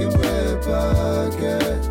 Breaking 0.00 0.18
Bread 0.18 0.62
Podcast. 0.62 1.84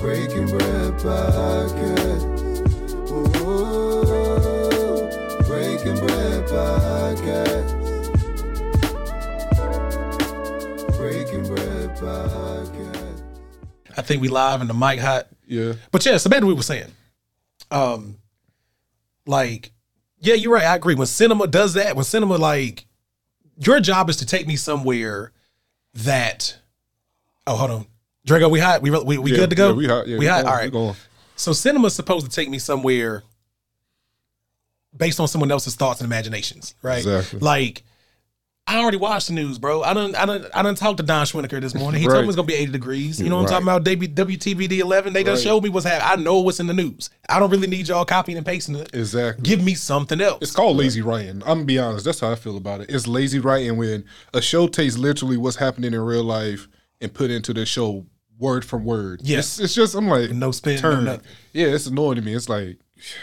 Breaking 0.00 0.46
Bread 0.46 0.92
Podcast. 0.94 2.22
Ooh, 3.10 3.44
Breaking 5.46 5.98
Bread 6.06 6.48
Podcast. 6.48 7.68
Breaking 10.96 11.44
Bread 11.54 11.90
Podcast. 11.98 13.22
I 13.94 14.00
think 14.00 14.22
we 14.22 14.28
live 14.28 14.62
and 14.62 14.70
the 14.70 14.74
mic 14.74 15.00
hot. 15.00 15.28
Yeah. 15.46 15.74
But 15.90 16.06
yeah, 16.06 16.16
so 16.16 16.30
back 16.30 16.40
to 16.40 16.46
what 16.46 16.52
we 16.52 16.56
were 16.56 16.62
saying. 16.62 16.90
Um, 17.70 18.16
like, 19.26 19.70
yeah, 20.18 20.32
you're 20.32 20.54
right. 20.54 20.64
I 20.64 20.76
agree. 20.76 20.94
When 20.94 21.06
cinema 21.06 21.46
does 21.46 21.74
that, 21.74 21.94
when 21.94 22.06
cinema 22.06 22.38
like, 22.38 22.86
your 23.58 23.80
job 23.80 24.08
is 24.10 24.16
to 24.16 24.26
take 24.26 24.46
me 24.46 24.56
somewhere 24.56 25.32
that. 25.94 26.56
Oh, 27.46 27.56
hold 27.56 27.70
on, 27.70 27.86
Drago, 28.26 28.50
we 28.50 28.60
hot. 28.60 28.82
We 28.82 28.90
we, 28.90 29.18
we 29.18 29.30
Yeah, 29.30 29.36
good 29.38 29.50
to 29.50 29.56
go. 29.56 29.68
yeah, 29.70 29.74
we 29.74 29.86
hot. 29.86 30.08
Yeah, 30.08 30.18
we 30.18 30.26
hot. 30.26 30.42
going, 30.42 30.46
All 30.52 30.54
right. 30.58 30.72
going. 30.72 30.94
So 31.36 31.52
cinema's 31.52 31.94
supposed 31.94 32.26
to 32.26 32.32
take 32.32 32.48
me 32.48 32.58
somewhere 32.58 33.22
based 34.96 35.20
on 35.20 35.28
someone 35.28 35.50
else's 35.50 35.76
thoughts 35.76 36.00
and 36.00 36.06
imaginations, 36.06 36.74
right? 36.82 36.98
Exactly. 36.98 37.40
Like. 37.40 37.84
I 38.70 38.78
already 38.80 38.98
watched 38.98 39.28
the 39.28 39.32
news, 39.32 39.58
bro. 39.58 39.82
I 39.82 39.94
done, 39.94 40.14
I 40.14 40.26
done, 40.26 40.46
I 40.52 40.62
done 40.62 40.74
talked 40.74 40.98
to 40.98 41.02
Don 41.02 41.24
Schwenneker 41.24 41.58
this 41.58 41.74
morning. 41.74 42.02
He 42.02 42.06
told 42.06 42.16
Right. 42.18 42.22
me 42.24 42.28
it's 42.28 42.36
gonna 42.36 42.46
be 42.46 42.52
80 42.54 42.70
degrees. 42.72 43.18
You 43.18 43.30
know 43.30 43.36
what 43.36 43.50
I'm 43.50 43.62
talking 43.62 43.66
about? 43.66 43.84
W- 43.84 44.08
WTVD 44.08 44.80
11. 44.80 45.14
They 45.14 45.24
just 45.24 45.42
Right. 45.42 45.50
showed 45.50 45.62
me 45.64 45.70
what's 45.70 45.86
happening. 45.86 46.20
I 46.20 46.22
know 46.22 46.40
what's 46.40 46.60
in 46.60 46.66
the 46.66 46.74
news. 46.74 47.08
I 47.30 47.38
don't 47.40 47.48
really 47.50 47.66
need 47.66 47.88
y'all 47.88 48.04
copying 48.04 48.36
and 48.36 48.46
pasting 48.46 48.74
it. 48.76 48.90
Exactly. 48.92 49.42
Give 49.42 49.62
me 49.62 49.74
something 49.74 50.20
else. 50.20 50.38
It's 50.42 50.52
called 50.52 50.76
lazy 50.76 51.00
writing. 51.00 51.42
I'm 51.46 51.58
gonna 51.60 51.64
be 51.64 51.78
honest. 51.78 52.04
That's 52.04 52.20
how 52.20 52.30
I 52.30 52.34
feel 52.34 52.58
about 52.58 52.82
it. 52.82 52.90
It's 52.90 53.06
lazy 53.06 53.38
writing 53.38 53.78
when 53.78 54.04
a 54.34 54.42
show 54.42 54.68
takes 54.68 54.98
literally 54.98 55.38
what's 55.38 55.56
happening 55.56 55.94
in 55.94 56.00
real 56.00 56.22
life 56.24 56.68
and 57.00 57.14
put 57.14 57.30
into 57.30 57.54
the 57.54 57.64
show 57.64 58.04
word 58.38 58.64
from 58.64 58.84
word. 58.84 59.20
Yes. 59.24 59.58
it's, 59.58 59.60
it's 59.60 59.74
just 59.74 59.94
I'm 59.94 60.08
like 60.08 60.30
no 60.30 60.50
spin, 60.50 60.76
no 60.76 60.80
turn. 60.80 61.04
nothing. 61.04 61.26
yeah, 61.52 61.66
it's 61.66 61.86
annoying 61.86 62.16
to 62.16 62.22
me. 62.22 62.34
It's 62.34 62.48
like 62.48 62.78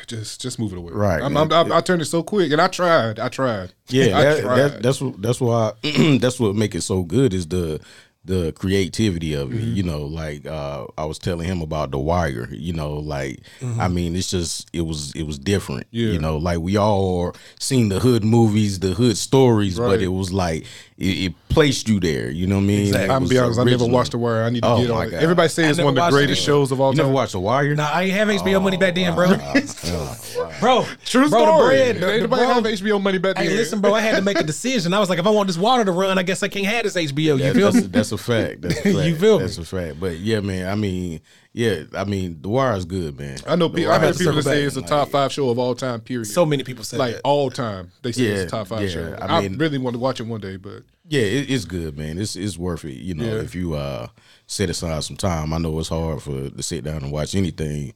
just 0.07 0.41
just 0.41 0.59
move 0.59 0.73
it 0.73 0.77
away. 0.77 0.93
Right, 0.93 1.21
I'm, 1.21 1.33
man. 1.33 1.51
I'm, 1.51 1.67
I'm, 1.67 1.71
I 1.71 1.81
turned 1.81 2.01
it 2.01 2.05
so 2.05 2.23
quick, 2.23 2.51
and 2.51 2.61
I 2.61 2.67
tried. 2.67 3.19
I 3.19 3.29
tried. 3.29 3.73
Yeah, 3.89 4.05
I 4.17 4.23
that, 4.23 4.41
tried. 4.41 4.57
that, 4.57 4.83
that's 4.83 5.01
what 5.01 5.21
that's 5.21 5.41
why 5.41 5.73
that's 6.19 6.39
what 6.39 6.55
make 6.55 6.75
it 6.75 6.81
so 6.81 7.03
good 7.03 7.33
is 7.33 7.47
the 7.47 7.81
the 8.25 8.51
creativity 8.53 9.33
of 9.33 9.53
it. 9.53 9.57
Mm-hmm. 9.57 9.73
You 9.75 9.83
know, 9.83 10.05
like 10.05 10.45
uh, 10.45 10.85
I 10.97 11.05
was 11.05 11.19
telling 11.19 11.47
him 11.47 11.61
about 11.61 11.91
the 11.91 11.99
wire. 11.99 12.47
You 12.51 12.73
know, 12.73 12.93
like 12.93 13.41
I 13.79 13.87
mean, 13.87 14.15
it's 14.15 14.31
just 14.31 14.69
it 14.73 14.81
was 14.81 15.13
it 15.15 15.23
was 15.23 15.37
different. 15.37 15.87
Mm-hmm. 15.87 15.97
Yeah. 15.97 16.13
You 16.13 16.19
know, 16.19 16.37
like 16.37 16.59
we 16.59 16.77
all 16.77 17.35
seen 17.59 17.89
the 17.89 17.99
hood 17.99 18.23
movies, 18.23 18.79
the 18.79 18.93
hood 18.93 19.17
stories, 19.17 19.77
but 19.77 20.01
it 20.01 20.07
was 20.07 20.33
like 20.33 20.65
it, 20.97 21.05
it 21.05 21.33
placed 21.49 21.89
you 21.89 21.99
there. 21.99 22.29
You 22.31 22.47
know 22.47 22.55
what 22.55 22.61
I 22.61 22.65
mean? 22.65 22.79
Exactly. 22.87 23.03
I'm 23.13 23.19
gonna 23.23 23.27
be 23.29 23.37
honest. 23.37 23.59
I 23.59 23.63
never 23.65 23.85
watched 23.85 24.11
The 24.11 24.17
Wire. 24.17 24.43
I 24.43 24.49
need 24.49 24.63
to 24.63 24.69
Oh 24.69 24.81
get 24.81 24.91
on 24.91 25.07
it. 25.07 25.13
Everybody 25.13 25.49
say 25.49 25.65
I 25.65 25.69
it's 25.69 25.79
one 25.79 25.89
of 25.97 26.03
the 26.05 26.09
greatest 26.09 26.41
it. 26.41 26.45
shows 26.45 26.71
of 26.71 26.79
all 26.79 26.91
You 26.91 26.97
time. 26.97 27.05
never 27.07 27.13
watched 27.15 27.33
the 27.33 27.39
wire? 27.41 27.75
Nah, 27.75 27.89
I 27.91 28.03
ain't 28.03 28.13
have 28.13 28.27
HBO 28.29 28.55
oh, 28.55 28.59
money 28.61 28.77
back 28.77 28.95
then, 28.95 29.13
bro. 29.13 29.27
Oh, 29.29 30.55
bro, 30.61 30.85
True 31.05 31.29
bro, 31.29 31.39
the 31.45 31.45
story. 31.57 31.75
bread, 31.75 31.95
the- 31.97 31.99
the 31.99 32.13
Anybody 32.13 32.45
bro- 32.45 32.53
have 32.53 32.63
HBO 32.63 33.01
money 33.01 33.17
back 33.17 33.35
then? 33.35 33.45
Hey, 33.45 33.55
listen, 33.55 33.81
bro. 33.81 33.93
I 33.93 34.01
had 34.01 34.15
to 34.15 34.21
make 34.21 34.39
a 34.39 34.43
decision. 34.53 34.93
I 34.93 34.99
was 34.99 35.09
like, 35.09 35.19
if 35.19 35.27
I 35.27 35.29
want 35.31 35.47
this 35.47 35.57
water 35.57 35.83
to 35.85 35.91
run, 35.91 36.17
I 36.17 36.23
guess 36.23 36.43
I 36.43 36.47
can't 36.47 36.65
have 36.67 36.83
this 36.83 36.95
HBO. 36.95 37.17
You 37.17 37.37
That- 37.39 37.55
feel 37.55 37.71
that's, 37.71 37.85
me? 37.85 37.91
that's 37.91 38.11
a 38.13 38.17
fact. 38.17 38.61
That's 38.61 38.79
a 38.79 38.81
fact. 38.93 39.07
You 39.07 39.15
feel 39.15 39.39
me? 39.39 39.43
That's 39.45 39.57
a 39.57 39.65
fact. 39.65 39.99
But 39.99 40.19
yeah, 40.19 40.39
man. 40.39 40.69
I 40.69 40.75
mean, 40.75 41.19
yeah. 41.55 41.83
I 41.95 42.03
mean, 42.03 42.39
The 42.41 42.49
Wire 42.49 42.75
is 42.75 42.85
good, 42.85 43.17
man. 43.17 43.37
I 43.47 43.55
know. 43.55 43.69
The 43.69 43.77
People, 43.77 43.91
I 43.93 43.99
heard 43.99 44.09
is 44.11 44.17
people 44.17 44.41
say 44.41 44.59
back. 44.61 44.67
it's 44.67 44.75
a 44.77 44.81
top 44.81 45.09
five 45.09 45.31
show 45.31 45.49
of 45.49 45.57
all 45.57 45.73
time. 45.73 46.01
Period. 46.01 46.25
So 46.27 46.45
many 46.45 46.63
people 46.63 46.83
say 46.83 46.97
like 46.97 47.13
that. 47.15 47.21
all 47.23 47.49
time, 47.49 47.91
they 48.01 48.11
say 48.11 48.23
it's 48.23 48.43
a 48.43 48.55
top 48.55 48.67
five 48.67 48.81
yeah, 48.83 48.87
show. 48.89 49.17
I 49.21 49.37
I, 49.37 49.41
mean- 49.41 49.57
really 49.57 49.77
want 49.77 49.93
to 49.95 49.99
watch 49.99 50.19
it 50.19 50.23
one 50.27 50.41
day, 50.41 50.57
but 50.57 50.83
Yeah, 51.07 51.21
it, 51.21 51.49
it's 51.49 51.65
good, 51.65 51.97
man. 51.97 52.17
It's 52.19 52.35
it's 52.35 52.57
worth 52.57 52.83
it. 52.85 52.93
You 52.97 53.13
know, 53.15 53.25
Yeah. 53.25 53.41
if 53.41 53.55
you 53.55 53.73
uh 53.75 54.07
set 54.47 54.69
aside 54.69 55.03
some 55.03 55.15
time. 55.17 55.53
I 55.53 55.57
know 55.57 55.79
it's 55.79 55.89
hard 55.89 56.21
for 56.21 56.49
to 56.49 56.63
sit 56.63 56.83
down 56.83 56.97
and 57.03 57.11
watch 57.11 57.33
anything. 57.35 57.93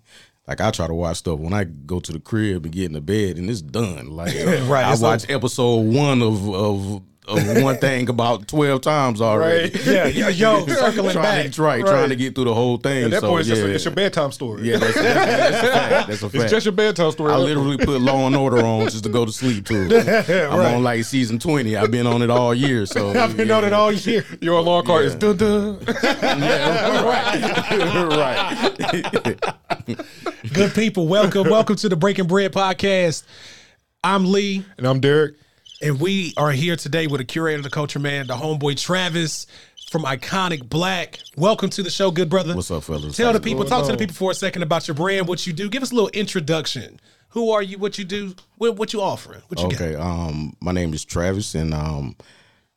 Like 0.47 0.61
I 0.61 0.71
try 0.71 0.87
to 0.87 0.93
watch 0.95 1.17
stuff 1.17 1.37
when 1.39 1.53
I 1.53 1.65
go 1.65 1.99
to 1.99 2.11
the 2.11 2.19
crib 2.19 2.63
and 2.65 2.73
get 2.73 2.85
in 2.85 2.93
the 2.93 3.01
bed 3.01 3.37
and 3.37 3.49
it's 3.49 3.61
done. 3.61 4.09
Like 4.15 4.33
Right, 4.67 4.83
I 4.85 4.93
it's 4.93 5.01
watch 5.01 5.29
episode 5.29 5.81
one 5.93 6.21
of 6.23 6.49
of. 6.49 7.03
Of 7.29 7.61
one 7.63 7.77
thing 7.77 8.09
about 8.09 8.47
twelve 8.47 8.81
times 8.81 9.21
already. 9.21 9.69
Right. 9.69 9.85
Yeah, 9.85 10.07
yo, 10.07 10.27
yo, 10.29 10.65
circling 10.67 11.11
trying, 11.11 11.43
back. 11.45 11.51
To, 11.53 11.61
right, 11.61 11.81
trying 11.81 12.09
to 12.09 12.15
get 12.15 12.33
through 12.33 12.45
the 12.45 12.53
whole 12.55 12.77
thing. 12.77 13.05
at 13.05 13.11
that 13.11 13.21
so, 13.21 13.29
point, 13.29 13.41
it's, 13.41 13.49
yeah, 13.49 13.55
just 13.55 13.67
a, 13.67 13.73
it's 13.75 13.85
your 13.85 13.93
bedtime 13.93 14.31
story. 14.31 14.63
yeah, 14.67 14.77
that's, 14.77 14.95
that's, 14.95 15.03
that's 15.03 15.63
a 15.63 15.71
fact. 15.71 16.07
That's 16.07 16.21
a 16.23 16.29
fact. 16.31 16.43
it's 16.43 16.51
just 16.51 16.65
your 16.65 16.73
bedtime 16.73 17.11
story. 17.11 17.31
I 17.31 17.37
literally 17.37 17.77
put 17.77 18.01
Law 18.01 18.25
and 18.25 18.35
Order 18.35 18.65
on 18.65 18.85
just 18.85 19.03
to 19.03 19.09
go 19.09 19.25
to 19.25 19.31
sleep 19.31 19.65
to. 19.67 20.49
I'm 20.51 20.75
on 20.75 20.83
like 20.83 21.03
season 21.05 21.37
twenty. 21.39 21.75
I've 21.77 21.91
been 21.91 22.07
on 22.07 22.21
it 22.23 22.29
all 22.31 22.53
year. 22.55 22.85
So 22.87 23.11
I've 23.11 23.37
been 23.37 23.51
on 23.51 23.63
it 23.63 23.73
all 23.73 23.91
year. 23.91 24.25
your 24.41 24.57
alarm 24.59 24.85
card 24.85 25.05
is 25.05 25.13
Yeah. 25.13 25.19
dun 25.19 25.37
dun. 25.37 25.79
right. 28.09 29.97
Good 30.53 30.73
people, 30.73 31.07
welcome, 31.07 31.49
welcome 31.49 31.75
to 31.77 31.89
the 31.89 31.95
Breaking 31.95 32.27
Bread 32.27 32.53
podcast. 32.53 33.23
I'm 34.03 34.31
Lee, 34.31 34.63
and 34.77 34.87
I'm 34.87 34.99
Derek. 34.99 35.35
And 35.81 35.99
we 35.99 36.33
are 36.37 36.51
here 36.51 36.75
today 36.75 37.07
with 37.07 37.21
a 37.21 37.25
curator, 37.25 37.57
of 37.57 37.63
the 37.63 37.69
culture 37.69 37.99
man, 37.99 38.27
the 38.27 38.33
homeboy 38.35 38.79
Travis 38.81 39.47
from 39.89 40.03
Iconic 40.03 40.67
Black. 40.69 41.19
Welcome 41.37 41.69
to 41.71 41.83
the 41.83 41.89
show, 41.89 42.11
good 42.11 42.29
brother. 42.29 42.55
What's 42.55 42.69
up, 42.71 42.83
fellas? 42.83 43.15
Tell 43.15 43.27
the 43.27 43.33
How's 43.33 43.35
it 43.37 43.43
people, 43.43 43.65
talk 43.65 43.85
to 43.85 43.91
the 43.93 43.97
people 43.97 44.15
for 44.15 44.31
a 44.31 44.35
second 44.35 44.63
about 44.63 44.87
your 44.87 44.95
brand, 44.95 45.27
what 45.27 45.47
you 45.47 45.53
do. 45.53 45.69
Give 45.69 45.81
us 45.83 45.91
a 45.91 45.95
little 45.95 46.09
introduction. 46.09 46.99
Who 47.29 47.51
are 47.51 47.61
you? 47.61 47.77
What 47.77 47.97
you 47.97 48.03
do? 48.05 48.35
What, 48.57 48.75
what 48.75 48.91
you 48.93 49.01
offering? 49.01 49.41
What 49.47 49.59
you 49.59 49.67
Okay. 49.67 49.95
Um, 49.95 50.53
my 50.59 50.71
name 50.71 50.93
is 50.93 51.05
Travis, 51.05 51.53
and 51.55 51.73
um, 51.73 52.15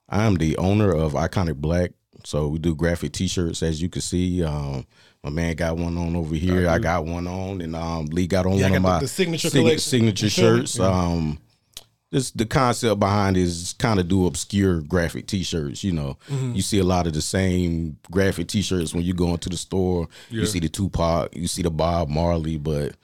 I 0.09 0.25
am 0.25 0.35
the 0.37 0.57
owner 0.59 0.93
of 0.95 1.13
Iconic 1.15 1.57
Black. 1.57 1.93
So 2.25 2.49
we 2.49 2.59
do 2.61 2.75
graphic 2.75 3.13
T-shirts, 3.13 3.63
as 3.63 3.83
you 3.83 3.89
can 3.89 4.03
see. 4.03 4.45
Um, 4.45 4.87
my 5.25 5.31
man 5.31 5.57
got 5.57 5.77
one 5.77 5.97
on 5.97 6.15
over 6.15 6.35
here. 6.35 6.69
I 6.69 6.79
got 6.79 7.05
one 7.07 7.27
on, 7.27 7.61
and 7.63 7.75
um, 7.75 8.07
Lee 8.07 8.27
got 8.27 8.45
on 8.47 8.59
Yeah, 8.59 8.67
I 8.67 8.71
one 8.71 8.77
of 8.77 8.83
the- 8.83 8.89
my 8.89 8.99
the 9.01 9.09
signature 9.09 9.51
sig- 9.51 9.81
signature 9.81 10.27
You 10.27 10.31
feel 10.31 10.53
me? 10.53 10.59
shirts. 10.61 10.79
Um, 10.79 11.39
this 12.13 12.31
the 12.31 12.47
concept 12.47 13.01
behind 13.01 13.37
is 13.37 13.75
kind 13.79 13.99
of 13.99 14.07
do 14.07 14.27
obscure 14.27 14.81
graphic 14.83 15.27
T-shirts. 15.27 15.83
You 15.83 15.93
know, 15.93 16.17
Mm-hmm. 16.29 16.55
you 16.55 16.63
see 16.63 16.79
a 16.79 16.85
lot 16.85 17.07
of 17.09 17.15
the 17.15 17.23
same 17.23 17.97
graphic 18.11 18.47
T-shirts 18.47 18.95
when 18.95 19.03
you 19.03 19.15
go 19.15 19.31
into 19.31 19.49
the 19.49 19.57
store. 19.57 20.07
You 20.31 20.47
see 20.47 20.61
the 20.61 20.69
Tupac, 20.69 21.35
you 21.35 21.49
see 21.49 21.63
the 21.63 21.71
Bob 21.71 22.09
Marley, 22.09 22.59
but 22.59 22.95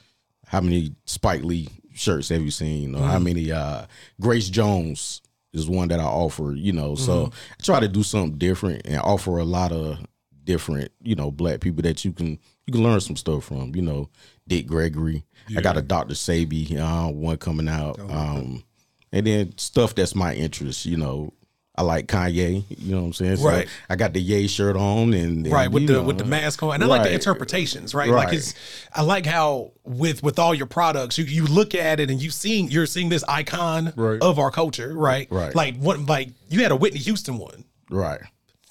how 0.47 0.61
many 0.61 0.95
Spike 1.07 1.43
Lee 1.43 1.69
shirts 1.95 2.29
have 2.29 2.43
you 2.43 2.51
seen? 2.53 2.95
Or 2.95 2.99
Mm-hmm. 2.99 3.11
how 3.11 3.19
many 3.19 3.51
uh, 3.51 3.87
Grace 4.21 4.49
Jones 4.49 5.21
is 5.53 5.69
one 5.69 5.89
that 5.89 5.99
I 6.01 6.05
offer? 6.05 6.55
You 6.55 6.73
know, 6.73 6.95
so 6.95 7.27
Mm-hmm. 7.27 7.35
I 7.61 7.63
try 7.65 7.81
to 7.81 7.89
do 7.89 8.03
something 8.03 8.39
different 8.39 8.83
and 8.87 9.01
offer 9.01 9.39
a 9.39 9.45
lot 9.45 9.73
of 9.73 9.99
different, 10.45 10.91
you 11.03 11.15
know, 11.15 11.31
black 11.31 11.61
people 11.61 11.83
that 11.83 12.05
you 12.05 12.13
can 12.13 12.39
you 12.67 12.73
can 12.73 12.83
learn 12.83 13.01
some 13.01 13.17
stuff 13.17 13.45
from. 13.45 13.75
You 13.75 13.83
know, 13.83 14.09
Dick 14.47 14.67
Gregory. 14.67 15.25
I 15.57 15.63
got 15.63 15.79
a 15.79 15.83
Dr. 15.83 16.13
Sebi 16.15 16.77
uh, 16.79 17.11
one 17.11 17.39
coming 17.39 17.69
out. 17.69 17.99
Oh, 17.99 18.09
Um, 18.11 18.63
and 19.13 19.27
then 19.27 19.57
stuff 19.59 19.95
that's 19.95 20.15
my 20.15 20.35
interest, 20.35 20.87
you 20.87 20.97
know. 20.97 21.33
I 21.77 21.83
like 21.83 22.09
Kanye, 22.09 22.65
you 22.71 22.93
know 22.93 23.03
what 23.03 23.07
I'm 23.07 23.13
saying? 23.13 23.37
So 23.37 23.45
Right. 23.47 23.69
I 23.89 23.95
got 23.95 24.13
the 24.13 24.21
Ye 24.21 24.49
shirt 24.49 24.75
on 24.75 25.15
and, 25.15 25.47
and, 25.47 25.53
right 25.53 25.71
with 25.71 25.87
the 25.87 25.93
know, 25.93 26.03
with 26.03 26.19
the 26.19 26.25
mask 26.25 26.61
on 26.65 26.75
and 26.75 26.83
i 26.83 26.87
like 26.89 27.05
the 27.05 27.13
interpretations 27.15 27.95
right? 27.95 28.11
like 28.11 28.27
Right. 28.29 28.37
it's 28.37 28.55
i 28.97 29.03
like 29.03 29.25
how 29.25 29.71
with 29.85 30.21
with 30.25 30.41
all 30.41 30.53
your 30.53 30.67
products 30.67 31.19
you 31.19 31.25
you 31.25 31.47
look 31.47 31.77
at 31.77 32.01
it 32.01 32.11
and 32.11 32.21
you 32.21 32.31
seeing 32.31 32.69
you're 32.69 32.85
seeing 32.87 33.11
this 33.11 33.23
icon 33.29 33.93
Right. 33.95 34.21
of 34.21 34.41
our 34.41 34.51
culture 34.51 34.93
right 34.93 35.29
Right. 35.31 35.55
like 35.55 35.77
what 35.77 36.01
like 36.01 36.31
you 36.49 36.65
had 36.65 36.73
a 36.73 36.77
whitney 36.77 36.99
houston 36.99 37.39
one 37.39 37.63
Right. 37.89 38.23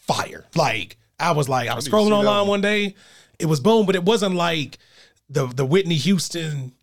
fire 0.02 0.44
like 0.54 0.98
i 1.18 1.32
was 1.32 1.48
like 1.48 1.70
i 1.70 1.76
was 1.76 1.86
need 1.86 1.94
scrolling 1.94 2.12
online 2.12 2.40
one. 2.42 2.48
one 2.48 2.62
day 2.62 2.94
it 3.40 3.46
was 3.46 3.62
boom 3.62 3.86
but 3.86 3.96
it 3.96 4.04
wasn't 4.04 4.36
like 4.36 4.80
the 5.30 5.48
the 5.48 5.66
whitney 5.66 5.96
houston 5.96 6.74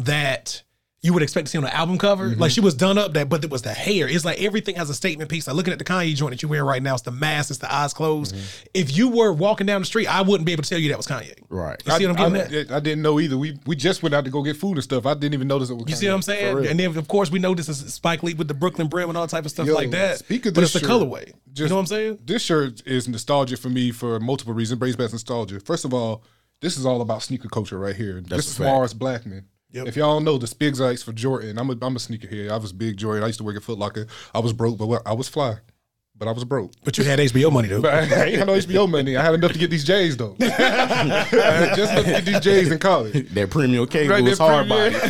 that 0.00 0.62
you 1.00 1.12
would 1.12 1.22
expect 1.22 1.46
to 1.46 1.50
see 1.52 1.58
on 1.58 1.64
an 1.64 1.70
album 1.70 1.96
cover. 1.96 2.28
Mm-hmm. 2.28 2.40
Like 2.40 2.50
she 2.50 2.60
was 2.60 2.74
done 2.74 2.98
up 2.98 3.12
that, 3.14 3.28
but 3.28 3.44
it 3.44 3.50
was 3.50 3.62
the 3.62 3.72
hair. 3.72 4.08
It's 4.08 4.24
like 4.24 4.42
everything 4.42 4.74
has 4.74 4.90
a 4.90 4.94
statement 4.94 5.30
piece. 5.30 5.46
Like 5.46 5.54
looking 5.54 5.72
at 5.72 5.78
the 5.78 5.84
Kanye 5.84 6.14
joint 6.16 6.32
that 6.32 6.42
you're 6.42 6.50
wearing 6.50 6.66
right 6.66 6.82
now, 6.82 6.94
it's 6.94 7.04
the 7.04 7.12
mask, 7.12 7.50
it's 7.50 7.60
the 7.60 7.72
eyes 7.72 7.94
closed. 7.94 8.34
Mm-hmm. 8.34 8.66
If 8.74 8.96
you 8.96 9.08
were 9.08 9.32
walking 9.32 9.66
down 9.66 9.80
the 9.80 9.86
street, 9.86 10.08
I 10.08 10.22
wouldn't 10.22 10.44
be 10.44 10.52
able 10.52 10.64
to 10.64 10.68
tell 10.68 10.78
you 10.78 10.88
that 10.88 10.96
was 10.96 11.06
Kanye. 11.06 11.38
Right. 11.48 11.80
You 11.86 11.92
see 11.92 12.06
what 12.06 12.20
I'm 12.20 12.34
I, 12.34 12.38
getting 12.38 12.56
I, 12.56 12.60
at? 12.60 12.70
I 12.72 12.80
didn't 12.80 13.02
know 13.02 13.20
either. 13.20 13.38
We 13.38 13.58
we 13.64 13.76
just 13.76 14.02
went 14.02 14.14
out 14.14 14.24
to 14.24 14.30
go 14.30 14.42
get 14.42 14.56
food 14.56 14.72
and 14.72 14.82
stuff. 14.82 15.06
I 15.06 15.14
didn't 15.14 15.34
even 15.34 15.46
notice 15.46 15.70
it 15.70 15.74
was. 15.74 15.84
You 15.86 15.94
see 15.94 16.08
what 16.08 16.14
I'm 16.14 16.22
saying? 16.22 16.66
And 16.66 16.80
then 16.80 16.96
of 16.96 17.06
course 17.06 17.30
we 17.30 17.38
know 17.38 17.54
this 17.54 17.68
is 17.68 17.94
Spike 17.94 18.24
Lee 18.24 18.34
with 18.34 18.48
the 18.48 18.54
Brooklyn 18.54 18.88
Brim 18.88 19.08
and 19.08 19.16
all 19.16 19.28
type 19.28 19.44
of 19.44 19.52
stuff 19.52 19.68
Yo, 19.68 19.74
like 19.74 19.90
that. 19.92 20.18
speak 20.18 20.46
of 20.46 20.54
but 20.54 20.62
this 20.62 20.74
it's 20.74 20.82
the 20.82 20.88
shirt, 20.88 21.02
colorway. 21.02 21.32
you 21.54 21.68
know 21.68 21.76
what 21.76 21.80
I'm 21.80 21.86
saying? 21.86 22.18
This 22.24 22.42
shirt 22.42 22.84
is 22.86 23.06
nostalgia 23.06 23.56
for 23.56 23.68
me 23.68 23.92
for 23.92 24.18
multiple 24.18 24.52
reasons. 24.52 24.80
Brings 24.80 24.96
back 24.96 25.12
nostalgia. 25.12 25.60
First 25.60 25.84
of 25.84 25.94
all, 25.94 26.24
this 26.60 26.76
is 26.76 26.84
all 26.84 27.00
about 27.00 27.22
sneaker 27.22 27.48
culture 27.48 27.78
right 27.78 27.94
here. 27.94 28.20
That's 28.20 28.46
this 28.46 28.48
is. 28.48 28.58
Mars 28.58 28.94
Blackmon. 28.94 29.44
Yep. 29.72 29.86
If 29.88 29.96
y'all 29.96 30.14
don't 30.14 30.24
know 30.24 30.38
the 30.38 30.46
Spizikes 30.46 31.04
for 31.04 31.12
Jordan, 31.12 31.58
I'm 31.58 31.68
a 31.68 31.72
I'm 31.82 31.94
a 31.96 31.98
sneakerhead. 31.98 32.50
I 32.50 32.56
was 32.56 32.72
big 32.72 32.96
Jordan. 32.96 33.22
I 33.22 33.26
used 33.26 33.38
to 33.38 33.44
work 33.44 33.56
at 33.56 33.62
Foot 33.62 33.78
Locker. 33.78 34.06
I 34.34 34.38
was 34.38 34.52
broke, 34.54 34.78
but 34.78 35.02
I 35.04 35.12
was 35.12 35.28
fly. 35.28 35.56
but 36.16 36.26
I 36.26 36.32
was 36.32 36.44
broke. 36.44 36.72
But 36.84 36.96
you 36.96 37.04
had 37.04 37.18
HBO 37.18 37.52
money 37.52 37.68
though. 37.68 37.82
But 37.82 37.94
I, 37.94 37.98
I 37.98 38.24
ain't 38.26 38.38
had 38.38 38.46
no 38.46 38.54
HBO 38.54 38.88
money. 38.90 39.16
I 39.16 39.22
had 39.22 39.34
enough 39.34 39.52
to 39.52 39.58
get 39.58 39.70
these 39.70 39.84
J's 39.84 40.16
though. 40.16 40.36
I 40.40 40.44
had 40.46 41.76
just 41.76 41.92
enough 41.92 42.06
to 42.06 42.10
get 42.12 42.24
these 42.24 42.40
J's 42.40 42.72
in 42.72 42.78
college. 42.78 43.28
That 43.34 43.50
premium 43.50 43.86
cable 43.86 44.14
Right, 44.14 44.24
was 44.24 44.38
that 44.38 44.44
hard 44.44 44.66
premium- 44.68 44.92
body. 44.94 45.04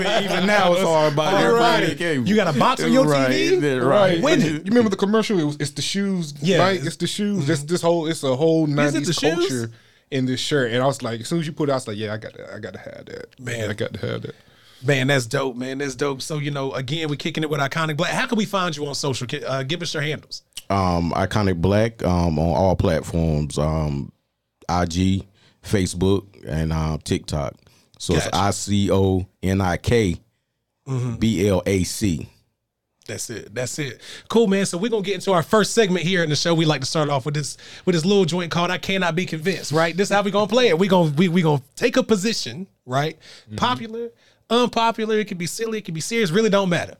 even, 0.00 0.24
even 0.24 0.46
now 0.46 0.72
it's 0.72 0.82
hard 0.82 1.14
body. 1.14 1.36
All 1.36 1.54
That 1.54 1.82
right. 1.88 1.98
cable. 1.98 2.26
You 2.26 2.34
got 2.36 2.54
a 2.54 2.58
box 2.58 2.82
on 2.82 2.92
your 2.92 3.04
right, 3.06 3.30
TV? 3.30 3.60
that- 3.60 3.82
Right. 3.84 4.14
Right. 4.14 4.22
When 4.22 4.40
you 4.40 4.62
remember 4.64 4.88
the 4.90 4.96
commercial? 4.96 5.38
It 5.38 5.44
was, 5.44 5.56
it's 5.60 5.70
the 5.72 5.82
shoes. 5.82 6.32
Yeah. 6.40 6.56
Yeah. 6.56 6.62
Right? 6.64 6.84
It's 6.86 6.96
the 6.96 7.06
shoes. 7.06 7.48
It's 7.48 7.60
mm-hmm. 7.60 7.68
this 7.68 7.82
whole. 7.82 8.06
It's 8.06 8.22
a 8.24 8.34
whole 8.34 8.64
Is 8.64 8.70
it 8.72 8.74
nineties 8.74 9.18
culture. 9.18 9.42
shoes? 9.48 9.68
Culture 10.10 10.18
in 10.18 10.26
this 10.26 10.40
shirt. 10.40 10.72
And 10.72 10.82
I 10.82 10.86
was 10.86 11.02
like, 11.02 11.20
as 11.20 11.28
soon 11.28 11.40
as 11.40 11.46
you 11.46 11.52
put 11.52 11.68
it, 11.68 11.72
I 11.72 11.76
was 11.76 11.88
like, 11.88 11.96
yeah, 11.96 12.12
I 12.14 12.16
got. 12.18 12.34
to 12.34 12.54
I 12.54 12.58
got 12.58 12.72
to 12.74 12.78
have 12.78 13.06
that. 13.06 13.40
Man. 13.40 13.70
I 13.70 13.72
got 13.74 13.92
to 13.94 14.06
have 14.06 14.22
that. 14.22 14.34
Man, 14.82 15.08
that's 15.08 15.26
dope, 15.26 15.56
man. 15.56 15.78
That's 15.78 15.94
dope. 15.94 16.22
So, 16.22 16.38
you 16.38 16.50
know, 16.50 16.72
again, 16.72 17.08
we're 17.10 17.16
kicking 17.16 17.42
it 17.42 17.50
with 17.50 17.60
Iconic 17.60 17.96
Black. 17.98 18.12
How 18.12 18.26
can 18.26 18.38
we 18.38 18.46
find 18.46 18.74
you 18.76 18.86
on 18.86 18.94
social? 18.94 19.26
Uh, 19.46 19.62
give 19.62 19.82
us 19.82 19.92
your 19.92 20.02
handles. 20.02 20.42
um, 20.70 21.12
Iconic 21.12 21.60
Black 21.60 22.02
um, 22.02 22.38
on 22.38 22.56
all 22.56 22.76
platforms, 22.76 23.58
um, 23.58 24.10
IG, 24.70 25.26
Facebook, 25.62 26.24
and 26.46 26.72
um, 26.72 26.98
TikTok. 27.04 27.54
So 27.98 28.14
Gotcha. 28.14 28.28
it's 28.28 28.36
I 28.38 28.50
C 28.52 28.90
O 28.90 29.26
N 29.42 29.60
I 29.60 29.76
K 29.76 30.16
B 31.18 31.46
L 31.46 31.62
A 31.66 31.84
C. 31.84 32.26
That's 33.10 33.28
it. 33.28 33.52
That's 33.52 33.78
it. 33.80 34.00
Cool, 34.28 34.46
man. 34.46 34.64
So 34.66 34.78
we're 34.78 34.90
gonna 34.90 35.02
get 35.02 35.16
into 35.16 35.32
our 35.32 35.42
first 35.42 35.72
segment 35.74 36.06
here 36.06 36.22
in 36.22 36.30
the 36.30 36.36
show. 36.36 36.54
We 36.54 36.64
like 36.64 36.80
to 36.80 36.86
start 36.86 37.08
off 37.08 37.24
with 37.24 37.34
this 37.34 37.56
with 37.84 37.94
this 37.94 38.04
little 38.04 38.24
joint 38.24 38.52
called 38.52 38.70
"I 38.70 38.78
Cannot 38.78 39.16
Be 39.16 39.26
Convinced." 39.26 39.72
Right. 39.72 39.96
This 39.96 40.10
is 40.10 40.14
how 40.14 40.22
we 40.22 40.30
gonna 40.30 40.46
play 40.46 40.68
it. 40.68 40.78
We 40.78 40.86
gonna 40.86 41.10
we 41.10 41.28
we 41.28 41.42
gonna 41.42 41.62
take 41.74 41.96
a 41.96 42.04
position. 42.04 42.68
Right. 42.86 43.18
Mm-hmm. 43.46 43.56
Popular, 43.56 44.10
unpopular. 44.48 45.18
It 45.18 45.26
can 45.26 45.38
be 45.38 45.46
silly. 45.46 45.78
It 45.78 45.84
can 45.84 45.94
be 45.94 46.00
serious. 46.00 46.30
Really 46.30 46.50
don't 46.50 46.68
matter. 46.68 46.94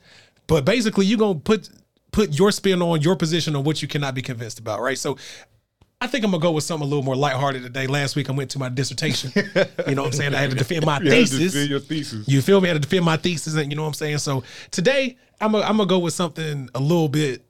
But 0.48 0.64
basically, 0.64 1.06
you 1.06 1.16
gonna 1.16 1.38
put 1.38 1.70
put 2.10 2.36
your 2.36 2.50
spin 2.50 2.82
on 2.82 3.02
your 3.02 3.14
position 3.14 3.54
on 3.54 3.62
what 3.62 3.80
you 3.80 3.86
cannot 3.86 4.14
be 4.14 4.22
convinced 4.22 4.58
about. 4.58 4.80
Right. 4.80 4.98
So. 4.98 5.16
I 6.02 6.06
think 6.06 6.24
I'm 6.24 6.30
gonna 6.30 6.40
go 6.40 6.52
with 6.52 6.64
something 6.64 6.86
a 6.86 6.88
little 6.88 7.04
more 7.04 7.14
lighthearted 7.16 7.62
today. 7.62 7.86
Last 7.86 8.16
week 8.16 8.30
I 8.30 8.32
went 8.32 8.50
to 8.52 8.58
my 8.58 8.70
dissertation. 8.70 9.32
You 9.34 9.94
know 9.94 10.02
what 10.02 10.06
I'm 10.06 10.12
saying? 10.12 10.34
I 10.34 10.38
had 10.40 10.50
to 10.50 10.56
defend 10.64 10.86
my 10.86 10.98
You 10.98 11.10
had 11.10 11.26
to 11.26 11.26
thesis. 11.26 11.52
defend 11.52 11.68
your 11.70 11.80
thesis. 11.80 12.26
You 12.26 12.40
feel 12.40 12.60
me? 12.60 12.70
I 12.70 12.72
had 12.72 12.82
to 12.82 12.88
defend 12.88 13.04
my 13.04 13.18
thesis, 13.18 13.54
and 13.54 13.70
you 13.70 13.76
know 13.76 13.82
what 13.82 13.88
I'm 13.88 13.94
saying. 13.94 14.18
So 14.18 14.42
today, 14.70 15.18
I'm 15.42 15.52
gonna 15.52 15.64
I'm 15.64 15.76
gonna 15.76 15.86
go 15.88 15.98
with 15.98 16.14
something 16.14 16.70
a 16.74 16.80
little 16.80 17.08
bit 17.10 17.44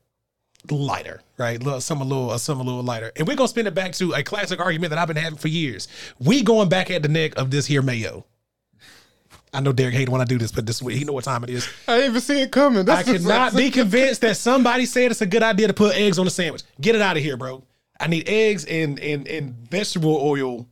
lighter, 0.69 1.23
right? 1.39 1.63
Some 1.81 2.01
a 2.01 2.05
little, 2.05 2.31
uh, 2.31 2.39
some 2.39 2.59
a 2.59 2.63
little 2.65 2.83
lighter, 2.83 3.13
and 3.17 3.29
we're 3.29 3.37
gonna 3.37 3.47
spin 3.49 3.69
it 3.69 3.75
back 3.75 3.93
to 3.93 4.15
a 4.15 4.23
classic 4.25 4.59
argument 4.59 4.91
that 4.91 4.99
I've 4.99 5.07
been 5.09 5.17
having 5.17 5.39
for 5.39 5.49
years. 5.49 5.87
We 6.19 6.43
going 6.43 6.69
back 6.69 6.91
at 6.91 7.03
the 7.03 7.09
neck 7.09 7.37
of 7.39 7.53
this 7.53 7.67
here 7.67 7.83
mayo. 7.83 8.27
I 9.55 9.61
know 9.61 9.73
Derek 9.73 9.95
hated 9.95 10.09
when 10.11 10.21
I 10.21 10.25
do 10.25 10.39
this, 10.39 10.51
but 10.51 10.67
this 10.67 10.83
week 10.83 10.97
he 10.99 11.05
know 11.05 11.13
what 11.13 11.25
time 11.25 11.45
it 11.45 11.51
is. 11.51 11.69
I 11.87 11.97
didn't 11.99 12.11
even 12.11 12.21
see 12.21 12.41
it 12.43 12.51
coming. 12.53 12.81
I 12.81 12.83
That's 12.83 13.09
just- 13.09 13.27
cannot 13.27 13.55
be 13.55 13.71
convinced 13.71 14.21
that 14.23 14.37
somebody 14.37 14.87
said 14.87 15.13
it's 15.13 15.21
a 15.21 15.27
good 15.27 15.43
idea 15.45 15.69
to 15.69 15.75
put 15.75 15.95
eggs 15.97 16.19
on 16.19 16.27
a 16.27 16.31
sandwich. 16.31 16.63
Get 16.81 16.95
it 16.97 17.01
out 17.01 17.17
of 17.17 17.23
here, 17.23 17.37
bro. 17.37 17.63
I 18.01 18.09
need 18.09 18.29
eggs 18.29 18.65
and 18.65 18.99
and 18.99 19.29
and 19.29 19.55
vegetable 19.71 20.17
oil. 20.17 20.67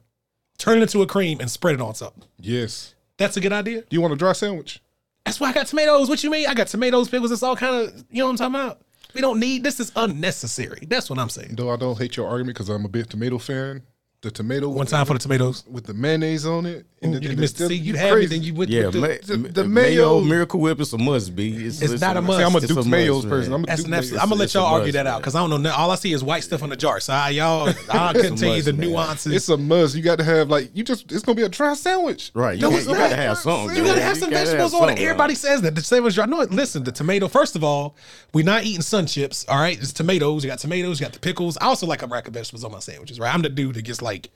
Turn 0.59 0.79
it 0.79 0.83
into 0.83 1.03
a 1.03 1.07
cream 1.07 1.39
and 1.41 1.49
spread 1.51 1.75
it 1.75 1.81
on 1.81 1.95
something. 1.95 2.25
Yes. 2.39 2.95
That's 3.17 3.37
a 3.37 3.41
good 3.41 3.53
idea. 3.53 3.83
Do 3.83 3.89
you 3.91 4.01
want 4.01 4.15
a 4.15 4.17
dry 4.17 4.33
sandwich? 4.33 4.83
That's 5.25 5.39
why 5.39 5.51
I 5.51 5.53
got 5.53 5.67
tomatoes. 5.67 6.09
What 6.09 6.25
you 6.25 6.31
mean? 6.31 6.49
I 6.49 6.55
got 6.55 6.69
tomatoes, 6.69 7.09
pickles. 7.09 7.31
It's 7.31 7.43
all 7.43 7.55
kind 7.55 7.75
of, 7.75 8.05
you 8.11 8.21
know 8.21 8.27
what 8.27 8.41
I'm 8.41 8.53
talking 8.53 8.55
about? 8.55 8.81
We 9.15 9.21
don't 9.21 9.39
need 9.39 9.63
this. 9.63 9.79
Is 9.79 9.93
unnecessary. 9.95 10.87
That's 10.89 11.11
what 11.11 11.19
I'm 11.19 11.29
saying. 11.29 11.55
Though 11.57 11.71
I 11.71 11.77
don't 11.77 11.99
hate 11.99 12.17
your 12.17 12.29
argument 12.29 12.57
because 12.57 12.69
I'm 12.69 12.85
a 12.85 12.89
big 12.89 13.09
tomato 13.09 13.39
fan. 13.39 13.83
The 14.21 14.33
tomato 14.33 14.69
One 14.69 14.85
time 14.87 15.07
for 15.07 15.13
the 15.13 15.21
tomatoes. 15.21 15.63
with 15.71 15.87
the 15.87 15.95
mayonnaise 15.95 16.45
on 16.45 16.67
it. 16.67 16.87
And 17.01 17.15
the, 17.15 17.23
You 17.23 17.31
and 17.31 17.39
missed 17.39 17.59
the, 17.59 17.69
see, 17.69 17.77
you 17.77 17.93
it's 17.93 18.03
have 18.03 18.19
it, 18.19 18.31
then 18.31 18.43
you 18.43 18.53
went 18.53 18.69
Yeah, 18.69 18.87
with 18.87 18.95
the, 18.95 19.01
ma- 19.01 19.07
the- 19.47 19.49
the 19.53 19.65
mayo, 19.65 20.19
mayo- 20.19 20.21
Miracle 20.21 20.59
Whip 20.59 20.81
is 20.81 20.93
a 20.93 20.99
must 20.99 21.37
be. 21.37 21.53
It's 21.67 22.01
not 22.01 22.17
a 22.17 22.23
must. 22.23 22.39
See, 22.41 22.45
I'm 22.45 22.53
a 22.53 22.59
it's 22.59 22.67
Duke's 22.67 22.87
Mayo's 22.87 23.25
person. 23.25 23.53
I'm 23.53 23.63
a 23.63 23.67
that's 23.67 23.85
Duke's 23.85 23.87
an 23.87 23.91
Mayo's. 23.93 24.13
I'm 24.15 24.29
gonna 24.31 24.41
let 24.41 24.55
y'all 24.55 24.65
argue 24.67 24.87
must, 24.87 24.93
that 24.95 25.07
out 25.07 25.21
because 25.21 25.37
I 25.37 25.47
don't 25.47 25.63
know. 25.63 25.71
All 25.71 25.93
I 25.93 25.95
see 25.95 26.13
is 26.13 26.25
white 26.25 26.43
stuff 26.43 26.65
on 26.65 26.71
the 26.71 26.77
jar. 26.77 26.99
So 26.99 27.13
I, 27.13 27.29
y'all, 27.29 27.69
I 27.91 28.13
couldn't 28.13 28.35
tell 28.39 28.57
you 28.57 28.63
the 28.63 28.73
nuances. 28.73 29.33
It's 29.33 29.49
a 29.49 29.57
must. 29.57 29.95
You 29.95 30.03
got 30.03 30.19
to 30.19 30.25
have 30.25 30.51
like 30.51 30.73
you 30.75 30.83
just. 30.83 31.13
It's 31.13 31.23
gonna 31.23 31.37
be 31.37 31.43
a 31.45 31.49
dry 31.49 31.75
sandwich. 31.75 32.33
Right, 32.35 32.59
you, 32.59 32.69
you 32.69 32.85
got 32.87 33.11
to 33.11 33.17
have 33.17 33.39
something. 33.39 33.77
You 33.77 33.85
gotta 33.85 34.01
have 34.03 34.17
some 34.17 34.31
vegetables 34.31 34.75
on 34.75 34.89
it. 34.91 34.99
Everybody 34.99 35.37
says 35.37 35.63
that. 35.63 35.77
The 35.77 35.81
sandwich 35.83 36.17
dry. 36.17 36.27
No, 36.27 36.39
listen, 36.51 36.83
the 36.83 36.91
tomato. 36.91 37.29
First 37.29 37.55
of 37.55 37.63
all, 37.63 37.95
we're 38.35 38.45
not 38.45 38.65
eating 38.65 38.83
sun 38.83 39.07
chips. 39.07 39.45
All 39.49 39.61
right, 39.61 39.79
it's 39.81 39.93
tomatoes. 39.93 40.43
You 40.43 40.51
got 40.51 40.59
tomatoes. 40.59 40.99
You 40.99 41.07
got 41.07 41.13
the 41.13 41.21
pickles. 41.21 41.57
I 41.59 41.67
also 41.67 41.87
like 41.87 42.03
a 42.03 42.09
rack 42.09 42.27
of 42.27 42.35
vegetables 42.35 42.65
on 42.65 42.73
my 42.73 42.81
sandwiches. 42.81 43.21
Right, 43.21 43.33
I'm 43.33 43.43
the 43.43 43.49
dude 43.49 43.77
that 43.77 43.83
gets 43.83 44.03
like 44.09 44.31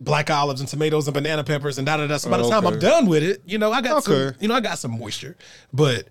black 0.00 0.28
olives 0.30 0.60
and 0.60 0.68
tomatoes 0.68 1.06
and 1.08 1.14
banana 1.14 1.42
peppers 1.42 1.78
and 1.78 1.86
da 1.86 1.96
da 1.96 2.06
da. 2.06 2.16
So 2.18 2.28
by 2.30 2.36
the 2.38 2.44
Oh, 2.44 2.50
time 2.50 2.66
I'm 2.66 2.78
done 2.78 3.06
with 3.06 3.22
it, 3.22 3.42
you 3.46 3.56
know, 3.58 3.72
I 3.72 3.80
got 3.80 4.04
some. 4.04 4.32
You 4.40 4.48
know, 4.48 4.54
I 4.54 4.60
got 4.60 4.78
some 4.78 4.98
moisture. 4.98 5.36
But, 5.72 6.08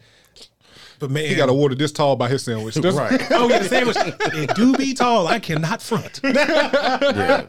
but 1.00 1.12
man, 1.12 1.28
He 1.28 1.36
got 1.36 1.50
a 1.50 1.54
water 1.54 1.76
this 1.76 1.92
tall 1.92 2.16
by 2.16 2.28
his 2.30 2.42
sandwich. 2.44 2.76
That's- 2.76 2.96
Right. 2.96 3.22
Oh 3.32 3.48
yeah, 3.48 3.60
the 3.60 3.70
sandwich. 3.70 3.98
It 4.00 4.56
do 4.56 4.76
be 4.76 4.94
tall. 4.96 5.28
I 5.28 5.40
cannot 5.40 5.82
front. 5.82 6.20
Yeah. 6.24 7.48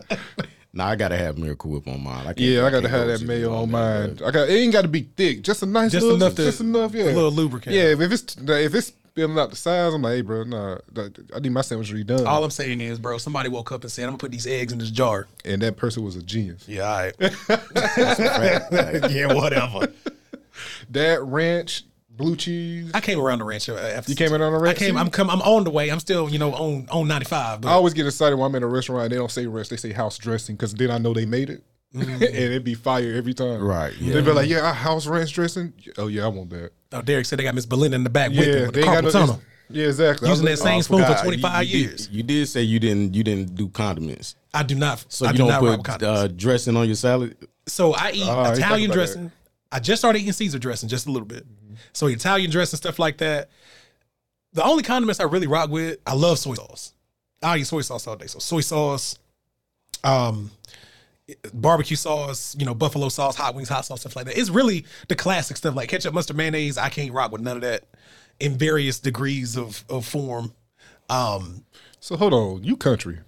Nah, 0.72 0.88
I 0.88 0.96
gotta 0.96 1.16
have 1.16 1.38
Miracle 1.38 1.70
Whip 1.70 1.88
on 1.88 2.02
mine. 2.04 2.20
I 2.20 2.24
can't- 2.34 2.38
Yeah, 2.40 2.66
I 2.66 2.70
got 2.70 2.82
to 2.82 2.88
can't 2.88 2.92
have 2.92 3.06
go 3.06 3.12
that 3.12 3.18
cheap 3.20 3.28
mayo 3.28 3.54
on 3.54 3.70
mine. 3.70 4.16
but- 4.16 4.26
I 4.26 4.30
got. 4.30 4.48
It 4.50 4.52
ain't 4.52 4.74
got 4.74 4.82
to 4.82 4.88
be 4.88 5.08
thick. 5.16 5.40
Just 5.42 5.62
a 5.62 5.66
nice, 5.66 5.90
Just 5.90 6.02
little, 6.04 6.16
enough 6.22 6.34
to- 6.36 6.44
just 6.44 6.60
enough. 6.60 6.92
Yeah, 6.94 7.04
a 7.04 7.16
little 7.16 7.30
lubricant. 7.32 7.74
Yeah, 7.74 7.84
if 7.96 8.00
it's 8.12 8.36
if 8.38 8.74
it's 8.74 8.92
spilling 9.16 9.38
out 9.38 9.48
the 9.48 9.56
size, 9.56 9.94
I'm 9.94 10.02
like, 10.02 10.12
hey, 10.16 10.20
bro, 10.20 10.42
nah, 10.44 10.76
I 11.34 11.38
need 11.38 11.48
my 11.48 11.62
sandwich 11.62 11.90
redone. 11.90 12.26
All 12.26 12.44
I'm 12.44 12.50
saying 12.50 12.82
is, 12.82 12.98
bro, 12.98 13.16
somebody 13.16 13.48
woke 13.48 13.72
up 13.72 13.82
and 13.82 13.90
said, 13.90 14.02
"I'm 14.04 14.10
gonna 14.10 14.18
put 14.18 14.30
these 14.30 14.46
eggs 14.46 14.74
in 14.74 14.78
this 14.78 14.90
jar." 14.90 15.26
and 15.42 15.62
that 15.62 15.78
person 15.78 16.04
was 16.04 16.16
a 16.16 16.22
genius. 16.22 16.68
Yeah, 16.68 16.82
all 16.82 16.96
right. 16.96 17.14
yeah, 19.10 19.32
whatever. 19.32 19.90
That 20.90 21.22
ranch, 21.22 21.84
blue 22.10 22.36
cheese. 22.36 22.90
I 22.92 23.00
came 23.00 23.18
around 23.18 23.38
the 23.38 23.44
ranch 23.46 23.70
uh, 23.70 23.74
after 23.76 24.10
You 24.12 24.16
came 24.16 24.34
in 24.34 24.42
on 24.42 24.52
the 24.52 24.58
ranch 24.58 24.76
I 24.76 24.78
came. 24.78 24.98
I'm 24.98 25.08
come. 25.08 25.30
I'm 25.30 25.40
on 25.42 25.64
the 25.64 25.70
way. 25.70 25.90
I'm 25.90 26.00
still, 26.00 26.28
you 26.28 26.38
know, 26.38 26.52
on 26.52 26.86
on 26.90 27.08
95. 27.08 27.62
But 27.62 27.68
I 27.68 27.72
always 27.72 27.94
get 27.94 28.04
excited 28.04 28.36
when 28.36 28.50
I'm 28.50 28.54
in 28.54 28.62
a 28.62 28.66
restaurant. 28.68 29.04
and 29.04 29.12
They 29.12 29.16
don't 29.16 29.30
say 29.30 29.46
ranch; 29.46 29.70
they 29.70 29.76
say 29.78 29.92
house 29.92 30.18
dressing 30.18 30.56
because 30.56 30.74
then 30.74 30.90
I 30.90 30.98
know 30.98 31.14
they 31.14 31.24
made 31.24 31.48
it, 31.48 31.62
Mm-hmm. 31.94 32.12
and 32.12 32.22
it'd 32.22 32.64
be 32.64 32.74
fire 32.74 33.14
every 33.14 33.34
time. 33.34 33.62
Right, 33.62 33.94
yeah. 33.98 34.14
They'd 34.14 34.24
be 34.24 34.32
like, 34.32 34.48
"Yeah, 34.48 34.66
our 34.66 34.74
house 34.74 35.06
ranch 35.06 35.32
dressing." 35.32 35.72
Oh 35.96 36.08
yeah, 36.08 36.24
I 36.24 36.28
want 36.28 36.50
that. 36.50 36.72
oh, 36.92 37.02
Derek 37.02 37.26
said 37.26 37.38
they 37.38 37.44
got 37.44 37.54
Miss 37.54 37.66
Belinda 37.66 37.94
in 37.94 38.04
the 38.04 38.10
back 38.10 38.30
whipping 38.30 38.48
Yeah, 38.48 38.60
with 38.66 38.74
the 38.74 38.80
they 38.80 38.86
carpal 38.86 38.94
got 38.94 39.04
no. 39.04 39.10
tunnel. 39.10 39.42
Yeah, 39.68 39.86
exactly. 39.86 40.28
Using 40.28 40.46
that 40.46 40.58
same 40.58 40.78
oh, 40.78 40.82
spoon 40.82 41.04
for 41.04 41.22
25 41.22 41.64
you, 41.64 41.78
you 41.78 41.86
years. 41.86 42.06
Did, 42.06 42.16
you 42.16 42.22
did 42.22 42.48
say 42.48 42.62
you 42.62 42.78
didn't 42.78 43.14
you 43.14 43.24
didn't 43.24 43.54
do 43.54 43.68
condiments. 43.68 44.36
I 44.54 44.62
do 44.62 44.74
not. 44.74 45.04
So 45.08 45.26
I 45.26 45.30
you 45.30 45.38
do 45.38 45.48
don't 45.48 45.48
not 45.48 45.84
put 45.84 46.02
uh, 46.02 46.28
dressing 46.28 46.76
on 46.76 46.86
your 46.86 46.94
salad. 46.94 47.36
so 47.66 47.94
I 47.94 48.12
eat 48.12 48.28
I 48.28 48.48
ain't 48.48 48.58
Italian 48.58 48.80
think 48.80 48.84
about 48.86 48.94
dressing. 48.94 49.32
I 49.72 49.80
just 49.80 50.00
started 50.00 50.20
eating 50.20 50.32
Caesar 50.32 50.58
dressing 50.58 50.88
just 50.88 51.06
a 51.06 51.10
little 51.10 51.26
bit. 51.26 51.44
So 51.92 52.06
Italian 52.06 52.50
dressing 52.50 52.76
stuff 52.76 52.98
like 52.98 53.18
that. 53.18 53.50
The 54.52 54.64
only 54.64 54.82
condiments 54.82 55.20
I 55.20 55.24
really 55.24 55.48
rock 55.48 55.68
with, 55.68 55.98
I 56.06 56.14
love 56.14 56.38
soy 56.38 56.54
sauce. 56.54 56.94
I 57.42 57.58
eat 57.58 57.66
soy 57.66 57.82
sauce 57.82 58.06
all 58.06 58.16
day. 58.16 58.26
So 58.28 58.38
soy 58.38 58.60
sauce, 58.60 59.18
um, 60.04 60.50
barbecue 61.52 61.96
sauce, 61.96 62.54
you 62.58 62.64
know, 62.66 62.74
buffalo 62.74 63.08
sauce, 63.08 63.36
hot 63.36 63.54
wings, 63.54 63.68
hot 63.68 63.84
sauce, 63.84 64.00
stuff 64.00 64.16
like 64.16 64.26
that. 64.26 64.38
It's 64.38 64.50
really 64.50 64.84
the 65.08 65.14
classic 65.16 65.56
stuff 65.56 65.74
like 65.74 65.88
ketchup, 65.88 66.14
mustard, 66.14 66.36
mayonnaise. 66.36 66.78
I 66.78 66.88
can't 66.88 67.12
rock 67.12 67.32
with 67.32 67.40
none 67.40 67.56
of 67.56 67.62
that 67.62 67.84
in 68.40 68.56
various 68.58 68.98
degrees 69.00 69.56
of 69.56 69.84
of 69.88 70.06
form. 70.06 70.52
Um, 71.08 71.64
So 72.00 72.16
hold 72.16 72.32
on, 72.34 72.64
you 72.64 72.76
country. 72.76 73.18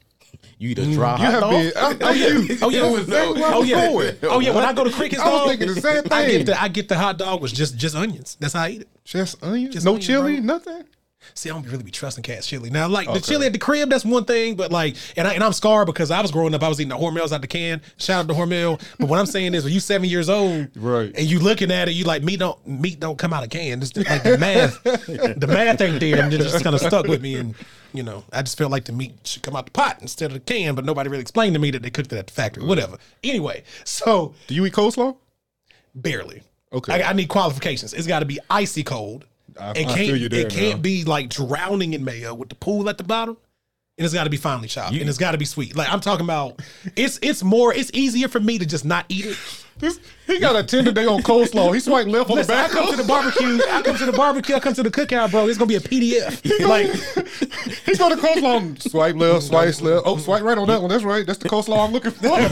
You 0.59 0.71
eat 0.71 0.78
a 0.78 0.85
dry 0.93 1.12
You 1.17 1.25
hot 1.25 1.33
have 1.33 1.40
dog. 1.40 1.50
been. 1.52 1.73
I, 1.76 1.97
oh, 2.00 2.12
you. 2.12 2.59
Oh 2.62 2.69
yeah, 2.71 2.90
was 2.90 3.02
exactly 3.02 3.43
oh 3.45 3.62
yeah, 3.62 3.87
going. 3.88 4.17
oh 4.25 4.40
yeah. 4.40 4.55
When 4.55 4.64
I 4.64 4.73
go 4.73 4.85
to 4.85 4.90
Cricket's, 4.90 5.23
I 5.23 5.31
was 5.31 5.40
dog, 5.40 5.49
thinking 5.50 5.75
the 5.75 5.81
same 5.81 6.02
I 6.11 6.25
thing. 6.26 6.38
get 6.38 6.47
the 6.47 6.62
I 6.62 6.69
get 6.69 6.88
the 6.88 6.97
hot 6.99 7.19
dog 7.19 7.40
with 7.43 7.55
just 7.55 7.76
just 7.76 7.95
onions. 7.97 8.37
That's 8.40 8.55
how 8.55 8.62
I 8.64 8.71
eat 8.71 8.81
it. 8.83 8.88
Just 9.05 9.43
onions, 9.43 9.75
Just 9.75 9.85
no 9.87 9.93
onions, 9.93 10.07
chili, 10.07 10.35
bro. 10.37 10.45
nothing. 10.45 10.85
See, 11.35 11.50
I 11.50 11.52
don't 11.52 11.66
really 11.66 11.82
be 11.85 11.90
trusting 11.90 12.23
Cat's 12.23 12.47
chili. 12.47 12.70
Now, 12.70 12.88
like 12.88 13.06
the 13.06 13.14
oh, 13.14 13.18
chili 13.20 13.47
at 13.47 13.52
the 13.52 13.58
crib, 13.58 13.90
that's 13.90 14.04
one 14.04 14.25
thing, 14.25 14.54
but 14.56 14.70
like, 14.73 14.97
and, 15.16 15.26
I, 15.28 15.35
and 15.35 15.42
I'm 15.44 15.52
scarred 15.52 15.87
because 15.87 16.11
I 16.11 16.20
was 16.20 16.30
growing 16.30 16.54
up, 16.54 16.62
I 16.62 16.68
was 16.68 16.80
eating 16.80 16.90
the 16.90 16.97
Hormels 16.97 17.32
out 17.32 17.40
the 17.40 17.47
can. 17.47 17.80
Shout 17.99 18.20
out 18.25 18.28
to 18.28 18.35
Hormel. 18.35 18.80
But 18.99 19.08
what 19.08 19.18
I'm 19.18 19.26
saying 19.26 19.54
is, 19.54 19.64
when 19.64 19.73
you 19.73 19.80
seven 19.80 20.08
years 20.08 20.28
old, 20.28 20.68
Right. 20.76 21.12
and 21.14 21.26
you 21.26 21.38
looking 21.38 21.70
at 21.70 21.88
it, 21.88 21.92
you 21.92 22.04
like 22.04 22.23
meat 22.23 22.40
don't 22.40 22.66
meat 22.66 23.00
don't 23.00 23.18
come 23.18 23.32
out 23.32 23.44
of 23.44 23.50
can. 23.50 23.82
It's 23.82 23.97
like 23.97 24.23
the 24.23 24.38
math, 24.38 24.82
the 24.85 25.47
math 25.47 25.80
ain't 25.80 26.00
there, 26.00 26.23
and 26.23 26.32
it 26.32 26.38
just 26.38 26.62
kind 26.64 26.75
of 26.75 26.80
stuck 26.80 27.06
with 27.06 27.23
me. 27.23 27.37
And 27.37 27.54
you 27.92 28.02
know, 28.02 28.25
I 28.32 28.42
just 28.42 28.58
felt 28.58 28.70
like 28.70 28.85
the 28.85 28.92
meat 28.92 29.14
should 29.25 29.42
come 29.42 29.56
out 29.56 29.64
the 29.64 29.70
pot 29.73 29.99
instead 30.02 30.26
of 30.26 30.35
the 30.35 30.40
can, 30.40 30.75
but 30.75 30.85
nobody 30.85 31.08
really 31.08 31.23
explained 31.23 31.54
to 31.54 31.58
me 31.61 31.70
that 31.70 31.82
they 31.82 31.90
cooked 31.90 32.12
it 32.12 32.18
at 32.18 32.26
the 32.26 32.32
factory. 32.32 32.64
Whatever. 32.64 32.99
Anyway, 33.25 33.62
so 33.85 34.35
Do 34.47 34.54
you 34.54 34.66
eat 34.66 34.75
coleslaw? 34.75 35.16
barely. 35.94 36.42
Okay. 36.73 37.02
I, 37.02 37.11
I 37.11 37.12
need 37.14 37.28
qualifications. 37.28 37.94
It's 37.94 38.06
got 38.06 38.20
to 38.20 38.26
be 38.26 38.38
icy 38.50 38.82
cold. 38.82 39.25
I- 39.59 39.71
it 39.73 39.75
can't. 39.87 39.97
feel 39.97 40.17
you 40.17 40.29
there 40.29 40.47
it 40.47 40.50
can't 40.50 40.77
now. 40.77 40.83
be 40.83 41.05
like 41.05 41.29
drowning 41.31 41.95
in 41.95 42.05
mayo 42.05 42.35
with 42.35 42.49
the 42.49 42.55
pool 42.55 42.88
at 42.88 42.99
the 42.99 43.05
bottom. 43.05 43.37
And 43.97 44.05
it's 44.05 44.15
got 44.15 44.25
to 44.25 44.31
be 44.31 44.37
finely 44.37 44.69
chopped, 44.69 44.95
and 44.95 45.09
it's 45.09 45.19
got 45.19 45.33
to 45.33 45.38
be 45.38 45.45
sweet. 45.45 45.75
Like 45.75 45.93
I'm 45.93 45.99
talking 45.99 46.25
about, 46.25 46.62
it's 46.95 47.19
it's 47.21 47.43
more. 47.43 47.75
It's 47.75 47.91
easier 47.93 48.29
for 48.29 48.38
me 48.38 48.57
to 48.59 48.65
just 48.65 48.85
not 48.85 49.05
eat 49.09 49.27
it. 49.27 49.37
This 49.79 49.99
He 50.28 50.38
got 50.38 50.54
a 50.54 50.62
Tinder 50.62 50.92
date 50.92 51.08
on 51.08 51.23
coleslaw. 51.23 51.75
He 51.75 51.80
swiped 51.80 52.08
left 52.08 52.30
on 52.30 52.37
the 52.37 52.42
Listen, 52.42 52.54
I 52.54 52.62
back. 52.62 52.70
come 52.70 52.90
to 52.90 52.97
the 52.97 53.02
barbecue. 53.04 53.58
I 53.70 53.82
come 53.82 53.97
to 53.97 54.04
the 54.06 54.12
barbecue. 54.12 54.54
I 54.54 54.61
come 54.61 54.75
to 54.75 54.82
the 54.85 54.90
cookout, 54.90 55.30
bro. 55.32 55.49
It's 55.49 55.58
gonna 55.58 55.68
be 55.68 55.75
a 55.76 55.80
PDF. 55.80 56.68
Like, 56.68 56.87
He's 57.87 57.99
go 57.99 58.08
to 58.11 58.14
coleslaw. 58.16 58.80
Swipe 58.90 59.16
left, 59.16 59.44
swipe 59.44 59.80
left. 59.80 60.02
Oh, 60.06 60.16
swipe 60.18 60.42
right 60.42 60.56
on 60.58 60.68
that 60.68 60.80
one. 60.80 60.90
That's 60.90 61.02
right. 61.02 61.26
That's 61.26 61.38
the 61.38 61.49
coleslaw 61.49 61.87
I'm 61.87 61.92
looking 61.92 62.11
for. 62.12 62.28
right, 62.28 62.50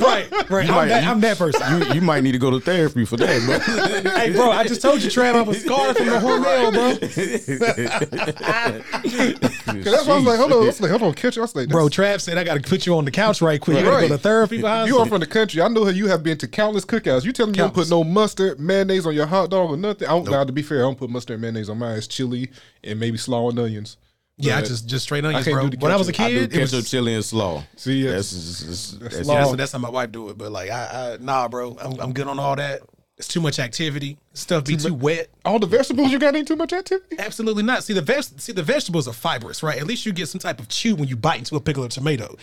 right. 0.50 0.68
I'm, 0.68 0.74
might- 0.74 0.88
that, 0.88 1.04
I'm 1.04 1.20
that 1.20 1.38
person. 1.38 1.62
You, 1.82 1.94
you 1.94 2.00
might 2.00 2.22
need 2.24 2.32
to 2.32 2.38
go 2.38 2.50
to 2.50 2.58
therapy 2.60 3.04
for 3.04 3.16
that, 3.18 3.42
bro. 3.44 4.10
hey, 4.18 4.32
bro, 4.32 4.50
I 4.50 4.64
just 4.64 4.80
told 4.82 5.02
you, 5.02 5.10
Trav, 5.10 5.34
I'm 5.40 5.48
a 5.48 5.54
scar 5.54 5.94
from 5.94 6.06
the 6.06 6.12
Hormel, 6.12 6.72
bro. 6.72 8.16
'Cause 8.56 9.84
That's 9.84 10.06
why 10.06 10.14
I 10.14 10.16
was 10.16 10.24
like, 10.24 10.38
hold 10.38 10.52
on. 10.52 10.62
I 10.62 10.66
was 10.66 10.80
like, 10.80 10.90
hold 10.90 11.02
on, 11.02 11.14
catch 11.14 11.36
you. 11.36 11.42
I 11.42 11.44
was 11.44 11.54
like, 11.54 11.68
Bro, 11.68 11.88
Trav 11.88 12.20
said 12.20 12.38
I 12.38 12.44
got 12.44 12.54
to 12.54 12.60
put 12.68 12.86
you 12.86 12.96
on 12.96 13.04
the 13.04 13.10
couch 13.10 13.42
right 13.42 13.60
quick. 13.60 13.78
You 13.78 13.84
gotta 13.84 13.96
Right. 13.96 14.08
go 14.08 14.16
to 14.16 14.22
therapy 14.22 14.60
behind. 14.60 14.88
You 14.88 14.98
are 14.98 15.06
from 15.06 15.20
the 15.20 15.26
country. 15.26 15.60
I 15.62 15.68
know 15.68 15.84
how 15.84 15.90
you 15.90 16.06
have 16.08 16.22
been 16.22 16.38
to 16.38 16.48
countless 16.48 16.84
cookouts. 16.84 17.24
You 17.24 17.32
telling 17.32 17.52
me 17.52 17.58
you 17.58 17.65
don't 17.66 17.74
put 17.74 17.90
no 17.90 18.04
mustard, 18.04 18.58
mayonnaise 18.58 19.06
on 19.06 19.14
your 19.14 19.26
hot 19.26 19.50
dog 19.50 19.70
or 19.70 19.76
nothing? 19.76 20.08
I 20.08 20.12
don't, 20.12 20.28
Now, 20.28 20.44
to 20.44 20.52
be 20.52 20.62
fair, 20.62 20.78
I 20.78 20.82
don't 20.82 20.98
put 20.98 21.10
mustard 21.10 21.34
and 21.34 21.42
mayonnaise 21.42 21.68
on 21.68 21.78
mine. 21.78 21.98
It's 21.98 22.06
chili 22.06 22.50
and 22.82 22.98
maybe 22.98 23.18
slaw 23.18 23.50
and 23.50 23.58
onions. 23.58 23.96
yeah, 24.36 24.58
I 24.58 24.62
just 24.62 24.88
just 24.88 25.04
straight 25.04 25.24
onions, 25.24 25.44
can't 25.44 25.72
bro. 25.72 25.80
When 25.80 25.92
I 25.92 25.96
was 25.96 26.08
a. 26.08 26.12
I 26.12 26.28
kid, 26.28 26.54
it 26.54 26.60
was, 26.60 26.70
ketchup, 26.72 26.86
chili, 26.86 27.14
and 27.14 27.24
slaw. 27.24 27.62
See, 27.76 28.02
that's, 28.02 28.30
that's, 28.32 28.60
that's, 28.60 28.92
that's. 28.92 29.26
That's, 29.26 29.56
that's 29.56 29.72
how 29.72 29.78
my 29.78 29.90
wife 29.90 30.12
do 30.12 30.28
it. 30.28 30.38
But 30.38 30.52
like, 30.52 30.70
I, 30.70 31.14
I 31.14 31.24
nah, 31.24 31.48
bro, 31.48 31.76
I'm, 31.80 32.00
I'm 32.00 32.12
good 32.12 32.26
on 32.26 32.38
all 32.38 32.56
that. 32.56 32.82
It's 33.18 33.28
too 33.28 33.40
much 33.40 33.58
activity. 33.58 34.18
Stuff 34.34 34.66
be 34.66 34.76
too 34.76 34.92
wet. 34.92 35.28
All 35.46 35.58
the 35.58 35.66
vegetables 35.66 36.12
you 36.12 36.18
got 36.18 36.36
ain't 36.36 36.46
too 36.46 36.56
much 36.56 36.74
activity. 36.74 37.16
Absolutely 37.18 37.62
not. 37.62 37.82
See 37.82 37.94
the 37.94 38.02
veg- 38.02 38.38
see 38.38 38.52
the 38.52 38.62
vegetables 38.62 39.08
are 39.08 39.14
fibrous, 39.14 39.62
right? 39.62 39.78
At 39.78 39.86
least 39.86 40.04
you 40.04 40.12
get 40.12 40.28
some 40.28 40.38
type 40.38 40.60
of 40.60 40.68
chew 40.68 40.94
when 40.96 41.08
you 41.08 41.16
bite 41.16 41.38
into 41.38 41.56
a 41.56 41.60
pickle 41.60 41.84
or 41.84 41.88
tomato, 41.88 42.36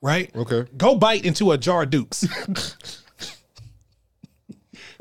right? 0.00 0.30
Okay. 0.36 0.64
Go 0.76 0.94
bite 0.94 1.24
into 1.24 1.50
a 1.50 1.58
jar 1.58 1.82
of 1.82 1.90
Dukes. 1.90 2.24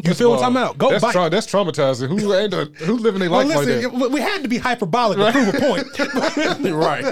you 0.04 0.14
feel 0.14 0.30
what 0.32 0.44
I'm 0.44 0.54
talking 0.54 0.58
about? 0.58 0.78
Go 0.78 0.90
that's 0.92 1.02
bite. 1.02 1.12
Tra- 1.12 1.30
that's 1.30 1.48
traumatizing. 1.48 2.08
Who 2.08 2.34
ain't 2.34 2.54
a, 2.54 2.66
who 2.86 2.98
living 2.98 3.20
their 3.20 3.30
well, 3.30 3.46
life 3.46 3.58
like 3.58 3.68
that? 3.68 4.12
we 4.12 4.20
had 4.22 4.44
to 4.44 4.48
be 4.50 4.58
hyperbolic 4.58 5.18
to 5.18 5.32
prove 5.32 5.48
a 5.50 5.60
point. 5.60 5.88
right. 6.74 7.04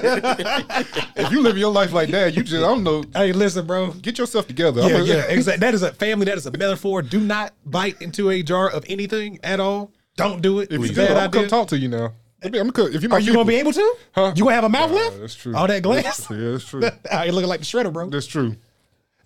if 1.16 1.32
you 1.32 1.42
live 1.42 1.58
your 1.58 1.72
life 1.72 1.92
like 1.94 2.10
that, 2.10 2.36
you 2.36 2.44
just 2.44 2.64
I 2.64 2.68
don't 2.68 2.84
know. 2.84 3.04
hey, 3.14 3.32
listen, 3.34 3.66
bro. 3.66 3.92
Get 3.92 4.18
yourself 4.18 4.48
together. 4.48 4.82
Yeah, 4.82 4.98
a- 4.98 5.04
yeah, 5.04 5.14
exactly. 5.30 5.60
That 5.60 5.74
is 5.74 5.84
a 5.84 5.94
family. 5.94 6.26
That 6.26 6.38
is 6.38 6.46
a 6.46 6.52
metaphor. 6.52 7.02
Do 7.02 7.20
not 7.20 7.54
bite 7.66 8.02
into 8.02 8.30
a 8.30 8.42
jar 8.44 8.70
of 8.70 8.86
anything 8.88 9.40
at 9.44 9.60
all. 9.60 9.92
Don't 10.16 10.42
do 10.42 10.60
it. 10.60 10.72
If 10.72 10.80
It's 10.80 10.90
you 10.90 10.96
do, 10.96 11.02
bad 11.02 11.12
I'm 11.12 11.16
gonna 11.16 11.26
idea. 11.28 11.42
come 11.42 11.48
talk 11.50 11.68
to 11.70 11.78
you 11.78 11.88
now. 11.88 12.14
I 12.44 12.48
I'm 12.58 12.70
gonna, 12.70 12.90
if 12.92 13.04
you 13.04 13.10
Are 13.12 13.20
you 13.20 13.34
gonna 13.34 13.46
be 13.46 13.56
able 13.56 13.74
to? 13.74 13.96
Huh? 14.14 14.34
You 14.36 14.44
gonna 14.44 14.56
have 14.56 14.64
a 14.64 14.70
mouth 14.70 14.92
Nah, 14.92 14.96
left? 14.98 15.20
that's 15.20 15.36
true. 15.36 15.56
All 15.56 15.68
that 15.68 15.84
glass. 15.84 16.30
Yeah, 16.30 16.52
that's 16.52 16.66
true. 16.66 16.82
Ah, 17.12 17.24
you 17.24 17.32
looking 17.34 17.50
like 17.50 17.60
the 17.60 17.66
shredder, 17.66 17.92
bro. 17.92 18.10
That's 18.10 18.28
true. 18.28 18.56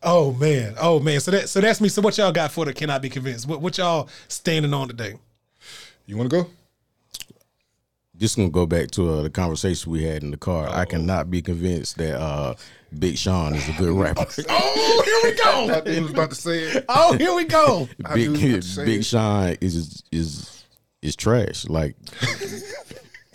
Oh 0.04 0.34
man, 0.34 0.76
oh 0.80 1.00
man. 1.00 1.20
So 1.20 1.32
that 1.32 1.50
so 1.50 1.62
that's 1.62 1.80
me. 1.80 1.90
So 1.90 2.02
what 2.02 2.18
y'all 2.18 2.32
got 2.32 2.52
for 2.52 2.66
the 2.66 2.74
cannot 2.74 3.02
be 3.02 3.10
convinced? 3.10 3.48
What 3.48 3.62
what 3.62 3.78
y'all 3.78 4.10
standing 4.28 4.74
on 4.74 4.88
today? 4.88 5.16
You 6.06 6.18
want 6.18 6.30
to 6.30 6.44
go? 6.44 6.50
just 8.24 8.38
gonna 8.38 8.50
go 8.50 8.66
back 8.66 8.90
to 8.92 9.10
uh, 9.10 9.22
the 9.22 9.30
conversation 9.30 9.92
we 9.92 10.04
had 10.04 10.24
in 10.24 10.32
the 10.32 10.38
car. 10.38 10.70
I 10.70 10.86
cannot 10.86 11.30
be 11.30 11.42
convinced 11.42 11.98
that 11.98 12.20
uh, 12.20 12.56
Big 12.98 13.18
Sean 13.18 13.54
is 13.54 13.68
a 13.68 13.74
good 13.74 13.92
rapper. 13.92 14.26
Oh, 14.50 15.02
here 15.06 15.32
we 15.32 15.38
go. 15.38 15.92
I 15.98 16.02
was 16.02 16.12
about 16.12 16.30
to 16.30 16.36
say 16.36 16.60
it. 16.60 16.86
Oh, 16.88 17.18
here 17.18 17.34
we 17.34 17.44
go. 17.46 17.90
I 18.06 18.16
knew 18.16 18.34
you 18.34 18.62
Big 18.62 18.86
Big. 18.86 19.04
Sean 19.04 19.58
is 19.62 20.04
is 20.12 20.64
is 21.02 21.16
trash. 21.16 21.68
Like 21.68 21.96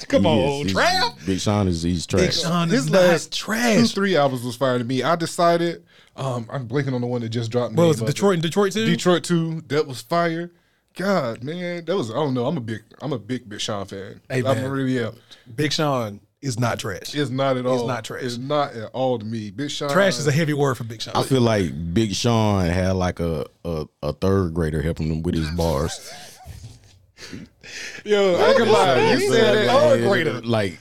Come 0.07 0.25
he 0.25 0.29
on, 0.29 0.67
is- 0.67 0.75
Trav. 0.75 1.27
Big 1.27 1.41
Sean 1.41 1.69
is 1.69 1.83
he's 1.83 2.07
trash. 2.07 2.23
Big 2.23 2.33
Sean 2.33 2.69
His 2.69 2.91
last 2.91 3.49
not 3.49 3.77
two, 3.77 3.87
three 3.87 4.17
albums 4.17 4.43
was 4.43 4.57
fire 4.57 4.79
to 4.79 4.85
me. 4.85 5.03
I 5.03 5.17
decided. 5.17 5.85
Um, 6.17 6.49
I'm 6.51 6.67
blinking 6.67 6.95
on 6.95 7.01
the 7.01 7.07
one 7.07 7.21
that 7.21 7.29
just 7.29 7.51
dropped. 7.51 7.75
What 7.75 7.83
name 7.83 7.89
was 7.89 8.03
it? 8.03 8.07
Detroit 8.07 8.35
and 8.35 8.43
Detroit 8.43 8.73
too? 8.73 8.87
Detroit 8.87 9.25
two. 9.25 9.61
That 9.69 9.87
was 9.87 10.01
fire. 10.01 10.51
God, 10.95 11.45
man, 11.45 11.85
that 11.85 11.97
was. 11.97 12.11
I 12.11 12.15
don't 12.15 12.35
know. 12.35 12.47
I'm 12.47 12.57
a 12.57 12.61
big. 12.61 12.83
I'm 13.01 13.13
a 13.13 13.19
big 13.19 13.49
Big 13.49 13.61
Sean 13.61 13.87
fan. 13.87 14.21
Hey, 14.29 14.39
I'm 14.39 14.45
man. 14.45 14.71
really 14.71 14.99
am. 14.99 15.15
Big 15.55 15.73
Sean 15.73 16.21
is 16.43 16.59
not 16.59 16.81
trash. 16.81 17.15
It's 17.15 17.31
not 17.31 17.57
at 17.57 17.67
all. 17.67 17.87
not 17.87 18.05
trash. 18.05 18.23
It's 18.23 18.37
not 18.39 18.73
at 18.75 18.91
all 18.93 19.19
to 19.19 19.25
me. 19.25 19.51
Big 19.51 19.71
Sean. 19.71 19.91
Trash 19.91 20.19
is 20.19 20.27
a 20.27 20.33
heavy 20.33 20.55
word 20.55 20.77
for 20.77 20.85
Big 20.85 21.01
Sean. 21.01 21.17
I 21.17 21.23
feel 21.23 21.41
like 21.41 21.95
Big 21.95 22.15
Sean 22.15 22.67
had 22.67 22.93
like 22.93 23.21
a, 23.21 23.47
a, 23.65 23.87
a 24.03 24.13
third 24.13 24.55
grader 24.55 24.83
helping 24.83 25.07
him 25.09 25.23
with 25.23 25.35
his 25.37 25.51
bars. 25.51 26.13
Yo, 28.05 28.35
I 28.37 28.49
ain't 28.51 28.59
gonna 28.59 28.71
lie. 28.71 29.13
You 29.15 29.33
said 29.33 29.69
that. 29.69 29.81
Third 29.81 30.09
grader. 30.09 30.41
Like 30.43 30.79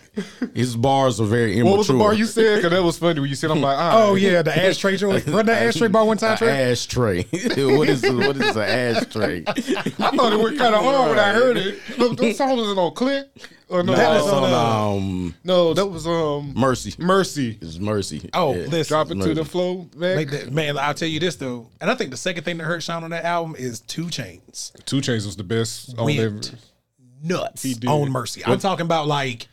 his 0.55 0.75
bars 0.75 1.19
are 1.21 1.25
very 1.25 1.53
immature. 1.59 1.71
What 1.71 1.77
was 1.79 1.87
the 1.87 1.93
bar 1.93 2.13
you 2.13 2.25
said? 2.25 2.55
Because 2.57 2.71
that 2.71 2.83
was 2.83 2.97
funny 2.97 3.19
when 3.19 3.29
you 3.29 3.35
said. 3.35 3.51
I'm 3.51 3.61
like, 3.61 3.77
ah, 3.79 4.05
Oh 4.07 4.15
yeah, 4.15 4.41
the 4.41 4.57
ashtray 4.57 4.97
joint. 4.97 5.25
Run 5.27 5.45
that 5.47 5.61
ashtray 5.63 5.87
bar 5.89 6.05
one 6.05 6.17
time, 6.17 6.37
Trey. 6.37 6.71
ashtray. 6.71 7.23
what 7.31 7.89
is 7.89 8.01
what 8.03 8.35
is 8.37 8.55
an 8.55 8.61
ashtray? 8.63 9.43
I 9.47 9.51
thought 9.53 10.33
it 10.33 10.39
went 10.39 10.57
kind 10.57 10.73
of 10.75 10.81
hard 10.83 11.09
when 11.09 11.19
I 11.19 11.33
heard 11.33 11.57
it. 11.57 11.79
Look, 11.97 12.17
the 12.17 12.33
song 12.33 12.57
was 12.57 12.69
it 12.69 12.77
on 12.77 12.93
Clique 12.93 13.25
or 13.69 13.83
no? 13.83 13.91
That 13.93 14.13
That 14.13 14.23
was 14.23 14.31
on, 14.33 14.43
on 14.43 14.53
uh, 14.53 14.95
um, 14.97 15.35
no, 15.43 15.73
that 15.73 15.85
was 15.85 16.07
um 16.07 16.53
Mercy. 16.55 16.93
Mercy. 16.97 17.57
It's 17.61 17.77
Mercy. 17.77 18.29
Oh, 18.33 18.55
Yeah. 18.55 18.65
listen. 18.67 18.93
Drop 18.95 19.11
it 19.11 19.21
to 19.21 19.33
the 19.33 19.45
flow, 19.45 19.87
man. 19.95 20.25
That, 20.27 20.51
man, 20.51 20.77
I'll 20.79 20.93
tell 20.93 21.07
you 21.07 21.19
this 21.19 21.35
though, 21.35 21.69
and 21.81 21.91
I 21.91 21.95
think 21.95 22.09
the 22.11 22.17
second 22.17 22.43
thing 22.43 22.57
that 22.57 22.63
hurt 22.63 22.81
Sean 22.81 23.03
on 23.03 23.11
that 23.11 23.23
album 23.25 23.55
is 23.57 23.81
2 23.81 24.05
Chainz. 24.05 24.71
2 24.85 24.97
Chainz 24.97 25.25
was 25.25 25.35
the 25.35 25.43
best. 25.43 25.95
on 25.97 26.05
Went 26.05 26.19
every- 26.19 26.41
nuts 27.23 27.65
on 27.87 28.11
Mercy. 28.11 28.43
I'm 28.45 28.59
talking 28.59 28.85
about 28.85 29.07
like 29.07 29.47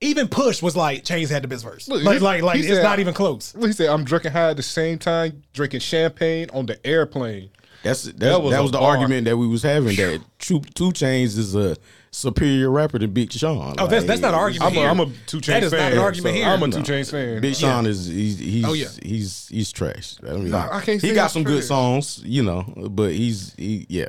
even 0.00 0.28
Push 0.28 0.62
was 0.62 0.76
like 0.76 1.04
Chainz 1.04 1.28
had 1.30 1.42
the 1.42 1.48
best 1.48 1.62
verse. 1.64 1.86
Look, 1.88 2.02
like 2.02 2.14
he- 2.18 2.20
like 2.20 2.42
like 2.42 2.56
he 2.56 2.62
it's 2.62 2.70
said- 2.76 2.82
not 2.82 2.98
even 3.00 3.12
close. 3.14 3.54
He 3.60 3.72
said, 3.72 3.88
"I'm 3.90 4.04
drinking 4.04 4.32
high 4.32 4.50
at 4.50 4.56
the 4.56 4.62
same 4.62 4.98
time, 4.98 5.42
drinking 5.52 5.80
champagne 5.80 6.48
on 6.52 6.66
the 6.66 6.84
airplane." 6.86 7.50
That's 7.82 8.02
that, 8.04 8.18
that 8.18 8.42
was 8.42 8.56
was, 8.58 8.70
the 8.72 8.78
bar. 8.78 8.96
argument 8.96 9.24
that 9.24 9.36
we 9.38 9.46
was 9.46 9.62
having 9.62 9.96
that 9.96 10.20
Two, 10.38 10.60
2 10.60 10.90
Chainz 10.90 11.38
is 11.38 11.54
a 11.54 11.78
superior 12.10 12.70
rapper 12.70 12.98
than 12.98 13.10
Big 13.12 13.32
Sean. 13.32 13.74
Oh, 13.78 13.86
that's 13.86 14.04
that's 14.04 14.20
not 14.20 14.34
an 14.34 14.40
argument. 14.40 14.70
I'm 14.72 14.76
a, 14.76 14.80
here. 14.80 14.88
I'm 14.90 15.00
a 15.00 15.06
2 15.26 15.38
Chainz 15.38 15.46
fan. 15.46 15.60
That 15.60 15.62
is 15.64 15.70
fan. 15.72 15.80
not 15.80 15.92
an 15.92 15.98
argument 15.98 16.34
so 16.34 16.42
here. 16.42 16.46
I'm 16.50 16.62
a 16.62 16.66
No. 16.66 16.82
2 16.82 16.92
Chainz 16.92 17.10
fan. 17.10 17.40
Big 17.40 17.54
Sean 17.54 17.86
is 17.86 18.06
he's 18.06 18.38
he's 18.38 18.64
Oh, 18.66 18.72
yeah. 18.74 18.88
he's 19.02 19.48
he's 19.48 19.72
trash. 19.72 20.16
I, 20.28 20.32
mean, 20.32 20.50
Nah, 20.50 20.68
I 20.70 20.80
can't 20.82 21.00
he 21.00 21.14
got 21.14 21.24
he's 21.24 21.32
some 21.32 21.44
good 21.44 21.64
songs, 21.64 22.20
you 22.24 22.42
know, 22.42 22.62
but 22.90 23.12
he's 23.12 23.54
he 23.56 23.86
yeah. 23.88 24.08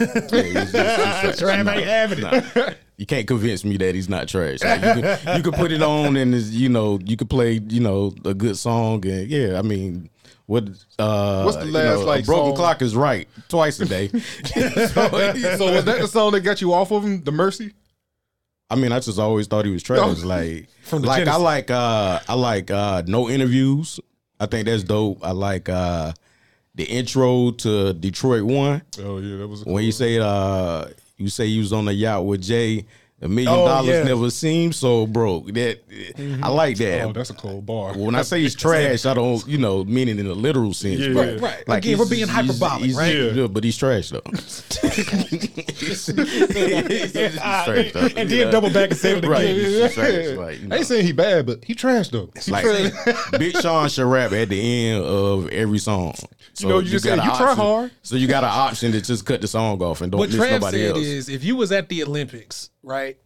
Nah, 0.00 1.50
ain't 1.50 1.68
having 1.86 2.18
it. 2.24 2.78
You 2.96 3.06
can't 3.06 3.28
convince 3.28 3.64
me 3.64 3.76
that 3.76 3.94
he's 3.94 4.08
not 4.08 4.26
trash. 4.26 4.60
Like, 4.62 4.80
you, 4.96 5.02
can, 5.02 5.36
you 5.36 5.42
can 5.44 5.52
put 5.52 5.70
it 5.70 5.82
on 5.82 6.16
and 6.16 6.34
it's, 6.34 6.50
you 6.50 6.68
know 6.68 6.98
you 7.04 7.16
can 7.16 7.28
play 7.28 7.60
you 7.68 7.80
know 7.80 8.12
a 8.24 8.34
good 8.34 8.56
song 8.56 9.06
and 9.06 9.28
yeah. 9.28 9.56
I 9.56 9.62
mean, 9.62 10.10
what 10.46 10.68
uh, 10.98 11.42
What's 11.44 11.58
the 11.58 11.66
you 11.66 11.72
last, 11.72 12.00
know, 12.00 12.06
like, 12.06 12.24
a 12.24 12.26
broken 12.26 12.46
song? 12.46 12.56
clock 12.56 12.82
is 12.82 12.96
right 12.96 13.28
twice 13.48 13.78
a 13.78 13.86
day. 13.86 14.08
so 14.08 14.18
was 14.18 15.84
that 15.84 15.98
the 16.00 16.08
song 16.08 16.32
that 16.32 16.40
got 16.40 16.60
you 16.60 16.74
off 16.74 16.90
of 16.90 17.04
him? 17.04 17.22
The 17.22 17.30
Mercy. 17.30 17.72
I 18.70 18.74
mean, 18.74 18.90
I 18.92 18.98
just 18.98 19.18
always 19.18 19.46
thought 19.46 19.64
he 19.64 19.70
was 19.70 19.82
trash. 19.82 20.00
No. 20.00 20.08
Like, 20.28 20.68
From 20.82 21.02
the 21.02 21.08
like 21.08 21.28
I 21.28 21.36
like 21.36 21.70
uh 21.70 22.20
I 22.28 22.34
like 22.34 22.70
uh 22.70 23.02
no 23.06 23.30
interviews. 23.30 24.00
I 24.40 24.46
think 24.46 24.66
that's 24.66 24.82
dope. 24.82 25.18
I 25.22 25.30
like 25.30 25.68
uh 25.68 26.12
the 26.78 26.84
intro 26.84 27.50
to 27.50 27.92
Detroit 27.92 28.44
One 28.44 28.80
Oh 29.00 29.18
yeah, 29.18 29.36
that 29.38 29.48
was. 29.48 29.64
when 29.66 29.84
you 29.84 29.92
say 29.92 30.18
uh 30.18 30.86
you 31.18 31.28
say 31.28 31.44
you 31.46 31.60
was 31.60 31.72
on 31.72 31.84
the 31.84 31.92
yacht 31.92 32.24
with 32.24 32.40
Jay. 32.42 32.86
A 33.20 33.26
million 33.26 33.52
Oh, 33.52 33.66
dollars 33.66 33.88
yeah. 33.88 34.04
never 34.04 34.30
seemed 34.30 34.76
so 34.76 35.04
broke. 35.04 35.46
That 35.52 35.88
mm-hmm. 35.88 36.44
I 36.44 36.48
like 36.50 36.76
that. 36.76 37.02
Oh, 37.02 37.12
that's 37.12 37.30
a 37.30 37.34
cold 37.34 37.66
bar. 37.66 37.92
when 37.94 38.14
I 38.14 38.22
say 38.22 38.40
he's 38.42 38.54
trash, 38.64 39.06
I 39.06 39.14
don't, 39.14 39.44
you 39.48 39.58
know, 39.58 39.82
mean 39.84 40.06
it 40.08 40.20
in 40.20 40.26
a 40.28 40.34
literal 40.34 40.72
sense. 40.72 41.00
Yeah. 41.00 41.14
but 41.14 41.26
Right, 41.28 41.40
right. 41.40 41.68
Like 41.68 41.84
Again, 41.84 41.98
we're 41.98 42.08
being 42.08 42.28
hyperbolic, 42.28 42.84
he's- 42.84 42.96
right? 42.96 43.12
Yeah. 43.14 43.30
yeah, 43.32 43.46
but 43.48 43.64
he's 43.64 43.76
trash 43.76 44.10
though. 44.10 44.22
He's- 45.78 46.06
he's 46.06 47.34
trash, 47.34 47.92
though, 47.92 48.00
and 48.16 48.30
you 48.30 48.36
then 48.38 48.46
know? 48.46 48.50
double 48.50 48.70
back 48.70 48.90
and 48.90 48.98
say 48.98 49.12
it 49.12 49.18
again. 49.18 49.30
Right. 49.30 49.92
Trash, 49.92 50.28
like, 50.36 50.60
you 50.62 50.68
I 50.70 50.76
ain't 50.76 50.86
saying 50.86 51.06
he 51.06 51.12
bad, 51.12 51.46
but 51.46 51.64
he 51.64 51.74
trash 51.74 52.08
though. 52.08 52.30
He 52.44 52.50
Like. 52.50 52.64
Big 53.38 53.56
Sean 53.60 53.88
should 53.88 54.06
rap 54.06 54.32
at 54.32 54.48
the 54.48 54.88
end 54.90 55.04
of 55.04 55.48
every 55.48 55.78
song. 55.78 56.14
So 56.54 56.68
know, 56.68 56.78
you 56.80 56.90
just 56.90 57.04
got 57.04 57.18
said 57.18 57.24
you 57.24 57.36
try 57.36 57.54
hard. 57.54 57.90
So 58.02 58.16
you 58.16 58.26
got 58.26 58.42
an 58.44 58.50
option 58.50 58.92
to 58.92 59.00
just 59.00 59.24
cut 59.24 59.40
the 59.40 59.46
song 59.48 59.80
off 59.82 60.00
and 60.00 60.10
don't 60.10 60.18
What 60.18 60.30
listen 60.30 60.44
Trav 60.44 60.50
nobody 60.60 60.78
said 60.78 60.90
else. 60.96 60.98
is 61.06 61.28
if 61.28 61.44
you 61.44 61.56
was 61.56 61.70
at 61.72 61.88
the 61.88 62.02
Olympics, 62.02 62.70
right, 62.88 63.16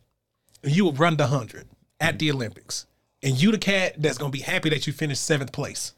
and 0.63 0.75
you 0.75 0.85
would 0.85 0.99
run 0.99 1.17
the 1.17 1.27
hundred 1.27 1.67
at 2.01 2.19
the 2.19 2.31
Olympics, 2.31 2.87
and 3.23 3.41
you 3.41 3.51
the 3.53 3.59
cat 3.59 3.95
that's 3.99 4.19
gonna 4.19 4.31
be 4.31 4.41
happy 4.41 4.69
that 4.71 4.87
you 4.87 4.93
finished 4.93 5.23
seventh 5.25 5.53
place. 5.53 5.93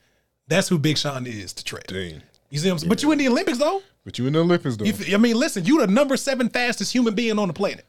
That's 0.46 0.68
who 0.68 0.78
Big 0.78 0.98
Sean 0.98 1.26
is 1.26 1.52
to 1.54 1.64
Trav. 1.64 1.86
Dang. 1.86 2.22
You 2.50 2.58
see 2.58 2.68
what 2.68 2.72
I'm 2.74 2.78
saying? 2.80 2.88
But 2.90 3.02
you 3.02 3.10
in 3.12 3.18
the 3.18 3.28
Olympics 3.28 3.58
though. 3.58 3.82
But 4.04 4.18
you 4.18 4.26
in 4.26 4.34
the 4.34 4.40
Olympics 4.40 4.76
though. 4.76 4.84
You 4.84 4.92
f- 4.92 5.12
I 5.12 5.16
mean, 5.16 5.36
listen, 5.36 5.64
you 5.64 5.80
the 5.80 5.86
number 5.86 6.16
seven 6.16 6.48
fastest 6.50 6.92
human 6.92 7.14
being 7.14 7.38
on 7.38 7.48
the 7.48 7.54
planet. 7.54 7.86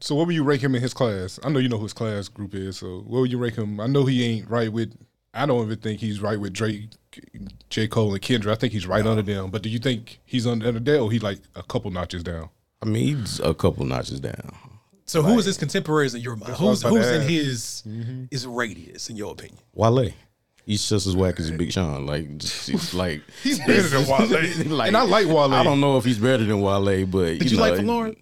so 0.00 0.14
what 0.14 0.26
would 0.26 0.34
you 0.34 0.42
rank 0.42 0.62
him 0.62 0.74
in 0.74 0.80
his 0.80 0.94
class? 0.94 1.38
I 1.44 1.50
know 1.50 1.58
you 1.58 1.68
know 1.68 1.76
who 1.76 1.82
his 1.84 1.92
class 1.92 2.28
group 2.28 2.54
is. 2.54 2.78
So 2.78 3.00
what 3.06 3.20
would 3.20 3.30
you 3.30 3.38
rank 3.38 3.56
him? 3.56 3.78
I 3.80 3.86
know 3.86 4.06
he 4.06 4.24
ain't 4.24 4.48
right 4.48 4.72
with. 4.72 4.94
I 5.34 5.46
don't 5.46 5.64
even 5.64 5.78
think 5.78 6.00
he's 6.00 6.20
right 6.20 6.40
with 6.40 6.52
Drake, 6.54 6.88
J 7.68 7.86
Cole, 7.86 8.14
and 8.14 8.22
Kendra. 8.22 8.50
I 8.50 8.54
think 8.56 8.72
he's 8.72 8.86
right 8.86 9.06
under 9.06 9.22
them. 9.22 9.50
But 9.50 9.62
do 9.62 9.68
you 9.68 9.78
think 9.78 10.18
he's 10.24 10.46
under 10.46 10.72
there, 10.72 11.00
or 11.00 11.12
he 11.12 11.18
like 11.20 11.38
a 11.54 11.62
couple 11.62 11.90
notches 11.90 12.24
down? 12.24 12.48
I 12.82 12.86
mean, 12.86 13.18
he's 13.18 13.38
a 13.40 13.54
couple 13.54 13.84
notches 13.84 14.18
down. 14.20 14.56
So 15.10 15.22
who 15.22 15.38
is 15.40 15.44
his 15.44 15.56
contemporaries 15.58 16.14
in 16.14 16.20
your 16.20 16.36
mind? 16.36 16.52
what 16.52 16.60
I 16.60 16.64
was 16.64 16.82
Who's 16.82 16.92
who's 16.92 17.08
in 17.08 17.28
his 17.28 17.82
his 18.30 18.46
radius 18.46 19.10
in 19.10 19.16
your 19.16 19.32
opinion? 19.32 19.58
Wale. 19.74 20.10
He's 20.64 20.88
just 20.88 21.08
as 21.08 21.16
whack 21.16 21.40
as 21.40 21.50
Big 21.50 21.72
Sean. 21.72 22.06
Like, 22.06 22.38
just, 22.38 22.94
like 22.94 23.22
He's 23.42 23.58
better 23.58 23.82
than 23.82 24.06
Wale. 24.08 24.76
Like, 24.76 24.86
and 24.88 24.96
I 24.96 25.02
like 25.02 25.26
Wale. 25.26 25.52
I 25.52 25.64
don't 25.64 25.80
know 25.80 25.96
if 25.96 26.04
he's 26.04 26.18
better 26.18 26.44
than 26.44 26.60
Wale, 26.60 27.06
but 27.06 27.40
Did 27.40 27.50
you, 27.50 27.56
know, 27.56 27.62
like 27.62 27.82
Lauren? 27.82 28.14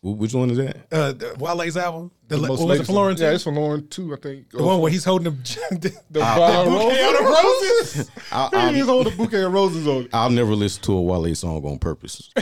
wh- 0.00 0.16
Which 0.18 0.32
one 0.32 0.48
is 0.48 0.56
that? 0.56 0.78
Uh, 0.90 1.12
Wale's 1.38 1.76
album. 1.76 2.10
The, 2.32 2.38
The 2.38 2.42
what 2.48 2.50
was 2.52 2.60
it 2.60 2.64
latest 2.64 2.90
Folarin? 2.90 2.94
one. 3.04 3.16
Yeah, 3.18 3.30
it's 3.32 3.44
Folarin 3.44 3.90
too. 3.90 4.14
I 4.14 4.16
think 4.16 4.50
the 4.50 4.62
one 4.62 4.80
where 4.80 4.90
he's 4.90 5.04
holding 5.04 5.34
the, 5.34 5.78
the 6.10 6.20
bouquet 6.20 7.14
of 7.14 7.24
roses. 7.26 8.10
I, 8.32 8.48
I, 8.52 8.72
He's 8.72 8.86
holding 8.86 9.12
a 9.12 9.16
bouquet 9.16 9.42
of 9.42 9.52
roses 9.52 9.86
on. 9.86 10.08
I'll 10.14 10.30
never 10.30 10.54
listen 10.54 10.82
to 10.84 10.94
a 10.94 11.00
Wale 11.02 11.34
song 11.34 11.64
on 11.64 11.78
purpose. 11.78 12.30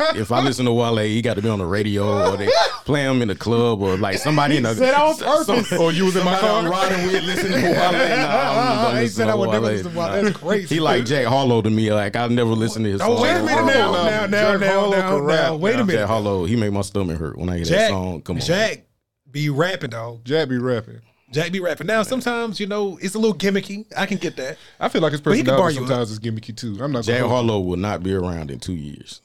Like, 0.00 0.16
if 0.16 0.32
I 0.32 0.40
listen 0.40 0.64
to 0.66 0.72
Wale, 0.72 0.96
he 0.98 1.20
got 1.22 1.34
to 1.34 1.42
be 1.42 1.48
on 1.48 1.58
the 1.58 1.66
radio 1.66 2.30
or 2.32 2.36
they 2.36 2.48
play 2.84 3.04
him 3.04 3.20
in 3.22 3.28
the 3.28 3.34
club 3.34 3.82
or 3.82 3.96
like 3.96 4.18
somebody 4.18 4.56
in 4.56 4.64
a 4.66 4.74
said 4.74 4.94
on 4.94 5.16
purpose. 5.16 5.72
Or 5.72 5.92
you 5.92 6.04
was 6.06 6.16
in 6.16 6.24
my 6.24 6.38
car. 6.38 6.68
riding 6.68 7.06
with 7.06 7.22
listening 7.24 7.60
to 7.60 7.66
Wale. 7.68 7.92
Nah, 7.92 8.88
I 8.88 8.92
don't 8.92 9.00
He 9.02 9.08
said 9.08 9.28
I 9.28 9.34
would 9.34 9.50
never 9.50 9.66
Wale. 9.66 9.72
listen 9.74 9.92
to 9.92 9.98
Wale. 9.98 10.08
Nah. 10.08 10.22
That's 10.22 10.36
crazy. 10.36 10.74
He 10.76 10.80
like 10.80 11.04
Jack 11.04 11.26
Harlow 11.26 11.62
to 11.62 11.70
me. 11.70 11.92
Like 11.92 12.16
I'll 12.16 12.28
never 12.30 12.50
listen 12.52 12.84
to 12.84 12.90
his 12.92 13.00
Oh, 13.00 13.14
song. 13.16 13.22
wait 13.22 13.30
a 13.32 13.42
minute 13.42 13.66
now, 13.66 13.92
no. 13.92 14.04
now, 14.04 14.26
now, 14.26 14.50
Jack 14.52 14.60
now, 14.60 14.80
Harlow 14.80 15.26
now, 15.26 15.26
now. 15.26 15.56
Wait 15.56 15.74
a 15.74 15.84
minute. 15.84 16.00
Jack 16.00 16.08
Harlow, 16.08 16.44
he 16.44 16.56
make 16.56 16.72
my 16.72 16.80
stomach 16.82 17.18
hurt 17.18 17.36
when 17.36 17.48
I 17.48 17.56
hear 17.56 17.66
that 17.66 17.88
song. 17.90 18.22
Come 18.22 18.36
on, 18.36 18.42
Jack 18.42 18.84
be 19.32 19.48
rapping, 19.50 19.90
dog. 19.90 20.24
Jack 20.24 20.48
be 20.48 20.58
rapping. 20.58 21.00
Jack 21.32 21.52
be 21.52 21.60
rapping. 21.60 21.86
Now, 21.86 22.02
sometimes, 22.02 22.58
you 22.58 22.66
know, 22.66 22.98
it's 23.00 23.14
a 23.14 23.18
little 23.18 23.36
gimmicky. 23.36 23.86
I 23.96 24.06
can 24.06 24.18
get 24.18 24.36
that. 24.36 24.58
I 24.80 24.88
feel 24.88 25.00
like 25.00 25.12
his 25.12 25.20
he 25.20 25.24
can 25.24 25.44
bar 25.46 25.68
personality 25.68 25.74
you 25.76 25.82
up. 25.82 25.88
sometimes 25.88 26.10
is 26.10 26.18
gimmicky 26.18 26.56
too. 26.56 26.76
I'm 26.82 26.90
not. 26.92 27.04
Jack 27.04 27.20
gonna- 27.20 27.32
Harlow 27.32 27.60
will 27.60 27.76
not 27.76 28.02
be 28.02 28.12
around 28.14 28.50
in 28.50 28.58
two 28.58 28.74
years. 28.74 29.20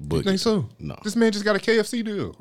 But 0.00 0.16
You 0.18 0.22
think 0.24 0.38
so? 0.40 0.68
No. 0.78 0.96
This 1.02 1.16
man 1.16 1.32
just 1.32 1.44
got 1.44 1.56
a 1.56 1.58
KFC 1.58 2.04
deal. 2.04 2.36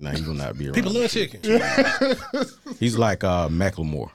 Nah, 0.00 0.10
he 0.10 0.22
will 0.22 0.34
not 0.34 0.58
be 0.58 0.66
around. 0.66 0.74
People 0.74 0.92
love 0.92 1.10
chicken. 1.10 1.40
He's 2.78 2.96
like 2.98 3.24
uh, 3.24 3.48
Macklemore. 3.48 4.10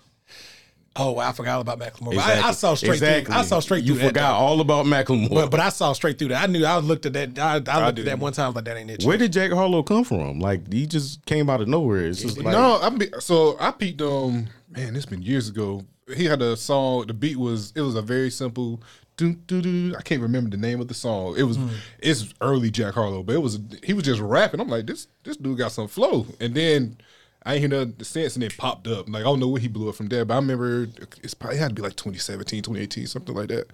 Oh, 0.96 1.18
I 1.18 1.32
forgot 1.32 1.56
all 1.56 1.62
about 1.62 1.80
Macklemore. 1.80 2.14
But 2.16 2.20
I, 2.20 2.50
I 2.50 2.52
saw 2.52 2.76
straight 2.76 2.94
Exactly. 2.94 3.26
through. 3.26 3.36
I 3.36 3.42
saw 3.44 3.60
straight 3.60 3.84
You 3.84 3.96
through 3.96 4.10
forgot 4.10 4.34
that. 4.34 4.36
all 4.36 4.62
about 4.62 4.86
Macklemore. 4.86 5.30
But, 5.34 5.50
but 5.50 5.60
I 5.60 5.70
saw 5.70 5.92
straight 5.94 6.20
through 6.20 6.28
that. 6.28 6.44
I 6.44 6.46
knew. 6.52 6.64
I 6.66 6.78
looked 6.78 7.08
at 7.08 7.14
that. 7.14 7.40
I, 7.40 7.54
I 7.56 7.86
looked 7.88 7.98
at 8.00 8.06
that 8.06 8.20
one 8.20 8.32
time. 8.34 8.54
Like 8.54 8.66
that 8.66 8.78
ain't 8.78 8.92
it. 8.92 9.04
Where 9.04 9.18
did 9.18 9.34
Jack 9.34 9.52
Harlow 9.52 9.82
come 9.82 10.04
from? 10.04 10.40
Like 10.40 10.72
he 10.72 10.86
just 10.86 11.26
came 11.26 11.50
out 11.50 11.62
of 11.62 11.68
nowhere. 11.68 12.06
It's 12.06 12.22
just 12.22 12.38
like 12.38 12.54
no, 12.54 12.80
I'm 12.82 12.98
be, 13.00 13.08
so 13.20 13.58
I 13.60 13.72
peeped. 13.72 14.02
Um, 14.04 14.48
man, 14.70 14.96
it's 14.96 15.08
been 15.08 15.24
years 15.24 15.50
ago. 15.50 15.84
He 16.16 16.26
had 16.26 16.42
a 16.44 16.56
song. 16.56 17.08
The 17.08 17.14
beat 17.16 17.38
was 17.38 17.74
it 17.76 17.82
was 17.82 17.96
a 17.96 18.02
very 18.04 18.30
simple. 18.30 18.80
doo, 19.18 19.34
doo, 19.34 19.62
doo. 19.64 19.96
I 19.98 20.02
can't 20.04 20.22
remember 20.22 20.52
the 20.52 20.58
name 20.58 20.80
of 20.80 20.90
the 20.90 20.94
song. 20.94 21.36
It 21.38 21.44
was 21.44 21.58
it's 21.98 22.32
early 22.40 22.70
Jack 22.70 22.94
Harlow, 22.94 23.24
but 23.24 23.34
it 23.34 23.42
was 23.42 23.58
he 23.84 23.94
was 23.94 24.04
just 24.04 24.22
rapping. 24.22 24.60
I'm 24.60 24.68
like 24.68 24.86
this 24.86 25.08
this 25.24 25.38
dude 25.38 25.58
got 25.58 25.72
some 25.72 25.88
flow, 25.88 26.28
and 26.40 26.54
then. 26.54 26.98
I 27.46 27.54
ain't 27.56 27.60
hear 27.60 27.70
nothing 27.70 27.96
since, 28.04 28.36
and 28.36 28.44
it 28.44 28.58
popped 28.58 28.88
up. 28.88 29.10
Like 29.10 29.22
I 29.22 29.26
don't 29.26 29.40
know 29.40 29.48
where 29.50 29.62
he 29.62 29.68
blew 29.68 29.90
it 29.90 29.96
from 29.96 30.08
there, 30.08 30.24
but 30.26 30.34
I 30.34 30.38
remember 30.38 30.88
it's 31.22 31.34
probably 31.34 31.58
it 31.58 31.62
had 31.62 31.70
to 31.70 31.76
be 31.76 31.82
like 31.82 31.96
2017, 31.96 32.64
2018, 32.64 33.08
something 33.08 33.36
like 33.36 33.50
that. 33.50 33.68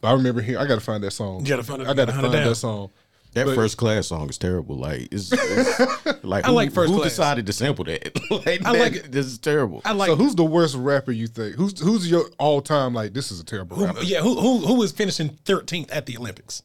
But 0.00 0.08
I 0.08 0.12
remember 0.12 0.40
here. 0.40 0.58
I 0.58 0.66
got 0.66 0.76
to 0.76 0.80
find 0.80 1.02
that 1.02 1.10
song. 1.10 1.40
You 1.40 1.46
gotta 1.48 1.64
find 1.64 1.82
it- 1.82 1.88
I 1.88 1.94
got 1.94 2.04
to 2.06 2.12
find 2.12 2.32
down. 2.32 2.46
that 2.46 2.54
song. 2.54 2.90
that 3.34 3.46
but- 3.46 3.56
first 3.56 3.76
class 3.76 4.06
song 4.06 4.28
is 4.28 4.38
terrible. 4.38 4.76
Like 4.76 5.08
it's, 5.12 5.30
it's 5.32 5.80
like 6.24 6.44
I 6.44 6.48
who, 6.48 6.54
like 6.54 6.72
First 6.72 6.92
who 6.92 6.98
Class. 7.00 7.10
decided 7.10 7.46
to 7.46 7.52
sample 7.52 7.84
that? 7.86 8.16
like, 8.30 8.64
I 8.64 8.72
that- 8.72 8.78
like 8.78 8.92
it. 8.94 9.10
This 9.12 9.26
is 9.26 9.38
terrible. 9.38 9.82
I 9.84 9.92
like. 9.92 10.06
so 10.08 10.14
who's 10.16 10.36
the 10.36 10.44
worst 10.44 10.76
rapper 10.76 11.10
you 11.10 11.26
think? 11.26 11.56
Who's 11.56 11.80
who's 11.80 12.08
your 12.08 12.26
all 12.38 12.60
time 12.62 12.94
like? 12.94 13.12
This 13.14 13.32
is 13.32 13.40
a 13.40 13.44
terrible 13.44 13.76
who, 13.76 13.86
rapper. 13.86 14.02
yeah, 14.04 14.20
who 14.22 14.38
who 14.40 14.58
who 14.58 14.74
was 14.74 14.92
finishing 14.92 15.30
thirteenth 15.44 15.90
at 15.90 16.06
the 16.06 16.16
Olympics? 16.16 16.62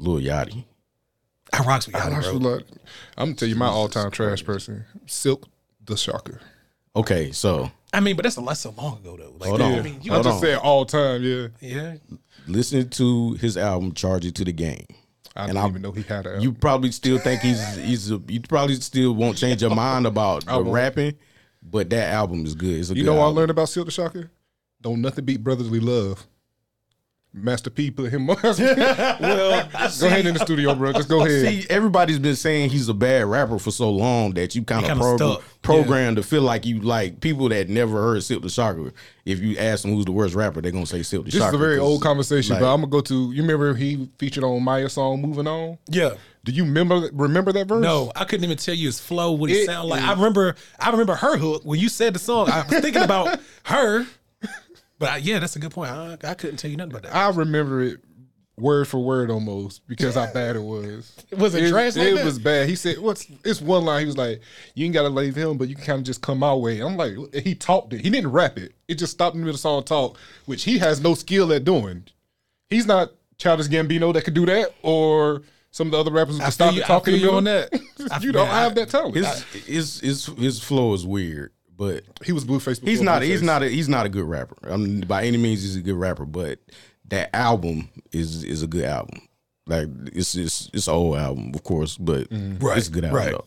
Lil 0.00 0.18
Yachty. 0.20 0.64
I 1.60 1.62
rocks 1.64 1.86
with 1.86 1.96
I 1.96 2.08
y'all, 2.08 2.14
actually 2.14 2.38
bro. 2.40 2.52
like- 2.54 2.66
I'm 3.16 3.26
gonna 3.28 3.34
tell 3.36 3.48
you 3.48 3.56
my 3.56 3.66
all 3.66 3.88
time 3.88 4.10
trash 4.10 4.44
person, 4.44 4.84
Silkk 5.06 5.44
the 5.84 5.96
Shocker. 5.96 6.40
Okay, 6.96 7.32
so 7.32 7.70
I 7.92 8.00
mean, 8.00 8.16
but 8.16 8.22
that's 8.24 8.36
a 8.36 8.40
that's 8.40 8.60
so 8.60 8.74
long 8.76 8.98
ago 8.98 9.16
though. 9.16 9.34
Like, 9.38 9.48
Hold 9.50 9.60
you 9.60 9.66
know 9.66 9.72
on. 9.74 9.78
I 9.78 9.82
mean, 9.82 9.98
you 10.02 10.12
I 10.12 10.14
Hold 10.16 10.24
just 10.26 10.36
on. 10.36 10.40
said 10.42 10.58
all 10.58 10.84
time. 10.86 11.22
Yeah, 11.22 11.48
yeah. 11.60 11.94
listen 12.46 12.88
to 12.90 13.34
his 13.34 13.56
album 13.56 13.92
"Charge 13.92 14.24
It 14.26 14.34
to 14.36 14.44
the 14.44 14.52
Game." 14.52 14.86
I 15.36 15.42
And 15.42 15.48
didn't 15.48 15.58
I'm- 15.58 15.70
even 15.70 15.82
know 15.82 15.92
he 15.92 16.02
had 16.02 16.26
a. 16.26 16.40
You 16.40 16.52
probably 16.52 16.92
still 16.92 17.18
think 17.18 17.40
he's 17.40 17.76
he's 17.76 18.10
a, 18.12 18.20
you 18.28 18.40
probably 18.40 18.76
still 18.76 19.14
won't 19.14 19.36
change 19.36 19.62
your 19.62 19.74
mind 19.74 20.06
about 20.06 20.44
the 20.46 20.62
rapping, 20.62 21.14
but 21.62 21.90
that 21.90 22.12
album 22.12 22.46
is 22.46 22.54
good. 22.54 22.78
It's 22.78 22.90
a 22.90 22.94
you 22.94 23.02
good 23.02 23.10
know 23.10 23.16
what 23.18 23.24
I 23.26 23.28
learned 23.30 23.50
about 23.50 23.66
Silkk 23.68 23.86
the 23.86 23.90
Shocker? 23.90 24.30
Don't 24.80 25.00
nothing 25.00 25.24
beat 25.24 25.42
brotherly 25.42 25.80
love. 25.80 26.26
Master 27.36 27.68
P 27.68 27.90
put 27.90 28.12
him 28.12 28.30
on. 28.30 28.36
Well, 28.44 29.68
go 30.00 30.06
ahead 30.06 30.26
in 30.26 30.34
the 30.34 30.40
studio, 30.40 30.74
bro. 30.74 30.92
Just 30.92 31.08
go 31.08 31.24
ahead. 31.24 31.46
See, 31.46 31.66
everybody's 31.68 32.18
been 32.18 32.36
saying 32.36 32.70
he's 32.70 32.88
a 32.88 32.94
bad 32.94 33.24
rapper 33.26 33.58
for 33.58 33.70
so 33.70 33.90
long 33.90 34.32
that 34.34 34.54
you 34.54 34.62
kind 34.62 34.82
of 34.84 34.88
kinda 34.88 35.02
program, 35.02 35.30
stuck. 35.32 35.44
programmed 35.62 36.16
to 36.16 36.22
feel 36.22 36.42
like 36.42 36.64
you 36.64 36.80
like 36.80 37.20
people 37.20 37.48
that 37.48 37.68
never 37.68 38.00
heard 38.00 38.18
Silkk 38.22 38.42
the 38.42 38.48
Shocker. 38.50 38.92
If 39.24 39.40
you 39.40 39.56
ask 39.58 39.82
them 39.82 39.92
who's 39.94 40.04
the 40.04 40.12
worst 40.12 40.34
rapper, 40.34 40.60
they're 40.60 40.70
gonna 40.72 40.86
say 40.86 41.00
Silkk 41.00 41.24
the 41.24 41.30
this 41.32 41.34
Shocker. 41.40 41.48
is 41.48 41.54
a 41.54 41.58
very 41.64 41.78
old 41.78 42.02
conversation, 42.02 42.52
like- 42.54 42.62
but 42.62 42.72
I'm 42.72 42.80
gonna 42.82 42.90
go 42.90 43.00
to. 43.00 43.32
You 43.32 43.42
remember 43.42 43.74
he 43.74 44.08
featured 44.18 44.44
on 44.44 44.62
Mya's 44.62 44.92
song 44.92 45.20
"Moving 45.22 45.46
On"? 45.48 45.76
Yeah. 45.88 46.10
Do 46.44 46.52
you 46.52 46.64
remember 46.64 47.08
remember 47.12 47.52
that 47.52 47.66
verse? 47.66 47.82
No, 47.82 48.12
I 48.14 48.24
couldn't 48.24 48.44
even 48.44 48.58
tell 48.58 48.74
you 48.74 48.86
his 48.88 49.00
flow, 49.00 49.32
what 49.32 49.50
he 49.50 49.56
It 49.60 49.66
sound 49.66 49.88
like. 49.88 50.02
is- 50.02 50.08
I 50.08 50.12
remember, 50.12 50.54
I 50.78 50.90
remember 50.90 51.14
her 51.14 51.36
hook 51.38 51.62
when 51.64 51.80
you 51.80 51.88
said 51.88 52.14
the 52.14 52.18
song. 52.18 52.50
I 52.50 52.62
was 52.68 52.80
thinking 52.80 53.02
about 53.02 53.40
her, 53.64 54.06
but 55.04 55.12
I, 55.12 55.16
yeah, 55.18 55.38
that's 55.38 55.56
a 55.56 55.58
good 55.58 55.70
point. 55.72 55.90
I, 55.90 56.16
I 56.24 56.34
couldn't 56.34 56.56
tell 56.56 56.70
you 56.70 56.76
nothing 56.76 56.92
about 56.92 57.02
that. 57.04 57.14
I 57.14 57.28
remember 57.30 57.82
it 57.82 58.00
word 58.56 58.86
for 58.86 58.98
word 58.98 59.30
almost 59.32 59.84
because 59.88 60.14
how 60.14 60.32
bad 60.32 60.54
it 60.54 60.62
was. 60.62 61.12
Was 61.36 61.54
it 61.56 61.70
trash 61.70 61.96
like 61.96 62.06
it 62.06 62.14
that? 62.14 62.24
was 62.24 62.38
bad. 62.38 62.68
He 62.68 62.76
said, 62.76 62.98
"What's 62.98 63.26
it's 63.44 63.60
one 63.60 63.84
line?" 63.84 64.00
He 64.00 64.06
was 64.06 64.16
like, 64.16 64.40
"You 64.74 64.84
ain't 64.84 64.94
gotta 64.94 65.08
leave 65.08 65.34
him, 65.34 65.58
but 65.58 65.68
you 65.68 65.74
can 65.74 65.84
kind 65.84 65.98
of 65.98 66.04
just 66.04 66.22
come 66.22 66.38
my 66.38 66.54
way." 66.54 66.80
I'm 66.80 66.96
like, 66.96 67.14
he 67.34 67.54
talked 67.56 67.92
it. 67.92 68.00
He 68.02 68.10
didn't 68.10 68.30
rap 68.30 68.56
it. 68.58 68.72
It 68.86 68.94
just 68.94 69.12
stopped 69.12 69.34
in 69.34 69.40
the 69.40 69.46
middle 69.46 69.56
of 69.56 69.60
the 69.60 69.62
song 69.62 69.82
talk, 69.82 70.16
which 70.46 70.62
he 70.64 70.78
has 70.78 71.00
no 71.00 71.14
skill 71.14 71.52
at 71.52 71.64
doing. 71.64 72.04
He's 72.70 72.86
not 72.86 73.10
Childish 73.38 73.66
Gambino 73.68 74.12
that 74.14 74.22
could 74.24 74.34
do 74.34 74.46
that, 74.46 74.72
or 74.82 75.42
some 75.72 75.88
of 75.88 75.90
the 75.92 75.98
other 75.98 76.12
rappers 76.12 76.36
who 76.36 76.42
I 76.42 76.44
can 76.44 76.52
feel 76.52 76.52
stop 76.52 76.74
you, 76.74 76.82
and 76.82 76.84
I 76.84 76.86
talk 76.86 77.04
feel 77.06 77.14
in 77.14 77.20
the 77.20 77.26
you 77.26 77.32
on 77.36 77.44
that. 77.44 77.70
I- 78.12 78.18
you 78.20 78.30
don't 78.30 78.46
man, 78.46 78.54
have 78.54 78.72
I- 78.72 78.74
that 78.76 78.88
talent. 78.90 79.16
his 79.16 79.42
his 79.66 80.00
his 80.00 80.26
his 80.26 80.62
flow 80.62 80.94
is 80.94 81.04
weird, 81.04 81.52
but 81.76 82.02
he 82.24 82.32
was 82.32 82.44
Blueface. 82.44 82.80
he's 82.80 83.00
before 83.00 83.04
not 83.04 83.22
he's 83.22 83.42
not 83.42 83.62
a, 83.62 83.68
he's 83.68 83.88
not 83.88 84.06
a 84.06 84.08
good 84.08 84.24
rapper. 84.24 84.56
I 84.70 84.76
mean, 84.76 85.00
by 85.02 85.24
any 85.24 85.36
means, 85.36 85.62
he's 85.62 85.76
a 85.76 85.80
good 85.80 85.96
rapper, 85.96 86.24
but 86.24 86.58
that 87.08 87.34
album 87.34 87.88
is 88.12 88.44
is 88.44 88.62
a 88.62 88.66
good 88.66 88.84
album. 88.84 89.20
Like 89.66 89.88
it's 90.12 90.34
it's 90.34 90.70
it's 90.72 90.88
an 90.88 90.94
old 90.94 91.16
album, 91.16 91.52
of 91.54 91.62
course, 91.64 91.96
but 91.96 92.26
Right, 92.30 92.78
it's 92.78 92.88
a 92.88 92.90
good 92.90 93.04
album. 93.04 93.16
right. 93.18 93.30
though. 93.32 93.44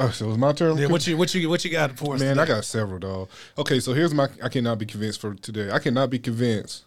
Oh, 0.00 0.10
so 0.10 0.28
it's 0.28 0.38
my 0.38 0.52
turn. 0.52 0.78
Yeah, 0.78 0.86
what 0.86 1.06
you 1.06 1.16
what 1.16 1.34
you 1.34 1.48
what 1.48 1.64
you 1.64 1.70
got 1.72 1.98
for 1.98 2.14
us? 2.14 2.20
Man, 2.20 2.36
today? 2.36 2.42
I 2.42 2.54
got 2.56 2.64
several, 2.64 3.00
dog. 3.00 3.28
Okay, 3.56 3.80
so 3.80 3.94
here's 3.94 4.14
my 4.14 4.28
I 4.42 4.48
cannot 4.48 4.78
be 4.78 4.86
convinced 4.86 5.20
for 5.20 5.34
today. 5.34 5.70
I 5.72 5.80
cannot 5.80 6.08
be 6.10 6.20
convinced 6.20 6.84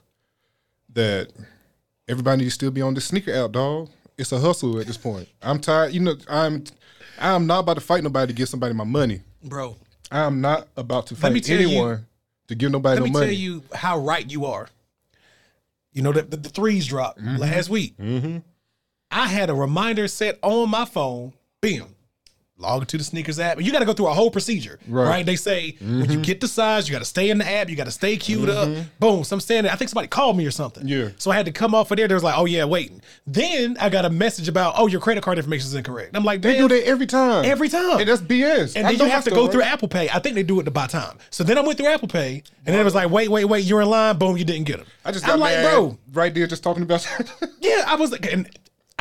that 0.93 1.29
everybody 2.07 2.43
needs 2.43 2.53
to 2.53 2.55
still 2.55 2.71
be 2.71 2.81
on 2.81 2.93
the 2.93 3.01
sneaker 3.01 3.33
app, 3.33 3.51
dog. 3.51 3.89
It's 4.17 4.31
a 4.31 4.39
hustle 4.39 4.79
at 4.79 4.87
this 4.87 4.97
point. 4.97 5.27
I'm 5.41 5.59
tired. 5.59 5.93
You 5.93 5.99
know, 5.99 6.15
I'm 6.29 6.63
I'm 7.19 7.47
not 7.47 7.59
about 7.59 7.73
to 7.75 7.81
fight 7.81 8.01
nobody 8.03 8.31
to 8.31 8.37
get 8.37 8.47
somebody 8.47 8.73
my 8.73 8.83
money. 8.85 9.21
Bro. 9.43 9.77
I'm 10.11 10.41
not 10.41 10.67
about 10.75 11.07
to 11.07 11.15
fight 11.15 11.43
tell 11.43 11.59
you- 11.59 11.67
anyone 11.67 12.07
to 12.47 12.55
give 12.55 12.71
nobody 12.71 12.99
money. 12.99 13.11
Let 13.11 13.13
no 13.13 13.19
me 13.21 13.25
tell 13.27 13.35
you 13.35 13.63
how 13.73 13.97
right 13.99 14.29
you 14.29 14.45
are. 14.45 14.67
You 15.93 16.01
know 16.01 16.11
that 16.13 16.31
the, 16.31 16.37
the 16.37 16.49
threes 16.49 16.85
dropped 16.87 17.19
Mm-hmm. 17.19 17.37
last 17.37 17.69
week. 17.69 17.95
I 19.11 19.27
had 19.27 19.49
a 19.49 19.53
reminder 19.53 20.07
set 20.07 20.39
on 20.41 20.69
my 20.69 20.85
phone. 20.85 21.33
Bam. 21.61 21.95
Log 22.61 22.81
into 22.81 22.97
the 22.97 23.03
sneakers 23.03 23.39
app. 23.39 23.57
And 23.57 23.65
you 23.65 23.71
got 23.71 23.79
to 23.79 23.85
go 23.85 23.93
through 23.93 24.07
a 24.07 24.13
whole 24.13 24.31
procedure, 24.31 24.79
right? 24.87 25.03
Right. 25.03 25.19
Mm-hmm. 25.19 25.25
They 25.25 25.35
say 25.35 25.75
when 25.81 26.11
you 26.11 26.21
get 26.21 26.41
the 26.41 26.47
size, 26.47 26.87
you 26.87 26.93
got 26.93 26.99
to 26.99 27.05
stay 27.05 27.29
in 27.29 27.37
the 27.37 27.49
app. 27.49 27.69
You 27.69 27.75
got 27.75 27.85
to 27.85 27.91
stay 27.91 28.17
queued 28.17 28.49
up. 28.49 28.69
Boom. 28.99 29.23
So 29.23 29.35
I'm 29.35 29.39
standing 29.39 29.63
there. 29.63 29.73
I 29.73 29.75
think 29.75 29.89
somebody 29.89 30.07
called 30.07 30.37
me 30.37 30.45
or 30.45 30.51
something. 30.51 30.87
Yeah. 30.87 31.09
So 31.17 31.31
I 31.31 31.35
had 31.35 31.45
to 31.45 31.51
come 31.51 31.75
off 31.75 31.91
of 31.91 31.97
there. 31.97 32.07
They 32.07 32.13
was 32.13 32.23
like, 32.23 32.37
oh, 32.37 32.45
yeah, 32.45 32.65
waiting. 32.65 33.01
Then 33.27 33.77
I 33.79 33.89
got 33.89 34.05
a 34.05 34.09
message 34.09 34.47
about, 34.47 34.75
oh, 34.77 34.87
your 34.87 35.01
credit 35.01 35.23
card 35.23 35.37
information 35.37 35.67
is 35.67 35.75
incorrect. 35.75 36.15
I'm 36.15 36.23
like, 36.23 36.41
they 36.41 36.57
do 36.57 36.67
that 36.67 36.85
every 36.85 37.07
time. 37.07 37.45
Every 37.45 37.69
time. 37.69 37.99
And 37.99 38.07
that's 38.07 38.21
BS. 38.21 38.75
And 38.75 38.87
I 38.87 38.91
then 38.95 39.07
you 39.07 39.11
have 39.11 39.23
to 39.25 39.31
go 39.31 39.47
through 39.47 39.63
Apple 39.63 39.87
Pay. 39.87 40.09
I 40.09 40.19
think 40.19 40.35
they 40.35 40.43
do 40.43 40.59
it 40.59 40.63
to 40.63 40.71
buy 40.71 40.87
time. 40.87 41.17
So 41.29 41.43
then 41.43 41.57
I 41.57 41.61
went 41.61 41.77
through 41.77 41.87
Apple 41.87 42.07
Pay, 42.07 42.43
and 42.65 42.73
then 42.73 42.79
it 42.79 42.83
was 42.83 42.95
like, 42.95 43.09
wait, 43.09 43.29
wait, 43.29 43.45
wait, 43.45 43.65
you're 43.65 43.81
in 43.81 43.89
line. 43.89 44.17
Boom, 44.17 44.37
you 44.37 44.45
didn't 44.45 44.65
get 44.65 44.77
them. 44.77 44.87
I 45.03 45.11
just 45.11 45.25
got 45.25 45.33
I'm 45.33 45.39
like, 45.39 45.63
bro, 45.63 45.97
right 46.13 46.33
there 46.33 46.47
just 46.47 46.63
talking 46.63 46.83
about 46.83 47.07
yeah, 47.59 47.85
I 47.87 47.95
was 47.95 48.11
like, 48.11 48.31
and 48.31 48.49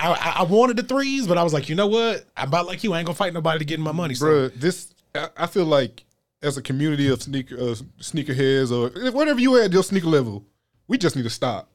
I, 0.01 0.13
I- 0.13 0.35
I 0.41 0.43
wanted 0.45 0.77
the 0.77 0.83
threes, 0.83 1.27
but 1.27 1.37
I 1.39 1.43
was 1.43 1.53
like, 1.53 1.69
you 1.69 1.75
know 1.75 1.87
what? 1.87 2.25
I'm 2.37 2.49
about 2.49 2.67
like 2.67 2.83
you. 2.85 2.93
I 2.93 2.99
ain't 2.99 3.07
gonna 3.07 3.17
fight 3.17 3.33
nobody 3.35 3.59
to 3.61 3.65
get 3.65 3.79
my 3.81 3.93
money. 3.93 4.15
So 4.15 4.27
Bruh, 4.27 4.55
this 4.55 4.95
I, 5.15 5.29
I 5.37 5.47
feel 5.47 5.65
like 5.67 6.05
as 6.43 6.57
a 6.57 6.63
community 6.63 7.09
of 7.09 7.23
sneaker 7.23 7.57
uh, 7.57 7.75
sneakerheads 8.01 8.71
or 8.73 9.11
whatever 9.13 9.41
you 9.41 9.61
at 9.61 9.73
your 9.73 9.83
sneaker 9.83 10.07
level, 10.09 10.45
we 10.89 10.99
just 10.99 11.17
need 11.17 11.23
to 11.25 11.31
stop. 11.31 11.69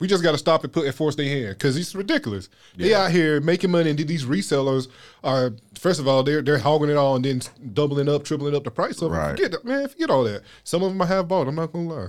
We 0.00 0.08
just 0.08 0.24
got 0.24 0.32
to 0.32 0.38
stop 0.38 0.64
and 0.64 0.72
put 0.72 0.86
and 0.86 0.94
force 0.94 1.14
their 1.14 1.24
hand 1.28 1.54
because 1.56 1.76
it's 1.76 1.94
ridiculous. 1.94 2.48
They 2.76 2.92
out 2.94 3.12
here 3.12 3.40
making 3.40 3.70
money, 3.70 3.90
and 3.90 3.98
these 3.98 4.24
resellers 4.24 4.88
are 5.22 5.52
first 5.78 6.00
of 6.00 6.08
all 6.08 6.22
they're 6.24 6.42
they're 6.42 6.58
hogging 6.58 6.90
it 6.90 6.96
all 6.96 7.14
and 7.16 7.24
then 7.24 7.40
doubling 7.72 8.08
up, 8.08 8.24
tripling 8.24 8.56
up 8.56 8.64
the 8.64 8.70
price 8.72 9.00
of 9.00 9.12
it. 9.12 9.16
Right. 9.16 9.30
Forget 9.30 9.52
that, 9.52 9.64
man. 9.64 9.88
Forget 9.88 10.10
all 10.10 10.24
that. 10.24 10.42
Some 10.64 10.82
of 10.82 10.90
them 10.90 11.00
I 11.00 11.06
have 11.06 11.28
bought. 11.28 11.46
I'm 11.46 11.54
not 11.54 11.72
gonna 11.72 11.88
lie 11.88 12.08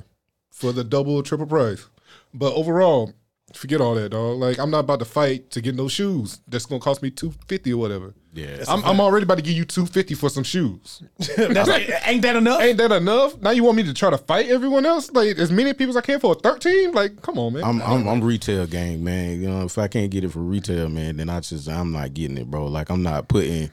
for 0.52 0.72
the 0.74 0.84
double 0.84 1.22
triple 1.22 1.46
price. 1.46 1.86
But 2.34 2.54
overall, 2.56 3.14
Forget 3.56 3.82
all 3.82 3.96
that, 3.96 4.10
dog. 4.10 4.38
Like 4.38 4.60
I'm 4.60 4.70
not 4.70 4.80
about 4.80 5.00
to 5.00 5.06
fight 5.06 5.50
to 5.52 5.62
get 5.62 5.76
no 5.76 5.88
shoes. 5.88 6.42
That's 6.48 6.66
gonna 6.66 6.82
cost 6.82 7.02
me 7.02 7.10
two 7.10 7.34
fifty 7.48 7.74
or 7.74 7.78
whatever. 7.78 8.14
Yeah. 8.34 8.66
I'm, 8.68 8.84
I'm 8.84 9.00
already 9.00 9.24
about 9.24 9.38
to 9.38 9.42
give 9.42 9.54
you 9.54 9.64
two 9.64 9.86
fifty 9.86 10.14
for 10.14 10.30
some 10.30 10.44
shoes. 10.44 11.02
That's, 11.38 11.70
like, 11.70 11.90
ain't 12.06 12.22
that 12.24 12.36
enough? 12.36 12.62
Ain't 12.62 12.78
that 12.80 12.92
enough? 12.92 13.40
Now 13.40 13.52
you 13.52 13.64
want 13.64 13.78
me 13.78 13.84
to 13.84 13.94
try 13.94 14.10
to 14.10 14.18
fight 14.18 14.48
everyone 14.48 14.86
else? 14.86 15.10
Like 15.12 15.38
as 15.38 15.52
many 15.52 15.74
people 15.74 15.92
as 15.92 15.98
I 15.98 16.02
can 16.02 16.20
for 16.20 16.34
a 16.34 16.36
thirteen? 16.36 16.92
Like, 16.92 17.22
come 17.22 17.40
on, 17.40 17.54
man. 17.54 17.64
I'm, 17.64 17.82
I'm 17.82 18.08
I'm 18.08 18.22
retail 18.22 18.68
gang, 18.68 19.04
man. 19.04 19.42
You 19.42 19.50
know, 19.50 19.64
if 19.64 19.78
I 19.78 19.88
can't 19.88 20.12
get 20.12 20.26
it 20.26 20.32
for 20.32 20.40
retail, 20.40 20.90
man, 20.90 21.18
then 21.18 21.30
I 21.30 21.40
just 21.40 21.70
I'm 21.70 21.94
not 21.94 22.14
getting 22.14 22.38
it, 22.38 22.52
bro. 22.52 22.68
Like 22.68 22.90
I'm 22.90 23.04
not 23.04 23.30
putting, 23.30 23.72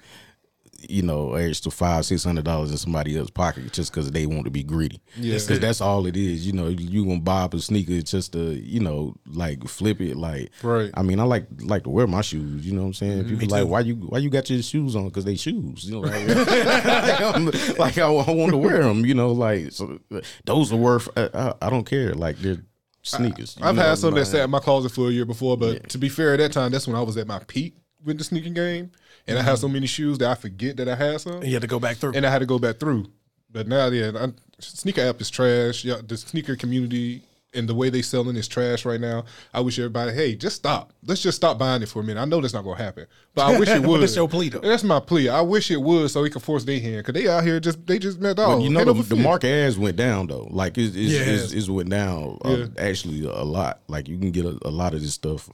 you 0.88 1.02
know, 1.02 1.34
extra 1.34 1.70
five 1.70 2.04
six 2.04 2.24
hundred 2.24 2.44
dollars 2.44 2.70
in 2.70 2.76
somebody 2.76 3.16
else's 3.16 3.30
pocket 3.30 3.72
just 3.72 3.92
because 3.92 4.10
they 4.10 4.26
want 4.26 4.44
to 4.44 4.50
be 4.50 4.62
greedy. 4.62 5.00
Yeah. 5.16 5.34
because 5.34 5.60
that's 5.60 5.80
all 5.80 6.06
it 6.06 6.16
is. 6.16 6.46
You 6.46 6.52
know, 6.52 6.68
you 6.68 7.04
gonna 7.04 7.20
buy 7.20 7.42
up 7.42 7.54
a 7.54 7.60
sneaker 7.60 8.00
just 8.02 8.32
to 8.32 8.52
you 8.54 8.80
know 8.80 9.14
like 9.26 9.66
flip 9.68 10.00
it. 10.00 10.16
Like, 10.16 10.50
Right. 10.62 10.90
I 10.94 11.02
mean, 11.02 11.20
I 11.20 11.24
like 11.24 11.46
like 11.60 11.84
to 11.84 11.90
wear 11.90 12.06
my 12.06 12.20
shoes. 12.20 12.66
You 12.66 12.72
know 12.74 12.82
what 12.82 12.86
I'm 12.88 12.94
saying? 12.94 13.24
Mm-hmm. 13.24 13.38
People 13.38 13.58
like, 13.58 13.68
why 13.68 13.80
you 13.80 13.94
why 13.96 14.18
you 14.18 14.30
got 14.30 14.48
your 14.50 14.62
shoes 14.62 14.96
on? 14.96 15.04
Because 15.06 15.24
they 15.24 15.36
shoes. 15.36 15.84
You 15.84 15.92
know, 15.92 16.00
like, 16.00 16.14
I'm- 17.20 17.50
like 17.78 17.98
I, 17.98 18.06
I 18.06 18.30
want 18.32 18.50
to 18.52 18.58
wear 18.58 18.82
them. 18.82 19.04
You 19.06 19.14
know, 19.14 19.32
like 19.32 19.72
so 19.72 19.98
those 20.44 20.72
are 20.72 20.76
worth. 20.76 21.08
I, 21.16 21.28
I, 21.34 21.54
I 21.62 21.70
don't 21.70 21.84
care. 21.84 22.14
Like 22.14 22.38
they're 22.38 22.62
sneakers. 23.02 23.56
you 23.58 23.66
I've 23.66 23.76
had 23.76 23.96
some 23.98 24.14
that 24.14 24.26
sat 24.26 24.44
in 24.44 24.50
my 24.50 24.60
closet 24.60 24.90
for 24.92 25.08
a 25.08 25.10
year 25.10 25.24
before, 25.24 25.56
but 25.56 25.88
to 25.90 25.98
be 25.98 26.08
fair, 26.08 26.34
at 26.34 26.38
that 26.38 26.52
time, 26.52 26.70
that's 26.72 26.86
when 26.86 26.96
I 26.96 27.02
was 27.02 27.16
at 27.16 27.26
my 27.26 27.40
peak 27.40 27.76
with 28.04 28.18
the 28.18 28.24
sneaking 28.24 28.54
game, 28.54 28.90
and 29.26 29.38
I 29.38 29.42
had 29.42 29.58
so 29.58 29.68
many 29.68 29.86
shoes 29.86 30.18
that 30.18 30.30
I 30.30 30.34
forget 30.34 30.76
that 30.78 30.88
I 30.88 30.94
had 30.96 31.20
some, 31.20 31.42
You 31.42 31.52
had 31.52 31.62
to 31.62 31.68
go 31.68 31.78
back 31.80 31.96
through. 31.96 32.12
and 32.14 32.26
I 32.26 32.30
had 32.30 32.40
to 32.40 32.46
go 32.46 32.58
back 32.58 32.78
through. 32.78 33.06
But 33.50 33.68
now, 33.68 33.86
yeah, 33.88 34.12
I, 34.18 34.28
sneaker 34.60 35.02
app 35.02 35.20
is 35.20 35.30
trash. 35.30 35.84
Yeah, 35.84 35.96
the 36.06 36.16
sneaker 36.16 36.56
community 36.56 37.22
and 37.54 37.68
the 37.68 37.74
way 37.74 37.90
they 37.90 38.00
selling 38.00 38.34
is 38.36 38.48
trash 38.48 38.86
right 38.86 38.98
now. 38.98 39.24
I 39.52 39.60
wish 39.60 39.78
everybody, 39.78 40.12
hey, 40.14 40.34
just 40.34 40.56
stop. 40.56 40.94
Let's 41.04 41.20
just 41.20 41.36
stop 41.36 41.58
buying 41.58 41.82
it 41.82 41.88
for 41.90 42.00
a 42.00 42.02
minute. 42.02 42.18
I 42.18 42.24
know 42.24 42.40
that's 42.40 42.54
not 42.54 42.64
gonna 42.64 42.82
happen, 42.82 43.06
but 43.34 43.42
I 43.42 43.58
wish 43.60 43.68
it 43.68 43.82
would. 43.82 44.00
that's 44.00 44.16
your 44.16 44.26
plea, 44.26 44.48
though. 44.48 44.60
That's 44.60 44.82
my 44.84 45.00
plea. 45.00 45.28
I 45.28 45.42
wish 45.42 45.70
it 45.70 45.76
would, 45.76 46.10
so 46.10 46.22
we 46.22 46.30
can 46.30 46.40
force 46.40 46.64
their 46.64 46.80
hand 46.80 47.04
because 47.04 47.12
they 47.12 47.28
out 47.28 47.44
here 47.44 47.60
just 47.60 47.86
they 47.86 47.98
just 47.98 48.18
met 48.20 48.36
But 48.36 48.46
off. 48.48 48.62
you 48.62 48.70
know 48.70 48.84
the, 48.90 48.94
the 49.02 49.16
market 49.16 49.48
has 49.48 49.78
went 49.78 49.96
down 49.98 50.28
though. 50.28 50.48
Like 50.50 50.78
it's 50.78 50.96
it's, 50.96 51.12
Yeah, 51.12 51.20
it's, 51.26 51.52
it's 51.52 51.68
went 51.68 51.90
down 51.90 52.38
uh, 52.42 52.56
Yeah. 52.56 52.66
actually 52.78 53.22
a 53.26 53.44
lot. 53.44 53.82
Like 53.86 54.08
you 54.08 54.16
can 54.16 54.30
get 54.30 54.46
a, 54.46 54.58
a 54.62 54.70
lot 54.70 54.94
of 54.94 55.02
this 55.02 55.12
stuff. 55.12 55.50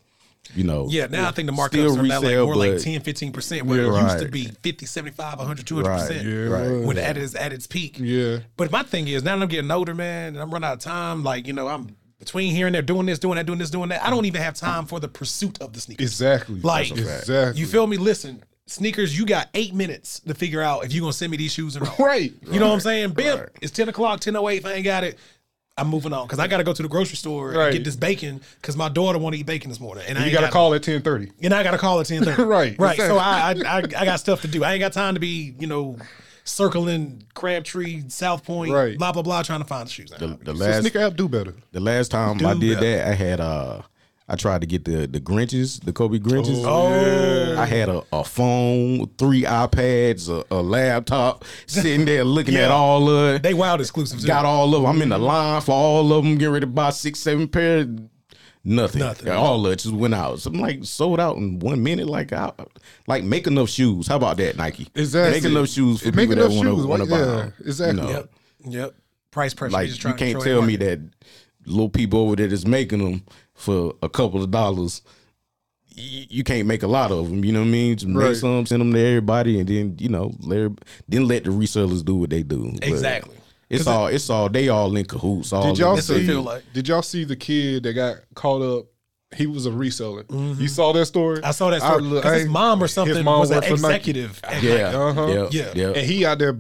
You 0.54 0.64
know. 0.64 0.86
yeah, 0.88 1.06
now 1.06 1.28
I 1.28 1.30
think 1.32 1.46
the 1.46 1.52
markups 1.52 1.96
are 1.96 2.02
now 2.02 2.20
like 2.20 2.36
more 2.36 2.56
like 2.56 2.72
but- 2.72 2.82
10, 2.82 3.00
15%, 3.02 3.62
where 3.62 3.82
Yeah, 3.84 3.98
it 3.98 4.02
used 4.12 4.24
to 4.24 4.30
be 4.30 4.44
50, 4.46 4.86
75, 4.86 5.38
100, 5.38 5.66
200%. 5.66 5.84
Right, 5.84 6.24
yeah, 6.24 6.32
right. 6.44 6.86
When 6.86 6.98
at 6.98 7.16
its, 7.16 7.34
at 7.34 7.52
its 7.52 7.66
peak. 7.66 7.98
Yeah. 7.98 8.38
But 8.56 8.70
my 8.70 8.82
thing 8.82 9.08
is, 9.08 9.22
now 9.22 9.36
that 9.36 9.42
I'm 9.42 9.48
getting 9.48 9.70
older, 9.70 9.94
man, 9.94 10.28
and 10.34 10.38
I'm 10.38 10.50
running 10.50 10.66
out 10.68 10.74
of 10.74 10.80
time, 10.80 11.22
like, 11.22 11.46
you 11.46 11.52
know, 11.52 11.68
I'm 11.68 11.96
between 12.18 12.54
here 12.54 12.66
and 12.66 12.74
there 12.74 12.82
doing 12.82 13.06
this, 13.06 13.18
doing 13.18 13.36
that, 13.36 13.46
doing 13.46 13.58
this, 13.58 13.70
doing 13.70 13.90
that. 13.90 14.04
I 14.04 14.10
don't 14.10 14.24
even 14.24 14.40
have 14.42 14.54
time 14.54 14.86
for 14.86 14.98
the 15.00 15.08
pursuit 15.08 15.60
of 15.60 15.72
the 15.72 15.80
sneakers. 15.80 16.04
Exactly. 16.06 16.60
Like, 16.60 16.90
exactly. 16.90 17.60
You 17.60 17.66
feel 17.66 17.86
me? 17.86 17.96
Listen, 17.96 18.42
sneakers, 18.66 19.16
you 19.18 19.24
got 19.26 19.48
eight 19.54 19.74
minutes 19.74 20.20
to 20.20 20.34
figure 20.34 20.60
out 20.62 20.84
if 20.84 20.92
you're 20.92 21.02
going 21.02 21.12
to 21.12 21.16
send 21.18 21.30
me 21.30 21.36
these 21.36 21.52
shoes 21.52 21.76
or 21.76 21.80
not. 21.80 21.98
Right. 22.08 22.32
You 22.50 22.58
know 22.58 22.68
what 22.68 22.74
I'm 22.74 22.80
saying? 22.80 23.10
Bim, 23.10 23.46
it's 23.60 23.72
10 23.72 23.88
o'clock, 23.88 24.20
10.08. 24.20 24.56
If 24.58 24.66
I 24.66 24.72
ain't 24.74 24.84
got 24.84 25.04
it, 25.04 25.18
I'm 25.78 25.88
moving 25.88 26.12
on 26.12 26.26
because 26.26 26.38
I 26.38 26.46
got 26.48 26.58
to 26.58 26.64
go 26.64 26.72
to 26.72 26.82
the 26.82 26.88
grocery 26.88 27.16
store 27.16 27.50
Right. 27.52 27.66
and 27.66 27.72
get 27.74 27.84
this 27.84 27.96
bacon 27.96 28.40
because 28.60 28.76
my 28.76 28.88
daughter 28.88 29.18
want 29.18 29.34
to 29.34 29.40
eat 29.40 29.46
bacon 29.46 29.70
this 29.70 29.80
morning. 29.80 30.04
And 30.08 30.18
I 30.18 30.22
You 30.22 30.26
ain't 30.26 30.34
got 30.34 30.40
to 30.40 30.46
got 30.46 30.52
call 30.52 30.74
at 30.74 30.82
ten 30.82 31.00
thirty. 31.02 31.30
And 31.42 31.54
I 31.54 31.62
got 31.62 31.70
to 31.70 31.78
call 31.78 32.00
at 32.00 32.06
10.30. 32.06 32.36
Right, 32.46 32.76
Right. 32.78 32.96
So 32.98 33.16
exactly. 33.16 33.64
I, 33.64 33.70
I, 33.72 33.76
I, 33.98 34.02
I 34.02 34.04
got 34.04 34.20
stuff 34.20 34.42
to 34.42 34.48
do. 34.48 34.64
I 34.64 34.72
ain't 34.74 34.80
got 34.80 34.92
time 34.92 35.14
to 35.14 35.20
be, 35.20 35.54
you 35.58 35.66
know, 35.66 35.96
circling 36.44 37.22
Crabtree, 37.34 38.04
South 38.08 38.44
Point, 38.44 38.72
Right. 38.72 38.98
blah, 38.98 39.12
blah, 39.12 39.22
blah, 39.22 39.42
trying 39.42 39.60
to 39.60 39.66
find 39.66 39.86
the 39.86 39.92
shoes. 39.92 40.10
The, 40.10 40.38
the 40.42 40.54
So 40.56 40.64
last 40.64 40.80
sneaker 40.80 40.98
app 41.00 41.14
do 41.16 41.28
better. 41.28 41.54
the 41.72 41.80
last 41.80 42.10
time 42.10 42.38
Do 42.38 42.46
I 42.48 42.54
did 42.54 42.78
better. 42.80 42.96
that, 42.96 43.08
I 43.08 43.14
had 43.14 43.40
uh 43.40 43.82
I 44.28 44.36
tried 44.36 44.60
to 44.60 44.66
get 44.66 44.84
the 44.84 45.06
the 45.06 45.20
Grinches, 45.20 45.82
the 45.82 45.92
Kobe 45.92 46.18
Grinches. 46.18 46.62
Oh, 46.64 47.58
I 47.60 47.64
had 47.64 47.88
a, 47.88 48.02
a 48.12 48.22
phone, 48.22 49.08
three 49.16 49.42
iPads, 49.42 50.28
a, 50.28 50.44
a 50.54 50.60
laptop, 50.60 51.44
sitting 51.66 52.04
there 52.04 52.24
looking 52.24 52.56
at 52.56 52.70
all 52.70 53.08
of 53.08 53.36
it. 53.36 53.42
they 53.42 53.54
wild 53.54 53.80
exclusives. 53.80 54.24
Got 54.24 54.44
all 54.44 54.74
of 54.74 54.82
them. 54.82 54.86
I'm 54.86 55.00
in 55.00 55.08
the 55.08 55.18
line 55.18 55.62
for 55.62 55.72
all 55.72 56.12
of 56.12 56.24
them. 56.24 56.36
Getting 56.36 56.52
ready 56.52 56.66
to 56.66 56.72
buy 56.72 56.90
six, 56.90 57.20
seven 57.20 57.48
pair. 57.48 57.86
Nothing. 58.64 59.00
Nothing. 59.00 59.30
All 59.30 59.64
of 59.64 59.72
it 59.72 59.78
just 59.78 59.94
went 59.94 60.14
out. 60.14 60.40
So 60.40 60.50
I'm 60.50 60.58
like 60.58 60.84
sold 60.84 61.20
out 61.20 61.36
in 61.38 61.58
one 61.58 61.82
minute. 61.82 62.06
Like, 62.06 62.34
I, 62.34 62.52
like 63.06 63.24
make 63.24 63.46
enough 63.46 63.70
shoes. 63.70 64.08
How 64.08 64.16
about 64.16 64.36
that, 64.36 64.56
Nike? 64.56 64.88
Exactly. 64.94 65.40
Make 65.40 65.50
enough 65.50 65.68
shoes 65.68 66.00
for 66.00 66.12
Make 66.12 66.28
people 66.28 66.48
that 66.48 66.52
shoes, 66.52 66.84
want 66.84 67.02
to 67.02 67.08
buy. 67.08 67.18
Yeah, 67.18 67.24
them, 67.24 67.54
exactly. 67.64 68.02
Know? 68.02 68.10
Yep. 68.10 68.30
Yep. 68.66 68.94
Price 69.30 69.54
pressure. 69.54 69.72
Like 69.72 70.04
you 70.04 70.12
can't 70.14 70.42
tell 70.42 70.60
me 70.60 70.76
that 70.76 71.00
little 71.64 71.88
people 71.88 72.20
over 72.20 72.36
there 72.36 72.48
that's 72.48 72.66
making 72.66 72.98
them 72.98 73.22
for 73.58 73.94
a 74.02 74.08
couple 74.08 74.42
of 74.42 74.50
dollars. 74.50 75.02
y- 75.96 76.26
You 76.30 76.44
can't 76.44 76.66
make 76.66 76.82
a 76.82 76.86
lot 76.86 77.10
of 77.10 77.28
them. 77.28 77.44
You 77.44 77.52
know 77.52 77.60
what 77.60 77.66
I 77.66 77.70
mean? 77.70 77.96
Just 77.96 78.06
Right. 78.14 78.28
make 78.28 78.36
some, 78.36 78.64
send 78.66 78.80
them 78.80 78.92
to 78.92 78.98
everybody, 79.00 79.58
and 79.60 79.68
then 79.68 79.96
you 79.98 80.08
know, 80.08 80.32
let, 80.40 80.70
then 81.08 81.26
let 81.26 81.44
the 81.44 81.50
resellers 81.50 82.04
do 82.04 82.14
what 82.14 82.30
they 82.30 82.42
do. 82.42 82.70
But 82.74 82.88
Exactly. 82.88 83.34
It's 83.70 83.86
all. 83.86 84.06
It's 84.06 84.30
all. 84.30 84.48
They 84.48 84.68
all 84.70 84.96
in 84.96 85.04
cahoots. 85.04 85.52
All 85.52 85.62
Did 85.68 85.78
y'all 85.78 85.90
in 85.90 85.96
That's 85.96 86.08
what 86.08 86.18
it 86.18 86.20
see? 86.22 86.26
feel 86.26 86.42
like. 86.42 86.62
Did 86.72 86.88
y'all 86.88 87.02
see 87.02 87.24
the 87.24 87.36
kid 87.36 87.82
that 87.82 87.92
got 87.92 88.16
caught 88.34 88.62
up? 88.62 88.86
He 89.36 89.46
was 89.46 89.66
a 89.66 89.70
reseller. 89.70 90.24
You 90.58 90.68
saw 90.68 90.90
that 90.94 91.04
story? 91.04 91.36
Mm-hmm. 91.36 91.44
I 91.46 91.50
saw 91.50 91.68
that 91.68 91.82
story 91.82 92.00
look- 92.00 92.22
because 92.22 92.40
his 92.42 92.48
mom 92.48 92.82
or 92.82 92.88
something 92.88 93.14
his 93.14 93.22
mom 93.24 93.40
was 93.40 93.50
an 93.50 93.56
worked 93.56 93.68
Nike. 93.82 94.10
executive. 94.12 94.40
Yeah. 94.62 94.84
Nike. 94.92 94.96
Uh-huh. 94.96 95.26
Yeah. 95.26 95.48
Yeah. 95.50 95.72
Yeah. 95.74 95.86
And 95.88 96.06
he 96.10 96.24
out 96.24 96.38
there, 96.38 96.58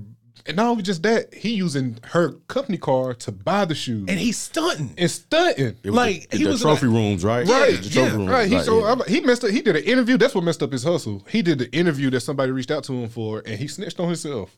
and 0.48 0.56
not 0.56 0.66
only 0.66 0.82
just 0.82 1.02
that, 1.04 1.32
he 1.34 1.50
using 1.54 1.98
her 2.04 2.32
company 2.48 2.78
card 2.78 3.20
to 3.20 3.30
buy 3.32 3.64
the 3.66 3.74
shoes 3.74 4.06
And 4.08 4.18
he's 4.18 4.38
stunting. 4.38 4.94
and 4.98 5.10
stunting. 5.10 5.76
It 5.82 5.90
was 5.90 5.94
Like, 5.94 6.30
the, 6.30 6.38
he 6.38 6.44
the 6.44 6.50
was 6.50 6.62
trophy 6.62 6.86
like- 6.86 6.94
rooms, 6.94 7.24
right? 7.24 7.46
Right, 7.46 7.76
The 7.80 7.88
trophy 7.90 7.98
yeah, 8.10 8.16
rooms, 8.16 8.30
Right, 8.30 8.48
he 8.48 8.56
like, 8.56 8.64
so 8.64 8.80
yeah. 8.80 8.86
I'm- 8.86 9.02
he 9.06 9.20
messed 9.20 9.44
up. 9.44 9.50
He 9.50 9.60
did 9.62 9.76
an 9.76 9.84
interview. 9.84 10.16
That's 10.16 10.34
what 10.34 10.42
messed 10.42 10.62
up 10.62 10.72
his 10.72 10.82
hustle. 10.82 11.24
He 11.28 11.42
did 11.42 11.58
the 11.58 11.70
interview 11.72 12.10
that 12.10 12.20
somebody 12.20 12.50
reached 12.50 12.70
out 12.70 12.82
to 12.84 12.92
him 12.94 13.08
for, 13.08 13.42
and 13.46 13.58
he 13.58 13.68
snitched 13.68 14.00
on 14.00 14.06
himself, 14.06 14.56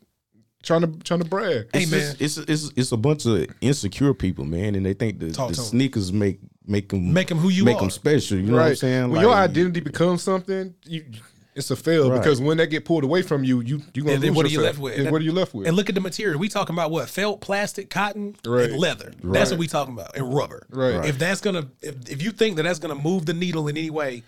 trying 0.62 0.82
to 0.82 0.88
trying 1.04 1.20
to 1.20 1.26
brag. 1.28 1.66
Hey, 1.72 1.82
It's, 1.82 1.90
man. 1.90 2.16
just- 2.16 2.20
it's 2.20 2.48
it's 2.66 2.72
it's 2.76 2.92
a 2.92 2.96
bunch 2.96 3.26
of 3.26 3.46
insecure 3.60 4.14
people, 4.14 4.44
man, 4.44 4.74
and 4.74 4.86
they 4.86 4.94
think 4.94 5.18
the, 5.18 5.30
Talk 5.32 5.48
the 5.50 5.54
to 5.56 5.60
'em. 5.60 5.66
sneakers 5.66 6.12
make 6.12 6.38
make 6.66 6.88
them 6.90 7.12
Make 7.12 7.30
'em 7.30 7.38
who 7.38 7.48
you 7.48 7.64
make 7.64 7.76
are. 7.76 7.80
them 7.80 7.90
special. 7.90 8.36
You 8.38 8.44
know 8.44 8.56
what 8.58 8.66
I'm 8.66 8.76
saying? 8.76 9.02
When 9.10 9.12
Like, 9.16 9.22
your 9.22 9.34
identity 9.34 9.80
becomes 9.80 10.22
something, 10.22 10.72
you, 10.86 11.04
it's 11.54 11.70
a 11.70 11.76
fail 11.76 12.10
Right. 12.10 12.18
because 12.18 12.40
when 12.40 12.56
that 12.58 12.68
get 12.68 12.84
pulled 12.84 13.04
away 13.04 13.22
from 13.22 13.42
you, 13.44 13.60
you 13.60 13.82
you 13.94 14.02
gonna 14.02 14.14
And 14.14 14.22
then 14.22 14.30
lose 14.30 14.36
what 14.36 14.46
are 14.46 14.50
you 14.50 14.60
left 14.60 14.78
with? 14.78 14.98
And 14.98 15.10
what 15.10 15.20
are 15.20 15.24
you 15.24 15.32
left 15.32 15.52
with? 15.54 15.66
And 15.66 15.76
look 15.76 15.88
at 15.88 15.94
the 15.94 16.00
material. 16.00 16.38
We 16.38 16.48
talking 16.48 16.74
about 16.74 16.90
what? 16.90 17.08
Felt, 17.08 17.40
plastic, 17.40 17.90
cotton, 17.90 18.36
Right. 18.46 18.70
and 18.70 18.78
leather. 18.78 19.12
That's 19.22 19.50
what 19.50 19.58
we 19.58 19.66
talking 19.66 19.94
about. 19.94 20.16
And 20.16 20.32
rubber. 20.34 20.66
Right. 20.70 20.96
Right. 20.96 21.08
If 21.08 21.18
that's 21.18 21.40
gonna, 21.40 21.68
if, 21.82 22.08
if 22.10 22.22
you 22.22 22.30
think 22.30 22.56
that 22.56 22.62
that's 22.62 22.78
gonna 22.78 22.94
move 22.94 23.26
the 23.26 23.34
needle 23.34 23.68
in 23.68 23.76
any 23.76 23.90
way 23.90 24.22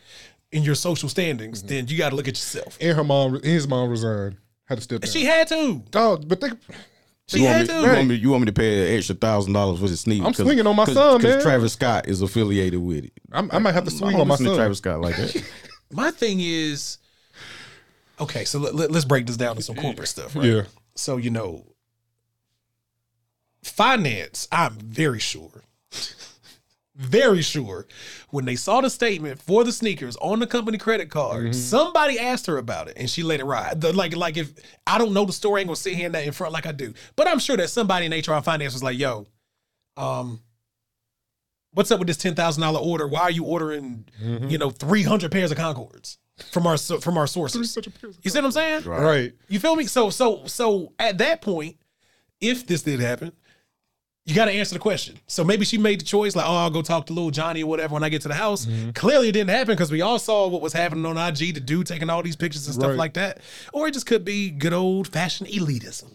in 0.50 0.62
your 0.64 0.74
social 0.74 1.08
standings, 1.08 1.60
Mm-hmm. 1.62 1.68
then 1.74 1.86
you 1.88 1.96
got 1.96 2.10
to 2.10 2.16
look 2.16 2.28
at 2.28 2.34
yourself. 2.34 2.76
and 2.80 2.96
her 2.96 3.04
mom, 3.04 3.40
his 3.42 3.66
mom 3.66 3.88
resigned. 3.88 4.36
Had 4.66 4.76
to 4.78 4.82
step 4.82 5.00
down. 5.00 5.10
She 5.10 5.24
had 5.24 5.48
to. 5.48 5.82
dog, 5.90 6.28
but 6.28 6.40
they, 6.40 6.50
She 7.26 7.38
you 7.38 7.44
want, 7.44 7.56
had 7.56 7.68
me, 7.68 7.74
to. 7.74 7.80
you, 7.80 7.86
want 7.96 8.08
me, 8.08 8.14
you 8.16 8.30
want 8.30 8.40
me 8.42 8.46
to 8.46 8.52
pay 8.52 8.90
an 8.90 8.96
extra 8.98 9.14
thousand 9.14 9.52
dollars 9.54 9.80
for 9.80 9.88
the 9.88 9.96
sneakers? 9.96 10.26
I'm 10.26 10.34
swinging 10.34 10.66
on 10.66 10.76
my 10.76 10.84
son, 10.84 11.22
man. 11.22 11.40
Travis 11.40 11.72
Scott 11.72 12.06
is 12.08 12.20
affiliated 12.20 12.80
with 12.80 13.04
it. 13.06 13.12
I'm, 13.32 13.50
I 13.50 13.58
might 13.60 13.72
have 13.72 13.84
to 13.84 13.90
I 13.90 13.96
swing 13.96 14.10
don't 14.12 14.20
on 14.22 14.28
my 14.28 14.32
listen 14.34 14.46
to 14.46 14.50
son. 14.52 14.58
Travis 14.58 14.78
Scott 14.78 15.00
like 15.00 15.16
that. 15.16 15.42
My 15.90 16.10
thing 16.10 16.38
is, 16.40 16.98
okay. 18.22 18.44
So 18.44 18.58
let, 18.58 18.74
let, 18.74 18.94
us 18.94 19.04
break 19.04 19.26
this 19.26 19.36
down 19.36 19.56
to 19.56 19.62
some 19.62 19.76
corporate 19.76 20.08
stuff. 20.08 20.34
Right? 20.36 20.44
Yeah, 20.44 20.62
So 20.94 21.16
you 21.16 21.30
know, 21.30 21.64
finance. 23.62 24.48
I'm 24.52 24.74
very 24.74 25.18
sure, 25.18 25.62
very 26.96 27.42
sure, 27.42 27.86
when 28.30 28.44
they 28.44 28.56
saw 28.56 28.80
the 28.80 28.90
statement 28.90 29.40
for 29.40 29.64
the 29.64 29.72
sneakers 29.72 30.16
on 30.16 30.38
the 30.38 30.46
company 30.46 30.78
credit 30.78 31.10
card, 31.10 31.54
somebody 31.54 32.18
asked 32.18 32.46
her 32.46 32.58
about 32.58 32.88
it, 32.88 32.94
and 32.96 33.08
she 33.08 33.22
let 33.22 33.40
it 33.40 33.44
ride. 33.44 33.80
The, 33.80 33.92
like, 33.92 34.16
like 34.16 34.36
if 34.36 34.52
I 34.86 34.98
don't 34.98 35.12
know 35.12 35.24
the 35.24 35.32
story, 35.32 35.58
I 35.58 35.62
ain't 35.62 35.68
gonna 35.68 35.76
sit 35.76 35.94
here 35.94 36.06
and 36.06 36.14
that 36.14 36.24
in 36.24 36.32
front 36.32 36.52
like 36.52 36.66
I 36.66 36.72
do. 36.72 36.92
But 37.16 37.28
I'm 37.28 37.38
sure 37.38 37.56
that 37.56 37.70
somebody 37.70 38.06
in 38.06 38.12
HR 38.12 38.32
and 38.34 38.44
finance 38.44 38.72
was 38.72 38.82
like, 38.82 38.98
"Yo, 38.98 39.26
um." 39.96 40.40
What's 41.74 41.90
up 41.90 42.00
with 42.00 42.06
this 42.06 42.18
ten 42.18 42.34
thousand 42.34 42.60
dollar 42.60 42.80
order? 42.80 43.08
Why 43.08 43.22
are 43.22 43.30
you 43.30 43.44
ordering, 43.44 44.04
you 44.50 44.58
know, 44.58 44.68
three 44.68 45.02
hundred 45.04 45.32
pairs 45.32 45.50
of 45.50 45.56
Concords 45.56 46.18
from 46.50 46.66
our 46.66 46.76
so- 46.76 46.98
from 47.00 47.16
our 47.18 47.26
sources? 47.26 47.76
You 48.22 48.30
see 48.30 48.38
what 48.38 48.44
I'm 48.46 48.50
saying? 48.52 48.84
right. 48.84 49.32
You 49.48 49.58
feel 49.60 49.76
me? 49.76 49.86
So 49.86 50.10
so 50.10 50.44
so 50.46 50.92
at 50.98 51.18
that 51.18 51.42
point, 51.42 51.76
if 52.40 52.66
this 52.66 52.82
did 52.82 53.00
happen, 53.00 53.32
you 54.24 54.34
got 54.34 54.44
to 54.44 54.52
answer 54.52 54.74
the 54.74 54.78
question. 54.78 55.18
So 55.26 55.42
maybe 55.42 55.64
she 55.64 55.78
made 55.78 56.00
the 56.00 56.04
choice, 56.04 56.36
like, 56.36 56.46
oh, 56.46 56.54
I'll 56.54 56.70
go 56.70 56.80
talk 56.82 57.06
to 57.06 57.12
little 57.12 57.32
Johnny 57.32 57.64
or 57.64 57.66
whatever 57.68 57.94
when 57.94 58.04
I 58.04 58.08
get 58.08 58.22
to 58.22 58.28
the 58.28 58.34
house. 58.34 58.66
Mm-hmm. 58.66 58.90
Clearly, 58.90 59.28
it 59.30 59.32
didn't 59.32 59.50
happen 59.50 59.74
because 59.74 59.90
we 59.90 60.00
all 60.00 60.18
saw 60.20 60.46
what 60.46 60.62
was 60.62 60.72
happening 60.72 61.04
on 61.06 61.18
IG. 61.18 61.54
The 61.54 61.60
dude 61.60 61.86
taking 61.88 62.08
all 62.08 62.22
these 62.22 62.36
pictures 62.36 62.66
and 62.66 62.74
stuff 62.74 62.90
Right. 62.90 62.98
like 62.98 63.14
that, 63.14 63.40
or 63.72 63.88
it 63.88 63.94
just 63.94 64.06
could 64.06 64.24
be 64.24 64.50
good 64.50 64.72
old 64.72 65.08
fashioned 65.08 65.48
elitism. 65.50 66.12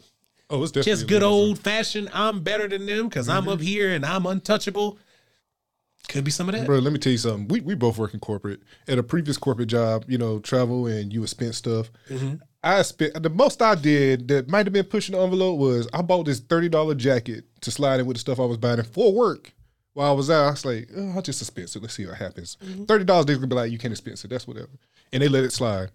Oh, 0.50 0.64
it's 0.64 0.72
definitely 0.72 0.92
Just 0.94 1.08
good 1.08 1.22
elitism. 1.24 1.26
old 1.32 1.60
fashioned. 1.60 2.10
I'm 2.14 2.42
better 2.44 2.70
than 2.70 2.86
them 2.86 3.10
because 3.10 3.28
I'm 3.28 3.42
Mm-hmm. 3.44 3.50
up 3.52 3.60
here 3.62 3.92
and 3.94 4.06
I'm 4.06 4.26
untouchable. 4.26 4.98
Could 6.10 6.24
be 6.24 6.32
some 6.32 6.48
of 6.48 6.56
that. 6.56 6.66
Bro, 6.66 6.80
let 6.80 6.94
me 6.94 7.00
tell 7.00 7.12
you 7.12 7.18
something. 7.18 7.48
We 7.48 7.62
we 7.62 7.76
both 7.76 7.98
work 7.98 8.14
in 8.14 8.20
corporate. 8.20 8.62
At 8.88 8.98
a 8.98 9.04
previous 9.04 9.38
corporate 9.38 9.70
job, 9.70 10.06
you 10.08 10.18
know, 10.18 10.40
travel 10.40 10.88
and 10.88 11.12
you 11.12 11.24
expense 11.24 11.58
stuff. 11.58 11.92
Mm-hmm. 12.10 12.36
I 12.64 12.82
spent 12.82 13.22
the 13.22 13.30
most 13.30 13.62
I 13.62 13.76
did 13.76 14.28
that 14.30 14.50
might 14.50 14.66
have 14.66 14.74
been 14.74 14.86
pushing 14.86 15.16
the 15.16 15.22
envelope 15.22 15.60
was 15.60 15.88
I 15.94 16.02
bought 16.02 16.26
this 16.26 16.40
thirty 16.40 16.70
dollar 16.70 16.96
jacket 16.96 17.46
to 17.62 17.72
slide 17.72 18.00
in 18.00 18.06
with 18.06 18.16
the 18.16 18.22
stuff 18.22 18.40
I 18.40 18.46
was 18.46 18.58
buying 18.58 18.82
for 18.84 19.14
work 19.14 19.54
while 19.98 20.12
I 20.12 20.14
was 20.14 20.30
out, 20.30 20.46
I 20.46 20.52
was 20.52 20.64
like, 20.64 20.90
oh, 20.96 21.14
I'll 21.16 21.24
just 21.24 21.42
expense 21.42 21.76
it. 21.76 21.82
Let's 21.82 21.96
see 21.96 22.06
what 22.06 22.18
happens. 22.18 22.56
Mm-hmm. 22.64 22.84
Thirty 22.84 23.04
dollars, 23.04 23.26
they're 23.26 23.36
gonna 23.36 23.48
be 23.48 23.56
like, 23.56 23.72
you 23.72 23.80
can't 23.80 23.92
expense 23.92 24.24
it. 24.24 24.28
That's 24.28 24.48
whatever, 24.48 24.70
and 25.12 25.24
they 25.24 25.28
let 25.28 25.44
it 25.44 25.52
slide. 25.52 25.90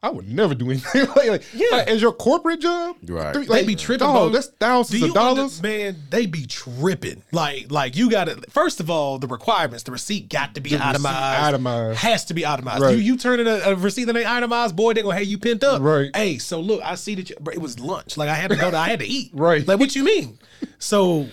I 0.00 0.10
would 0.10 0.28
never 0.28 0.54
do 0.54 0.70
anything 0.70 1.06
like, 1.16 1.26
like, 1.28 1.42
Yeah. 1.52 1.66
like, 1.78 1.88
as 1.88 2.00
your 2.00 2.12
corporate 2.12 2.60
job. 2.60 2.96
Right. 3.08 3.34
three- 3.34 3.46
They 3.46 3.48
like, 3.48 3.66
be 3.66 3.74
tripping, 3.74 4.06
Oh. 4.08 4.28
That's 4.28 4.46
thousands 4.46 5.00
Do 5.00 5.06
of 5.06 5.12
you 5.14 5.20
under- 5.20 5.40
dollars. 5.40 5.60
man? 5.60 5.96
They 6.10 6.26
be 6.26 6.46
tripping. 6.46 7.24
Like, 7.32 7.72
like 7.72 7.96
you 7.96 8.08
got 8.08 8.26
to. 8.28 8.40
First 8.48 8.78
of 8.78 8.90
all, 8.90 9.18
the 9.18 9.26
requirements, 9.26 9.82
the 9.82 9.90
receipt 9.90 10.28
got 10.28 10.54
to 10.54 10.60
be 10.60 10.70
The 10.70 10.86
itemized. 10.86 11.16
itemized. 11.54 11.98
has 11.98 12.24
to 12.26 12.34
be 12.34 12.46
itemized. 12.46 12.80
Right. 12.82 12.92
You 12.96 13.00
you 13.02 13.16
turn 13.16 13.40
in 13.40 13.48
a, 13.48 13.56
a 13.70 13.74
receipt 13.74 14.04
that 14.04 14.16
ain't 14.16 14.28
itemized, 14.30 14.76
boy, 14.76 14.92
they 14.92 15.02
gonna 15.02 15.16
have 15.16 15.24
you 15.24 15.36
pinned 15.36 15.64
up. 15.64 15.82
Right. 15.82 16.14
Hey, 16.14 16.38
so 16.38 16.60
look, 16.60 16.80
I 16.84 16.94
see 16.94 17.16
that 17.16 17.28
you, 17.30 17.36
bro, 17.40 17.52
it 17.52 17.60
was 17.60 17.80
lunch. 17.80 18.16
Like 18.16 18.28
I 18.28 18.34
had 18.34 18.50
to 18.50 18.56
go 18.56 18.70
to, 18.70 18.76
I 18.76 18.88
had 18.90 19.00
to 19.00 19.06
eat. 19.06 19.32
Right. 19.34 19.66
Like 19.66 19.80
what 19.80 19.96
you 19.96 20.04
mean? 20.04 20.38
So, 20.78 21.26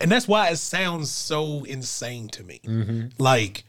and 0.00 0.12
that's 0.12 0.28
why 0.28 0.50
it 0.50 0.56
sounds 0.58 1.10
so 1.10 1.64
insane 1.64 2.28
to 2.28 2.44
me. 2.44 2.60
Mm-hmm. 2.64 3.08
Like. 3.20 3.64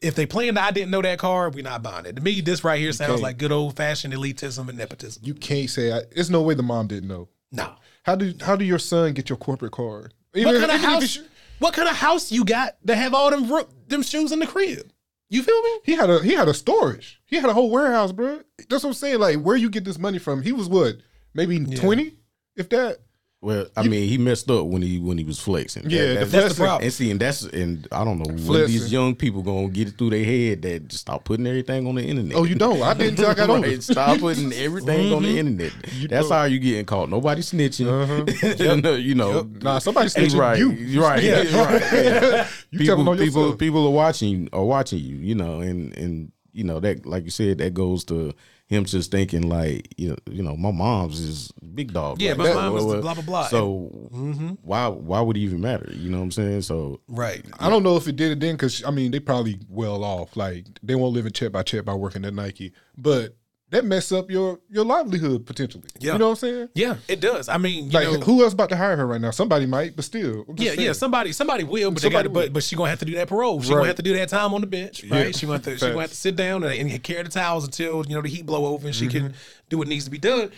If 0.00 0.14
they 0.14 0.26
planned 0.26 0.58
I 0.58 0.70
didn't 0.70 0.90
know 0.90 1.02
that 1.02 1.18
card, 1.18 1.54
we're 1.54 1.64
not 1.64 1.82
buying 1.82 2.06
it. 2.06 2.16
To 2.16 2.22
me, 2.22 2.40
this 2.40 2.62
right 2.62 2.78
here 2.78 2.92
sounds 2.92 3.20
like 3.20 3.38
good 3.38 3.52
old 3.52 3.76
fashioned 3.76 4.14
elitism 4.14 4.68
and 4.68 4.78
nepotism. 4.78 5.22
You 5.24 5.34
can't 5.34 5.68
say. 5.68 5.92
I, 5.92 6.02
there's 6.14 6.30
no 6.30 6.42
way 6.42 6.54
the 6.54 6.62
mom 6.62 6.86
didn't 6.86 7.08
know. 7.08 7.28
No. 7.50 7.74
How 8.04 8.14
do 8.14 8.32
how 8.40 8.56
do 8.56 8.64
your 8.64 8.78
son 8.78 9.12
get 9.12 9.28
your 9.28 9.38
corporate 9.38 9.72
card? 9.72 10.14
What 10.34 10.56
kind 10.56 10.70
of 10.70 10.80
house? 10.80 11.18
What 11.58 11.74
kind 11.74 11.88
of 11.88 11.96
house 11.96 12.30
you 12.30 12.44
got 12.44 12.76
to 12.86 12.94
have 12.94 13.12
all 13.12 13.30
them 13.30 13.50
them 13.88 14.02
shoes 14.02 14.30
in 14.30 14.38
the 14.38 14.46
crib? 14.46 14.90
You 15.30 15.42
feel 15.42 15.60
me? 15.62 15.80
He 15.84 15.92
had 15.92 16.08
a 16.08 16.22
he 16.22 16.32
had 16.32 16.48
a 16.48 16.54
storage. 16.54 17.20
He 17.26 17.36
had 17.36 17.46
a 17.46 17.52
whole 17.52 17.70
warehouse, 17.70 18.12
bro. 18.12 18.40
That's 18.70 18.84
what 18.84 18.90
I'm 18.90 18.94
saying. 18.94 19.18
Like, 19.18 19.42
where 19.42 19.56
you 19.56 19.68
get 19.68 19.84
this 19.84 19.98
money 19.98 20.18
from? 20.18 20.42
He 20.42 20.52
was 20.52 20.68
what, 20.68 20.96
maybe 21.34 21.64
twenty, 21.64 22.14
if 22.56 22.68
that. 22.70 22.98
Well, 23.40 23.68
I 23.76 23.84
mean, 23.84 24.08
he 24.08 24.18
messed 24.18 24.50
up 24.50 24.66
when 24.66 24.82
he 24.82 24.98
when 24.98 25.16
he 25.16 25.22
was 25.22 25.38
flexing. 25.38 25.88
Yeah, 25.88 26.14
the 26.14 26.24
that's 26.24 26.56
the 26.56 26.64
problem. 26.64 26.82
And 26.82 26.92
see, 26.92 27.12
and 27.12 27.20
that's 27.20 27.44
and 27.44 27.86
I 27.92 28.02
don't 28.02 28.18
know 28.18 28.32
when 28.32 28.66
these 28.66 28.92
young 28.92 29.14
people 29.14 29.42
gonna 29.42 29.68
get 29.68 29.86
it 29.86 29.96
through 29.96 30.10
their 30.10 30.24
head 30.24 30.62
that 30.62 30.88
just 30.88 31.02
stop 31.02 31.22
putting 31.22 31.46
everything 31.46 31.86
on 31.86 31.94
the 31.94 32.02
internet. 32.02 32.36
Oh, 32.36 32.42
you 32.42 32.56
don't. 32.56 32.82
I 32.82 32.94
didn't 32.94 33.20
I 33.24 33.34
got 33.34 33.48
older. 33.50 33.68
Right, 33.68 33.80
Stop 33.80 34.18
putting 34.18 34.52
everything 34.52 35.12
on 35.12 35.22
the 35.22 35.28
mm-hmm. 35.28 35.38
internet. 35.38 35.72
That's 36.10 36.28
don't. 36.28 36.36
how 36.36 36.44
you 36.46 36.58
getting 36.58 36.84
caught. 36.84 37.10
Nobody 37.10 37.42
snitching. 37.42 37.86
Uh-huh. 37.86 38.64
you 38.74 38.82
know, 38.82 38.94
you 38.96 39.14
know. 39.14 39.42
Nah, 39.62 39.78
somebody 39.78 40.08
snitching 40.08 40.38
right, 40.40 40.58
you. 40.58 40.72
You're 40.72 41.04
right, 41.04 41.22
yeah, 41.22 41.36
right. 41.36 41.80
yeah. 41.92 42.48
You 42.72 42.78
people, 42.80 43.16
people, 43.16 43.54
people 43.54 43.86
are 43.86 43.90
watching, 43.90 44.48
are 44.52 44.64
watching 44.64 44.98
you. 44.98 45.14
You 45.14 45.36
know, 45.36 45.60
and 45.60 45.96
and 45.96 46.32
you 46.50 46.64
know 46.64 46.80
that, 46.80 47.06
like 47.06 47.22
you 47.22 47.30
said, 47.30 47.58
that 47.58 47.72
goes 47.72 48.02
to 48.06 48.34
him 48.68 48.84
just 48.84 49.10
thinking 49.10 49.48
like, 49.48 49.94
you 49.96 50.10
know, 50.10 50.16
you 50.30 50.42
know, 50.42 50.56
my 50.56 50.70
mom's 50.70 51.18
is 51.20 51.50
big 51.74 51.92
dog. 51.92 52.20
Yeah, 52.20 52.30
Like, 52.30 52.38
my 52.38 52.44
that- 52.48 52.54
mom 52.54 52.76
is 52.76 52.84
well, 52.84 53.00
blah, 53.00 53.14
blah, 53.14 53.22
blah. 53.22 53.46
So 53.48 53.90
Mm-hmm. 54.14 54.48
why 54.62 54.88
why 54.88 55.20
would 55.20 55.36
it 55.36 55.40
even 55.40 55.60
matter? 55.60 55.90
You 55.94 56.10
know 56.10 56.18
what 56.18 56.24
I'm 56.24 56.30
saying? 56.32 56.62
So 56.62 57.00
Right. 57.08 57.44
I 57.58 57.70
don't 57.70 57.82
know 57.82 57.96
if 57.96 58.06
it 58.08 58.16
did 58.16 58.32
it 58.32 58.40
then, 58.40 58.54
because 58.56 58.84
I 58.84 58.90
mean 58.90 59.10
they 59.10 59.20
probably 59.20 59.58
well 59.68 60.04
off. 60.04 60.36
Like 60.36 60.66
they 60.82 60.94
won't 60.94 61.14
live 61.14 61.26
in 61.26 61.32
check 61.32 61.52
by 61.52 61.62
check 61.62 61.84
by 61.84 61.94
working 61.94 62.24
at 62.24 62.34
Nike, 62.34 62.72
but 62.96 63.36
that 63.70 63.84
mess 63.84 64.12
up 64.12 64.30
your 64.30 64.60
your 64.70 64.84
livelihood 64.84 65.44
potentially. 65.46 65.84
Yeah. 65.98 66.14
You 66.14 66.18
know 66.18 66.26
what 66.26 66.30
I'm 66.32 66.36
saying? 66.36 66.68
Yeah, 66.74 66.96
it 67.06 67.20
does. 67.20 67.48
I 67.48 67.58
mean, 67.58 67.86
you 67.86 67.90
Like 67.90 68.04
know, 68.10 68.20
who 68.20 68.42
else 68.42 68.52
about 68.54 68.70
to 68.70 68.76
hire 68.76 68.96
her 68.96 69.06
right 69.06 69.20
now? 69.20 69.30
Somebody 69.30 69.66
might, 69.66 69.94
but 69.94 70.04
still. 70.04 70.44
I'm 70.48 70.56
just 70.56 70.78
yeah, 70.78 70.84
yeah. 70.86 70.92
Somebody, 70.92 71.32
somebody 71.32 71.64
will, 71.64 71.90
but 71.90 72.00
Somebody 72.02 72.28
got, 72.28 72.34
will. 72.34 72.42
but 72.44 72.52
but 72.54 72.62
she 72.62 72.76
gonna 72.76 72.88
have 72.90 72.98
to 73.00 73.04
do 73.04 73.14
that 73.16 73.28
parole. 73.28 73.60
She 73.60 73.68
Right. 73.70 73.76
gonna 73.76 73.86
have 73.88 73.96
to 73.96 74.02
do 74.02 74.14
that 74.14 74.28
time 74.30 74.54
on 74.54 74.60
the 74.62 74.66
bench, 74.66 75.02
right? 75.04 75.26
Yeah. 75.26 75.32
She 75.32 75.46
gonna 75.46 75.58
have 75.58 75.64
to, 75.64 75.76
she 75.76 75.86
gonna 75.86 76.00
have 76.00 76.10
to 76.10 76.16
sit 76.16 76.34
down 76.36 76.64
and, 76.64 76.90
and 76.90 77.02
carry 77.02 77.22
the 77.22 77.28
towels 77.30 77.64
until 77.64 78.04
you 78.06 78.14
know 78.14 78.22
the 78.22 78.28
heat 78.28 78.46
blow 78.46 78.66
over 78.66 78.86
and 78.86 78.96
she 78.96 79.06
Mm-hmm. 79.06 79.26
can 79.26 79.34
do 79.68 79.78
what 79.78 79.88
needs 79.88 80.04
to 80.06 80.10
be 80.10 80.18
done. 80.18 80.50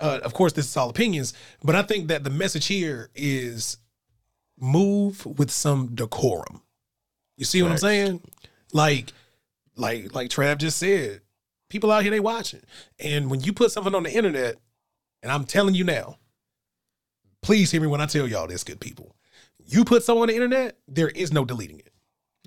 Uh, 0.00 0.20
of 0.22 0.32
course, 0.34 0.52
this 0.52 0.66
is 0.66 0.76
all 0.76 0.88
opinions, 0.90 1.32
but 1.62 1.74
I 1.74 1.82
think 1.82 2.08
that 2.08 2.22
the 2.24 2.30
message 2.30 2.66
here 2.66 3.10
is 3.14 3.76
move 4.58 5.24
with 5.38 5.50
some 5.50 5.94
decorum. 5.94 6.62
You 7.36 7.44
see 7.44 7.62
what 7.62 7.72
I'm 7.72 7.78
saying? 7.78 8.22
Like, 8.72 9.12
like, 9.76 10.14
like 10.14 10.30
Trav 10.30 10.58
just 10.58 10.78
said, 10.78 11.20
people 11.68 11.90
out 11.90 12.02
here 12.02 12.10
they 12.10 12.20
watching, 12.20 12.60
and 12.98 13.30
when 13.30 13.40
you 13.40 13.52
put 13.52 13.72
something 13.72 13.94
on 13.94 14.02
the 14.04 14.12
internet, 14.12 14.56
and 15.22 15.32
I'm 15.32 15.44
telling 15.44 15.74
you 15.74 15.84
now, 15.84 16.18
please 17.42 17.70
hear 17.70 17.80
me 17.80 17.86
when 17.86 18.00
I 18.00 18.06
tell 18.06 18.26
y'all 18.26 18.46
this, 18.46 18.64
good 18.64 18.80
people. 18.80 19.16
You 19.64 19.84
put 19.84 20.04
something 20.04 20.22
on 20.22 20.28
the 20.28 20.34
internet, 20.34 20.76
there 20.86 21.08
is 21.08 21.32
no 21.32 21.44
deleting 21.44 21.78
it. 21.80 21.90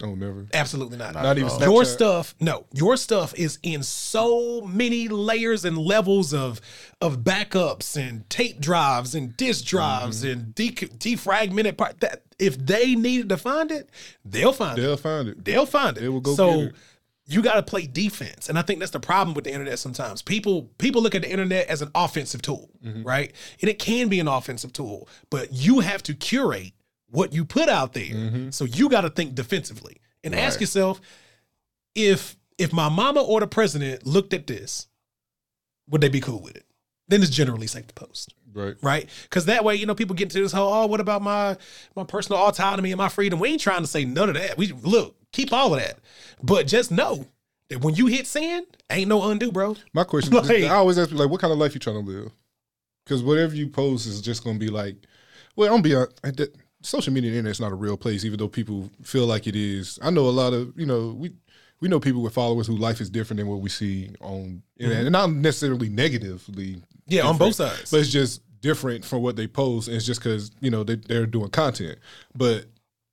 Oh, 0.01 0.15
never. 0.15 0.47
Absolutely 0.53 0.97
not. 0.97 1.13
Not 1.13 1.37
even 1.37 1.51
your 1.59 1.83
stuff. 1.83 2.33
No, 2.39 2.65
your 2.71 2.95
stuff 2.95 3.33
is 3.37 3.59
in 3.63 3.83
so 3.83 4.61
many 4.61 5.09
layers 5.09 5.65
and 5.65 5.77
levels 5.77 6.33
of 6.33 6.61
of 7.01 7.17
backups 7.25 7.97
and 8.01 8.29
tape 8.29 8.61
drives 8.61 9.13
and 9.13 9.35
disk 9.35 9.65
drives 9.65 10.23
Mm-hmm. 10.23 10.31
and 10.39 10.55
de- 10.55 10.71
defragmented 10.71 11.75
part. 11.75 11.99
That 11.99 12.21
if 12.39 12.57
they 12.57 12.95
needed 12.95 13.27
to 13.27 13.35
find 13.35 13.71
it, 13.71 13.89
they'll 14.23 14.53
find 14.53 14.79
it. 14.79 14.81
They'll 14.83 14.95
find 14.95 15.27
it. 15.27 15.43
They'll 15.43 15.65
find 15.65 15.97
it. 15.97 15.99
They 15.99 16.07
will 16.09 16.21
go 16.21 16.33
so 16.33 16.51
get 16.55 16.65
it. 16.69 16.75
You 17.29 17.41
got 17.41 17.55
to 17.55 17.63
play 17.63 17.85
defense, 17.85 18.49
and 18.49 18.57
I 18.57 18.63
think 18.63 18.79
that's 18.79 18.91
the 18.91 18.99
problem 18.99 19.35
with 19.35 19.43
the 19.45 19.51
internet. 19.51 19.77
Sometimes 19.79 20.21
people 20.21 20.63
people 20.77 21.01
look 21.01 21.15
at 21.15 21.21
the 21.21 21.29
internet 21.29 21.67
as 21.67 21.81
an 21.81 21.91
offensive 21.95 22.41
tool, 22.41 22.69
Mm-hmm. 22.83 23.03
right? 23.03 23.31
And 23.61 23.69
it 23.69 23.77
can 23.79 24.07
be 24.07 24.19
an 24.19 24.27
offensive 24.27 24.73
tool, 24.73 25.07
but 25.29 25.51
you 25.53 25.81
have 25.81 26.01
to 26.03 26.13
curate 26.13 26.73
what 27.09 27.33
you 27.33 27.43
put 27.45 27.69
out 27.69 27.93
there. 27.93 28.03
Mm-hmm. 28.05 28.49
So 28.51 28.65
you 28.65 28.89
got 28.89 29.01
to 29.01 29.09
think 29.09 29.35
defensively 29.35 29.97
and 30.23 30.33
ask 30.35 30.59
yourself 30.61 30.99
if 31.95 32.35
if 32.57 32.73
my 32.73 32.89
mama 32.89 33.21
or 33.21 33.39
the 33.39 33.47
president 33.47 34.05
looked 34.05 34.33
at 34.33 34.47
this, 34.47 34.87
would 35.89 36.01
they 36.01 36.09
be 36.09 36.21
cool 36.21 36.41
with 36.41 36.55
it? 36.55 36.65
Then 37.07 37.21
it's 37.21 37.31
generally 37.31 37.67
safe 37.67 37.87
to 37.87 37.93
post 37.93 38.33
Right. 38.53 38.75
right? 38.81 39.09
Because 39.23 39.45
that 39.45 39.63
way, 39.63 39.75
you 39.75 39.85
know, 39.85 39.95
people 39.95 40.15
get 40.15 40.23
into 40.25 40.41
this 40.41 40.51
whole, 40.51 40.73
oh, 40.73 40.85
what 40.87 40.99
about 40.99 41.21
my 41.21 41.57
my 41.95 42.03
personal 42.03 42.41
autonomy 42.41 42.91
and 42.91 42.97
my 42.97 43.09
freedom? 43.09 43.39
We 43.39 43.49
ain't 43.49 43.61
trying 43.61 43.81
to 43.81 43.87
say 43.87 44.05
none 44.05 44.29
of 44.29 44.35
that. 44.35 44.57
We 44.57 44.67
look, 44.71 45.15
keep 45.31 45.53
all 45.53 45.73
of 45.73 45.79
that, 45.81 45.99
but 46.41 46.67
just 46.67 46.91
know 46.91 47.25
that 47.69 47.81
when 47.81 47.95
you 47.95 48.07
hit 48.07 48.25
sand, 48.27 48.65
ain't 48.89 49.07
no 49.09 49.29
undo, 49.29 49.51
bro. 49.51 49.75
My 49.93 50.03
question, 50.03 50.33
Like- 50.33 50.63
I 50.63 50.69
always 50.69 50.97
ask 50.97 51.09
people, 51.09 51.23
like, 51.23 51.31
what 51.31 51.41
kind 51.41 51.53
of 51.53 51.59
life 51.59 51.73
you 51.73 51.79
trying 51.79 52.03
to 52.03 52.11
live? 52.11 52.31
Because 53.05 53.23
whatever 53.23 53.55
you 53.55 53.67
post 53.69 54.07
is 54.07 54.21
just 54.21 54.43
going 54.43 54.59
to 54.59 54.65
be 54.65 54.71
like, 54.71 54.95
well, 55.55 55.73
I'm 55.73 55.81
be 55.81 55.93
hon- 55.93 56.07
I 56.23 56.31
did- 56.31 56.55
social 56.81 57.11
media 57.13 57.29
and 57.29 57.37
internet 57.37 57.51
is 57.51 57.59
not 57.59 57.71
a 57.71 57.75
real 57.75 57.97
place, 57.97 58.23
even 58.23 58.39
though 58.39 58.47
people 58.47 58.89
feel 59.03 59.25
like 59.25 59.47
it 59.47 59.55
is. 59.55 59.99
I 60.01 60.09
know 60.11 60.27
a 60.27 60.31
lot 60.31 60.53
of, 60.53 60.73
you 60.77 60.85
know, 60.85 61.09
we 61.17 61.31
we 61.81 61.87
know 61.87 61.99
people 61.99 62.21
with 62.21 62.33
followers 62.33 62.67
who 62.67 62.75
life 62.75 63.01
is 63.01 63.09
different 63.09 63.37
than 63.37 63.47
what 63.47 63.61
we 63.61 63.69
see 63.69 64.09
on 64.19 64.61
internet, 64.77 65.05
and 65.05 65.11
not 65.13 65.31
necessarily 65.31 65.89
negatively. 65.89 66.75
Mm-hmm. 66.75 66.81
Yeah, 67.07 67.23
on 67.27 67.37
both 67.37 67.55
sides. 67.55 67.89
but 67.89 68.01
it's 68.01 68.09
just 68.09 68.41
different 68.61 69.05
from 69.05 69.23
what 69.23 69.35
they 69.35 69.47
post. 69.47 69.87
And 69.87 69.97
it's 69.97 70.05
just 70.05 70.21
because 70.21 70.51
you 70.59 70.69
know 70.69 70.83
they, 70.83 70.95
they're 70.95 71.25
doing 71.25 71.49
content, 71.49 71.99
but. 72.35 72.65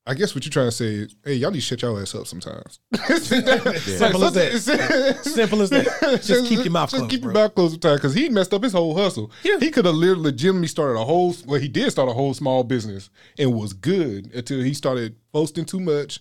I 0.09 0.15
guess 0.15 0.37
what 0.37 0.45
you're 0.45 0.53
trying 0.53 0.69
to 0.69 0.71
say 0.71 0.85
is, 0.85 1.17
hey, 1.25 1.35
y'all 1.35 1.51
need 1.51 1.57
to 1.57 1.63
shut 1.63 1.83
y'all 1.83 1.99
ass 2.01 2.15
up 2.15 2.29
sometimes. 2.29 2.79
Simple 2.95 4.25
as 4.25 4.35
that. 4.35 5.19
Simple 5.25 5.63
as 5.63 5.71
that. 5.71 6.23
Just 6.23 6.47
keep 6.47 6.61
your 6.61 6.71
mouth 6.71 6.91
Just 6.91 7.01
closed, 7.01 7.11
keep 7.11 7.25
your 7.25 7.33
bro. 7.33 7.43
mouth 7.43 7.55
closed 7.57 7.73
sometimes 7.73 7.99
because 7.99 8.15
he 8.15 8.29
messed 8.29 8.55
up 8.55 8.63
his 8.63 8.73
whole 8.73 8.97
hustle. 8.97 9.33
Yeah. 9.43 9.59
He 9.59 9.69
could 9.73 9.85
have 9.85 9.97
literally 9.97 10.23
legitimately 10.23 10.69
started 10.69 10.97
a 10.97 11.05
whole, 11.05 11.35
well, 11.47 11.61
he 11.61 11.67
did 11.67 11.91
start 11.91 12.09
a 12.09 12.13
whole 12.13 12.35
small 12.35 12.63
business 12.63 13.11
and 13.37 13.53
was 13.53 13.73
good 13.73 14.33
until 14.33 14.63
he 14.63 14.75
started 14.75 15.17
posting 15.33 15.65
too 15.65 15.81
much 15.81 16.21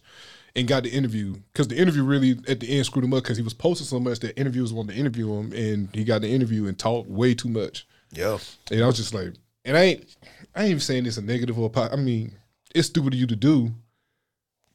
and 0.55 0.67
got 0.67 0.83
the 0.83 0.89
interview. 0.89 1.35
Because 1.53 1.67
the 1.67 1.77
interview 1.77 2.03
really 2.03 2.37
at 2.47 2.59
the 2.59 2.69
end 2.77 2.85
screwed 2.85 3.03
him 3.05 3.13
up 3.13 3.23
because 3.23 3.37
he 3.37 3.43
was 3.43 3.53
posting 3.53 3.85
so 3.87 3.99
much 3.99 4.19
that 4.19 4.39
interviewers 4.39 4.71
wanted 4.73 4.93
to 4.93 4.99
interview 4.99 5.33
him 5.33 5.51
and 5.53 5.89
he 5.93 6.03
got 6.03 6.21
the 6.21 6.29
interview 6.29 6.67
and 6.67 6.77
talked 6.79 7.09
way 7.09 7.33
too 7.33 7.49
much. 7.49 7.87
Yeah, 8.11 8.37
And 8.71 8.81
I 8.83 8.87
was 8.87 8.95
just 8.97 9.13
like, 9.13 9.33
and 9.65 9.75
I 9.75 9.81
ain't, 9.83 10.15
I 10.55 10.61
ain't 10.61 10.69
even 10.69 10.79
saying 10.79 11.05
it's 11.05 11.17
a 11.17 11.21
negative 11.21 11.59
or, 11.59 11.65
a 11.67 11.69
po- 11.69 11.89
I 11.91 11.97
mean, 11.97 12.31
it's 12.73 12.87
stupid 12.87 13.13
of 13.13 13.19
you 13.19 13.27
to 13.27 13.35
do, 13.35 13.71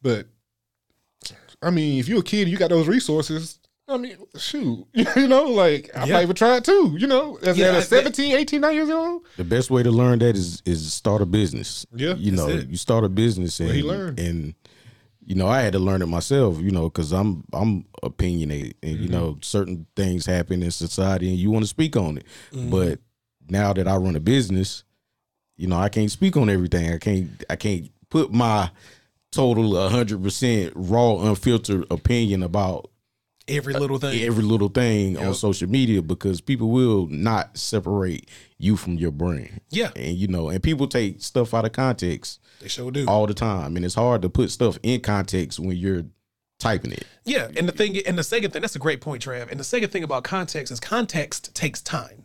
but 0.02 0.26
I 1.62 1.70
mean, 1.70 1.98
if 1.98 2.08
you're 2.08 2.20
a 2.20 2.22
kid 2.24 2.42
and 2.42 2.50
you 2.50 2.56
got 2.56 2.70
those 2.70 2.88
resources, 2.88 3.58
I 3.88 3.96
mean, 3.96 4.16
shoot, 4.38 4.86
you 4.94 5.26
know, 5.28 5.44
like 5.44 5.90
I 5.96 6.04
Yeah. 6.06 6.14
might 6.14 6.22
even 6.22 6.36
try 6.36 6.56
it 6.56 6.64
too, 6.64 6.96
you 6.98 7.06
know, 7.06 7.38
as 7.42 7.58
Yeah, 7.58 7.68
at 7.68 7.74
I- 7.74 7.78
a 7.78 7.82
17, 7.82 8.36
18, 8.36 8.60
9 8.60 8.74
years 8.74 8.90
old. 8.90 9.22
The 9.36 9.44
best 9.44 9.70
way 9.70 9.82
to 9.82 9.90
learn 9.90 10.18
that 10.20 10.36
is 10.36 10.62
is 10.64 10.92
start 10.92 11.22
a 11.22 11.26
business. 11.26 11.86
Yeah, 11.94 12.14
you 12.14 12.32
know, 12.32 12.48
it. 12.48 12.68
you 12.68 12.76
start 12.76 13.04
a 13.04 13.08
business 13.08 13.58
and 13.60 13.70
he 13.70 13.82
learned. 13.82 14.18
and 14.20 14.54
you 15.30 15.36
know 15.36 15.46
I 15.46 15.60
had 15.60 15.74
to 15.74 15.78
learn 15.78 16.02
it 16.02 16.06
myself. 16.06 16.58
You 16.60 16.72
know, 16.72 16.88
because 16.90 17.12
I'm 17.12 17.44
I'm 17.52 17.84
opinionated, 18.02 18.74
and 18.82 18.94
Mm-hmm. 18.94 19.02
you 19.04 19.08
know 19.10 19.38
certain 19.42 19.86
things 19.94 20.26
happen 20.26 20.60
in 20.60 20.72
society, 20.72 21.28
and 21.28 21.38
you 21.38 21.52
want 21.52 21.62
to 21.62 21.68
speak 21.68 21.96
on 21.96 22.18
it. 22.18 22.26
Mm-hmm. 22.50 22.70
But 22.70 22.98
now 23.48 23.72
that 23.72 23.86
I 23.86 23.94
run 23.96 24.16
a 24.16 24.20
business, 24.20 24.82
you 25.56 25.68
know 25.68 25.78
I 25.78 25.88
can't 25.88 26.10
speak 26.10 26.36
on 26.36 26.50
everything. 26.50 26.92
I 26.92 26.98
can't 26.98 27.44
I 27.48 27.54
can't 27.54 27.92
put 28.08 28.32
my 28.32 28.72
total 29.30 29.88
hundred 29.88 30.20
percent 30.20 30.72
raw, 30.74 31.20
unfiltered 31.20 31.86
opinion 31.92 32.42
about 32.42 32.90
every 33.50 33.74
uh, 33.74 33.78
little 33.78 33.98
thing. 33.98 34.22
every 34.22 34.44
little 34.44 34.68
thing 34.68 35.16
on 35.18 35.34
social 35.34 35.68
media 35.68 36.02
because 36.02 36.40
people 36.40 36.70
will 36.70 37.06
not 37.08 37.56
separate 37.56 38.28
you 38.58 38.76
from 38.76 38.94
your 38.94 39.10
brand. 39.10 39.60
Yeah. 39.70 39.90
And 39.96 40.16
you 40.16 40.28
know, 40.28 40.48
and 40.48 40.62
people 40.62 40.86
take 40.86 41.22
stuff 41.22 41.52
out 41.54 41.64
of 41.64 41.72
context 41.72 42.40
they 42.60 42.68
sure 42.68 42.90
do. 42.90 43.06
all 43.06 43.26
the 43.26 43.34
time. 43.34 43.76
And 43.76 43.84
it's 43.84 43.94
hard 43.94 44.22
to 44.22 44.28
put 44.28 44.50
stuff 44.50 44.78
in 44.82 45.00
context 45.00 45.58
when 45.58 45.76
you're 45.76 46.04
typing 46.58 46.92
it. 46.92 47.04
Yeah, 47.24 47.48
and 47.56 47.68
the 47.68 47.72
thing, 47.72 47.98
and 48.06 48.18
the 48.18 48.22
second 48.22 48.52
thing, 48.52 48.62
that's 48.62 48.76
a 48.76 48.80
great 48.80 49.00
point, 49.00 49.24
Trav. 49.24 49.50
And 49.50 49.58
the 49.58 49.64
second 49.64 49.90
thing 49.90 50.04
about 50.04 50.24
context 50.24 50.72
is 50.72 50.78
context 50.78 51.54
takes 51.54 51.80
time. 51.80 52.24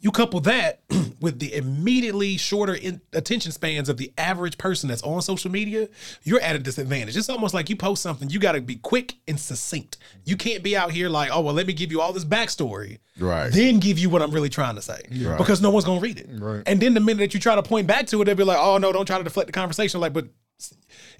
You 0.00 0.12
couple 0.12 0.40
that 0.40 0.82
with 1.20 1.40
the 1.40 1.54
immediately 1.54 2.36
shorter 2.36 2.74
in, 2.74 3.00
attention 3.12 3.50
spans 3.50 3.88
of 3.88 3.96
the 3.96 4.12
average 4.16 4.56
person 4.56 4.88
that's 4.88 5.02
on 5.02 5.20
social 5.22 5.50
media, 5.50 5.88
you're 6.22 6.40
at 6.40 6.54
a 6.54 6.58
disadvantage. 6.60 7.16
It's 7.16 7.28
almost 7.28 7.52
like 7.52 7.68
you 7.68 7.74
post 7.74 8.02
something, 8.02 8.30
you 8.30 8.38
got 8.38 8.52
to 8.52 8.60
be 8.60 8.76
quick 8.76 9.16
and 9.26 9.40
succinct. 9.40 9.98
You 10.24 10.36
can't 10.36 10.62
be 10.62 10.76
out 10.76 10.92
here 10.92 11.08
like, 11.08 11.30
oh, 11.32 11.40
well, 11.40 11.54
let 11.54 11.66
me 11.66 11.72
give 11.72 11.90
you 11.90 12.00
all 12.00 12.12
this 12.12 12.24
backstory. 12.24 12.98
Right. 13.18 13.52
Then 13.52 13.80
give 13.80 13.98
you 13.98 14.08
what 14.08 14.22
I'm 14.22 14.30
really 14.30 14.48
trying 14.48 14.76
to 14.76 14.82
say. 14.82 15.00
Because 15.36 15.60
no 15.60 15.70
one's 15.70 15.84
going 15.84 15.98
to 15.98 16.04
read 16.04 16.18
it. 16.18 16.28
Right. 16.30 16.62
And 16.64 16.80
then 16.80 16.94
the 16.94 17.00
minute 17.00 17.18
that 17.18 17.34
you 17.34 17.40
try 17.40 17.56
to 17.56 17.62
point 17.62 17.88
back 17.88 18.06
to 18.08 18.22
it, 18.22 18.26
they'll 18.26 18.36
be 18.36 18.44
like, 18.44 18.58
oh, 18.60 18.78
no, 18.78 18.92
don't 18.92 19.06
try 19.06 19.18
to 19.18 19.24
deflect 19.24 19.48
the 19.48 19.52
conversation. 19.52 20.00
Like, 20.00 20.12
but 20.12 20.28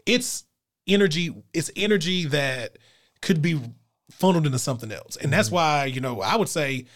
it's 0.07 0.45
energy, 0.87 1.35
it's 1.53 1.71
energy 1.75 2.27
that 2.27 2.79
could 3.23 3.43
be 3.43 3.61
funneled 4.13 4.47
into 4.47 4.59
something 4.59 4.93
else. 4.93 5.17
And 5.17 5.33
that's 5.33 5.49
mm-hmm. 5.49 5.57
why, 5.57 5.85
you 5.87 6.01
know, 6.01 6.21
I 6.21 6.37
would 6.37 6.49
say 6.49 6.87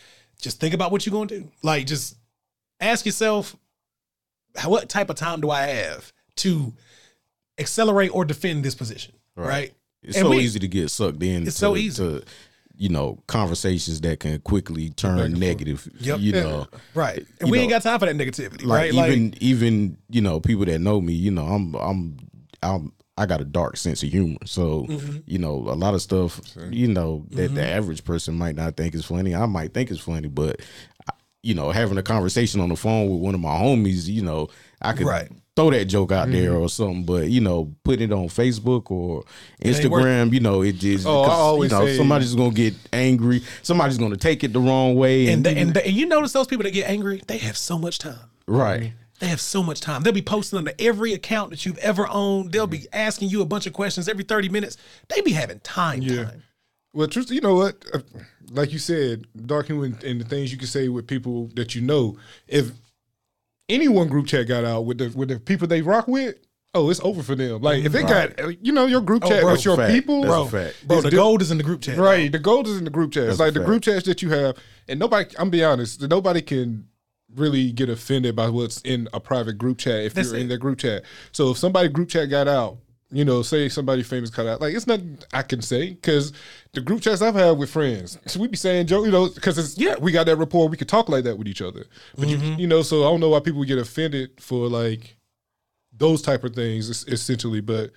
just 0.42 0.60
think 0.60 0.74
about 0.74 0.92
what 0.92 1.06
you're 1.06 1.12
going 1.12 1.28
to 1.28 1.40
do. 1.40 1.48
Like, 1.62 1.86
just 1.86 2.16
ask 2.80 3.06
yourself, 3.06 3.56
what 4.66 4.88
type 4.90 5.08
of 5.08 5.16
time 5.16 5.40
do 5.40 5.50
I 5.50 5.62
have 5.62 6.12
to 6.36 6.74
accelerate 7.58 8.10
or 8.14 8.24
defend 8.24 8.64
this 8.64 8.74
position? 8.74 9.14
Right. 9.36 9.72
It's 10.02 10.16
And 10.16 10.26
so 10.26 10.30
we- 10.30 10.38
easy 10.40 10.58
to 10.58 10.68
get 10.68 10.90
sucked 10.90 11.22
in. 11.22 11.44
It's 11.46 11.54
to- 11.54 11.60
so 11.60 11.76
easy. 11.76 12.02
to, 12.02 12.24
you 12.76 12.88
know, 12.88 13.22
conversations 13.28 14.00
that 14.00 14.18
can 14.20 14.40
quickly 14.40 14.90
turn 14.90 15.34
negative. 15.34 15.88
Yep. 16.00 16.20
You 16.20 16.32
know, 16.32 16.66
Right. 16.94 17.24
And 17.40 17.50
we 17.50 17.60
ain't 17.60 17.70
got 17.70 17.82
time 17.82 17.98
for 18.00 18.06
that 18.06 18.16
negativity. 18.16 18.64
like 18.66 18.92
right. 18.92 19.10
even 19.10 19.34
even 19.40 19.96
you 20.10 20.20
know 20.20 20.40
people 20.40 20.64
that 20.64 20.80
know 20.80 21.00
me, 21.00 21.12
you 21.12 21.30
know, 21.30 21.46
I'm 21.46 21.74
I'm 21.76 22.16
I'm 22.62 22.92
I 23.18 23.26
got 23.26 23.40
a 23.42 23.44
dark 23.44 23.76
sense 23.76 24.02
of 24.02 24.08
humor. 24.10 24.38
So 24.46 24.86
Mm-hmm. 24.88 25.18
you 25.26 25.38
know, 25.38 25.54
a 25.54 25.76
lot 25.76 25.94
of 25.94 26.02
stuff, 26.02 26.40
you 26.70 26.88
know, 26.88 27.26
that 27.32 27.54
the 27.54 27.66
average 27.66 28.04
person 28.04 28.34
might 28.36 28.56
not 28.56 28.76
think 28.76 28.94
is 28.94 29.04
funny. 29.04 29.34
I 29.34 29.46
might 29.46 29.74
think 29.74 29.90
is 29.90 30.00
funny, 30.00 30.28
but 30.28 30.60
you 31.42 31.54
know, 31.54 31.70
having 31.72 31.98
a 31.98 32.02
conversation 32.02 32.60
on 32.60 32.68
the 32.68 32.76
phone 32.76 33.10
with 33.10 33.20
one 33.20 33.34
of 33.34 33.40
my 33.40 33.50
homies, 33.50 34.06
you 34.06 34.22
know, 34.22 34.48
I 34.80 34.92
could 34.92 35.06
Right. 35.06 35.28
throw 35.56 35.70
that 35.72 35.86
joke 35.86 36.12
out 36.12 36.30
there 36.30 36.52
Mm-hmm. 36.52 36.62
or 36.62 36.68
something. 36.68 37.04
But 37.04 37.28
you 37.30 37.40
know, 37.40 37.74
putting 37.84 38.10
it 38.10 38.12
on 38.14 38.28
Facebook 38.28 38.90
or 38.90 39.24
Instagram, 39.62 40.32
you 40.32 40.40
know, 40.40 40.62
it 40.62 40.74
just 40.76 41.04
Oh, 41.06 41.22
I 41.22 41.30
always 41.34 41.70
you 41.72 41.78
know 41.78 41.86
say- 41.86 41.96
somebody's 41.96 42.34
gonna 42.34 42.54
get 42.54 42.74
angry. 42.92 43.42
Somebody's 43.62 43.98
gonna 43.98 44.16
take 44.16 44.44
it 44.44 44.52
the 44.52 44.60
wrong 44.60 44.94
way, 44.94 45.26
and 45.26 45.34
and, 45.34 45.44
they, 45.44 45.60
and, 45.60 45.74
they, 45.74 45.82
and 45.84 45.92
you 45.92 46.06
notice 46.06 46.32
those 46.32 46.46
people 46.46 46.62
that 46.64 46.70
get 46.72 46.88
angry, 46.88 47.20
they 47.26 47.38
have 47.38 47.56
so 47.56 47.76
much 47.78 47.98
time. 47.98 48.18
right. 48.46 48.92
They 49.22 49.28
have 49.28 49.40
so 49.40 49.62
much 49.62 49.80
time. 49.80 50.02
They'll 50.02 50.12
be 50.12 50.20
posting 50.20 50.58
under 50.58 50.72
every 50.80 51.12
account 51.12 51.50
that 51.50 51.64
you've 51.64 51.78
ever 51.78 52.08
owned. 52.08 52.50
They'll 52.50 52.66
be 52.66 52.88
asking 52.92 53.28
you 53.28 53.40
a 53.40 53.44
bunch 53.44 53.68
of 53.68 53.72
questions 53.72 54.08
every 54.08 54.24
30 54.24 54.48
minutes. 54.48 54.76
They 55.08 55.20
be 55.20 55.30
having 55.30 55.60
time. 55.60 56.02
Yeah. 56.02 56.24
time. 56.24 56.42
Well, 56.92 57.06
truth, 57.06 57.30
you 57.30 57.40
know 57.40 57.54
what? 57.54 57.84
Uh, 57.94 58.00
Like 58.50 58.72
you 58.72 58.80
said, 58.80 59.26
dark 59.46 59.66
humor 59.66 59.84
and, 59.84 60.02
and 60.02 60.20
the 60.20 60.24
things 60.24 60.50
you 60.50 60.58
can 60.58 60.66
say 60.66 60.88
with 60.88 61.06
people 61.06 61.50
that 61.54 61.76
you 61.76 61.82
know. 61.82 62.18
If 62.48 62.72
any 63.68 63.86
one 63.86 64.08
group 64.08 64.26
chat 64.26 64.48
got 64.48 64.64
out 64.64 64.86
with 64.86 64.98
the 64.98 65.16
with 65.16 65.28
the 65.28 65.38
people 65.38 65.68
they 65.68 65.82
rock 65.82 66.08
with, 66.08 66.34
oh, 66.74 66.90
it's 66.90 66.98
over 67.04 67.22
for 67.22 67.36
them. 67.36 67.62
Like 67.62 67.84
if 67.84 67.94
it 67.94 68.08
got, 68.08 68.40
uh, 68.40 68.48
you 68.60 68.72
know, 68.72 68.86
your 68.86 69.02
group 69.02 69.22
chat 69.22 69.42
bro, 69.42 69.52
with 69.52 69.64
your 69.64 69.76
fact. 69.76 69.92
people, 69.92 70.22
That's 70.22 70.34
a 70.34 70.36
bro, 70.36 70.46
fact. 70.46 70.88
Bro, 70.88 71.00
the 71.02 71.10
di- 71.10 71.16
gold 71.16 71.42
is 71.42 71.52
in 71.52 71.58
the 71.58 71.64
group 71.64 71.80
chat. 71.82 71.96
Right, 71.96 72.30
the 72.30 72.40
gold 72.40 72.66
is 72.66 72.76
in 72.76 72.82
the 72.82 72.90
group 72.90 73.12
chat. 73.12 73.28
That's 73.28 73.38
like 73.38 73.54
the 73.54 73.60
fact. 73.60 73.66
group 73.68 73.82
chats 73.84 74.04
that 74.06 74.20
you 74.20 74.30
have, 74.30 74.56
and 74.88 74.98
nobody. 74.98 75.32
I'm 75.38 75.48
be 75.48 75.62
honest, 75.62 76.02
nobody 76.02 76.42
can 76.42 76.88
really 77.34 77.72
get 77.72 77.88
offended 77.88 78.36
by 78.36 78.48
what's 78.48 78.80
in 78.82 79.08
a 79.12 79.20
private 79.20 79.54
group 79.58 79.78
chat 79.78 80.04
if 80.04 80.14
That's 80.14 80.28
you're 80.30 80.38
in 80.38 80.46
it. 80.46 80.48
their 80.48 80.58
group 80.58 80.78
chat. 80.78 81.02
So 81.32 81.50
if 81.52 81.58
somebody 81.58 81.88
group 81.88 82.08
chat 82.08 82.28
got 82.30 82.48
out, 82.48 82.78
you 83.10 83.24
know, 83.26 83.42
say 83.42 83.68
somebody 83.68 84.02
famous 84.02 84.30
cut 84.30 84.46
out, 84.46 84.60
like 84.62 84.74
it's 84.74 84.86
nothing 84.86 85.18
I 85.34 85.42
can 85.42 85.60
say 85.60 85.90
because 85.90 86.32
the 86.72 86.80
group 86.80 87.02
chats 87.02 87.20
I've 87.20 87.34
had 87.34 87.58
with 87.58 87.68
friends, 87.70 88.18
we 88.38 88.48
be 88.48 88.56
saying 88.56 88.86
joke, 88.86 89.04
you 89.04 89.12
know, 89.12 89.28
because 89.28 89.58
it's 89.58 89.76
Yeah. 89.76 89.94
Mm-hmm. 89.94 90.04
we 90.04 90.12
got 90.12 90.24
that 90.26 90.36
rapport, 90.36 90.68
we 90.68 90.76
could 90.78 90.88
talk 90.88 91.08
like 91.10 91.24
that 91.24 91.36
with 91.36 91.46
each 91.46 91.60
other. 91.60 91.84
But 92.16 92.28
you, 92.28 92.38
you 92.38 92.66
know, 92.66 92.80
so 92.82 93.04
I 93.04 93.10
don't 93.10 93.20
know 93.20 93.28
why 93.28 93.40
people 93.40 93.62
get 93.64 93.76
offended 93.78 94.30
for 94.40 94.66
like 94.68 95.16
those 95.94 96.22
type 96.22 96.42
of 96.44 96.54
things 96.54 96.88
essentially. 97.06 97.60
But 97.60 97.90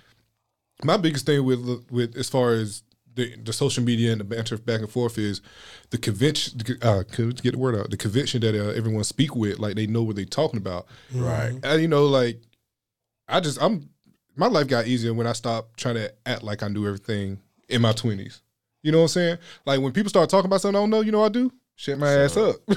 my 0.83 0.97
biggest 0.97 1.25
thing 1.25 1.45
with 1.45 1.85
with 1.89 2.17
as 2.17 2.27
far 2.29 2.51
as 2.51 2.83
the, 3.15 3.35
the 3.37 3.53
social 3.53 3.83
media 3.83 4.11
and 4.11 4.19
the 4.19 4.25
banter 4.25 4.57
back 4.57 4.81
and 4.81 4.89
forth 4.89 5.17
is 5.17 5.41
the 5.89 5.97
convention. 5.97 6.59
Uh, 6.81 7.03
get 7.03 7.53
the 7.53 7.57
word 7.57 7.75
out. 7.75 7.89
The 7.89 7.97
convention 7.97 8.41
that 8.41 8.55
uh, 8.55 8.71
everyone 8.71 9.03
speak 9.03 9.35
with, 9.35 9.59
like 9.59 9.75
they 9.75 9.87
know 9.87 10.03
what 10.03 10.15
they're 10.15 10.25
talking 10.25 10.57
about. 10.57 10.85
Right. 11.13 11.57
And 11.63 11.81
you 11.81 11.87
know, 11.87 12.05
like 12.05 12.41
I 13.27 13.39
just 13.39 13.61
I'm 13.61 13.89
my 14.35 14.47
life 14.47 14.67
got 14.67 14.87
easier 14.87 15.13
when 15.13 15.27
I 15.27 15.33
stopped 15.33 15.77
trying 15.77 15.95
to 15.95 16.13
act 16.25 16.43
like 16.43 16.61
I 16.61 16.67
knew 16.67 16.85
everything 16.85 17.39
in 17.69 17.81
my 17.81 17.93
twenties. 17.93 18.41
You 18.83 18.91
know 18.91 18.99
what 18.99 19.05
I'm 19.05 19.09
saying? 19.09 19.37
Like 19.65 19.81
when 19.81 19.93
people 19.93 20.09
start 20.09 20.29
talking 20.29 20.47
about 20.47 20.61
something 20.61 20.77
I 20.77 20.81
don't 20.81 20.89
know, 20.89 21.01
you 21.01 21.11
know 21.11 21.21
what 21.21 21.31
I 21.31 21.39
do? 21.39 21.51
Shut 21.77 21.99
my 21.99 22.09
ass 22.09 22.37
up. 22.37 22.55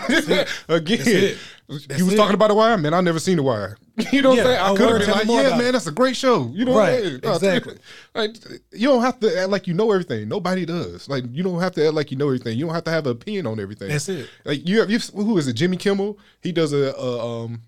Again, 0.68 0.98
it. 1.00 1.38
you 1.68 2.04
was 2.04 2.14
it. 2.14 2.16
talking 2.16 2.34
about 2.34 2.48
the 2.48 2.54
wire, 2.54 2.76
man. 2.76 2.94
I 2.94 3.00
never 3.00 3.20
seen 3.20 3.36
the 3.36 3.44
wire. 3.44 3.76
You 4.12 4.22
know 4.22 4.30
what 4.30 4.38
I'm 4.38 4.44
saying? 4.44 4.60
I 4.60 4.76
could 4.76 4.88
have 4.88 5.00
been 5.00 5.10
like, 5.10 5.26
yeah, 5.26 5.56
man, 5.56 5.66
it. 5.66 5.72
that's 5.72 5.86
a 5.86 5.92
great 5.92 6.16
show. 6.16 6.50
You 6.54 6.64
know 6.64 6.72
what 6.72 6.88
I'm 6.88 7.02
saying? 7.02 7.20
Exactly. 7.22 7.76
Like 8.14 8.36
you 8.72 8.88
don't 8.88 9.02
have 9.02 9.20
to 9.20 9.40
act 9.40 9.50
like 9.50 9.66
you 9.66 9.74
know 9.74 9.92
everything. 9.92 10.28
Nobody 10.28 10.64
does. 10.64 11.08
Like 11.08 11.24
you 11.30 11.42
don't 11.42 11.60
have 11.60 11.72
to 11.74 11.86
act 11.86 11.94
like 11.94 12.10
you 12.10 12.16
know 12.16 12.26
everything. 12.26 12.58
You 12.58 12.66
don't 12.66 12.74
have 12.74 12.84
to 12.84 12.90
have 12.90 13.06
an 13.06 13.12
opinion 13.12 13.46
on 13.46 13.60
everything. 13.60 13.88
That's 13.88 14.08
it. 14.08 14.28
Like 14.44 14.66
you 14.66 14.80
have, 14.80 14.90
you 14.90 14.98
who 14.98 15.36
is 15.38 15.46
it? 15.46 15.54
Jimmy 15.54 15.76
Kimmel. 15.76 16.18
He 16.40 16.52
does 16.52 16.72
a, 16.72 16.92
a 16.94 17.44
um, 17.44 17.62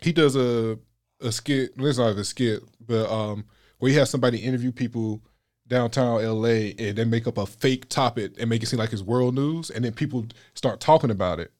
he 0.00 0.12
does 0.12 0.36
a 0.36 0.78
a 1.20 1.32
skit. 1.32 1.72
It's 1.76 1.98
not 1.98 2.16
a 2.16 2.24
skit, 2.24 2.62
but 2.86 3.10
um, 3.10 3.46
where 3.78 3.90
he 3.90 3.96
has 3.98 4.10
somebody 4.10 4.38
interview 4.38 4.70
people 4.72 5.22
downtown 5.66 6.22
LA 6.22 6.72
and 6.78 6.96
then 6.96 7.10
make 7.10 7.26
up 7.26 7.38
a 7.38 7.46
fake 7.46 7.88
topic 7.88 8.32
and 8.38 8.50
make 8.50 8.62
it 8.62 8.66
seem 8.66 8.78
like 8.78 8.92
it's 8.92 9.02
world 9.02 9.34
news, 9.34 9.70
and 9.70 9.84
then 9.84 9.92
people 9.92 10.26
start 10.54 10.80
talking 10.80 11.10
about 11.10 11.40
it. 11.40 11.52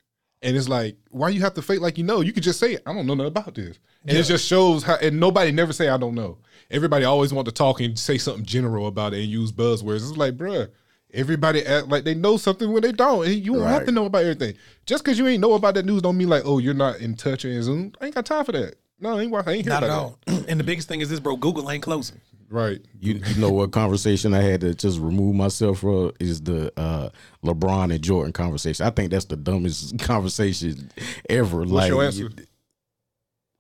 And 0.45 0.57
it's 0.57 0.69
like, 0.69 0.97
why 1.11 1.31
you 1.31 1.41
have 1.41 1.55
to 1.55 1.63
fake 1.63 1.81
like 1.81 1.97
you 1.97 2.05
know? 2.05 2.21
You 2.21 2.33
could 2.33 2.43
just 2.43 2.61
say, 2.61 2.77
I 2.87 2.93
don't 2.93 3.07
know 3.07 3.15
nothing 3.15 3.29
about 3.29 3.55
this. 3.55 3.79
And 4.07 4.19
it 4.19 4.25
just 4.25 4.47
shows 4.47 4.83
how, 4.83 4.97
and 4.97 5.19
nobody 5.19 5.51
never 5.51 5.73
say, 5.73 5.89
I 5.89 5.97
don't 5.97 6.15
know. 6.15 6.37
Everybody 6.71 7.07
always 7.07 7.33
want 7.33 7.47
to 7.47 7.53
talk 7.53 7.81
and 7.81 7.99
say 7.99 8.19
something 8.19 8.45
general 8.45 8.87
about 8.87 9.15
it 9.15 9.21
and 9.21 9.29
use 9.29 9.51
buzzwords. 9.51 9.97
It's 9.97 10.17
like, 10.19 10.37
bruh, 10.37 10.71
everybody 11.15 11.65
act 11.65 11.89
like 11.89 12.05
they 12.05 12.15
know 12.15 12.37
something 12.37 12.71
when 12.71 12.83
they 12.83 12.93
don't. 12.93 13.27
And 13.27 13.35
you 13.35 13.55
don't 13.55 13.69
have 13.69 13.87
to 13.87 13.93
know 13.93 14.05
about 14.05 14.23
everything. 14.23 14.55
Just 14.85 15.03
because 15.03 15.19
you 15.19 15.27
ain't 15.27 15.41
know 15.41 15.55
about 15.55 15.75
that 15.75 15.87
news 15.87 16.03
don't 16.03 16.19
mean 16.19 16.29
like, 16.29 16.43
oh, 16.45 16.59
you're 16.59 16.75
not 16.75 17.01
in 17.01 17.15
touch 17.17 17.47
or 17.47 17.49
in 17.49 17.63
Zoom. 17.63 17.93
I 18.01 18.07
ain't 18.07 18.15
got 18.15 18.27
time 18.27 18.45
for 18.45 18.53
that. 18.53 18.75
No, 19.01 19.17
I 19.17 19.23
ain't, 19.23 19.35
I 19.35 19.53
ain't 19.53 19.65
here 19.65 19.73
Not 19.73 19.83
at 19.83 19.89
about 19.89 19.99
all. 19.99 20.19
and 20.49 20.61
the 20.61 20.65
biggest 20.65 20.89
thing 20.89 21.01
is 21.01 21.09
this, 21.09 21.21
bro. 21.21 21.37
Google 21.37 21.71
ain't 21.71 21.83
closing. 21.83 22.21
That. 22.55 22.61
Right. 22.61 22.81
You, 23.01 23.15
you 23.27 23.41
know 23.41 23.51
what 23.51 23.73
conversation 23.73 24.35
I 24.35 24.41
had 24.41 24.61
to 24.63 24.75
just 24.75 24.99
remove 24.99 25.35
myself 25.35 25.81
from 25.81 26.13
is 26.21 26.41
the 26.43 26.73
uh, 26.79 27.11
LeBron 27.45 27.93
and 27.95 28.03
Jordan 28.03 28.33
conversation. 28.33 28.87
I 28.87 28.91
think 28.91 29.11
that's 29.11 29.27
the 29.27 29.37
dumbest 29.37 29.99
conversation 30.01 30.91
ever. 31.29 31.59
What's 31.59 31.71
like, 31.71 31.89
your 31.89 32.05
answer? 32.05 32.31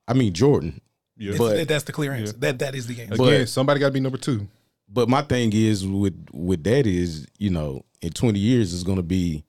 I 0.07 0.14
mean 0.14 0.33
Jordan, 0.33 0.80
Yeah. 1.16 1.35
But- 1.38 1.68
that's 1.68 1.85
the 1.85 1.92
clear 1.92 2.12
answer. 2.12 2.35
That 2.35 2.59
that 2.61 2.74
is 2.74 2.87
the 2.87 3.00
answer. 3.00 3.14
Again, 3.14 3.40
but- 3.42 3.48
somebody 3.48 3.80
got 3.80 3.87
to 3.87 3.92
be 3.92 4.00
number 4.00 4.18
two. 4.18 4.46
but 4.88 5.09
my 5.09 5.22
thing 5.22 5.52
is 5.52 5.87
with 5.87 6.28
with 6.33 6.62
that 6.64 6.87
is 6.87 7.26
you 7.38 7.50
know 7.50 7.85
in 8.02 8.11
twenty 8.11 8.38
years 8.38 8.74
it's 8.74 8.83
going 8.83 8.96
to 8.96 9.02
be 9.02 9.44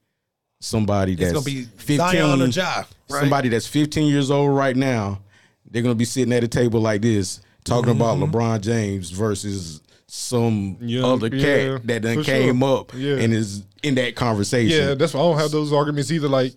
somebody 0.60 1.12
it's 1.12 1.20
that's 1.20 1.32
gonna 1.34 1.44
be 1.44 1.64
fifteen, 1.64 1.98
Zion 1.98 2.42
or 2.42 2.46
Ja. 2.46 2.84
Right? 3.10 3.20
somebody 3.20 3.48
that's 3.50 3.66
fifteen 3.66 4.08
years 4.08 4.30
old 4.30 4.56
right 4.56 4.76
now. 4.76 5.20
They're 5.68 5.82
going 5.82 5.94
to 5.94 5.98
be 5.98 6.04
sitting 6.04 6.32
at 6.32 6.44
a 6.44 6.48
table 6.48 6.80
like 6.80 7.02
this 7.02 7.40
talking 7.66 7.90
about 7.90 8.16
Mm-hmm. 8.16 8.34
LeBron 8.34 8.60
James 8.62 9.10
versus 9.10 9.80
some 10.06 10.76
Young- 10.80 11.04
other 11.04 11.28
cat 11.28 11.40
yeah, 11.40 11.78
that 11.84 12.02
then 12.02 12.22
came 12.22 12.60
sure. 12.60 12.78
up 12.78 12.92
Yeah. 12.94 13.16
and 13.16 13.32
is 13.32 13.64
in 13.82 13.96
that 13.96 14.14
conversation. 14.16 14.88
Yeah, 14.88 14.94
that's 14.94 15.14
why 15.14 15.20
I 15.20 15.24
don't 15.24 15.38
have 15.38 15.50
those 15.50 15.72
arguments 15.72 16.10
either. 16.10 16.28
Like, 16.28 16.54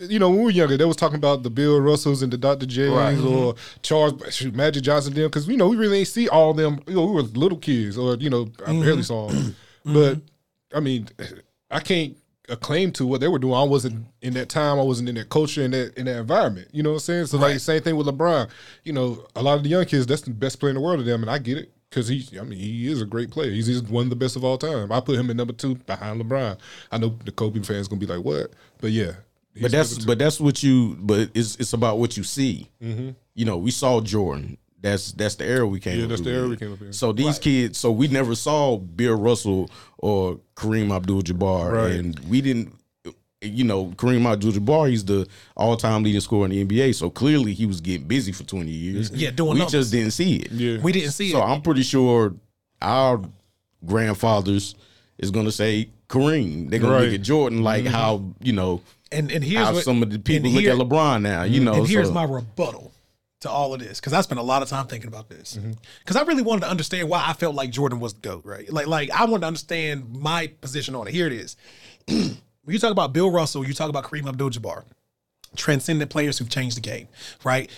you 0.00 0.18
know, 0.18 0.28
when 0.28 0.38
we 0.38 0.44
were 0.44 0.50
younger, 0.50 0.76
they 0.76 0.84
was 0.84 0.96
talking 0.96 1.16
about 1.16 1.42
the 1.42 1.50
Bill 1.50 1.80
Russells 1.80 2.22
and 2.22 2.32
the 2.32 2.36
Dr. 2.38 2.66
J's 2.66 2.90
Right. 2.90 3.16
Mm-hmm. 3.16 3.26
or 3.26 3.54
Charles 3.82 4.34
shoot, 4.34 4.54
Magic 4.54 4.82
Johnson 4.82 5.14
them 5.14 5.24
because 5.24 5.48
you 5.48 5.56
know 5.56 5.68
we 5.68 5.76
really 5.76 6.00
ain't 6.00 6.08
see 6.08 6.28
all 6.28 6.54
them. 6.54 6.80
You 6.86 6.94
know, 6.94 7.06
we 7.06 7.12
were 7.12 7.22
little 7.22 7.58
kids, 7.58 7.96
or 7.96 8.14
you 8.16 8.30
know, 8.30 8.48
I 8.62 8.66
barely 8.66 8.82
mm-hmm. 8.82 9.00
saw 9.02 9.28
them. 9.28 9.56
But 9.84 10.16
mm-hmm. 10.16 10.76
I 10.76 10.80
mean, 10.80 11.08
I 11.70 11.80
can't 11.80 12.14
acclaim 12.48 12.92
to 12.92 13.06
what 13.06 13.20
they 13.20 13.28
were 13.28 13.38
doing. 13.38 13.54
I 13.54 13.62
wasn't 13.62 14.06
in 14.22 14.34
that 14.34 14.48
time. 14.48 14.78
I 14.78 14.82
wasn't 14.82 15.08
in 15.08 15.14
that 15.16 15.28
culture 15.28 15.62
in 15.62 15.70
that 15.72 15.96
in 15.96 16.06
that 16.06 16.18
environment. 16.18 16.68
You 16.72 16.82
know 16.82 16.90
what 16.90 16.96
I'm 16.96 17.00
saying? 17.00 17.26
So 17.26 17.38
like, 17.38 17.58
same 17.60 17.82
thing 17.82 17.96
with 17.96 18.06
LeBron. 18.06 18.48
You 18.84 18.92
know, 18.92 19.26
a 19.36 19.42
lot 19.42 19.56
of 19.56 19.62
the 19.62 19.68
young 19.68 19.84
kids, 19.84 20.06
that's 20.06 20.22
the 20.22 20.30
best 20.30 20.60
player 20.60 20.70
in 20.70 20.74
the 20.74 20.80
world 20.80 20.98
to 20.98 21.04
them, 21.04 21.22
and 21.22 21.30
I 21.30 21.38
get 21.38 21.58
it. 21.58 21.72
Because 21.88 22.08
he, 22.08 22.38
I 22.38 22.42
mean, 22.42 22.58
he 22.58 22.90
is 22.90 23.00
a 23.00 23.06
great 23.06 23.30
player. 23.30 23.50
He's 23.50 23.66
just 23.66 23.88
one 23.88 24.04
of 24.04 24.10
the 24.10 24.16
best 24.16 24.36
of 24.36 24.44
all 24.44 24.58
time. 24.58 24.92
I 24.92 25.00
put 25.00 25.18
him 25.18 25.30
in 25.30 25.38
number 25.38 25.54
two 25.54 25.74
behind 25.74 26.20
LeBron. 26.20 26.58
I 26.92 26.98
know 26.98 27.16
the 27.24 27.32
Kobe 27.32 27.62
fans 27.62 27.88
gonna 27.88 27.98
be 27.98 28.06
like, 28.06 28.22
"What?" 28.22 28.52
But 28.78 28.90
yeah, 28.90 29.12
but 29.60 29.70
that's 29.70 30.04
but 30.04 30.18
that's 30.18 30.40
what 30.40 30.62
you 30.62 30.96
but 31.00 31.30
it's 31.34 31.56
it's 31.56 31.72
about 31.72 31.98
what 31.98 32.16
you 32.16 32.24
see. 32.24 32.68
Mm-hmm. 32.82 33.10
You 33.34 33.44
know, 33.44 33.56
we 33.56 33.70
saw 33.70 34.00
Jordan. 34.00 34.58
That's 34.80 35.12
that's 35.12 35.34
the 35.34 35.44
era 35.44 35.66
we 35.66 35.80
came. 35.80 35.98
Yeah, 35.98 36.04
up 36.04 36.10
that's 36.10 36.20
the 36.20 36.30
with. 36.30 36.36
era 36.38 36.48
we 36.48 36.56
came 36.56 36.72
up 36.72 36.80
in. 36.82 36.92
So 36.92 37.12
these 37.12 37.38
kids, 37.38 37.78
so 37.78 37.90
we 37.90 38.06
never 38.08 38.34
saw 38.34 38.76
Bill 38.78 39.16
Russell 39.16 39.70
or 39.98 40.38
Kareem 40.54 40.94
Abdul-Jabbar, 40.94 41.72
Right. 41.72 41.92
and 41.92 42.18
we 42.28 42.40
didn't. 42.40 42.74
You 43.40 43.62
know, 43.64 43.86
Kareem 43.90 44.26
Abdul-Jabbar, 44.26 44.90
he's 44.90 45.04
the 45.04 45.26
all-time 45.56 46.02
leading 46.02 46.20
scorer 46.20 46.46
in 46.46 46.50
the 46.50 46.64
NBA. 46.64 46.92
So 46.96 47.08
clearly, 47.08 47.54
he 47.54 47.66
was 47.66 47.80
getting 47.80 48.06
busy 48.08 48.32
for 48.32 48.42
twenty 48.44 48.70
years. 48.72 49.10
Yeah, 49.12 49.30
doing 49.30 49.52
We 49.54 49.58
numbers. 49.60 49.72
just 49.72 49.92
didn't 49.92 50.10
see 50.12 50.36
it. 50.36 50.50
yeah, 50.52 50.78
we 50.80 50.90
didn't 50.92 51.12
see 51.12 51.30
So 51.30 51.38
it. 51.38 51.40
So 51.40 51.46
I'm 51.46 51.62
pretty 51.62 51.82
sure 51.82 52.34
our 52.82 53.20
grandfathers 53.84 54.74
is 55.18 55.30
gonna 55.30 55.52
say 55.52 55.88
Kareem. 56.08 56.70
They're 56.70 56.80
gonna 56.80 56.98
look 57.04 57.14
at 57.14 57.22
Jordan 57.22 57.62
like 57.62 57.84
mm-hmm. 57.84 57.94
how 57.94 58.24
you 58.42 58.52
know 58.52 58.82
And 59.12 59.30
and 59.30 59.42
here's 59.44 59.64
How 59.66 59.72
what, 59.74 59.84
some 59.84 60.02
of 60.02 60.10
the 60.10 60.18
people 60.18 60.50
look 60.50 60.62
here- 60.62 60.72
at 60.72 60.78
LeBron 60.78 61.22
now, 61.22 61.42
you 61.44 61.56
mm-hmm. 61.56 61.64
know. 61.64 61.74
and 61.74 61.88
here's 61.88 62.08
so- 62.08 62.14
my 62.14 62.24
rebuttal 62.24 62.92
to 63.40 63.50
all 63.50 63.72
of 63.72 63.80
this 63.80 64.00
because 64.00 64.12
I 64.12 64.20
spent 64.20 64.40
a 64.40 64.42
lot 64.42 64.62
of 64.62 64.68
time 64.68 64.86
thinking 64.86 65.08
about 65.08 65.28
this 65.28 65.56
Mm-hmm. 65.56 65.72
because 66.00 66.16
I 66.16 66.22
really 66.22 66.42
wanted 66.42 66.62
to 66.62 66.70
understand 66.70 67.08
why 67.08 67.24
I 67.26 67.32
felt 67.34 67.54
like 67.54 67.70
Jordan 67.70 68.00
was 68.00 68.14
the 68.14 68.20
goat, 68.20 68.44
right? 68.44 68.70
Like, 68.72 68.86
like 68.86 69.10
I 69.10 69.24
wanted 69.26 69.42
to 69.42 69.46
understand 69.46 70.12
my 70.12 70.48
position 70.60 70.94
on 70.94 71.06
it. 71.06 71.14
Here 71.14 71.26
it 71.26 71.32
is. 71.32 71.56
when 72.06 72.36
you 72.66 72.78
talk 72.78 72.90
about 72.90 73.12
Bill 73.12 73.30
Russell, 73.30 73.66
you 73.66 73.74
talk 73.74 73.90
about 73.90 74.04
Kareem 74.04 74.28
Abdul-Jabbar, 74.28 74.84
transcendent 75.56 76.10
players 76.10 76.38
who've 76.38 76.50
changed 76.50 76.76
the 76.76 76.80
game, 76.80 77.08
right? 77.44 77.70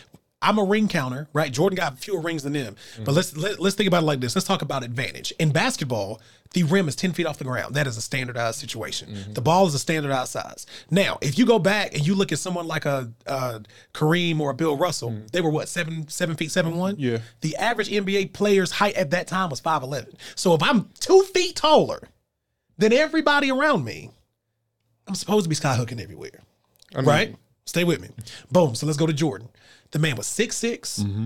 I'm 0.43 0.59
a 0.59 0.65
ring 0.65 0.89
counter, 0.89 1.29
right? 1.35 1.53
Jordan 1.53 1.77
got 1.77 1.99
fewer 1.99 2.21
rings 2.21 2.43
than 2.45 2.55
them, 2.55 2.75
but 3.05 3.13
let's 3.13 3.37
let, 3.37 3.61
let's 3.61 3.77
think 3.77 3.89
about 3.89 4.05
it 4.05 4.07
like 4.07 4.21
this. 4.21 4.35
Let's 4.35 4.47
talk 4.47 4.63
about 4.63 4.83
advantage 4.83 5.33
in 5.39 5.51
basketball. 5.53 6.21
The 6.53 6.63
rim 6.65 6.89
is 6.89 6.97
10 6.97 7.13
feet 7.13 7.27
off 7.27 7.37
the 7.39 7.45
ground. 7.45 7.75
That 7.77 7.87
is 7.87 7.97
a 7.97 8.01
standardized 8.01 8.59
situation. 8.59 9.15
The 9.35 9.41
ball 9.43 9.67
is 9.67 9.75
a 9.75 9.79
standardized 9.79 10.33
size. 10.33 10.67
Now, 10.91 11.19
if 11.21 11.39
you 11.39 11.47
go 11.47 11.59
back 11.59 11.95
and 11.95 12.05
you 12.05 12.15
look 12.15 12.33
at 12.33 12.39
someone 12.39 12.67
like 12.67 12.87
a, 12.87 13.13
uh 13.27 13.61
Kareem 13.95 14.41
or 14.41 14.51
a 14.51 14.55
Bill 14.55 14.77
Russell, 14.77 15.15
they 15.33 15.41
were 15.43 15.51
what 15.51 15.69
seven 15.69 16.09
seven 16.09 16.37
feet 16.37 16.51
seven 16.51 16.77
one. 16.77 16.97
Yeah. 16.99 17.19
The 17.43 17.55
average 17.57 17.91
NBA 17.91 18.33
player's 18.33 18.71
height 18.73 18.95
at 18.95 19.11
that 19.11 19.27
time 19.27 19.51
was 19.51 19.61
five 19.61 19.83
eleven. 19.83 20.17
So 20.35 20.55
if 20.55 20.63
I'm 20.63 20.89
two 21.01 21.23
feet 21.35 21.55
taller 21.57 22.09
than 22.79 22.93
everybody 22.95 23.51
around 23.51 23.85
me, 23.85 24.11
I'm 25.07 25.15
supposed 25.15 25.45
to 25.45 25.49
be 25.51 25.55
skyhooking 25.57 26.01
everywhere 26.01 26.41
I 26.95 26.99
mean, 26.99 27.07
right? 27.07 27.37
Stay 27.67 27.85
with 27.85 28.01
me. 28.01 28.09
Boom. 28.51 28.75
So 28.75 28.87
let's 28.87 28.99
go 28.99 29.07
to 29.07 29.13
Jordan. 29.13 29.49
The 29.93 29.99
man 29.99 30.17
was 30.17 30.27
6'6, 30.27 31.01
Mm-hmm. 31.01 31.25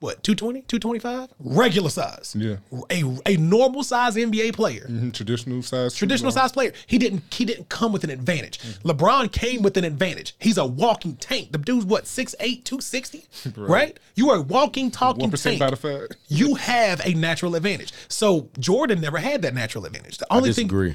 what, 0.00 0.22
220, 0.22 0.62
225? 0.62 1.30
Regular 1.40 1.88
size. 1.90 2.36
Yeah. 2.38 2.56
A, 2.90 3.02
a 3.26 3.36
normal 3.38 3.82
size 3.82 4.16
NBA 4.16 4.52
player. 4.54 4.86
mhm, 4.88 5.12
Traditional 5.12 5.62
size. 5.62 5.94
Traditional 5.96 6.30
size 6.30 6.52
player. 6.52 6.72
He 6.86 6.98
didn't 6.98 7.22
he 7.32 7.44
didn't 7.44 7.68
come 7.70 7.92
with 7.92 8.04
an 8.04 8.10
advantage. 8.10 8.58
Mm-hmm. 8.58 8.88
LeBron 8.90 9.32
came 9.32 9.62
with 9.62 9.76
an 9.76 9.84
advantage. 9.84 10.34
He's 10.38 10.58
a 10.58 10.66
walking 10.66 11.16
tank. 11.16 11.52
The 11.52 11.58
dude's 11.58 11.86
what, 11.86 12.04
6'8, 12.04 12.64
260? 12.64 13.24
right. 13.56 13.98
You 14.14 14.30
are 14.30 14.36
a 14.38 14.42
walking, 14.42 14.90
talking 14.90 15.22
One 15.22 15.30
percent 15.30 15.58
tank. 15.58 15.60
by 15.60 15.70
the 15.70 15.76
fact. 15.76 16.16
you 16.28 16.54
have 16.56 17.00
a 17.04 17.14
natural 17.14 17.54
advantage. 17.56 17.92
So 18.08 18.50
Jordan 18.58 19.00
never 19.00 19.18
had 19.18 19.42
that 19.42 19.54
natural 19.54 19.86
advantage. 19.86 20.18
The 20.18 20.32
only 20.32 20.52
thing 20.52 20.66
disagree. 20.66 20.94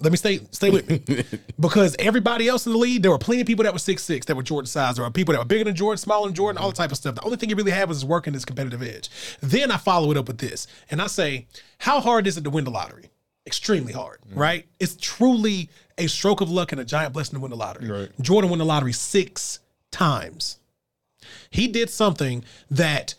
Let 0.00 0.10
me 0.10 0.16
stay 0.16 0.40
stay 0.50 0.70
with 0.70 0.88
me. 0.88 1.24
because 1.60 1.94
everybody 1.98 2.48
else 2.48 2.66
in 2.66 2.72
the 2.72 2.78
league, 2.78 3.02
there 3.02 3.12
were 3.12 3.18
plenty 3.18 3.42
of 3.42 3.46
people 3.46 3.62
that 3.62 3.72
were 3.72 3.78
six 3.78 4.02
six 4.02 4.26
that 4.26 4.34
were 4.34 4.42
Jordan 4.42 4.66
size, 4.66 4.98
or 4.98 5.08
people 5.10 5.32
that 5.32 5.38
were 5.38 5.44
bigger 5.44 5.64
than 5.64 5.76
Jordan, 5.76 5.98
smaller 5.98 6.26
than 6.26 6.34
Jordan, 6.34 6.60
all 6.60 6.70
the 6.70 6.76
type 6.76 6.90
of 6.90 6.96
stuff. 6.96 7.14
The 7.14 7.22
only 7.22 7.36
thing 7.36 7.48
he 7.48 7.54
really 7.54 7.70
had 7.70 7.88
was 7.88 7.98
his 7.98 8.04
work 8.04 8.26
and 8.26 8.34
his 8.34 8.44
competitive 8.44 8.82
edge. 8.82 9.08
Then 9.40 9.70
I 9.70 9.76
follow 9.76 10.10
it 10.10 10.16
up 10.16 10.26
with 10.26 10.38
this. 10.38 10.66
And 10.90 11.00
I 11.00 11.06
say, 11.06 11.46
how 11.78 12.00
hard 12.00 12.26
is 12.26 12.36
it 12.36 12.44
to 12.44 12.50
win 12.50 12.64
the 12.64 12.70
lottery? 12.70 13.10
Extremely 13.46 13.92
hard, 13.92 14.18
mm. 14.22 14.36
right? 14.36 14.66
It's 14.80 14.96
truly 15.00 15.70
a 15.96 16.08
stroke 16.08 16.40
of 16.40 16.50
luck 16.50 16.72
and 16.72 16.80
a 16.80 16.84
giant 16.84 17.12
blessing 17.12 17.36
to 17.36 17.40
win 17.40 17.50
the 17.50 17.56
lottery. 17.56 17.88
Right. 17.88 18.10
Jordan 18.20 18.50
won 18.50 18.58
the 18.58 18.64
lottery 18.64 18.92
six 18.92 19.60
times. 19.92 20.58
He 21.50 21.68
did 21.68 21.88
something 21.88 22.44
that 22.70 23.14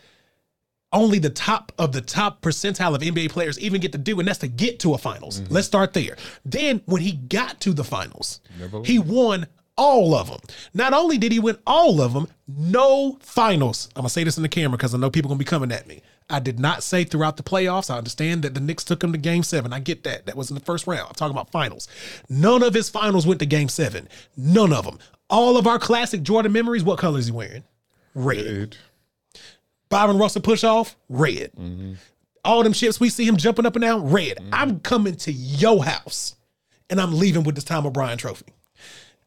only 0.95 1.19
the 1.19 1.29
top 1.29 1.71
of 1.77 1.91
the 1.91 2.01
top 2.01 2.41
percentile 2.41 2.95
of 2.95 3.01
NBA 3.01 3.29
players 3.29 3.59
even 3.59 3.79
get 3.81 3.91
to 3.91 3.97
do, 3.99 4.17
and 4.19 4.27
that's 4.27 4.39
to 4.39 4.47
get 4.47 4.79
to 4.79 4.93
a 4.95 4.97
finals. 4.97 5.41
Let's 5.49 5.67
start 5.67 5.93
there. 5.93 6.15
Then, 6.43 6.81
when 6.85 7.01
he 7.03 7.11
got 7.11 7.59
to 7.61 7.73
the 7.73 7.83
finals, 7.83 8.39
he 8.85 8.97
won 8.97 9.45
all 9.77 10.15
of 10.15 10.29
them. 10.29 10.39
Not 10.73 10.93
only 10.93 11.17
did 11.17 11.31
he 11.33 11.39
win 11.39 11.57
all 11.67 12.01
of 12.01 12.13
them, 12.13 12.27
no 12.47 13.17
finals. 13.21 13.89
I'm 13.95 14.01
gonna 14.03 14.09
say 14.09 14.23
this 14.23 14.37
in 14.37 14.43
the 14.43 14.49
camera 14.49 14.77
because 14.77 14.95
I 14.95 14.97
know 14.97 15.09
people 15.11 15.27
gonna 15.29 15.37
be 15.37 15.43
coming 15.45 15.71
at 15.71 15.85
me. 15.85 16.01
I 16.29 16.39
did 16.39 16.59
not 16.59 16.81
say 16.81 17.03
throughout 17.03 17.37
the 17.37 17.43
playoffs. 17.43 17.89
I 17.93 17.97
understand 17.97 18.41
that 18.43 18.53
the 18.55 18.59
Knicks 18.61 18.83
took 18.83 19.03
him 19.03 19.11
to 19.11 19.17
game 19.17 19.43
seven. 19.43 19.73
I 19.73 19.79
get 19.79 20.03
that. 20.05 20.25
That 20.25 20.35
was 20.37 20.49
in 20.49 20.55
the 20.55 20.61
first 20.61 20.87
round. 20.87 21.07
I'm 21.09 21.13
talking 21.13 21.35
about 21.35 21.51
finals. 21.51 21.87
None 22.29 22.63
of 22.63 22.73
his 22.73 22.89
finals 22.89 23.27
went 23.27 23.39
to 23.41 23.45
game 23.45 23.69
seven. 23.69 24.07
None 24.37 24.71
of 24.73 24.85
them. 24.85 24.97
All 25.29 25.57
of 25.57 25.67
our 25.67 25.77
classic 25.77 26.23
Jordan 26.23 26.51
memories, 26.53 26.83
what 26.83 26.97
color 26.97 27.19
is 27.19 27.25
he 27.27 27.31
wearing? 27.31 27.63
Red. 28.13 28.37
It- 28.45 28.77
Bryon 29.95 30.17
Russell 30.17 30.41
push 30.41 30.63
off, 30.63 30.95
red. 31.09 31.51
Mm-hmm. 31.57 31.93
All 32.43 32.63
them 32.63 32.73
ships 32.73 32.99
we 32.99 33.09
see 33.09 33.25
him 33.25 33.37
jumping 33.37 33.65
up 33.65 33.75
and 33.75 33.81
down, 33.83 34.09
red. 34.09 34.37
Mm-hmm. 34.37 34.49
I'm 34.53 34.79
coming 34.79 35.15
to 35.15 35.31
your 35.31 35.83
house 35.83 36.35
and 36.89 36.99
I'm 36.99 37.17
leaving 37.17 37.43
with 37.43 37.55
this 37.55 37.63
Tom 37.63 37.85
O'Brien 37.85 38.17
trophy. 38.17 38.45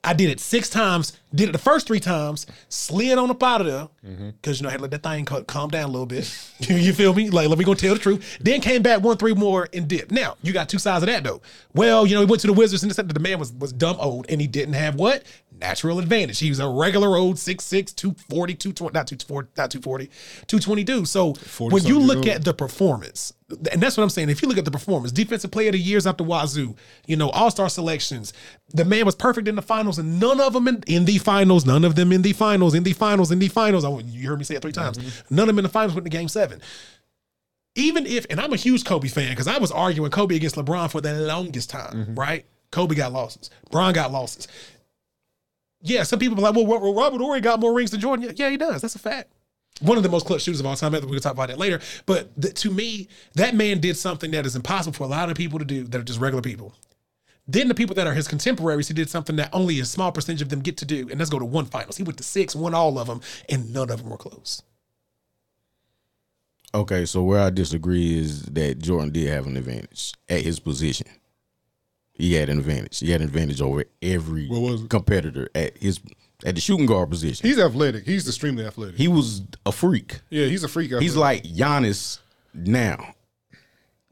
I 0.05 0.13
did 0.13 0.31
it 0.31 0.39
six 0.39 0.71
times, 0.71 1.19
did 1.35 1.49
it 1.49 1.53
the 1.53 1.59
first 1.59 1.89
three 1.89 1.99
times, 1.99 2.47
slid 2.69 3.19
on 3.19 3.31
up 3.31 3.43
out 3.43 3.61
of 3.63 3.67
there, 3.67 3.89
mm-hmm. 4.07 4.31
because 4.31 4.61
you 4.61 4.63
know 4.63 4.69
I 4.69 4.73
had 4.73 4.79
to 4.79 4.83
let 4.83 4.91
that 4.93 5.03
thing 5.03 5.25
calm 5.25 5.71
down 5.71 5.89
a 5.89 5.93
little 5.93 6.07
bit. 6.07 6.33
you 6.61 6.93
feel 6.93 7.13
me? 7.13 7.31
Like, 7.31 7.49
let 7.49 7.59
me 7.59 7.65
go 7.65 7.75
tell 7.75 7.95
the 7.95 8.01
truth. 8.01 8.39
Then 8.41 8.61
came 8.61 8.81
back 8.81 9.03
one, 9.03 9.17
three 9.17 9.35
more 9.35 9.69
and 9.73 9.89
dipped. 9.89 10.13
Now, 10.13 10.37
you 10.41 10.53
got 10.53 10.69
two 10.69 10.79
sides 10.79 11.03
of 11.03 11.09
that 11.09 11.25
though. 11.25 11.43
Well, 11.75 12.07
you 12.07 12.15
know, 12.15 12.21
he 12.21 12.27
went 12.27 12.41
to 12.43 12.47
the 12.47 12.53
Wizards 12.53 12.85
and 12.85 12.91
this, 12.91 12.97
that, 12.97 13.13
the 13.13 13.21
man 13.21 13.41
was 13.41 13.53
was 13.53 13.73
dumb 13.73 13.97
old 13.99 14.27
and 14.29 14.41
he 14.41 14.47
didn't 14.47 14.75
have 14.75 14.95
what? 14.95 15.25
Natural 15.61 15.99
advantage. 15.99 16.39
He 16.39 16.51
was 16.51 16.61
a 16.61 16.69
regular 16.69 17.17
old 17.17 17.37
6'6, 17.37 17.95
240, 17.95 18.55
220, 18.55 18.95
not 18.95 19.07
240, 19.07 19.49
not 19.57 19.71
240, 19.71 20.07
222. 20.47 21.05
So 21.05 21.35
when 21.71 21.85
you 21.85 21.99
look 21.99 22.27
at 22.27 22.45
the 22.45 22.55
performance, 22.55 23.33
and 23.73 23.83
that's 23.83 23.97
what 23.97 24.03
I'm 24.03 24.11
saying. 24.11 24.29
If 24.29 24.43
you 24.43 24.49
look 24.49 24.59
at 24.59 24.67
the 24.67 24.71
performance, 24.71 25.11
defensive 25.11 25.51
player 25.51 25.69
of 25.71 25.73
the 25.73 25.79
years 25.79 26.07
out 26.07 26.19
the 26.19 26.25
wazoo, 26.25 26.77
you 27.07 27.17
know, 27.17 27.31
all 27.31 27.51
star 27.51 27.69
selections, 27.71 28.33
the 28.75 28.85
man 28.85 29.07
was 29.07 29.15
perfect 29.15 29.49
in 29.49 29.57
the 29.57 29.63
finals, 29.63 29.99
and 29.99 30.21
none 30.21 30.39
of 30.39 30.53
them 30.53 30.69
in, 30.69 30.83
in 30.87 31.07
the 31.07 31.17
finals, 31.19 31.65
none 31.65 31.83
of 31.85 31.95
them 31.95 32.13
in 32.13 32.21
the 32.23 32.35
finals, 32.35 32.75
in 32.75 32.83
the 32.83 32.93
finals, 32.93 33.31
in 33.33 33.39
the 33.39 33.49
finals. 33.49 33.85
I, 33.87 33.91
you 34.01 34.29
heard 34.29 34.39
me 34.39 34.45
say 34.45 34.55
it 34.57 34.63
three 34.63 34.73
times. 34.73 34.99
None 35.31 35.45
of 35.45 35.47
them 35.49 35.59
in 35.59 35.63
the 35.63 35.71
finals 35.71 35.95
went 35.95 36.05
to 36.05 36.11
game 36.11 36.29
seven. 36.29 36.61
Even 37.75 38.07
if, 38.07 38.27
and 38.29 38.41
I'm 38.41 38.53
a 38.53 38.57
huge 38.57 38.85
Kobe 38.85 39.09
fan 39.09 39.31
because 39.31 39.47
I 39.49 39.59
was 39.59 39.71
arguing 39.73 40.11
Kobe 40.11 40.37
against 40.37 40.57
LeBron 40.57 40.91
for 40.91 41.01
the 41.01 41.15
longest 41.15 41.71
time, 41.71 42.15
right? 42.15 42.45
Kobe 42.71 42.95
got 42.95 43.13
losses, 43.13 43.49
Bron 43.71 43.95
got 43.95 44.13
losses. 44.13 44.47
Yeah, 45.81 46.03
some 46.03 46.19
people 46.19 46.39
are 46.39 46.43
like, 46.43 46.55
well, 46.55 46.67
well, 46.67 46.95
Robert 46.95 47.21
Horry 47.21 47.41
got 47.41 47.61
more 47.61 47.73
rings 47.73 47.93
than 47.93 48.01
Jordan. 48.01 48.33
Yeah, 48.37 48.51
he 48.51 48.57
does. 48.57 48.83
That's 48.83 48.97
a 48.97 48.99
fact 48.99 49.33
one 49.81 49.97
of 49.97 50.03
the 50.03 50.09
most 50.09 50.27
clutch 50.27 50.43
shooters 50.43 50.61
of 50.61 50.67
all 50.67 50.77
time. 50.77 50.93
We 50.93 51.01
can 51.01 51.21
talk 51.21 51.33
about 51.33 51.49
that 51.49 51.59
later. 51.59 51.81
But 52.07 52.41
th- 52.41 52.55
to 52.55 52.71
me, 52.71 53.09
that 53.35 53.55
man 53.55 53.81
did 53.81 53.97
something 53.97 54.31
that 54.33 54.47
is 54.47 54.57
impossible 54.57 54.95
for 54.95 55.05
a 55.05 55.09
lot 55.09 55.31
of 55.31 55.37
people 55.37 55.59
to 55.59 55.65
do 55.65 55.85
that 55.85 56.01
are 56.01 56.05
just 56.05 56.21
regular 56.21 56.43
people. 56.43 56.75
Then 57.47 57.69
the 57.69 57.75
people 57.75 57.95
that 57.95 58.07
are 58.07 58.13
his 58.13 58.29
contemporaries, 58.29 58.89
he 58.89 58.95
did 58.95 59.09
something 59.09 59.37
that 59.37 59.49
only 59.55 59.81
a 59.81 59.85
small 59.85 60.13
percentage 60.13 60.43
of 60.43 60.51
them 60.51 60.61
get 60.61 60.77
to 60.79 60.85
do, 60.85 61.09
and 61.09 61.19
let's 61.19 61.31
go 61.31 61.39
to 61.39 61.45
one 61.47 61.65
finals. 61.65 61.97
He 61.97 62.03
went 62.03 62.19
to 62.19 62.25
six, 62.25 62.55
won 62.55 62.75
all 62.75 62.99
of 62.99 63.07
them, 63.07 63.23
and 63.49 63.73
none 63.73 63.91
of 63.91 64.03
them 64.03 64.11
were 64.11 64.19
close. 64.19 64.63
Okay, 66.75 67.07
so 67.07 67.23
where 67.23 67.41
I 67.41 67.49
disagree 67.49 68.19
is 68.19 68.43
that 68.43 68.81
Jordan 68.81 69.13
did 69.13 69.29
have 69.29 69.47
an 69.47 69.57
advantage 69.57 70.13
at 70.29 70.43
his 70.43 70.61
position. 70.61 71.07
He 72.19 72.35
had 72.35 72.49
an 72.51 72.59
advantage. 72.59 72.99
He 72.99 73.11
had 73.13 73.21
an 73.23 73.29
advantage 73.29 73.61
over 73.63 73.85
every 74.03 74.49
What 74.49 74.61
was 74.61 74.83
it? 74.83 74.91
competitor 74.91 75.49
at 75.55 75.79
his 75.79 76.01
at 76.45 76.55
the 76.57 76.61
shooting 76.61 76.87
guard 76.87 77.11
position. 77.11 77.49
He's 77.49 77.59
athletic. 77.59 78.05
He's 78.05 78.27
extremely 78.29 78.65
athletic. 78.67 78.97
he 78.97 79.09
was 79.09 79.43
a 79.65 79.73
freak. 79.73 80.21
yeah, 80.31 80.47
he's 80.47 80.63
a 80.65 80.69
freak. 80.69 80.93
He's 81.01 81.17
like 81.17 81.43
Giannis 81.45 82.19
now 82.55 83.15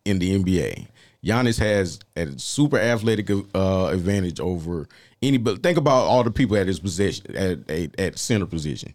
in 0.04 0.18
the 0.18 0.42
NBA. 0.42 0.86
Giannis 1.24 1.59
has 1.59 1.98
a 2.16 2.38
super 2.38 2.78
athletic 2.78 3.28
uh, 3.30 3.86
advantage 3.92 4.38
over 4.40 4.86
anybody. 5.22 5.59
Think 5.59 5.78
about 5.78 6.04
all 6.04 6.22
the 6.22 6.30
people 6.30 6.57
at 6.57 6.66
his 6.68 6.78
position 6.78 7.34
at 7.36 7.68
at, 7.70 7.98
at 8.00 8.18
center 8.18 8.46
position. 8.46 8.94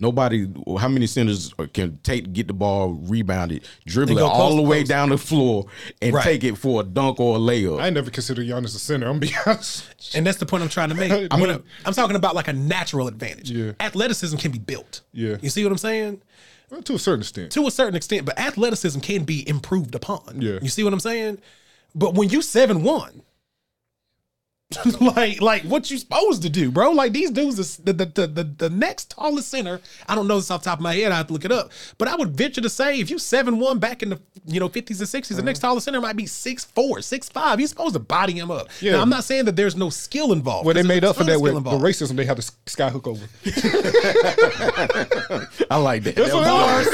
Nobody, 0.00 0.48
how 0.78 0.88
many 0.88 1.06
centers 1.06 1.52
can 1.74 1.98
take 2.02 2.32
get 2.32 2.46
the 2.46 2.54
ball, 2.54 2.94
rebound 2.94 3.52
it, 3.52 3.68
dribble 3.86 4.16
it 4.18 4.22
all 4.22 4.48
post 4.48 4.56
the 4.56 4.62
way 4.62 4.80
post. 4.80 4.88
down 4.88 5.10
the 5.10 5.18
floor, 5.18 5.66
and 6.00 6.14
Right. 6.14 6.24
take 6.24 6.42
it 6.42 6.56
for 6.56 6.80
a 6.80 6.84
dunk 6.84 7.20
or 7.20 7.36
a 7.36 7.38
layup? 7.38 7.80
I 7.80 7.86
ain't 7.86 7.94
never 7.94 8.10
considered 8.10 8.46
Giannis 8.46 8.74
a 8.74 8.78
center. 8.78 9.06
I'm 9.06 9.20
gonna 9.20 9.26
be 9.30 9.34
honest. 9.46 10.14
And 10.14 10.26
that's 10.26 10.38
the 10.38 10.46
point 10.46 10.62
I'm 10.62 10.68
trying 10.70 10.88
to 10.88 10.94
make. 10.94 11.12
I'm, 11.30 11.38
gonna, 11.40 11.60
I'm 11.84 11.92
talking 11.92 12.16
about 12.16 12.34
like 12.34 12.48
a 12.48 12.52
natural 12.54 13.08
advantage. 13.08 13.50
Yeah. 13.50 13.72
Athleticism 13.78 14.36
can 14.38 14.50
be 14.52 14.58
built. 14.58 15.02
Yeah. 15.12 15.36
You 15.42 15.50
see 15.50 15.62
what 15.64 15.70
I'm 15.72 15.78
saying? 15.78 16.22
Well, 16.70 16.82
to 16.82 16.94
a 16.94 16.98
certain 16.98 17.20
extent. 17.20 17.52
to 17.52 17.66
a 17.66 17.70
certain 17.70 17.96
extent, 17.96 18.24
but 18.24 18.38
athleticism 18.38 19.00
can 19.00 19.24
be 19.24 19.46
improved 19.48 19.94
upon. 19.94 20.40
Yeah. 20.40 20.58
You 20.62 20.68
see 20.68 20.84
what 20.84 20.92
I'm 20.92 21.00
saying? 21.00 21.38
But 21.94 22.14
when 22.14 22.28
you 22.28 22.40
seven 22.42 22.84
one, 22.84 23.22
like 25.00 25.40
like 25.40 25.62
what 25.62 25.90
you 25.90 25.98
supposed 25.98 26.42
to 26.42 26.48
do, 26.48 26.70
bro? 26.70 26.92
Like 26.92 27.12
these 27.12 27.32
dudes 27.32 27.58
is 27.58 27.78
the 27.78 27.92
the, 27.92 28.06
the 28.06 28.44
the 28.44 28.70
next 28.70 29.10
tallest 29.10 29.48
center. 29.48 29.80
I 30.08 30.14
don't 30.14 30.28
know 30.28 30.36
this 30.36 30.48
off 30.48 30.62
the 30.62 30.70
top 30.70 30.78
of 30.78 30.82
my 30.82 30.94
head. 30.94 31.10
I 31.10 31.16
have 31.16 31.26
to 31.26 31.32
look 31.32 31.44
it 31.44 31.50
up. 31.50 31.72
But 31.98 32.06
I 32.06 32.14
would 32.14 32.36
venture 32.36 32.60
to 32.60 32.70
say 32.70 33.00
if 33.00 33.10
you 33.10 33.18
seven 33.18 33.58
one 33.58 33.80
back 33.80 34.04
in 34.04 34.10
the 34.10 34.20
you 34.46 34.60
know 34.60 34.68
50s 34.68 35.00
and 35.00 35.24
60s, 35.24 35.34
the 35.34 35.42
next 35.42 35.58
uh-huh. 35.58 35.70
tallest 35.70 35.86
center 35.86 36.00
might 36.00 36.14
be 36.14 36.26
six 36.26 36.64
four, 36.64 37.02
six 37.02 37.28
five. 37.28 37.58
You're 37.58 37.66
supposed 37.66 37.94
to 37.94 38.00
body 38.00 38.34
him 38.34 38.52
up. 38.52 38.68
Yeah. 38.80 38.92
Now, 38.92 39.02
I'm 39.02 39.08
not 39.08 39.24
saying 39.24 39.46
that 39.46 39.56
there's 39.56 39.74
no 39.74 39.90
skill 39.90 40.32
involved. 40.32 40.66
Well, 40.66 40.74
they 40.74 40.84
made 40.84 41.02
up 41.02 41.16
for 41.16 41.24
that 41.24 41.40
with 41.40 41.52
skill 41.52 41.62
the 41.62 41.84
racism. 41.84 42.14
They 42.14 42.24
had 42.24 42.38
the 42.38 42.48
sky 42.66 42.90
hook 42.90 43.08
over. 43.08 43.24
I 45.68 45.76
like 45.76 46.04
that. 46.04 46.14
That's 46.14 46.30
that, 46.30 46.36
was, 46.36 46.86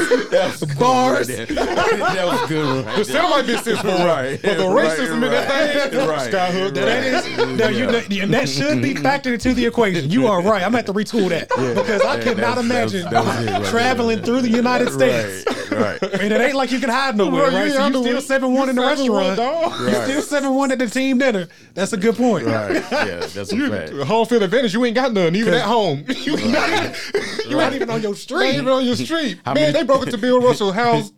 it 0.61 0.79
Bars. 0.79 1.27
that, 1.27 1.47
that 1.49 2.25
was 2.25 2.49
good. 2.49 2.85
Right 2.85 2.97
The 2.97 3.05
center 3.05 3.29
might 3.29 3.45
be 3.45 3.55
six 3.57 3.79
foot 3.81 3.99
Right. 3.99 4.39
but 4.41 4.57
the 4.57 4.63
racism 4.63 5.15
in 5.15 5.21
that 5.31 5.91
thing, 5.91 6.07
Right. 6.07 6.29
sky 6.29 6.51
hook. 6.51 6.73
That 6.73 7.03
is, 7.03 7.25
no, 7.71 7.77
you 7.77 7.85
know, 7.87 8.23
and 8.23 8.33
that 8.33 8.49
should 8.49 8.81
be 8.81 8.93
factored 9.07 9.33
into 9.33 9.53
the 9.53 9.65
equation. 9.65 10.09
You 10.09 10.27
are 10.27 10.41
right. 10.41 10.63
I'm 10.63 10.71
gonna 10.71 10.77
have 10.77 10.85
to 10.85 10.93
retool 10.93 11.29
that 11.29 11.49
because 11.49 12.01
I 12.01 12.15
Yeah, 12.17 12.23
cannot 12.23 12.57
imagine 12.57 13.03
that 13.09 13.23
was- 13.25 13.25
that 13.25 13.37
was 13.39 13.47
it 13.47 13.51
right 13.51 13.65
traveling 13.65 14.17
there. 14.17 14.25
through 14.25 14.41
the 14.41 14.49
United 14.49 14.91
States 14.91 15.45
Right, 15.71 16.01
Right. 16.01 16.13
And 16.21 16.31
it 16.33 16.41
ain't 16.41 16.55
like 16.55 16.71
you 16.71 16.79
can 16.79 16.89
hide 16.89 17.15
nowhere, 17.15 17.51
Bro, 17.51 17.59
right? 17.59 17.71
So 17.71 17.79
hide 17.79 17.93
you 17.93 18.01
still 18.03 18.21
seven 18.21 18.53
one 18.53 18.69
in 18.69 18.75
the 18.75 18.81
restaurant. 18.81 19.37
dog. 19.37 19.79
You 19.81 19.93
still 20.03 20.21
seven 20.21 20.55
one 20.55 20.71
at 20.71 20.79
the 20.79 20.87
team 20.87 21.17
dinner. 21.19 21.47
That's 21.73 21.93
a 21.93 21.97
good 21.97 22.15
point. 22.15 22.45
Right. 22.47 22.73
Yeah, 22.91 23.19
that's 23.33 23.51
a 23.53 23.69
fact. 23.69 23.91
Home 23.93 24.25
field 24.25 24.43
advantage, 24.43 24.73
you 24.73 24.83
ain't 24.85 24.95
got 24.95 25.13
none, 25.13 25.35
even 25.35 25.53
at 25.53 25.61
home. 25.63 26.03
you 26.07 26.35
not, 26.51 26.95
You're 27.47 27.59
not 27.59 27.73
even 27.73 27.89
on 27.91 28.01
your 28.01 28.15
street. 28.15 28.37
not 28.37 28.43
street. 28.47 28.53
even 28.55 28.67
on 28.69 28.85
your 28.85 28.95
street. 28.95 29.39
Man, 29.45 29.53
many- 29.55 29.71
they 29.73 29.83
broke 29.83 30.03
into 30.05 30.17
Bill 30.17 30.41
Russell's 30.41 30.73
house. 30.73 31.11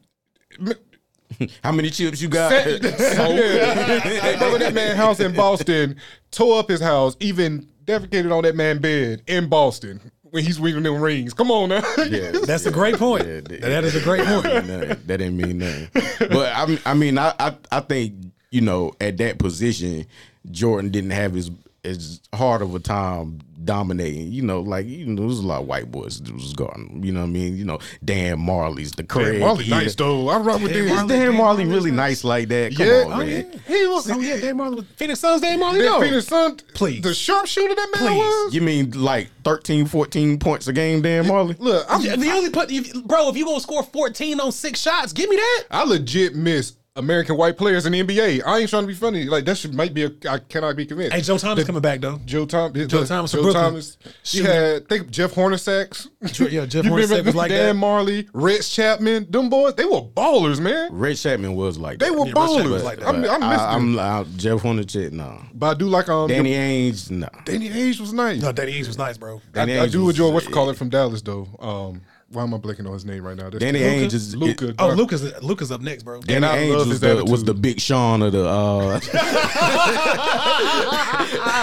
How 1.63 1.71
many 1.71 1.89
chips 1.89 2.21
you 2.21 2.27
got? 2.29 2.51
Yeah. 2.51 2.77
they 2.77 4.35
broke 4.37 4.59
that 4.59 4.73
man's 4.73 4.97
house 4.97 5.19
in 5.19 5.33
Boston, 5.35 5.95
tore 6.31 6.59
up 6.59 6.69
his 6.69 6.81
house, 6.81 7.15
even 7.19 7.67
defecated 7.85 8.35
on 8.35 8.43
that 8.43 8.55
man's 8.55 8.79
bed 8.79 9.21
in 9.27 9.47
Boston 9.49 9.99
when 10.23 10.43
he's 10.43 10.59
winning 10.59 10.83
them 10.83 11.01
rings. 11.01 11.33
Come 11.33 11.49
on 11.51 11.69
now. 11.69 11.81
Yeah, 12.09 12.31
That's 12.45 12.65
a 12.65 12.71
great 12.71 12.95
point. 12.97 13.25
Yeah, 13.25 13.39
that- 13.41 13.61
that 13.61 13.83
is 13.83 13.95
a 13.95 14.01
great 14.01 14.25
point. 14.25 14.43
That 14.43 14.65
didn't 14.65 14.67
mean 14.67 14.77
nothing. 14.79 15.07
That 15.07 15.17
didn't 15.17 15.37
mean 15.37 15.57
nothing. 15.57 16.29
But 16.29 16.55
I, 16.55 16.65
mean- 16.65 16.79
I 16.85 16.93
mean, 16.93 17.17
I, 17.17 17.33
I, 17.39 17.55
I 17.71 17.79
think 17.79 18.13
you 18.51 18.61
know 18.61 18.93
at 19.01 19.17
that 19.17 19.39
position, 19.39 20.05
Jordan 20.51 20.91
didn't 20.91 21.11
have 21.11 21.35
as 21.35 21.49
as 21.85 22.19
hard 22.35 22.61
of 22.61 22.75
a 22.75 22.79
time 22.79 23.39
dominating. 23.69 24.31
You 24.31 24.41
know, 24.41 24.61
like 24.61 24.87
you 24.87 25.05
know, 25.05 25.21
there's 25.27 25.39
a 25.39 25.45
lot 25.45 25.61
of 25.61 25.67
white 25.67 25.91
boys 25.91 26.19
that 26.21 26.33
was 26.33 26.53
guarding. 26.53 27.03
You 27.03 27.11
know 27.11 27.19
what 27.21 27.27
I 27.27 27.29
mean? 27.29 27.55
You 27.55 27.65
know, 27.65 27.77
Dan 28.03 28.37
Majerle's, 28.39 28.93
the 28.93 29.03
Craig. 29.03 29.39
Marley 29.39 29.65
Eden. 29.65 29.77
nice 29.77 29.93
though. 29.95 30.27
I 30.29 30.37
rock 30.39 30.61
with 30.61 30.73
Dan 30.73 30.85
this. 30.85 30.99
Is 31.01 31.07
Dan 31.07 31.33
Majerle 31.33 31.69
really 31.71 31.91
nice 31.91 32.23
like 32.23 32.47
that? 32.47 32.75
Come 32.75 32.87
Yeah. 32.87 33.03
on, 33.05 33.11
Oh, 33.13 33.17
man. 33.25 33.61
He 33.67 33.85
was. 33.87 34.09
Oh 34.09 34.19
yeah, 34.19 34.39
Dan 34.39 34.57
Majerle, 34.57 34.75
was- 34.77 34.85
Phoenix 34.95 35.19
Suns, 35.19 35.41
Dan 35.41 35.59
Majerle. 35.59 35.73
That 35.77 35.85
No, 35.85 36.01
Phoenix 36.01 36.27
Sun, 36.27 36.57
Please. 36.73 37.01
the 37.03 37.13
sharpshooter 37.13 37.75
that 37.75 37.89
man 37.93 38.07
Please. 38.11 38.17
was. 38.17 38.53
You 38.55 38.61
mean 38.61 38.91
like 38.91 39.29
13, 39.43 39.85
14 39.85 40.39
points 40.39 40.67
a 40.67 40.73
game, 40.73 41.01
Dan 41.03 41.25
Majerle? 41.25 41.55
Look, 41.59 41.85
I'm, 41.87 42.01
Yeah, 42.01 42.15
the 42.15 42.31
only 42.31 42.49
put, 42.49 42.71
if, 42.71 42.91
bro. 43.05 43.29
If 43.29 43.37
you 43.37 43.45
gonna 43.45 43.59
score 43.59 43.83
fourteen 43.83 44.39
on 44.39 44.51
six 44.51 44.81
shots, 44.81 45.13
give 45.13 45.29
me 45.29 45.35
that. 45.35 45.63
I 45.69 45.83
legit 45.83 46.35
miss 46.35 46.73
American 46.99 47.37
white 47.37 47.57
players 47.57 47.85
in 47.85 47.93
the 47.93 48.03
NBA. 48.03 48.43
I 48.45 48.59
ain't 48.59 48.69
trying 48.69 48.83
to 48.83 48.87
be 48.87 48.93
funny. 48.93 49.25
Like 49.25 49.45
that 49.45 49.57
should 49.57 49.73
might 49.73 49.93
be 49.93 50.03
a. 50.03 50.11
I 50.29 50.37
cannot 50.39 50.75
be 50.75 50.85
convinced. 50.85 51.13
Hey, 51.15 51.21
Joe 51.21 51.37
Thomas 51.37 51.65
coming 51.65 51.81
back 51.81 52.01
though. 52.01 52.19
Joe 52.25 52.45
Thomas. 52.45 52.87
Joe 52.87 53.05
Thomas 53.05 53.31
from 53.31 53.39
Joe 53.39 53.43
Brooklyn. 53.43 53.63
Thomas. 53.63 53.97
He 54.23 54.37
Shooting. 54.39 54.45
had 54.45 54.87
think 54.89 55.09
Jeff 55.09 55.33
Hornacek. 55.33 56.51
yeah, 56.51 56.65
Jeff 56.65 56.85
Hornacek 56.85 57.25
was 57.25 57.35
like 57.35 57.49
Dan 57.49 57.79
that. 57.79 57.85
Majerle, 57.85 58.29
Rex 58.33 58.69
Chapman. 58.69 59.27
Them 59.31 59.49
boys, 59.49 59.75
they 59.75 59.85
were 59.85 60.01
ballers, 60.01 60.59
man. 60.59 60.89
Red 60.93 61.17
Chapman 61.17 61.55
was 61.55 61.77
like. 61.77 61.99
They 61.99 62.09
that. 62.09 62.17
were 62.19 62.27
Yeah, 62.27 62.33
ballers. 62.33 62.83
like 62.83 62.99
that. 62.99 63.07
I, 63.07 63.11
mean, 63.13 63.25
I 63.25 63.39
But 63.39 63.49
miss 63.49 63.59
I, 63.61 63.73
them. 63.73 63.99
I'm 63.99 64.21
uh, 64.21 64.23
Jeff 64.37 64.59
Hornacek, 64.61 65.11
no. 65.11 65.41
but 65.53 65.67
I 65.67 65.73
do 65.79 65.87
like 65.87 66.09
um 66.09 66.27
Danny 66.27 66.51
Ainge, 66.53 67.09
no. 67.11 67.29
Danny 67.45 67.69
Ainge 67.69 67.99
was 67.99 68.13
nice. 68.13 68.41
No, 68.41 68.51
Danny 68.51 68.73
Ainge 68.73 68.87
was 68.87 68.97
nice, 68.97 69.17
bro. 69.17 69.41
Danny 69.53 69.77
I, 69.77 69.83
I 69.83 69.87
do 69.87 70.03
was- 70.05 70.15
enjoy 70.15 70.31
what 70.31 70.43
you 70.45 70.51
call 70.51 70.69
it 70.69 70.77
from 70.77 70.89
Dallas 70.89 71.21
though. 71.21 71.47
Um, 71.59 72.01
why 72.31 72.43
am 72.43 72.53
I 72.53 72.57
blanking 72.57 72.85
on 72.85 72.93
his 72.93 73.05
name 73.05 73.23
right 73.23 73.35
now? 73.35 73.49
That's 73.49 73.57
Danny 73.63 73.79
Luka? 73.79 73.91
Ainge 74.05 74.13
is 74.13 74.35
Luka. 74.35 74.75
Oh, 74.77 74.89
Lucas, 74.93 75.23
Lucas 75.41 75.71
up 75.71 75.81
next, 75.81 76.03
bro. 76.03 76.21
Danny 76.21 76.45
And 76.45 76.71
Ainge 76.71 76.87
was 76.87 76.99
the, 76.99 77.25
was 77.25 77.43
the 77.45 77.53
big 77.55 77.79
Sean 77.79 78.21
of 78.21 78.31
the 78.33 78.47
uh 78.47 78.99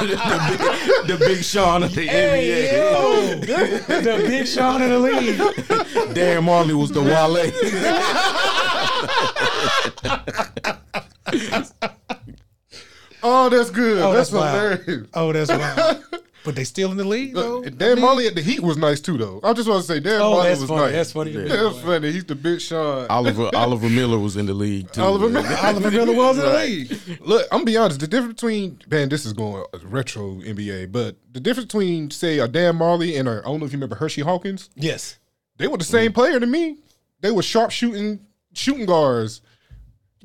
the, 0.01 1.07
big, 1.07 1.19
the 1.19 1.25
big 1.25 1.45
Sean 1.45 1.83
of 1.85 1.95
the 1.95 2.09
NBA. 2.09 3.41
the 3.87 4.25
big 4.27 4.47
Sean 4.47 4.83
of 4.83 4.91
the 4.91 4.99
league. 4.99 5.39
Dan 6.15 6.43
Majerle 6.43 6.75
was 6.75 6.91
the 6.91 7.03
Wale. 7.03 7.53
Oh, 13.29 13.49
that's 13.49 13.71
good. 13.71 13.99
Oh, 14.01 14.13
that's, 14.13 14.31
that's 14.31 14.41
wild. 14.41 14.81
hilarious. 14.85 15.09
Oh, 15.15 15.33
that's 15.33 15.51
wild. 15.51 16.05
But 16.47 16.55
they 16.55 16.65
still 16.65 16.91
in 16.93 16.97
the 16.97 17.05
league, 17.05 17.35
though. 17.35 17.63
Uh, 17.63 17.69
Dan 17.71 17.99
Majerle 17.99 18.29
at 18.29 18.35
the 18.37 18.41
Heat 18.41 18.61
was 18.61 18.77
nice 18.79 19.01
too, 19.01 19.19
though. 19.19 19.41
I 19.43 19.53
just 19.53 19.69
want 19.69 19.83
to 19.83 19.87
say 19.87 20.01
Dan 20.01 20.21
Oh, 20.23 20.37
Majerle 20.37 20.43
that's 20.45 20.61
was 20.61 20.69
funny. 20.71 20.81
nice. 20.83 20.93
That's 20.93 21.13
funny. 21.13 21.31
Yeah, 21.33 21.43
that's 21.45 21.81
funny. 21.81 22.13
He's 22.13 22.25
the 22.25 22.35
big 22.37 22.61
Sean. 22.61 23.07
Oliver 23.11 23.51
Oliver 23.55 23.89
Miller 23.91 24.19
was 24.19 24.37
in 24.37 24.47
the 24.47 24.55
league 24.55 24.91
too. 24.93 25.03
Oliver 25.03 25.29
Miller. 25.29 25.57
Oliver 25.61 25.91
Miller 25.91 26.15
was 26.15 26.39
in 26.39 26.45
the 26.45 26.57
league. 26.57 27.21
Look, 27.21 27.43
I'm 27.51 27.59
gonna 27.59 27.65
be 27.65 27.77
honest. 27.77 27.99
The 28.01 28.07
difference 28.07 28.35
between 28.35 28.79
man, 28.89 29.09
this 29.09 29.27
is 29.27 29.33
going 29.33 29.65
retro 29.83 30.37
NBA, 30.37 30.93
but 30.93 31.17
the 31.33 31.41
difference 31.41 31.67
between 31.67 32.11
say 32.13 32.39
a 32.39 32.47
Dan 32.49 32.79
Majerle 32.79 33.19
and 33.19 33.29
a, 33.29 33.41
I 33.41 33.43
don't 33.43 33.59
know 33.61 33.67
if 33.67 33.73
you 33.73 33.77
remember 33.79 33.97
Hersey 33.97 34.23
Hawkins. 34.23 34.71
Yes. 34.77 35.19
They 35.59 35.67
were 35.67 35.79
the 35.79 35.85
same 35.85 36.13
player 36.13 36.39
to 36.39 36.47
me. 36.47 36.77
They 37.23 37.33
were 37.33 37.43
sharp 37.43 37.73
shooting 37.73 38.21
shooting 38.53 38.87
guards. 38.87 39.41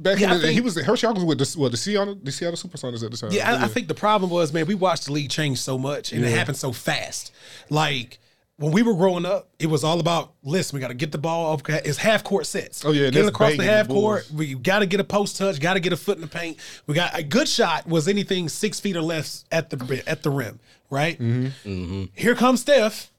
Back 0.02 0.20
Yeah, 0.20 0.32
I 0.32 0.36
in 0.36 0.38
the, 0.42 0.48
think- 0.48 0.54
he 0.56 0.62
was 0.62 0.76
Hersey 0.82 1.06
Hawkins 1.08 1.26
with 1.26 1.38
the 1.38 1.60
what 1.60 1.72
the 1.72 1.78
Seattle 1.78 2.16
the 2.22 2.32
Seattle 2.32 2.58
Supersonics 2.58 3.04
at 3.04 3.12
the 3.12 3.18
time. 3.18 3.32
Yeah, 3.32 3.54
I, 3.54 3.66
I 3.66 3.68
think 3.68 3.88
the 3.88 3.94
problem 3.94 4.32
was, 4.32 4.52
man, 4.52 4.66
we 4.66 4.76
watched 4.76 5.06
the 5.06 5.12
league 5.14 5.30
change 5.30 5.60
so 5.60 5.78
much 5.78 6.12
and 6.12 6.24
it 6.26 6.30
happened 6.36 6.58
so 6.58 6.72
fast. 6.72 7.32
Like 7.70 8.18
when 8.58 8.72
we 8.72 8.84
were 8.84 8.94
growing 8.94 9.26
up, 9.26 9.50
it 9.60 9.68
was 9.68 9.84
all 9.84 10.00
about 10.00 10.34
listen, 10.44 10.76
we 10.78 10.82
got 10.82 10.90
to 10.90 10.94
get 10.94 11.12
the 11.12 11.18
ball 11.18 11.52
off. 11.54 11.62
It's 11.68 11.98
half 11.98 12.24
court 12.24 12.46
sets. 12.46 12.84
Oh, 12.86 12.92
yeah, 12.92 13.06
and 13.06 13.14
getting 13.14 13.30
across 13.30 13.58
the 13.58 13.64
half 13.64 13.88
the 13.88 13.94
court. 13.94 14.28
Bulls. 14.30 14.38
We 14.40 14.54
got 14.56 14.80
to 14.80 14.86
get 14.86 15.00
a 15.00 15.04
post 15.04 15.38
touch. 15.38 15.60
Got 15.60 15.74
to 15.76 15.80
get 15.80 15.94
a 15.94 15.98
foot 15.98 16.18
in 16.18 16.22
the 16.22 16.28
paint. 16.28 16.58
We 16.88 16.94
got 16.96 17.18
a 17.18 17.24
good 17.24 17.48
shot 17.48 17.88
was 17.88 18.08
anything 18.08 18.50
six 18.50 18.80
feet 18.80 18.96
or 18.96 19.02
less 19.02 19.46
at 19.52 19.70
the 19.70 20.04
at 20.08 20.24
the 20.24 20.30
rim. 20.30 20.60
Right. 20.90 21.20
Mm-hmm. 21.20 22.06
Here 22.16 22.36
comes 22.36 22.62
Steph. 22.62 23.12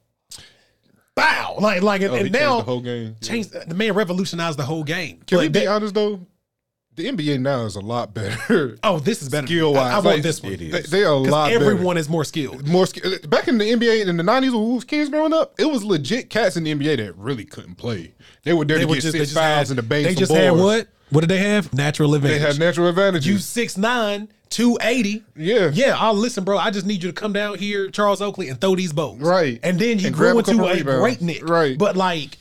Bow 1.15 1.57
like 1.59 1.81
like 1.83 2.01
and, 2.01 2.11
Oh, 2.11 2.15
he 2.15 2.21
and 2.21 2.29
changed 2.33 2.39
now 2.39 2.57
the 2.57 2.63
whole 2.63 2.81
game. 2.81 3.15
changed 3.21 3.51
the 3.69 3.75
man 3.75 3.93
revolutionized 3.93 4.57
the 4.57 4.63
whole 4.65 4.83
game. 4.83 5.21
Can 5.27 5.37
we 5.39 5.47
be 5.47 5.59
that- 5.59 5.67
honest 5.67 5.93
though? 5.93 6.25
The 6.95 7.05
NBA 7.07 7.39
now 7.41 7.65
is 7.65 7.75
a 7.75 7.79
lot 7.79 8.13
better. 8.13 8.77
oh, 8.83 8.99
this 8.99 9.23
is 9.23 9.29
better. 9.29 9.47
Skill-wise, 9.47 9.81
I, 9.81 9.91
I 9.91 9.95
want 9.95 10.05
like, 10.05 10.21
this 10.21 10.43
one. 10.43 10.53
it 10.53 10.61
is. 10.61 10.71
They, 10.71 10.99
they 10.99 11.03
are 11.03 11.13
a 11.13 11.17
lot 11.17 11.49
better. 11.49 11.59
everyone 11.65 11.95
better. 11.95 11.99
is 12.01 12.09
more 12.09 12.23
skilled. 12.23 12.67
more 12.67 12.85
skill. 12.85 13.17
Back 13.27 13.47
in 13.47 13.57
the 13.57 13.65
NBA 13.65 14.05
in 14.07 14.15
the 14.17 14.21
nineties 14.23 14.51
when 14.53 14.67
we 14.67 14.73
was 14.75 14.83
kids 14.83 15.09
growing 15.09 15.33
up, 15.33 15.55
it 15.57 15.65
was 15.65 15.83
legit 15.83 16.29
cats 16.29 16.55
in 16.55 16.63
the 16.63 16.73
NBA 16.75 16.97
that 16.97 17.17
really 17.17 17.45
couldn't 17.45 17.75
play. 17.75 18.13
They 18.43 18.53
were 18.53 18.63
there 18.65 18.77
to 18.77 18.85
were 18.85 18.93
get 18.95 19.01
just- 19.01 19.17
six 19.17 19.33
they 19.33 19.39
fouls 19.39 19.71
and 19.71 19.77
the 19.79 19.83
base. 19.83 20.05
They 20.05 20.13
just 20.15 20.31
had 20.31 20.51
what? 20.51 20.87
What 21.09 21.21
did 21.21 21.29
they 21.29 21.37
have? 21.39 21.71
Natural 21.73 22.13
advantage. 22.15 22.39
They 22.41 22.47
had 22.47 22.59
natural 22.59 22.87
advantages. 22.87 23.27
you 23.27 23.35
6'9", 23.35 24.29
280. 24.49 25.23
Yeah. 25.35 25.69
Yeah, 25.71 25.95
I'll 25.97 26.15
listen, 26.15 26.43
bro. 26.43 26.57
I 26.57 26.71
just 26.71 26.85
need 26.87 27.03
you 27.03 27.09
to 27.11 27.13
come 27.13 27.33
down 27.33 27.57
here, 27.57 27.89
Charles 27.91 28.19
Oakley, 28.21 28.49
and 28.49 28.59
throw 28.59 28.75
these 28.75 28.93
bows. 28.93 29.19
Right. 29.19 29.59
And 29.61 29.77
then 29.79 29.99
you 29.99 30.07
And 30.07 30.15
grew 30.15 30.37
into 30.39 30.51
couple 30.53 30.67
a 30.69 30.73
rebounds. 30.73 30.99
breakneck. 31.01 31.47
Right. 31.47 31.77
But 31.77 31.95
like, 31.95 32.37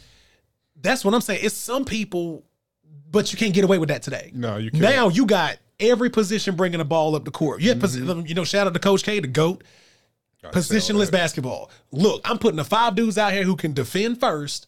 that's 0.81 1.05
what 1.05 1.13
I'm 1.13 1.21
saying. 1.21 1.41
It's 1.43 1.55
some 1.55 1.85
people, 1.85 2.45
but 3.13 3.33
you 3.33 3.39
can't 3.39 3.55
get 3.55 3.63
away 3.65 3.79
with 3.79 3.91
that 3.91 4.03
today. 4.03 4.33
No, 4.35 4.57
you 4.57 4.71
can't. 4.71 4.83
Now 4.83 5.09
you 5.09 5.27
got 5.27 5.59
every 5.79 6.11
position 6.11 6.57
bringing 6.57 6.79
the 6.79 6.85
ball 6.85 7.15
up 7.15 7.25
the 7.25 7.31
court. 7.31 7.61
You 7.61 7.75
posi- 7.75 8.03
mm-hmm. 8.03 8.27
you 8.27 8.35
know, 8.35 8.45
shout 8.45 8.67
out 8.67 8.75
to 8.75 8.81
Coach 8.81 9.05
K, 9.05 9.21
the 9.21 9.29
GOAT. 9.29 9.63
Positionless 10.51 11.13
basketball. 11.13 11.71
Look, 11.93 12.21
I'm 12.25 12.37
putting 12.37 12.57
the 12.57 12.65
five 12.65 12.97
dudes 12.97 13.17
out 13.17 13.33
here 13.33 13.45
who 13.45 13.55
can 13.55 13.73
defend 13.75 14.19
first 14.19 14.67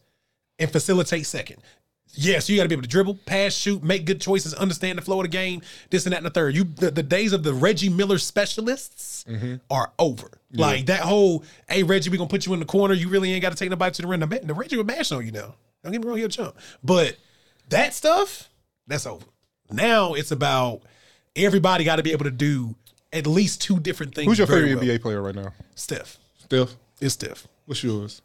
and 0.57 0.71
facilitate 0.71 1.25
second. 1.25 1.61
Yes, 2.13 2.49
you 2.49 2.55
got 2.55 2.63
to 2.63 2.69
be 2.69 2.75
able 2.75 2.83
to 2.83 2.89
dribble, 2.89 3.19
pass, 3.25 3.53
shoot, 3.53 3.83
make 3.83 4.05
good 4.05 4.21
choices, 4.21 4.53
understand 4.53 4.97
the 4.97 5.01
flow 5.01 5.19
of 5.19 5.25
the 5.25 5.29
game, 5.29 5.61
this 5.89 6.05
and 6.05 6.13
that 6.13 6.17
and 6.17 6.25
the 6.25 6.29
third. 6.29 6.55
You 6.55 6.63
the, 6.63 6.91
the 6.91 7.03
days 7.03 7.33
of 7.33 7.43
the 7.43 7.53
Reggie 7.53 7.89
Miller 7.89 8.17
specialists 8.17 9.25
mm-hmm. 9.27 9.55
are 9.69 9.91
over. 9.99 10.29
Like 10.53 10.85
that 10.85 11.01
whole, 11.01 11.43
hey 11.67 11.83
Reggie, 11.83 12.09
we 12.09 12.17
gonna 12.17 12.29
put 12.29 12.45
you 12.45 12.53
in 12.53 12.61
the 12.61 12.65
corner. 12.65 12.93
You 12.93 13.09
really 13.09 13.33
ain't 13.33 13.41
got 13.41 13.51
to 13.51 13.57
take 13.57 13.69
nobody 13.69 13.93
to 13.95 14.01
the 14.01 14.07
rim. 14.07 14.21
The, 14.21 14.39
the 14.43 14.53
Reggie 14.53 14.77
will 14.77 14.85
mash 14.85 15.11
on 15.11 15.25
you 15.25 15.33
now. 15.33 15.55
Don't 15.83 15.91
get 15.91 16.01
me 16.01 16.07
wrong, 16.07 16.17
he'll 16.17 16.29
jump. 16.29 16.55
But 16.81 17.17
that 17.69 17.93
stuff, 17.93 18.49
that's 18.87 19.05
over. 19.05 19.25
Now 19.71 20.13
it's 20.13 20.31
about 20.31 20.81
everybody 21.35 21.83
got 21.83 21.97
to 21.97 22.03
be 22.03 22.11
able 22.11 22.25
to 22.25 22.31
do 22.31 22.75
at 23.11 23.25
least 23.27 23.61
two 23.61 23.79
different 23.79 24.13
things. 24.13 24.27
Who's 24.27 24.37
your 24.37 24.47
very 24.47 24.69
favorite 24.69 24.85
well. 24.85 24.97
NBA 24.97 25.01
player 25.01 25.21
right 25.21 25.35
now? 25.35 25.53
Steph. 25.75 26.17
Steph. 26.37 26.75
It's 27.01 27.13
Steph. 27.13 27.47
What's 27.65 27.83
yours? 27.83 28.21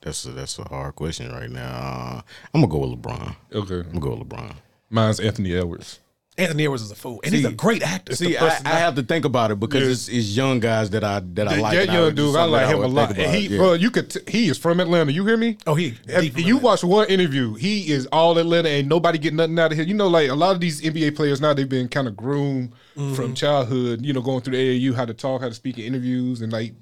That's 0.00 0.24
a, 0.24 0.30
that's 0.30 0.58
a 0.58 0.64
hard 0.64 0.96
question 0.96 1.30
right 1.30 1.50
now. 1.50 1.62
Uh, 1.62 2.22
I'm 2.52 2.60
gonna 2.60 2.66
go 2.66 2.78
with 2.78 3.00
LeBron. 3.00 3.36
Okay. 3.52 3.74
I'm 3.88 3.98
gonna 3.98 4.00
go 4.00 4.16
with 4.16 4.28
LeBron. 4.28 4.56
Mine's 4.90 5.20
Anthony 5.20 5.54
Edwards. 5.54 6.00
Anthony 6.38 6.64
Edwards 6.64 6.82
is 6.82 6.90
a 6.90 6.94
fool, 6.94 7.20
and 7.24 7.34
he's 7.34 7.44
a 7.44 7.52
great 7.52 7.82
actor. 7.82 8.16
See, 8.16 8.38
I, 8.38 8.46
I 8.64 8.70
have 8.78 8.94
to 8.94 9.02
think 9.02 9.26
about 9.26 9.50
it 9.50 9.60
because 9.60 9.82
Yeah. 9.82 9.90
it's, 9.90 10.08
it's 10.08 10.34
young 10.36 10.60
guys 10.60 10.88
that 10.90 11.04
I 11.04 11.20
that 11.34 11.46
I 11.46 11.56
like. 11.60 11.74
that 11.74 11.82
and 11.82 11.90
I 11.90 11.94
young 11.94 12.04
would- 12.06 12.14
dude, 12.16 12.36
I 12.36 12.44
like 12.44 12.68
him 12.68 12.82
a 12.82 12.86
lot. 12.86 13.10
And 13.18 13.34
he, 13.36 13.48
yeah. 13.48 13.58
bro, 13.58 13.74
you 13.74 13.90
could. 13.90 14.08
T- 14.10 14.20
he 14.26 14.48
is 14.48 14.56
from 14.56 14.80
Atlanta. 14.80 15.12
You 15.12 15.26
hear 15.26 15.36
me? 15.36 15.58
Oh, 15.66 15.74
he. 15.74 15.90
From 15.90 16.24
you 16.40 16.56
watch 16.56 16.82
one 16.84 17.06
interview, 17.08 17.52
he 17.54 17.90
is 17.92 18.06
all 18.06 18.38
Atlanta. 18.38 18.68
Ain't 18.70 18.88
nobody 18.88 19.18
get 19.18 19.34
nothing 19.34 19.58
out 19.58 19.72
of 19.72 19.76
here. 19.78 19.86
You 19.86 19.92
know, 19.94 20.08
like 20.08 20.30
a 20.30 20.34
lot 20.34 20.54
of 20.54 20.60
these 20.60 20.80
NBA 20.80 21.14
players 21.16 21.40
now, 21.40 21.52
they've 21.52 21.68
been 21.68 21.88
kind 21.88 22.08
of 22.08 22.16
groomed 22.16 22.72
Mm-hmm. 22.96 23.14
from 23.14 23.34
childhood. 23.34 24.04
You 24.04 24.12
know, 24.12 24.20
going 24.20 24.40
through 24.42 24.56
the 24.56 24.80
AAU, 24.90 24.94
how 24.94 25.04
to 25.06 25.14
talk, 25.14 25.40
how 25.42 25.48
to 25.48 25.54
speak 25.54 25.78
in 25.78 25.84
interviews, 25.84 26.40
and 26.42 26.52
like 26.52 26.74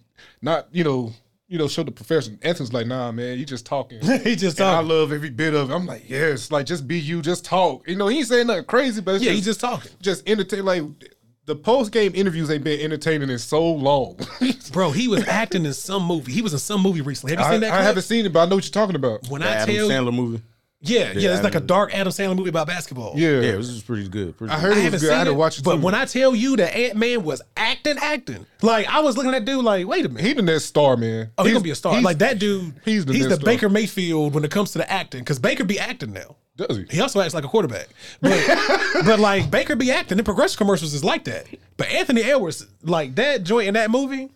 not, 0.42 0.66
you 0.72 0.82
know, 0.84 1.12
you 1.50 1.58
know, 1.58 1.66
show 1.66 1.82
the 1.82 1.90
profession. 1.90 2.38
Anthony's 2.42 2.72
like, 2.72 2.86
nah, 2.86 3.10
man, 3.10 3.36
you 3.36 3.44
just 3.44 3.66
talking. 3.66 4.00
he 4.22 4.36
just 4.36 4.60
And 4.60 4.68
I 4.68 4.78
love 4.80 5.12
every 5.12 5.30
bit 5.30 5.52
of 5.52 5.70
it. 5.70 5.74
I'm 5.74 5.84
like, 5.84 6.08
yes, 6.08 6.52
like 6.52 6.64
just 6.64 6.86
be 6.86 6.98
you, 6.98 7.20
just 7.20 7.44
talk. 7.44 7.86
You 7.88 7.96
know, 7.96 8.06
he 8.06 8.18
ain't 8.18 8.28
saying 8.28 8.46
nothing 8.46 8.64
crazy, 8.66 9.00
but 9.00 9.16
it's 9.16 9.24
Yeah, 9.24 9.32
just, 9.32 9.36
he's 9.36 9.44
just 9.46 9.60
talking, 9.60 9.90
just 10.00 10.28
entertain. 10.28 10.64
Like 10.64 10.84
the 11.46 11.56
post 11.56 11.90
game 11.90 12.12
interviews 12.14 12.52
ain't 12.52 12.62
been 12.62 12.80
entertaining 12.80 13.30
in 13.30 13.38
so 13.40 13.68
long. 13.68 14.16
bro. 14.72 14.92
He 14.92 15.08
was 15.08 15.26
acting 15.26 15.66
in 15.66 15.74
some 15.74 16.04
movie. 16.06 16.30
He 16.30 16.40
was 16.40 16.52
in 16.52 16.60
some 16.60 16.82
movie 16.82 17.00
recently. 17.00 17.34
Have 17.34 17.40
you 17.40 17.46
I, 17.46 17.50
seen 17.50 17.60
that? 17.62 17.72
I 17.72 17.82
haven't 17.82 18.02
seen 18.02 18.26
it, 18.26 18.32
but 18.32 18.46
I 18.46 18.48
know 18.48 18.54
what 18.54 18.64
you're 18.64 18.70
talking 18.70 18.94
about. 18.94 19.28
When 19.28 19.40
The 19.40 19.48
I 19.48 19.54
Adam 19.54 19.74
tell 19.74 19.88
Sandler 19.88 20.14
movie. 20.14 20.42
Yeah, 20.82 21.12
yeah, 21.14 21.34
it's 21.34 21.42
like 21.44 21.54
a 21.56 21.60
dark 21.60 21.94
Adam 21.94 22.10
Sandler 22.10 22.34
movie 22.34 22.48
about 22.48 22.66
basketball. 22.66 23.12
Yeah, 23.14 23.40
Yeah, 23.40 23.52
it 23.52 23.56
was 23.58 23.82
pretty 23.82 24.08
good. 24.08 24.34
Pretty 24.38 24.50
I 24.50 24.58
heard 24.58 24.72
I 24.72 24.76
it 24.76 24.76
was 24.76 24.84
haven't 24.84 25.00
good. 25.00 25.06
I 25.08 25.12
seen 25.12 25.18
had 25.18 25.24
to 25.24 25.30
it, 25.32 25.34
watch 25.34 25.58
it 25.58 25.64
but 25.64 25.74
too. 25.76 25.80
when 25.82 25.94
I 25.94 26.06
tell 26.06 26.34
you 26.34 26.56
that 26.56 26.74
Ant 26.74 26.96
Man 26.96 27.22
was 27.22 27.42
acting, 27.54 27.98
acting, 27.98 28.46
like 28.62 28.86
I 28.86 29.00
was 29.00 29.14
looking 29.14 29.34
at 29.34 29.44
that 29.44 29.44
dude 29.44 29.62
like, 29.62 29.86
wait 29.86 30.06
a 30.06 30.08
minute, 30.08 30.24
he 30.24 30.32
the 30.32 30.40
next 30.40 30.64
star, 30.64 30.96
man. 30.96 31.30
oh, 31.36 31.42
he's 31.42 31.50
He's- 31.50 31.54
gonna 31.54 31.64
be 31.64 31.70
a 31.70 31.74
star. 31.74 32.00
Like 32.00 32.18
that 32.20 32.38
dude, 32.38 32.72
he's 32.86 33.04
the 33.04 33.12
he's 33.12 33.28
the 33.28 33.34
star. 33.34 33.44
Baker 33.44 33.68
Mayfield 33.68 34.32
when 34.32 34.42
it 34.42 34.50
comes 34.50 34.72
to 34.72 34.78
the 34.78 34.90
acting, 34.90 35.20
because 35.20 35.38
Baker 35.38 35.64
be 35.64 35.78
acting 35.78 36.14
now. 36.14 36.36
Does 36.56 36.78
he? 36.78 36.86
He 36.90 37.00
also 37.02 37.20
acts 37.20 37.34
like 37.34 37.44
a 37.44 37.48
quarterback, 37.48 37.88
but 38.22 38.40
but 39.04 39.20
like 39.20 39.50
Baker 39.50 39.76
be 39.76 39.90
acting. 39.90 40.16
The 40.16 40.22
progressive 40.24 40.56
commercials 40.56 40.94
is 40.94 41.04
like 41.04 41.24
that. 41.24 41.46
But 41.76 41.88
Anthony 41.88 42.22
Edwards, 42.22 42.66
like 42.82 43.14
that 43.16 43.44
joint 43.44 43.68
in 43.68 43.74
that 43.74 43.90
movie, 43.90 44.30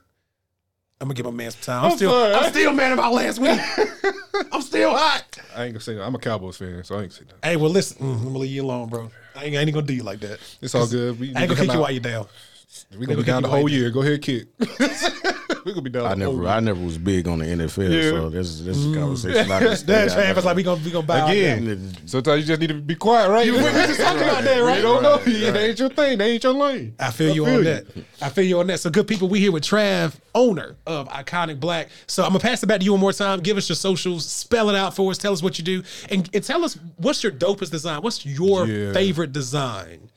I'm 1.01 1.09
gonna 1.09 1.14
give 1.14 1.24
my 1.24 1.32
man 1.32 1.51
some 1.53 1.61
time. 1.62 1.84
I'm, 1.86 1.90
I'm 1.92 1.97
still, 1.97 2.11
sorry. 2.11 2.34
I'm 2.34 2.51
still 2.51 2.72
mad 2.74 2.92
about 2.92 3.12
last 3.14 3.38
week. 3.38 3.59
I'm 4.53 4.61
still 4.62 4.90
hot. 4.95 5.34
I 5.55 5.64
ain't 5.64 5.74
gonna 5.74 5.80
say 5.80 5.94
that. 5.94 6.02
I'm 6.05 6.14
a 6.14 6.18
Cowboys 6.18 6.57
fan, 6.57 6.82
so 6.84 6.96
I 6.96 7.02
ain't 7.02 7.11
gonna 7.11 7.20
say 7.20 7.24
that. 7.40 7.48
Hey, 7.48 7.57
well, 7.57 7.70
listen, 7.70 7.98
mm, 7.98 8.16
I'm 8.18 8.24
gonna 8.24 8.38
leave 8.38 8.50
you 8.50 8.64
alone, 8.64 8.88
bro. 8.88 9.11
I 9.36 9.44
ain't, 9.44 9.57
I 9.57 9.61
ain't 9.61 9.72
gonna 9.72 9.86
do 9.86 9.94
you 9.94 10.02
like 10.02 10.20
that. 10.20 10.38
It's 10.61 10.74
all 10.74 10.86
good. 10.86 11.18
We 11.18 11.34
I 11.34 11.42
ain't 11.42 11.50
gonna 11.50 11.61
kick 11.61 11.72
you 11.72 11.80
while 11.80 11.90
you're 11.90 12.00
down. 12.00 12.26
We 12.98 13.07
gonna 13.07 13.18
be 13.18 13.24
down 13.24 13.42
the 13.42 13.48
whole 13.48 13.68
you 13.68 13.80
year. 13.80 13.90
Go 13.90 14.02
ahead, 14.02 14.20
kid. 14.22 14.48
we 15.64 15.72
gonna 15.72 15.82
be 15.82 15.90
down. 15.90 16.06
I 16.06 16.14
never. 16.14 16.46
I 16.46 16.60
never 16.60 16.80
was 16.82 16.98
big 16.98 17.26
on 17.26 17.38
the 17.38 17.46
NFL, 17.46 17.92
Yeah. 17.92 18.10
so 18.10 18.30
this, 18.30 18.48
is 18.48 18.64
this 18.64 18.76
is 18.76 18.86
a 18.86 18.88
mm. 18.88 19.00
conversation. 19.00 19.50
I 19.50 19.58
can 19.60 19.76
stay 19.76 19.86
That's 19.86 20.14
out 20.14 20.38
of. 20.38 20.44
Like 20.44 20.56
we 20.56 20.62
gonna 20.62 20.82
we 20.84 20.90
gonna 20.90 21.06
bow 21.06 21.26
Again. 21.26 21.92
Sometimes 22.06 22.42
you 22.42 22.46
just 22.48 22.60
need 22.60 22.68
to 22.68 22.74
be 22.74 22.94
quiet, 22.94 23.30
right? 23.30 23.50
we 23.50 23.58
just 23.58 24.00
talking 24.00 24.22
about 24.22 24.44
that, 24.44 24.58
right? 24.62 24.76
You 24.76 24.82
don't 24.82 25.02
know. 25.02 25.18
That 25.18 25.56
ain't 25.56 25.78
your 25.78 25.88
thing. 25.88 26.18
That 26.18 26.24
ain't 26.24 26.42
your 26.44 26.52
lane. 26.52 26.94
I 26.98 27.10
feel 27.10 27.34
you 27.34 27.44
feel 27.44 27.54
on 27.54 27.58
you. 27.60 27.64
that. 27.64 27.86
I 28.20 28.28
feel 28.28 28.44
you 28.44 28.60
on 28.60 28.66
that. 28.68 28.80
So 28.80 28.90
good 28.90 29.06
people, 29.08 29.28
we 29.28 29.40
here 29.40 29.52
with 29.52 29.62
Trav, 29.64 30.14
owner 30.34 30.76
of 30.86 31.08
Iconik 31.08 31.60
Blac. 31.60 31.88
So 32.06 32.22
I'm 32.22 32.30
gonna 32.30 32.40
pass 32.40 32.62
it 32.62 32.66
back 32.66 32.80
to 32.80 32.84
you 32.84 32.92
one 32.92 33.00
more 33.00 33.12
time. 33.12 33.40
Give 33.40 33.56
us 33.56 33.68
your 33.68 33.76
socials, 33.76 34.26
spell 34.26 34.70
it 34.70 34.76
out 34.76 34.94
for 34.94 35.10
us, 35.10 35.18
tell 35.18 35.32
us 35.32 35.42
what 35.42 35.58
you 35.58 35.64
do, 35.64 35.82
and, 36.10 36.28
and 36.34 36.44
tell 36.44 36.64
us 36.64 36.78
what's 36.96 37.22
your 37.22 37.32
dopest 37.32 37.70
design. 37.70 38.02
What's 38.02 38.24
your 38.26 38.66
Yeah. 38.66 38.92
favorite 38.92 39.32
design 39.32 40.10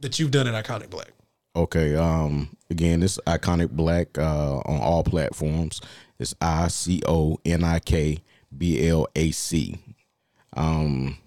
that 0.00 0.18
you've 0.18 0.30
done 0.30 0.46
at 0.46 0.64
Iconik 0.64 0.88
Blac? 0.88 1.08
Okay. 1.56 1.94
Um. 1.96 2.56
Again, 2.70 3.00
this 3.00 3.18
iconic 3.26 3.70
black 3.70 4.16
uh, 4.18 4.56
on 4.58 4.80
all 4.80 5.04
platforms. 5.04 5.80
It's 6.18 6.34
I 6.40 6.68
C 6.68 7.02
O 7.06 7.38
N 7.44 7.62
I 7.64 7.78
K 7.80 8.18
B 8.56 8.88
L 8.88 9.06
A 9.14 9.30
C. 9.30 9.78
Um. 10.56 11.18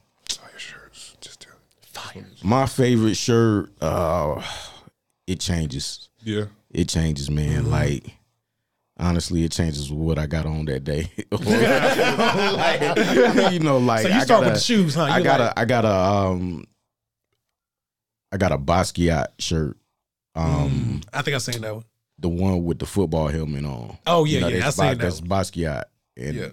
Your 0.52 0.60
shirts. 0.60 1.16
Just 1.22 1.42
tell. 1.42 1.54
Fire. 1.82 2.26
My 2.44 2.66
favorite 2.66 3.16
shirt. 3.16 3.72
Uh. 3.82 4.42
It 5.26 5.40
changes. 5.40 6.10
Yeah. 6.24 6.46
It 6.72 6.90
changes, 6.90 7.30
man. 7.30 7.64
Mm-hmm. 7.64 7.72
Like. 7.72 8.14
Honestly, 9.00 9.44
it 9.44 9.52
changes 9.52 9.92
what 9.92 10.18
I 10.18 10.26
got 10.26 10.48
on 10.48 10.66
that 10.66 10.84
day. 10.84 11.12
Like, 11.32 12.82
you 13.54 13.60
know, 13.60 13.78
like 13.78 14.02
So 14.02 14.08
you 14.10 14.22
start 14.22 14.40
with 14.40 14.48
gotta- 14.50 14.54
the 14.56 14.60
shoes, 14.60 14.96
huh? 14.96 15.04
I 15.04 15.22
got 15.22 15.40
like- 15.40 15.52
a 15.52 15.60
I 15.60 15.66
got 15.66 15.86
a 15.86 15.94
um 15.96 16.66
I 18.32 18.38
got 18.38 18.52
a 18.52 18.58
Basquiat 18.58 19.28
shirt. 19.40 19.78
Um 20.38 21.02
I 21.14 21.22
think 21.22 21.36
I've 21.36 21.42
seen 21.42 21.62
that 21.62 21.74
one. 21.76 21.84
the 22.20 22.30
one 22.30 22.64
with 22.64 22.80
the 22.80 22.86
football 22.86 23.28
helmet 23.28 23.66
on. 23.66 23.98
Oh, 24.08 24.26
yeah, 24.26 24.48
yeah, 24.48 24.60
that's 24.62 24.80
I 24.80 24.90
seen 24.92 24.98
Bas- 24.98 25.20
that's 25.20 25.20
that 25.22 25.30
Basquiat. 25.30 25.84
And 26.18 26.36
Yeah. 26.36 26.50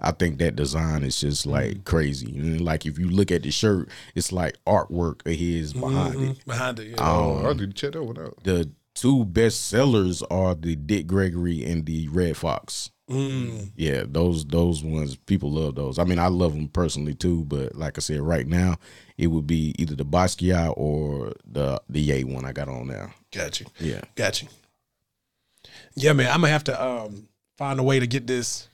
I 0.00 0.12
think 0.12 0.38
that 0.38 0.54
design 0.54 1.02
is 1.02 1.20
just 1.20 1.44
like 1.44 1.70
Mm-hmm. 1.72 1.82
crazy. 1.82 2.38
And 2.38 2.60
like 2.60 2.86
if 2.86 2.98
you 3.00 3.08
look 3.08 3.32
at 3.32 3.42
the 3.42 3.50
shirt, 3.50 3.88
it's 4.14 4.30
like 4.30 4.56
artwork 4.66 5.26
of 5.26 5.34
his 5.34 5.72
behind 5.72 6.14
it. 6.14 6.18
Mhm. 6.18 6.44
Behind 6.46 6.78
it, 6.78 6.88
yeah. 6.90 6.94
Oh, 6.98 7.42
I 7.44 7.50
Um, 7.50 7.56
need 7.56 7.66
to 7.68 7.72
check 7.72 7.92
that 7.94 8.04
one 8.04 8.18
out. 8.18 8.38
the 8.44 8.70
two 8.94 9.24
best 9.24 9.66
sellers 9.66 10.22
are 10.22 10.54
the 10.54 10.76
Dick 10.76 11.06
Gregory 11.08 11.64
and 11.64 11.84
the 11.86 12.06
Redd 12.08 12.36
Foxx. 12.36 12.90
Mm. 13.08 13.70
Yeah, 13.74 14.04
those 14.06 14.44
those 14.44 14.82
ones 14.82 15.16
people 15.16 15.50
love 15.50 15.74
those. 15.74 15.98
I 15.98 16.04
mean, 16.04 16.18
I 16.18 16.26
love 16.26 16.52
them 16.52 16.68
personally 16.68 17.14
too, 17.14 17.44
but 17.46 17.74
like 17.74 17.96
I 17.96 18.00
said, 18.00 18.20
right 18.20 18.46
now 18.46 18.76
it 19.16 19.28
would 19.28 19.46
be 19.46 19.74
either 19.78 19.94
the 19.94 20.04
Basquiat 20.04 20.74
or 20.76 21.32
the 21.50 21.80
the 21.88 22.00
Ye 22.00 22.24
one 22.24 22.44
I 22.44 22.52
got 22.52 22.68
on 22.68 22.88
now. 22.88 23.12
Got 23.32 23.60
you. 23.60 23.66
Yeah, 23.80 24.02
Got 24.14 24.42
you. 24.42 24.48
Yeah, 25.94 26.12
man, 26.12 26.30
I'm 26.30 26.40
gonna 26.40 26.52
have 26.52 26.64
to 26.64 26.84
um 26.84 27.28
find 27.56 27.80
a 27.80 27.82
way 27.82 27.98
to 27.98 28.06
get 28.06 28.26
this 28.26 28.68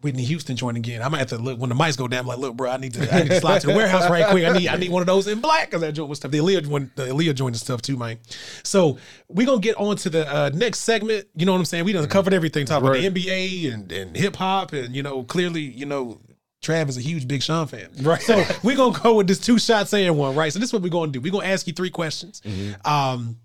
Whitney 0.00 0.22
Houston 0.24 0.54
joint 0.54 0.76
again. 0.76 1.02
I'm 1.02 1.08
gonna 1.10 1.18
have 1.18 1.28
to 1.30 1.38
look 1.38 1.58
when 1.58 1.70
the 1.70 1.74
mics 1.76 1.98
go 1.98 2.06
down. 2.06 2.20
I'm 2.20 2.26
like, 2.28 2.38
look, 2.38 2.56
bro, 2.56 2.70
I 2.70 2.76
need 2.76 2.94
to 2.94 3.12
I 3.12 3.22
need 3.22 3.30
to 3.30 3.40
slide 3.40 3.60
to 3.62 3.66
the 3.66 3.74
warehouse 3.74 4.08
right 4.08 4.26
quick. 4.26 4.44
I 4.44 4.56
need 4.56 4.68
I 4.68 4.76
need 4.76 4.90
one 4.92 5.02
of 5.02 5.06
those 5.06 5.26
in 5.26 5.40
black 5.40 5.66
because 5.66 5.80
that 5.80 5.92
joint 5.92 6.08
was 6.08 6.18
stuff. 6.18 6.30
The 6.30 6.38
Aaliyah 6.38 6.66
one, 6.68 6.90
the 6.94 7.06
Aaliyah 7.06 7.34
joint 7.34 7.54
and 7.56 7.60
stuff 7.60 7.82
too, 7.82 7.96
man. 7.96 8.18
So 8.62 8.98
we 9.28 9.42
are 9.42 9.46
gonna 9.48 9.60
get 9.60 9.76
on 9.76 9.96
to 9.96 10.10
the 10.10 10.32
uh, 10.32 10.50
next 10.54 10.80
segment. 10.80 11.26
You 11.34 11.46
know 11.46 11.52
what 11.52 11.58
I'm 11.58 11.64
saying? 11.64 11.84
We 11.84 11.92
done 11.92 12.06
covered 12.08 12.32
everything, 12.32 12.64
talking 12.64 12.88
Right. 12.88 13.04
about 13.04 13.14
the 13.14 13.26
NBA 13.26 13.74
and 13.74 13.90
and 13.90 14.16
hip 14.16 14.36
hop, 14.36 14.72
and 14.72 14.94
you 14.94 15.02
know, 15.02 15.24
clearly, 15.24 15.62
you 15.62 15.86
know. 15.86 16.20
Trav 16.60 16.88
is 16.88 16.96
a 16.96 17.00
huge 17.00 17.28
Big 17.28 17.40
Sean 17.40 17.68
fan. 17.68 17.88
Right. 18.02 18.20
So 18.20 18.44
we're 18.64 18.76
gonna 18.76 18.98
go 18.98 19.14
with 19.14 19.28
this 19.28 19.38
two 19.38 19.60
shots 19.60 19.94
and 19.94 20.18
one, 20.18 20.34
right? 20.34 20.52
So 20.52 20.58
this 20.58 20.70
is 20.70 20.72
what 20.72 20.82
we're 20.82 20.88
gonna 20.88 21.12
do. 21.12 21.20
We're 21.20 21.30
gonna 21.30 21.46
ask 21.46 21.68
you 21.68 21.72
three 21.72 21.88
questions. 21.90 22.42
Um 22.84 23.36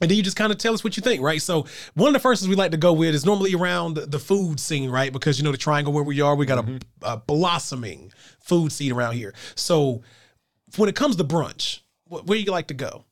and 0.00 0.10
then 0.10 0.16
you 0.16 0.22
just 0.22 0.36
kind 0.36 0.52
of 0.52 0.58
tell 0.58 0.74
us 0.74 0.84
what 0.84 0.96
you 0.96 1.02
think, 1.02 1.22
right? 1.22 1.42
So 1.42 1.66
one 1.94 2.08
of 2.08 2.14
the 2.14 2.20
first 2.20 2.42
ones 2.42 2.48
we 2.48 2.56
like 2.56 2.70
to 2.70 2.76
go 2.76 2.92
with 2.92 3.14
is 3.14 3.24
normally 3.24 3.54
around 3.54 3.96
the, 3.96 4.18
food 4.18 4.60
scene, 4.60 4.90
right? 4.90 5.12
Because 5.12 5.38
you 5.38 5.44
know 5.44 5.52
the 5.52 5.58
triangle 5.58 5.92
where 5.92 6.04
we 6.04 6.20
are, 6.20 6.34
we 6.34 6.46
got 6.46 6.68
a, 6.68 6.80
a 7.02 7.16
blossoming 7.16 8.12
food 8.40 8.72
scene 8.72 8.92
around 8.92 9.14
here. 9.14 9.34
So 9.54 10.02
when 10.76 10.88
it 10.88 10.96
comes 10.96 11.16
to 11.16 11.24
brunch, 11.24 11.80
where 12.08 12.38
you 12.38 12.50
like 12.50 12.68
to 12.68 12.74
go? 12.74 13.04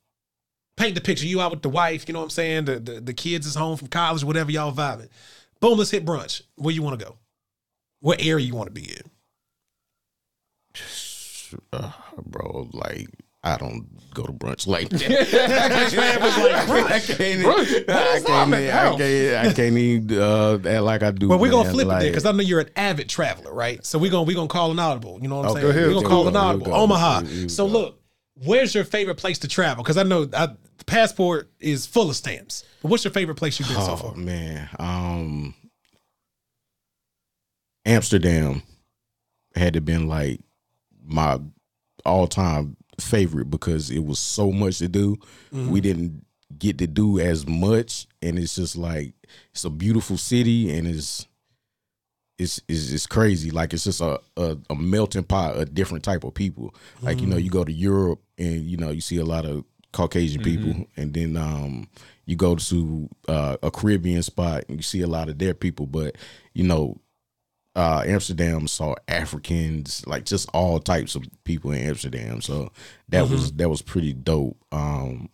Paint 0.76 0.94
the 0.94 1.00
picture. 1.00 1.26
You 1.26 1.40
out 1.40 1.50
with 1.52 1.62
the 1.62 1.68
wife, 1.68 2.04
you 2.06 2.12
know 2.12 2.20
what 2.20 2.26
I'm 2.26 2.30
saying? 2.30 2.66
The 2.66 2.78
the, 2.78 3.00
the 3.00 3.14
kids 3.14 3.46
is 3.46 3.54
home 3.54 3.76
from 3.76 3.88
college, 3.88 4.24
whatever 4.24 4.50
y'all 4.50 4.72
vibing. 4.72 5.08
Boom, 5.60 5.78
let's 5.78 5.90
hit 5.90 6.04
brunch. 6.04 6.42
Where 6.56 6.74
you 6.74 6.82
want 6.82 6.98
to 6.98 7.04
go? 7.04 7.16
What 8.00 8.22
area 8.22 8.44
you 8.44 8.54
want 8.54 8.74
to 8.74 8.80
be 8.80 8.92
in? 8.92 9.10
uh, 11.72 11.92
bro. 12.24 12.68
Like 12.72 13.08
I 13.46 13.56
don't 13.58 13.86
go 14.12 14.24
to 14.24 14.32
brunch 14.32 14.66
like 14.66 14.88
that. 14.88 15.02
I 16.90 17.00
can't. 17.00 17.42
Brunch- 17.42 17.88
I 17.88 18.20
can't. 18.20 18.26
time 18.26 18.54
I 18.54 18.60
can't. 18.96 19.46
I 19.46 19.52
can't 19.52 19.76
even 19.76 20.18
uh, 20.18 20.54
act 20.68 20.82
like 20.82 21.02
I 21.02 21.10
do. 21.12 21.28
Well, 21.28 21.38
we're 21.38 21.50
gonna 21.50 21.70
flip 21.70 21.86
it 21.86 21.90
there 21.90 22.10
because 22.10 22.24
I 22.26 22.32
know 22.32 22.42
you're 22.42 22.60
an 22.60 22.70
avid 22.76 23.08
traveler, 23.08 23.52
right? 23.54 23.84
So 23.86 23.98
we're 23.98 24.10
gonna 24.10 24.24
we 24.24 24.34
gonna 24.34 24.48
call 24.48 24.70
an 24.72 24.78
audible. 24.78 25.18
You 25.22 25.28
know 25.28 25.36
what 25.36 25.44
I'm 25.46 25.50
Oh, 25.52 25.54
saying? 25.72 25.86
We're 25.88 25.94
gonna 25.94 26.08
call 26.08 26.28
an 26.28 26.36
audible. 26.36 26.66
Go. 26.66 26.72
Omaha. 26.74 27.22
So 27.48 27.66
look, 27.66 28.00
where's 28.44 28.74
your 28.74 28.84
favorite 28.84 29.16
place 29.16 29.38
to 29.40 29.48
travel? 29.48 29.84
Because 29.84 29.96
I 29.96 30.02
know 30.02 30.28
I, 30.32 30.46
the 30.78 30.84
passport 30.86 31.50
is 31.60 31.86
full 31.86 32.10
of 32.10 32.16
stamps. 32.16 32.64
But 32.82 32.90
what's 32.90 33.04
your 33.04 33.12
favorite 33.12 33.36
place 33.36 33.58
you've 33.60 33.68
been 33.68 33.80
so 33.80 33.92
Oh 33.92 33.96
far? 33.96 34.14
man, 34.16 34.68
um, 34.78 35.54
Amsterdam 37.84 38.62
had 39.54 39.74
to 39.74 39.80
been 39.80 40.08
like 40.08 40.40
my 41.04 41.38
all 42.04 42.26
time 42.26 42.76
favorite 43.00 43.50
because 43.50 43.90
it 43.90 44.04
was 44.04 44.18
so 44.18 44.52
much 44.52 44.78
to 44.78 44.88
do. 44.88 45.16
Mm-hmm. 45.52 45.70
We 45.70 45.80
didn't 45.80 46.24
get 46.58 46.78
to 46.78 46.86
do 46.86 47.18
as 47.18 47.46
much, 47.46 48.06
and 48.22 48.38
it's 48.38 48.56
just 48.56 48.76
like 48.76 49.14
it's 49.52 49.64
a 49.64 49.70
beautiful 49.70 50.16
city, 50.16 50.76
and 50.76 50.86
it's 50.86 51.26
it's 52.38 52.60
it's, 52.68 52.92
it's 52.92 53.06
crazy. 53.06 53.50
Like 53.50 53.72
it's 53.72 53.84
just 53.84 54.00
a, 54.00 54.20
a 54.36 54.56
a 54.70 54.74
melting 54.74 55.24
pot 55.24 55.56
of 55.56 55.74
different 55.74 56.04
type 56.04 56.24
of 56.24 56.34
people. 56.34 56.74
Like 57.02 57.20
you 57.20 57.26
know, 57.26 57.36
you 57.36 57.50
go 57.50 57.64
to 57.64 57.72
Europe, 57.72 58.20
and 58.38 58.62
you 58.62 58.76
know 58.76 58.90
you 58.90 59.00
see 59.00 59.18
a 59.18 59.24
lot 59.24 59.44
of 59.44 59.64
Caucasian 59.92 60.42
people, 60.42 60.86
and 60.96 61.14
then 61.14 61.36
um 61.36 61.88
you 62.26 62.34
go 62.34 62.56
to 62.56 63.08
uh, 63.28 63.56
a 63.62 63.70
Caribbean 63.70 64.22
spot, 64.22 64.64
and 64.68 64.78
you 64.78 64.82
see 64.82 65.00
a 65.00 65.06
lot 65.06 65.28
of 65.28 65.38
their 65.38 65.54
people. 65.54 65.86
But 65.86 66.16
you 66.54 66.64
know, 66.64 67.00
uh, 67.76 68.02
Amsterdam 68.06 68.66
saw 68.66 68.94
Africans, 69.06 70.04
like 70.06 70.24
just 70.24 70.48
all 70.54 70.80
types 70.80 71.14
of 71.14 71.22
people 71.44 71.70
in 71.72 71.82
Amsterdam. 71.82 72.40
So 72.40 72.72
that 73.10 73.28
was 73.28 73.52
that 73.52 73.68
was 73.68 73.82
pretty 73.82 74.12
dope. 74.12 74.56
Um, 74.72 75.28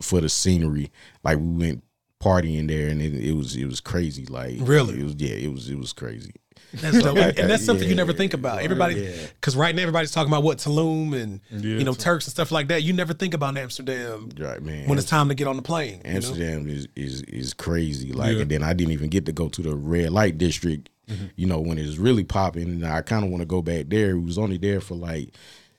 for 0.00 0.20
the 0.20 0.28
scenery, 0.28 0.92
like 1.24 1.38
we 1.38 1.48
went 1.48 1.84
partying 2.22 2.68
there, 2.68 2.88
and 2.88 3.02
it, 3.02 3.12
it 3.14 3.32
was 3.32 3.56
it 3.56 3.66
was 3.66 3.80
crazy. 3.80 4.24
Like 4.26 4.54
Really? 4.60 5.00
it 5.00 5.04
was 5.04 5.14
yeah, 5.18 5.34
it 5.34 5.52
was 5.52 5.68
it 5.68 5.76
was 5.78 5.92
crazy. 5.92 6.32
That's 6.74 7.02
dope. 7.02 7.16
and, 7.16 7.38
and 7.38 7.50
that's 7.50 7.64
something 7.64 7.88
you 7.88 7.94
never 7.94 8.12
think 8.12 8.34
about. 8.34 8.60
Everybody, 8.62 8.96
Yeah. 9.00 9.26
because 9.34 9.56
right 9.56 9.74
now 9.74 9.82
everybody's 9.82 10.12
talking 10.12 10.30
about 10.30 10.42
what 10.44 10.58
Tulum 10.58 11.14
and 11.20 11.40
Yeah, 11.50 11.78
you 11.78 11.84
know 11.84 11.94
Turks 11.94 12.26
and 12.26 12.32
stuff 12.32 12.52
like 12.52 12.68
that. 12.68 12.82
You 12.84 12.92
never 12.92 13.14
think 13.14 13.34
about 13.34 13.56
Amsterdam 13.56 14.28
Right, 14.38 14.62
man. 14.62 14.88
when 14.88 14.98
it's 14.98 15.08
time 15.08 15.28
to 15.28 15.34
get 15.34 15.48
on 15.48 15.56
the 15.56 15.62
plane. 15.62 16.02
you 16.04 16.10
know? 16.10 16.16
Amsterdam 16.16 16.68
is, 16.68 16.86
is 16.94 17.22
is 17.22 17.54
crazy. 17.54 18.12
Like, 18.12 18.36
Yeah. 18.36 18.42
and 18.42 18.50
then 18.50 18.62
I 18.62 18.74
didn't 18.74 18.92
even 18.92 19.08
get 19.08 19.26
to 19.26 19.32
go 19.32 19.48
to 19.48 19.62
the 19.62 19.74
red 19.74 20.10
light 20.12 20.36
district. 20.38 20.90
Mm-hmm. 21.08 21.24
You 21.36 21.46
know, 21.46 21.60
when 21.60 21.78
it's 21.78 21.96
really 21.96 22.24
popping, 22.24 22.64
and 22.64 22.86
I 22.86 23.00
kind 23.02 23.24
of 23.24 23.30
want 23.30 23.40
to 23.42 23.46
go 23.46 23.62
back 23.62 23.86
there. 23.88 24.16
We 24.16 24.24
was 24.24 24.38
only 24.38 24.58
there 24.58 24.80
for 24.80 24.94
like, 24.94 25.34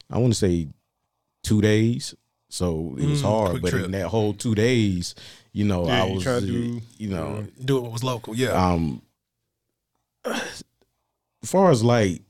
I 0.10 0.18
want 0.18 0.34
to 0.34 0.40
say, 0.40 0.68
two 1.44 1.62
days. 1.62 2.16
So 2.50 2.96
it 2.98 3.06
was 3.06 3.22
Mm, 3.22 3.26
hard. 3.26 3.62
But 3.62 3.70
trip. 3.70 3.86
in 3.86 3.92
that 3.92 4.08
whole 4.08 4.34
two 4.34 4.56
days, 4.56 5.14
you 5.54 5.66
know, 5.66 5.86
Yeah, 5.86 6.04
I 6.04 6.12
was, 6.12 6.24
try 6.24 6.40
to 6.40 6.46
do- 6.46 6.82
you 6.98 7.10
know, 7.10 7.46
Do 7.64 7.80
what 7.82 7.92
was 7.92 8.04
local. 8.04 8.36
Yeah. 8.36 8.50
um, 8.54 9.02
as 10.26 10.64
far 11.46 11.72
as 11.72 11.84
like, 11.84 12.22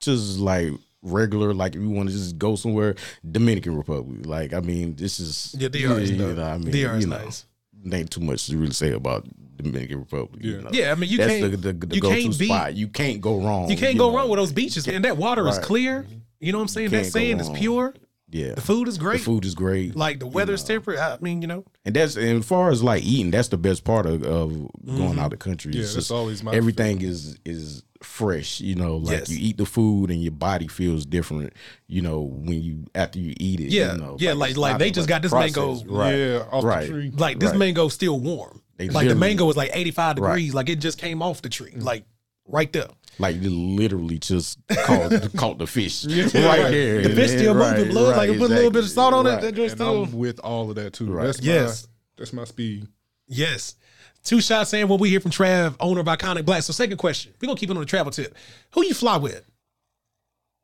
just 0.00 0.38
like 0.38 0.72
regular, 1.02 1.52
like 1.52 1.74
if 1.74 1.80
you 1.82 1.90
want 1.90 2.08
to 2.08 2.14
just 2.14 2.38
go 2.38 2.56
somewhere, 2.56 2.94
Dominican 3.28 3.76
Republic. 3.76 4.24
Like, 4.26 4.52
I 4.52 4.60
mean, 4.60 4.94
this 4.96 5.20
is 5.20 5.54
yeah, 5.58 5.68
DR 5.68 6.00
is 6.00 6.10
you 6.10 6.16
know, 6.18 6.42
I 6.42 6.58
mean, 6.58 6.70
DR 6.72 6.96
is 6.96 7.04
you 7.04 7.10
know. 7.10 7.18
nice. 7.18 7.44
Ain't 7.90 8.10
too 8.10 8.20
much 8.20 8.46
to 8.46 8.56
really 8.56 8.72
say 8.72 8.92
about 8.92 9.24
the 9.56 9.62
Dominican 9.64 10.00
Republic. 10.00 10.42
you 10.44 10.52
Yeah. 10.56 10.60
know. 10.60 10.70
Yeah, 10.72 10.92
I 10.92 10.94
mean, 10.94 11.10
you 11.10 11.18
that's 11.18 11.30
can't- 11.32 11.50
the, 11.50 11.56
the, 11.56 11.86
the 11.86 11.94
you 11.96 12.00
go-to 12.02 12.20
can't 12.22 12.38
beat- 12.38 12.46
spot. 12.46 12.74
You 12.74 12.88
can't 12.88 13.20
go 13.20 13.40
wrong. 13.40 13.70
You 13.70 13.76
can't 13.76 13.98
go 13.98 14.10
know. 14.10 14.16
wrong 14.16 14.28
with 14.28 14.38
those 14.38 14.52
beaches, 14.52 14.86
man. 14.86 15.02
That 15.02 15.16
water 15.16 15.46
is 15.48 15.58
clear. 15.58 16.06
You 16.40 16.50
know 16.52 16.58
what 16.58 16.62
I'm 16.62 16.68
saying? 16.68 16.90
That 16.90 17.02
Can't 17.02 17.12
sand 17.12 17.40
is 17.40 17.48
pure. 17.50 17.94
Yeah, 18.32 18.54
The 18.54 18.60
food 18.62 18.88
is 18.88 18.96
great. 18.98 19.18
The 19.18 19.24
food 19.24 19.44
is 19.44 19.54
great. 19.54 19.94
Like 19.94 20.18
the 20.18 20.26
weather's 20.26 20.64
temperate. 20.64 20.98
I 20.98 21.18
mean, 21.20 21.42
you 21.42 21.48
know. 21.48 21.64
And 21.84 21.94
that's 21.94 22.16
and 22.16 22.38
as 22.40 22.46
far 22.46 22.70
as 22.70 22.82
like 22.82 23.02
eating, 23.04 23.30
that's 23.30 23.48
the 23.48 23.58
best 23.58 23.84
part 23.84 24.06
of, 24.06 24.22
of 24.24 24.50
Mm-hmm. 24.52 24.96
going 24.96 25.18
out 25.18 25.26
of 25.26 25.30
the 25.32 25.36
country. 25.36 25.72
Yeah, 25.74 25.82
It's 25.82 26.10
always 26.10 26.42
my 26.42 26.52
everything 26.52 27.02
is 27.02 27.38
is 27.44 27.82
fresh. 28.02 28.60
You 28.60 28.74
know, 28.74 28.96
like 28.96 29.18
Yes. 29.18 29.30
you 29.30 29.38
eat 29.48 29.58
the 29.58 29.66
food 29.66 30.10
and 30.10 30.20
your 30.22 30.32
body 30.32 30.66
feels 30.66 31.04
different. 31.06 31.52
You 31.86 32.02
know, 32.02 32.20
when 32.22 32.60
you 32.62 32.84
after 32.94 33.18
you 33.18 33.34
eat 33.38 33.60
it. 33.60 33.70
Yeah, 33.70 33.92
you 33.92 33.98
know, 34.00 34.16
yeah, 34.18 34.32
like- 34.32 34.50
it's 34.50 34.58
like 34.58 34.78
they 34.78 34.90
just 34.90 35.08
got 35.08 35.22
this 35.22 35.32
mango- 35.32 35.82
Right. 35.84 36.14
Yeah, 36.16 36.44
off 36.50 36.64
Right. 36.64 36.86
the 36.86 36.92
tree. 36.92 37.12
Like 37.16 37.38
this 37.38 37.50
Right. 37.50 37.58
mango's 37.58 37.92
still 37.94 38.18
warm. 38.18 38.60
They 38.78 38.88
like 38.88 39.06
the 39.08 39.14
mango 39.14 39.48
is 39.50 39.56
like 39.56 39.70
85 39.74 40.18
Right. 40.18 40.30
degrees. 40.36 40.54
Like 40.54 40.68
it 40.68 40.76
just 40.80 40.98
came 40.98 41.22
off 41.22 41.42
the 41.42 41.48
tree. 41.48 41.74
Like 41.76 42.04
right 42.48 42.72
there. 42.72 42.88
Like 43.18 43.40
you 43.42 43.50
literally 43.50 44.18
just 44.18 44.58
caught 44.84 45.12
caught 45.36 45.58
the 45.58 45.66
fish 45.66 46.04
right 46.06 46.34
right. 46.34 46.70
there. 46.70 47.02
The 47.02 47.14
fish 47.14 47.30
still 47.30 47.54
right, 47.54 47.76
moving, 47.76 47.92
blood. 47.92 48.08
like 48.08 48.16
right, 48.16 48.30
you 48.30 48.38
put 48.38 48.50
a 48.50 48.54
little 48.54 48.70
bit 48.70 48.84
of 48.84 48.90
salt 48.90 49.14
on 49.14 49.26
it. 49.26 49.40
That 49.40 49.54
joint 49.54 49.70
still. 49.72 50.04
I'm 50.04 50.12
with 50.12 50.38
all 50.40 50.70
of 50.70 50.76
that 50.76 50.94
too. 50.94 51.12
Right. 51.12 51.26
That's 51.26 51.42
Yes. 51.42 51.84
my 51.84 51.88
that's 52.16 52.32
my 52.32 52.44
speed. 52.44 52.88
Yes. 53.28 53.76
Two 54.24 54.40
shots 54.40 54.70
saying 54.70 54.88
what 54.88 55.00
we 55.00 55.10
hear 55.10 55.20
from 55.20 55.30
Trav, 55.32 55.74
owner 55.80 56.00
of 56.00 56.06
Iconik 56.06 56.42
Blac. 56.44 56.62
So 56.62 56.72
second 56.72 56.96
question. 56.96 57.32
We're 57.40 57.46
gonna 57.48 57.58
keep 57.58 57.70
it 57.70 57.76
on 57.76 57.80
the 57.80 57.86
travel 57.86 58.12
tip. 58.12 58.34
Who 58.72 58.84
you 58.84 58.94
fly 58.94 59.16
with? 59.16 59.44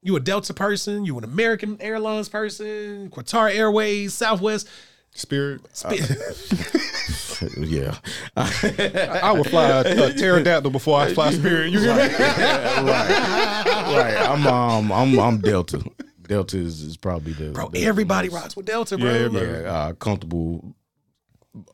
You 0.02 0.14
a 0.16 0.20
Delta 0.20 0.54
person? 0.54 1.04
You 1.04 1.18
an 1.18 1.24
American 1.24 1.76
Airlines 1.80 2.28
person? 2.28 3.10
Qatar 3.10 3.52
Airways, 3.54 4.14
Southwest? 4.14 4.68
Spirit. 5.12 5.60
yeah. 7.58 7.94
I 8.36 9.32
would 9.32 9.48
fly 9.48 9.68
a, 9.68 9.80
a 9.80 10.12
pterodactyl 10.14 10.70
before 10.70 11.00
I 11.00 11.12
fly 11.14 11.30
Spirit. 11.32 11.70
You 11.70 11.80
hear 11.80 11.94
me? 11.94 12.02
right. 12.02 13.64
Right. 13.66 14.16
I'm 14.28 14.46
um 14.46 14.92
I'm 14.92 15.18
I'm 15.18 15.38
Delta. 15.40 15.82
Delta 16.22 16.58
is, 16.58 16.82
is 16.82 16.96
probably 16.96 17.32
the 17.32 17.50
Bro, 17.52 17.68
the 17.70 17.86
everybody 17.86 18.28
most, 18.28 18.40
rides 18.42 18.56
with 18.56 18.66
Delta, 18.66 18.98
bro. 18.98 19.08
Yeah, 19.10 19.16
everybody. 19.16 19.46
yeah, 19.46 19.72
uh, 19.72 19.92
comfortable 19.94 20.74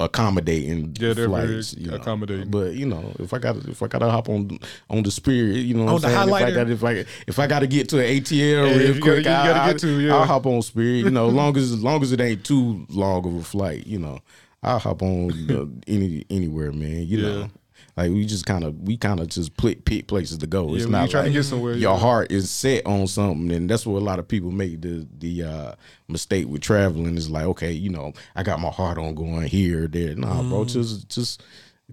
accommodating 0.00 0.96
Yeah, 0.98 1.12
they're 1.12 1.26
flights, 1.28 1.72
very 1.72 1.84
you 1.84 1.90
know. 1.90 1.96
accommodating. 1.96 2.50
But 2.50 2.74
you 2.74 2.86
know, 2.86 3.12
if 3.18 3.32
I 3.34 3.38
got 3.38 3.56
if 3.68 3.82
I 3.82 3.86
gotta 3.88 4.10
hop 4.10 4.28
on 4.28 4.58
on 4.88 5.02
the 5.02 5.10
spirit, 5.10 5.56
you 5.56 5.74
know, 5.74 5.86
On 5.88 5.92
what 5.94 6.02
the 6.02 6.08
I'm 6.08 6.28
saying? 6.30 6.52
highlighter. 6.54 6.70
If 6.70 6.84
I 6.84 6.94
got 6.94 7.02
if 7.02 7.08
I 7.08 7.22
if 7.26 7.38
I 7.38 7.46
gotta 7.46 7.66
get 7.66 7.88
to 7.90 7.98
an 7.98 8.04
ATL 8.06 8.30
Yeah, 8.38 8.76
real 8.76 8.94
you 8.96 9.02
quick, 9.02 9.24
gotta- 9.24 9.48
you 9.48 9.54
gotta 9.54 9.60
I, 9.60 9.72
get 9.72 9.80
to, 9.80 10.00
yeah. 10.00 10.14
I'll 10.14 10.24
hop 10.24 10.46
on 10.46 10.62
spirit. 10.62 10.98
You 11.04 11.10
know, 11.10 11.28
long 11.28 11.56
as 11.56 11.82
long 11.82 12.02
as 12.02 12.12
it 12.12 12.20
ain't 12.20 12.44
too 12.44 12.86
long 12.90 13.26
of 13.26 13.34
a 13.34 13.42
flight, 13.42 13.86
you 13.86 13.98
know, 13.98 14.20
I'll 14.64 14.78
hop 14.78 15.02
on 15.02 15.50
uh, 15.50 15.66
any 15.86 16.24
anywhere, 16.30 16.72
man. 16.72 17.06
You 17.06 17.22
know. 17.22 17.50
Like 17.96 18.10
we 18.10 18.24
just 18.26 18.44
kind 18.44 18.64
of 18.64 18.76
we 18.82 18.96
kind 18.96 19.20
of 19.20 19.28
just 19.28 19.56
pick, 19.56 19.84
pick 19.84 20.08
places 20.08 20.38
to 20.38 20.48
go. 20.48 20.70
Yeah, 20.70 20.76
it's 20.78 20.86
not 20.86 21.10
trying 21.10 21.24
to 21.24 21.28
like 21.28 21.32
get 21.34 21.44
somewhere, 21.44 21.74
Your 21.74 21.92
yeah. 21.94 21.98
heart 22.00 22.32
is 22.32 22.50
set 22.50 22.84
on 22.86 23.06
something, 23.06 23.52
and 23.52 23.70
that's 23.70 23.86
what 23.86 24.00
a 24.00 24.04
lot 24.04 24.18
of 24.18 24.26
people 24.26 24.50
make 24.50 24.80
the 24.80 25.06
the 25.18 25.44
uh, 25.44 25.74
mistake 26.08 26.48
with 26.48 26.60
traveling. 26.60 27.16
Is 27.16 27.30
like, 27.30 27.44
okay, 27.44 27.70
you 27.70 27.90
know, 27.90 28.12
I 28.34 28.42
got 28.42 28.58
my 28.58 28.70
heart 28.70 28.98
on 28.98 29.14
going 29.14 29.46
here, 29.46 29.86
there. 29.86 30.16
Nah, 30.16 30.42
bro, 30.42 30.64
just 30.64 31.08
just 31.08 31.44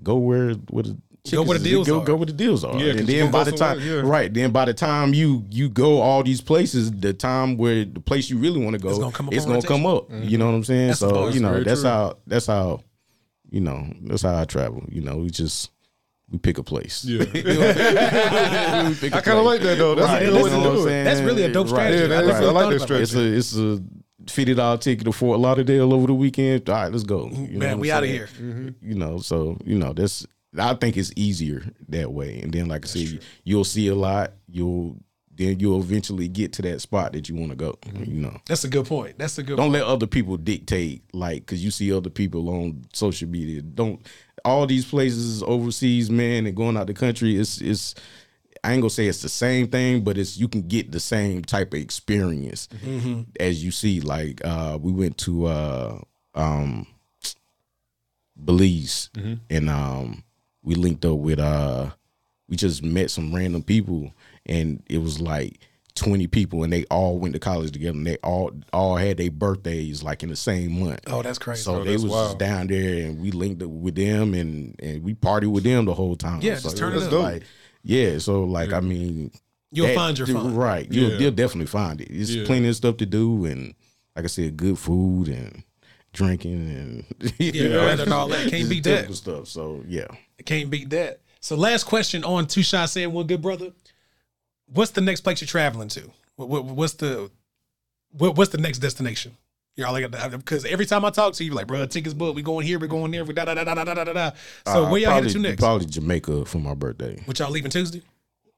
go 0.02 0.18
where 0.18 0.54
where 0.72 0.84
the 0.84 0.90
Mm. 0.90 1.02
Go 1.30 1.44
where 1.44 1.58
the 1.60 1.64
deals 1.64 1.88
go, 1.88 2.02
are. 2.02 2.04
go 2.06 2.16
where 2.16 2.26
the 2.26 2.34
deals 2.34 2.64
are. 2.64 2.74
Yeah, 2.80 2.92
'cause 2.94 3.02
and 3.02 3.08
then 3.10 3.32
by 3.32 3.44
the 3.44 3.52
time, 3.52 3.78
somewhere, 3.80 4.04
yeah. 4.04 4.10
right, 4.10 4.34
then 4.34 4.52
by 4.52 4.66
the 4.66 4.74
time 4.74 5.14
you 5.14 5.46
you 5.52 5.70
go 5.70 6.02
all 6.02 6.24
these 6.24 6.42
places, 6.42 6.92
the 6.92 7.14
time 7.14 7.58
where 7.58 7.86
the 7.86 8.00
place 8.00 8.30
you 8.32 8.40
really 8.40 8.60
want 8.60 8.74
to 8.76 8.82
go, 8.82 8.90
It's 8.90 8.98
gonna 8.98 9.12
come 9.12 9.28
up 9.28 9.34
it's 9.36 9.46
gonna 9.46 9.62
come 9.62 9.86
up. 9.86 10.10
You 10.12 10.38
know 10.40 10.48
what 10.48 10.56
I'm 10.56 10.64
saying? 10.64 10.88
That's 10.88 11.00
so 11.00 11.30
you 11.30 11.40
know 11.40 11.64
that's 11.64 11.82
true. 11.82 11.90
how 11.90 12.18
that's 12.26 12.48
how 12.48 12.82
you 13.52 13.60
know 13.62 13.86
that's 14.02 14.24
how 14.24 14.36
I 14.36 14.46
travel. 14.46 14.84
You 14.90 15.02
know, 15.02 15.18
we 15.18 15.30
just 15.30 15.70
we 16.32 16.40
pick 16.40 16.58
a 16.58 16.64
place. 16.64 17.06
Yeah. 17.06 17.24
I 17.36 18.96
I 19.14 19.22
kind 19.22 19.38
of 19.38 19.46
like 19.46 19.62
that 19.62 19.78
though. 19.78 19.96
That's 19.96 20.08
Right, 20.08 20.24
a 20.24 20.26
good 20.26 20.34
that's 20.36 20.44
way 20.44 20.50
to 20.50 20.58
what 20.58 20.68
I'm 20.68 20.76
do 20.76 20.88
it. 20.88 21.04
That's 21.04 21.22
really 21.22 21.44
a 21.44 21.52
dope 21.52 21.68
strategy. 21.68 22.02
Yeah, 22.02 22.08
that 22.08 22.24
I 22.32 22.46
I 22.46 22.52
like 22.52 22.70
that 22.74 22.82
strategy. 22.82 23.04
It's 23.04 23.16
a 23.16 23.38
it's 23.38 23.56
a 23.58 23.84
fifty 24.32 24.54
dollar 24.54 24.78
ticket 24.78 25.06
to 25.06 25.12
Fort 25.12 25.40
Lauderdale 25.40 25.94
over 25.94 26.08
the 26.08 26.14
weekend. 26.14 26.70
All 26.70 26.76
right, 26.76 26.92
let's 26.92 27.04
go. 27.04 27.30
You 27.30 27.60
Man, 27.60 27.80
we 27.80 27.92
out 27.92 28.04
of 28.04 28.10
here. 28.10 28.28
Mm-hmm. 28.42 28.70
You 28.90 28.96
know, 28.96 29.20
so 29.20 29.58
you 29.66 29.78
know 29.78 29.94
that's 29.94 30.26
I 30.58 30.74
think 30.74 30.98
it's 30.98 31.12
easier 31.16 31.64
that 31.90 32.12
way. 32.12 32.42
And 32.42 32.52
then, 32.52 32.68
like 32.68 32.86
I 32.86 32.88
said, 32.88 33.22
you'll 33.44 33.64
see 33.64 33.88
a 33.88 33.96
lot. 33.96 34.34
You'll 34.48 34.98
then 35.36 35.60
you'll 35.60 35.80
eventually 35.80 36.28
get 36.28 36.54
to 36.54 36.62
that 36.62 36.82
spot 36.82 37.14
that 37.14 37.30
you 37.30 37.36
want 37.36 37.50
to 37.52 37.56
go. 37.56 37.72
Mm-hmm. 37.84 38.04
You 38.04 38.22
know, 38.22 38.38
That's 38.48 38.64
a 38.64 38.70
good 38.70 38.86
point. 38.86 39.18
That's 39.18 39.38
a 39.38 39.44
good 39.44 39.58
don't 39.58 39.72
let 39.72 39.84
other 39.84 40.08
people 40.08 40.38
dictate. 40.38 41.04
Like, 41.14 41.46
cause 41.46 41.60
you 41.60 41.72
see 41.72 41.92
other 41.92 42.10
people 42.10 42.50
on 42.50 42.84
social 42.94 43.30
media. 43.30 43.62
Don't 43.62 44.06
all 44.44 44.66
these 44.68 44.86
places 44.86 45.42
overseas, 45.44 46.10
man, 46.10 46.46
and 46.46 46.56
going 46.56 46.78
out 46.78 46.88
the 46.88 46.94
country. 46.94 47.38
It's 47.38 47.60
it's. 47.62 47.96
I 48.64 48.74
ain't 48.74 48.82
gonna 48.82 48.92
say 48.92 49.08
it's 49.08 49.24
the 49.24 49.30
same 49.30 49.70
thing, 49.70 50.04
but 50.04 50.20
it's 50.20 50.38
you 50.38 50.48
can 50.48 50.68
get 50.68 50.92
the 50.92 51.00
same 51.00 51.42
type 51.44 51.74
of 51.74 51.80
experience 51.80 52.70
as 53.40 53.64
you 53.64 53.72
see. 53.72 54.02
Like 54.02 54.40
uh, 54.46 54.78
we 54.80 54.92
went 54.92 55.18
to 55.20 55.46
uh, 55.48 56.00
um, 56.36 56.86
Belize, 58.36 59.10
and 59.50 59.68
um, 59.68 60.24
we 60.64 60.76
linked 60.76 61.06
up 61.06 61.18
with 61.18 61.40
uh, 61.40 61.90
we 62.48 62.56
just 62.56 62.84
met 62.84 63.12
some 63.12 63.34
random 63.34 63.64
people, 63.64 64.14
and 64.46 64.84
it 64.90 65.00
was 65.00 65.20
like 65.22 65.60
twenty 65.96 66.28
people, 66.28 66.64
and 66.64 66.72
they 66.72 66.86
all 66.86 67.18
went 67.20 67.34
to 67.34 67.40
college 67.40 67.72
together, 67.72 67.98
and 67.98 68.08
they 68.08 68.18
all 68.18 68.52
all 68.74 68.96
had 68.98 69.18
their 69.18 69.32
birthdays 69.32 70.04
like 70.04 70.24
in 70.24 70.30
the 70.30 70.36
same 70.36 70.80
month. 70.80 71.00
Oh, 71.08 71.22
that's 71.22 71.40
crazy. 71.40 71.64
So 71.64 71.76
Oh, 71.82 71.84
they 71.84 71.94
was 71.94 72.06
wild. 72.06 72.28
just 72.30 72.38
down 72.40 72.68
there, 72.68 73.06
and 73.06 73.20
we 73.22 73.32
linked 73.32 73.62
up 73.62 73.70
with 73.70 73.96
them, 73.96 74.34
and 74.34 74.76
and 74.82 75.04
we 75.04 75.14
partied 75.16 75.52
with 75.52 75.64
them 75.64 75.86
the 75.86 75.94
whole 75.94 76.16
time. 76.16 76.42
Yeah, 76.42 76.56
so 76.56 76.64
just 76.64 76.78
turn 76.78 76.94
it 76.94 76.96
was 76.96 77.08
up. 77.08 77.14
Like, 77.14 77.44
yeah, 77.84 78.18
so 78.20 78.44
like 78.44 78.72
I 78.74 78.80
mean, 78.80 79.32
You'll 79.72 79.88
that- 79.88 79.96
find 79.96 80.18
your 80.18 80.28
fun. 80.28 80.54
right. 80.56 80.92
You'll, 80.92 81.12
Yeah. 81.12 81.18
you'll 81.18 81.32
definitely 81.32 81.68
find 81.68 82.00
it. 82.02 82.10
It's 82.10 82.30
Yeah. 82.32 82.46
plenty 82.46 82.68
of 82.68 82.76
stuff 82.76 82.98
to 82.98 83.06
do, 83.06 83.46
and 83.46 83.74
like 84.16 84.26
I 84.26 84.28
said, 84.28 84.58
good 84.58 84.78
food 84.78 85.30
and 85.30 85.64
drinking 86.14 86.54
and 87.20 87.34
you 87.40 87.52
Yeah, 87.64 87.70
know, 87.70 87.88
and 87.88 88.14
all 88.14 88.28
that. 88.30 88.50
Can't 88.50 88.70
beat 88.70 88.84
that. 88.86 89.14
stuff. 89.14 89.48
So 89.48 89.84
yeah, 89.88 90.08
Can't 90.46 90.70
beat 90.70 90.90
that. 90.92 91.20
So 91.40 91.56
last 91.56 91.86
question 91.86 92.24
on 92.24 92.48
two 92.48 92.64
shots 92.64 92.92
saying 92.94 93.12
one 93.12 93.28
good 93.28 93.42
brother. 93.42 93.72
What's 94.68 94.92
the 94.92 95.02
next 95.02 95.22
place 95.22 95.42
you're 95.42 95.48
traveling 95.48 95.90
to? 95.90 96.10
What, 96.36 96.50
what, 96.50 96.66
what's 96.66 96.94
the 96.94 97.32
what, 98.12 98.36
what's 98.38 98.52
the 98.52 98.58
next 98.58 98.80
destination? 98.80 99.36
Y'all 99.78 99.94
like 99.94 100.10
because 100.32 100.66
every 100.66 100.86
time 100.86 101.06
I 101.06 101.12
talk 101.12 101.34
to 101.34 101.44
you, 101.44 101.50
you're 101.52 101.56
like, 101.56 101.68
bro, 101.68 101.86
tickets 101.86 102.14
booked. 102.14 102.36
We 102.36 102.42
going 102.42 102.68
here. 102.68 102.78
We 102.78 102.88
going 102.90 103.10
there. 103.12 103.24
We 103.24 103.34
da 103.34 103.46
da 103.46 103.54
da 103.54 103.64
da 103.64 103.74
da 103.74 103.94
da 103.94 104.04
da 104.04 104.14
da. 104.14 104.32
So 104.68 104.86
Uh, 104.86 104.92
where 104.92 105.00
y'all 105.02 105.12
probably, 105.12 105.30
headed 105.30 105.32
to 105.32 105.40
next? 105.50 105.60
Probably 105.62 105.86
Jamaica 105.86 106.46
for 106.46 106.60
my 106.60 106.74
birthday. 106.74 107.22
What 107.26 107.40
y'all 107.40 107.50
leaving 107.52 107.72
Tuesday? 107.72 108.02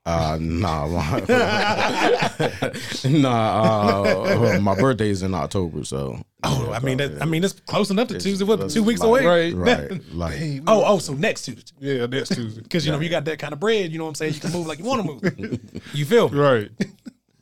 Uh, 0.05 0.37
nah, 0.41 0.85
nah. 3.05 4.03
Uh, 4.03 4.59
my 4.61 4.75
birthday 4.75 5.09
is 5.09 5.23
in 5.23 5.33
October, 5.33 5.85
so 5.85 6.21
Oh, 6.43 6.65
yeah, 6.67 6.75
I 6.75 6.79
mean, 6.79 6.97
that. 6.97 7.21
I 7.21 7.25
mean, 7.25 7.41
it's 7.41 7.53
close 7.53 7.89
enough 7.89 8.09
to 8.09 8.19
Tuesday. 8.19 8.43
What 8.43 8.69
two 8.69 8.83
weeks 8.83 8.99
like- 8.99 9.07
away? 9.23 9.53
Right. 9.53 9.89
right, 9.89 10.01
like 10.13 10.61
Oh, 10.67 10.83
oh, 10.85 10.97
so 10.99 11.13
next 11.13 11.43
Tuesday. 11.45 11.71
Yeah, 11.79 12.05
next 12.07 12.35
Tuesday. 12.35 12.61
Because 12.61 12.85
you 12.85 12.91
know 12.91 12.99
you 12.99 13.07
got 13.09 13.23
that 13.25 13.39
kind 13.39 13.53
of 13.53 13.61
bread. 13.61 13.93
You 13.93 13.97
know 13.97 14.03
what 14.03 14.09
I'm 14.09 14.15
saying? 14.15 14.33
You 14.33 14.39
can 14.41 14.51
move 14.51 14.67
like 14.67 14.79
you 14.79 14.85
want 14.85 15.05
to 15.05 15.07
move. 15.07 15.81
You 15.93 16.03
feel 16.05 16.27
me? 16.29 16.37
Right. 16.37 16.69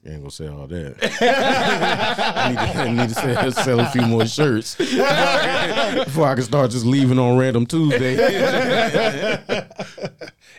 You 0.04 0.12
ain't 0.12 0.22
gonna 0.22 0.32
say 0.32 0.48
all 0.48 0.66
that. 0.68 0.96
I 2.36 2.50
need 2.50 2.58
to, 2.58 2.80
I 2.80 2.92
need 2.92 3.10
to 3.10 3.16
sell, 3.16 3.52
sell 3.52 3.80
a 3.82 3.86
few 3.92 4.02
more 4.02 4.26
shirts 4.26 4.76
before 4.76 6.28
I 6.28 6.36
can 6.36 6.44
start 6.44 6.72
just 6.72 6.86
leaving 6.86 7.20
on 7.20 7.38
random 7.38 7.66
Tuesday. 7.66 8.16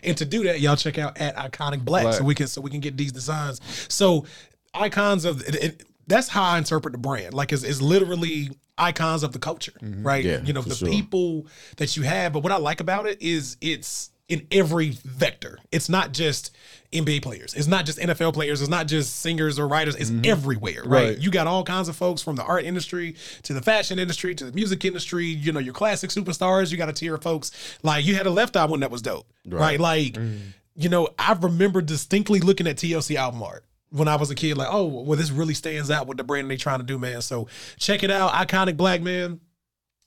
And 0.05 0.17
to 0.17 0.25
do 0.25 0.43
that, 0.43 0.59
y'all 0.59 0.75
check 0.75 0.97
out 0.97 1.17
at 1.19 1.35
Iconik 1.37 1.83
Blac, 1.83 2.01
Black. 2.01 2.13
so 2.15 2.23
we 2.23 2.35
can 2.35 2.47
so 2.47 2.59
we 2.59 2.69
can 2.69 2.81
get 2.81 2.97
these 2.97 3.13
designs. 3.13 3.61
So 3.87 4.25
icons 4.73 5.25
of 5.25 5.41
it, 5.47 5.55
it- 5.55 5.83
that's 6.05 6.27
how 6.27 6.43
I 6.43 6.57
interpret 6.57 6.91
the 6.91 6.97
brand. 6.97 7.33
Like 7.33 7.53
it's, 7.53 7.63
it's 7.63 7.81
literally 7.81 8.49
icons 8.77 9.23
of 9.23 9.31
the 9.31 9.39
culture, 9.39 9.71
mm-hmm. 9.81 10.05
right? 10.05 10.23
Yeah, 10.23 10.41
you 10.43 10.51
know 10.51 10.61
the 10.61 10.75
sure. 10.75 10.89
people 10.89 11.47
that 11.77 11.95
you 11.95 12.03
have. 12.03 12.33
But 12.33 12.43
what 12.43 12.51
I 12.51 12.57
like 12.57 12.81
about 12.81 13.05
it 13.05 13.21
is 13.21 13.55
it's 13.61 14.11
in 14.27 14.45
every 14.51 14.89
vector. 15.05 15.59
It's 15.71 15.87
not 15.87 16.11
just 16.11 16.53
NBA 16.93 17.21
players. 17.21 17.53
It's 17.53 17.67
not 17.67 17.85
just 17.85 17.99
NFL 17.99 18.33
players. 18.33 18.61
It's 18.61 18.69
not 18.69 18.87
just 18.87 19.19
singers 19.19 19.59
or 19.59 19.67
writers. 19.67 19.95
It's 19.95 20.09
mm-hmm. 20.09 20.25
everywhere, 20.25 20.83
right? 20.85 21.09
Right. 21.09 21.17
You 21.17 21.31
got 21.31 21.47
all 21.47 21.63
kinds 21.63 21.89
of 21.89 21.95
folks 21.95 22.21
from 22.21 22.35
the 22.35 22.43
art 22.43 22.63
industry 22.63 23.15
to 23.43 23.53
the 23.53 23.61
fashion 23.61 23.99
industry 23.99 24.35
to 24.35 24.45
the 24.45 24.51
music 24.51 24.85
industry. 24.85 25.25
You 25.25 25.51
know, 25.51 25.59
your 25.59 25.73
classic 25.73 26.09
superstars. 26.09 26.71
You 26.71 26.77
got 26.77 26.89
a 26.89 26.93
tier 26.93 27.15
of 27.15 27.23
folks 27.23 27.51
like 27.83 28.05
you 28.05 28.15
had 28.15 28.27
a 28.27 28.31
Left 28.31 28.55
Eye 28.55 28.65
one 28.65 28.81
that 28.81 28.91
was 28.91 29.01
dope, 29.01 29.27
right? 29.47 29.79
Like, 29.79 30.13
mm-hmm. 30.13 30.37
you 30.75 30.89
know, 30.89 31.09
I 31.17 31.33
remember 31.33 31.81
distinctly 31.81 32.39
looking 32.39 32.67
at 32.67 32.77
TLC 32.77 33.15
album 33.15 33.43
art 33.43 33.65
when 33.89 34.07
I 34.07 34.15
was 34.15 34.29
a 34.29 34.35
kid. 34.35 34.57
Like, 34.57 34.69
oh, 34.71 34.85
well, 34.85 35.17
this 35.17 35.31
really 35.31 35.53
stands 35.53 35.89
out 35.91 36.07
with 36.07 36.17
the 36.17 36.23
brand 36.23 36.49
they 36.49 36.57
trying 36.57 36.79
to 36.79 36.85
do, 36.85 36.97
man. 36.97 37.21
So 37.21 37.47
check 37.77 38.03
it 38.03 38.11
out, 38.11 38.31
iconic 38.31 38.77
black 38.77 39.01
man. 39.01 39.39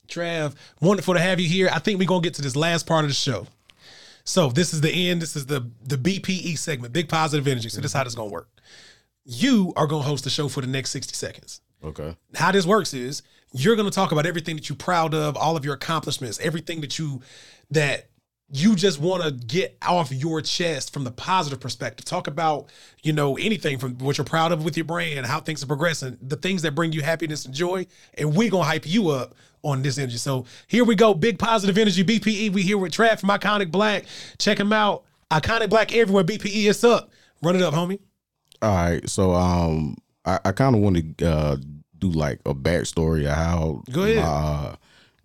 Trav, 0.07 0.55
wonderful 0.79 1.15
to 1.15 1.19
have 1.19 1.39
you 1.39 1.49
here. 1.49 1.69
I 1.71 1.79
think 1.79 1.99
we're 1.99 2.07
gonna 2.07 2.21
get 2.21 2.35
to 2.35 2.41
this 2.41 2.55
last 2.55 2.85
part 2.85 3.03
of 3.03 3.09
the 3.09 3.15
show. 3.15 3.45
So 4.27 4.49
this 4.49 4.73
is 4.73 4.81
the 4.81 4.91
end. 4.91 5.21
This 5.21 5.35
is 5.37 5.45
the 5.45 5.71
the 5.83 5.97
BPE 5.97 6.57
segment, 6.57 6.91
big 6.91 7.07
positive 7.07 7.47
energy. 7.47 7.69
So 7.69 7.79
this 7.79 7.91
is 7.91 7.93
how 7.93 8.03
this 8.03 8.13
gonna 8.13 8.29
work. 8.29 8.49
You 9.23 9.73
are 9.77 9.87
gonna 9.87 10.03
host 10.03 10.25
the 10.25 10.29
show 10.29 10.49
for 10.49 10.61
the 10.61 10.67
next 10.67 10.91
60 10.91 11.15
seconds. 11.15 11.61
Okay. 11.83 12.15
How 12.35 12.51
this 12.51 12.65
works 12.65 12.93
is 12.93 13.21
you're 13.53 13.75
going 13.75 13.89
to 13.89 13.95
talk 13.95 14.11
about 14.11 14.25
everything 14.25 14.55
that 14.55 14.67
you're 14.67 14.75
proud 14.75 15.13
of, 15.13 15.37
all 15.37 15.55
of 15.55 15.63
your 15.63 15.75
accomplishments, 15.75 16.39
everything 16.39 16.81
that 16.81 16.99
you 16.99 17.21
that 17.71 18.09
you 18.49 18.75
just 18.75 18.99
want 18.99 19.23
to 19.23 19.31
get 19.31 19.77
off 19.81 20.11
your 20.11 20.41
chest 20.41 20.93
from 20.93 21.03
the 21.03 21.11
positive 21.11 21.59
perspective. 21.59 22.05
Talk 22.05 22.27
about, 22.27 22.69
you 23.03 23.11
know, 23.11 23.37
anything 23.37 23.77
from 23.77 23.97
what 23.97 24.17
you're 24.17 24.25
proud 24.25 24.51
of 24.53 24.63
with 24.63 24.77
your 24.77 24.85
brand, 24.85 25.25
how 25.25 25.41
things 25.41 25.61
are 25.63 25.67
progressing, 25.67 26.17
the 26.21 26.37
things 26.37 26.61
that 26.61 26.73
bring 26.73 26.93
you 26.93 27.01
happiness 27.01 27.45
and 27.45 27.53
joy, 27.53 27.85
and 28.17 28.35
we're 28.35 28.49
gonna 28.49 28.63
hype 28.63 28.87
you 28.87 29.09
up 29.09 29.35
on 29.63 29.81
this 29.81 29.97
energy. 29.97 30.17
So 30.17 30.45
here 30.67 30.85
we 30.85 30.95
go, 30.95 31.13
big 31.13 31.37
positive 31.37 31.77
energy, 31.77 32.03
BPE. 32.05 32.53
We 32.53 32.61
here 32.61 32.77
with 32.77 32.93
Trav 32.93 33.19
from 33.19 33.29
Iconik 33.29 33.69
Blac. 33.69 34.05
Check 34.37 34.59
him 34.59 34.71
out. 34.71 35.03
Iconik 35.29 35.67
Blac 35.67 35.93
everywhere. 35.93 36.23
BPE 36.23 36.69
is 36.69 36.83
up. 36.85 37.11
Run 37.41 37.55
it 37.57 37.61
up, 37.61 37.73
homie. 37.73 37.99
All 38.61 38.73
right, 38.73 39.07
so 39.09 39.33
um, 39.33 39.97
I, 40.25 40.39
I 40.45 40.51
kind 40.53 40.73
of 40.73 40.81
want 40.81 41.17
to 41.17 41.29
uh, 41.29 41.57
do 41.99 42.09
like 42.09 42.39
a 42.45 42.53
backstory 42.55 43.27
of 43.29 43.35
how 43.35 43.83
Go 43.91 44.03
ahead. 44.03 44.17
my 44.17 44.23
uh, 44.23 44.75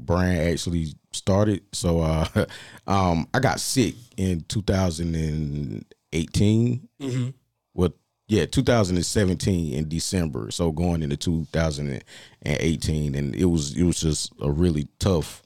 brand 0.06 0.48
actually 0.50 0.94
started. 1.12 1.62
So 1.72 2.00
uh, 2.00 2.26
um, 2.86 3.26
I 3.34 3.40
got 3.40 3.60
sick 3.60 3.94
in 4.16 4.42
2018. 4.48 6.88
Mm-hmm. 7.00 7.28
Well, 7.74 7.94
yeah, 8.28 8.46
2017 8.46 9.74
in 9.74 9.88
December. 9.88 10.50
So 10.50 10.72
going 10.72 11.02
into 11.02 11.16
2018, 11.16 13.14
and 13.14 13.34
it 13.34 13.44
was 13.46 13.74
it 13.76 13.82
was 13.84 14.00
just 14.00 14.32
a 14.40 14.50
really 14.50 14.88
tough 14.98 15.42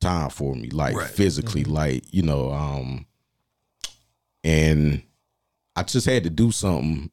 time 0.00 0.30
for 0.30 0.54
me, 0.54 0.70
like 0.70 0.94
Right. 0.96 1.10
physically, 1.10 1.64
like 1.64 2.04
you 2.12 2.22
know, 2.22 2.52
um, 2.52 3.06
and 4.44 5.02
I 5.74 5.82
just 5.82 6.06
had 6.06 6.22
to 6.24 6.30
do 6.30 6.50
something, 6.52 7.10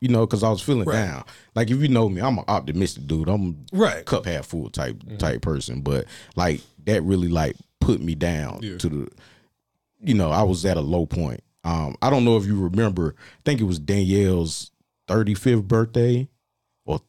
you 0.00 0.08
know, 0.08 0.26
because 0.26 0.42
I 0.42 0.48
was 0.50 0.62
feeling 0.62 0.84
Right. 0.86 1.04
down. 1.06 1.24
Like 1.54 1.70
if 1.70 1.80
you 1.80 1.88
know 1.88 2.08
me, 2.08 2.20
I'm 2.22 2.38
an 2.38 2.44
optimistic 2.48 3.06
dude. 3.06 3.28
I'm 3.28 3.66
Right. 3.72 4.04
cup 4.06 4.24
half 4.26 4.46
full 4.46 4.70
type 4.70 4.96
type 5.18 5.42
person, 5.42 5.80
but 5.82 6.06
like 6.36 6.60
that 6.86 7.02
really 7.02 7.28
like 7.28 7.56
put 7.80 8.00
me 8.00 8.14
down 8.14 8.60
Yeah. 8.62 8.78
to 8.78 8.88
the, 8.88 9.08
you 10.02 10.14
know, 10.14 10.30
I 10.30 10.42
was 10.42 10.64
at 10.64 10.76
a 10.76 10.80
low 10.80 11.06
point. 11.06 11.42
Um, 11.64 11.96
I 12.00 12.08
don't 12.08 12.24
know 12.24 12.36
if 12.38 12.46
you 12.46 12.58
remember. 12.58 13.14
I 13.18 13.40
think 13.44 13.60
it 13.60 13.64
was 13.64 13.78
Danielle's 13.78 14.70
35th 15.08 15.68
birthday, 15.68 16.28
or 16.86 17.00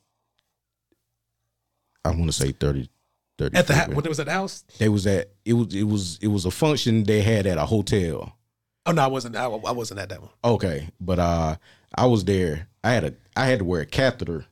I 2.03 2.09
want 2.09 2.25
to 2.25 2.33
say 2.33 2.51
30. 2.51 2.89
30 3.37 3.57
At 3.57 3.67
the 3.67 3.75
ha- 3.75 3.87
when 3.87 4.05
it 4.05 4.09
was 4.09 4.19
at 4.19 4.25
the 4.25 4.31
house? 4.33 4.63
they 4.77 4.89
was 4.89 5.07
at 5.07 5.29
it 5.45 5.53
was 5.53 5.73
it 5.73 5.83
was 5.83 6.19
it 6.21 6.27
was 6.27 6.45
a 6.45 6.51
function 6.51 7.03
they 7.05 7.21
had 7.21 7.47
at 7.47 7.57
a 7.57 7.65
hotel. 7.65 8.37
Oh 8.85 8.91
no, 8.91 9.03
I 9.03 9.07
wasn't. 9.07 9.35
I, 9.35 9.45
I 9.45 9.71
wasn't 9.71 9.99
at 9.99 10.09
that 10.09 10.21
one. 10.21 10.31
Okay, 10.43 10.89
but 10.99 11.17
uh, 11.19 11.55
I 11.95 12.05
was 12.07 12.25
there. 12.25 12.67
I 12.83 12.91
had 12.93 13.03
a 13.03 13.13
I 13.35 13.45
had 13.45 13.59
to 13.59 13.65
wear 13.65 13.81
a 13.81 13.85
catheter 13.85 14.45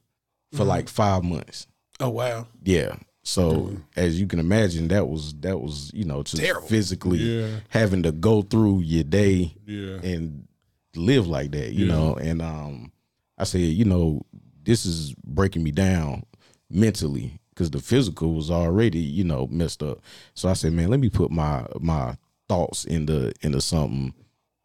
for 0.53 0.63
like 0.63 0.87
five 0.89 1.23
months. 1.23 1.67
Oh 1.99 2.09
wow. 2.09 2.47
Yeah. 2.63 2.95
So 3.23 3.77
as 3.95 4.19
you 4.19 4.25
can 4.25 4.39
imagine, 4.39 4.87
that 4.89 5.07
was 5.07 5.33
that 5.41 5.59
was 5.59 5.91
you 5.93 6.05
know 6.05 6.23
just 6.23 6.41
Terrible. 6.41 6.67
physically 6.67 7.19
Yeah. 7.19 7.59
having 7.69 8.03
to 8.03 8.11
go 8.11 8.41
through 8.41 8.79
your 8.81 9.03
day 9.03 9.53
Yeah. 9.65 9.99
and 10.01 10.47
live 10.95 11.27
like 11.27 11.51
that, 11.51 11.73
you 11.73 11.85
Yeah. 11.85 11.91
know. 11.95 12.13
And 12.15 12.41
um, 12.41 12.91
I 13.37 13.43
said, 13.43 13.61
you 13.61 13.85
know, 13.85 14.21
this 14.63 14.85
is 14.85 15.13
breaking 15.25 15.63
me 15.63 15.71
down 15.71 16.23
mentally 16.69 17.39
because 17.49 17.69
the 17.71 17.79
physical 17.79 18.33
was 18.33 18.49
already, 18.49 18.99
you 18.99 19.23
know, 19.23 19.47
messed 19.51 19.83
up. 19.83 19.99
So 20.33 20.49
I 20.49 20.53
said, 20.53 20.73
man, 20.73 20.89
let 20.89 20.99
me 20.99 21.09
put 21.09 21.29
my 21.31 21.65
my 21.79 22.17
thoughts 22.47 22.85
into 22.85 23.31
into 23.41 23.61
something 23.61 24.13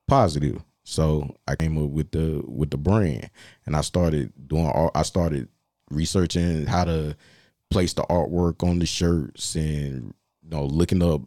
positive. 0.08 0.62
So 0.84 1.34
I 1.48 1.56
came 1.56 1.82
up 1.82 1.90
with 1.90 2.10
the 2.10 2.42
with 2.46 2.70
the 2.70 2.76
brand, 2.76 3.30
and 3.66 3.74
I 3.74 3.80
started 3.80 4.32
doing. 4.46 4.66
all 4.66 4.90
I 4.94 5.02
started 5.02 5.48
researching 5.90 6.66
how 6.66 6.84
to 6.84 7.16
place 7.70 7.94
the 7.94 8.02
artwork 8.02 8.66
on 8.66 8.78
the 8.78 8.86
shirts, 8.86 9.54
and 9.54 10.14
you 10.42 10.50
know, 10.50 10.66
looking 10.66 11.02
up, 11.02 11.22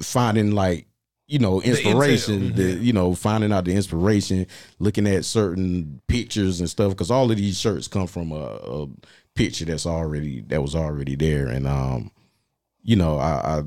finding 0.00 0.52
like 0.52 0.86
you 1.26 1.40
know 1.40 1.60
inspiration. 1.60 2.54
The, 2.54 2.62
you 2.74 2.92
know, 2.92 3.16
finding 3.16 3.52
out 3.52 3.64
the 3.64 3.74
inspiration, 3.74 4.46
looking 4.78 5.08
at 5.08 5.24
certain 5.24 6.00
pictures 6.06 6.60
and 6.60 6.70
stuff, 6.70 6.90
because 6.92 7.10
all 7.10 7.30
of 7.30 7.36
these 7.36 7.58
shirts 7.58 7.88
come 7.88 8.06
from 8.06 8.30
a, 8.30 8.44
a 8.44 8.86
picture 9.34 9.64
that's 9.64 9.86
already 9.86 10.42
that 10.42 10.62
was 10.62 10.76
already 10.76 11.16
there, 11.16 11.48
and 11.48 11.66
um, 11.66 12.12
you 12.84 12.94
know, 12.94 13.18
I, 13.18 13.58
I 13.58 13.62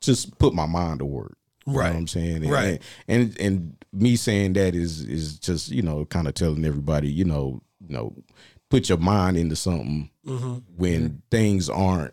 just 0.00 0.36
put 0.38 0.54
my 0.54 0.66
mind 0.66 0.98
to 0.98 1.04
work. 1.04 1.37
You 1.68 1.74
know 1.74 1.78
Right. 1.80 1.90
what 1.92 1.98
I'm 1.98 2.06
saying? 2.06 2.36
And, 2.42 2.50
Right. 2.50 2.82
And 3.06 3.38
and 3.40 3.76
me 3.92 4.16
saying 4.16 4.54
that 4.54 4.74
is 4.74 5.00
is 5.02 5.38
just, 5.38 5.70
you 5.70 5.82
know, 5.82 6.04
kind 6.06 6.26
of 6.28 6.34
telling 6.34 6.64
everybody, 6.64 7.10
you 7.10 7.24
know, 7.24 7.60
you 7.86 7.94
know, 7.94 8.14
put 8.70 8.88
your 8.88 8.98
mind 8.98 9.36
into 9.36 9.56
something 9.56 10.10
Mm-hmm. 10.26 10.54
when 10.76 11.22
things 11.30 11.68
aren't 11.70 12.12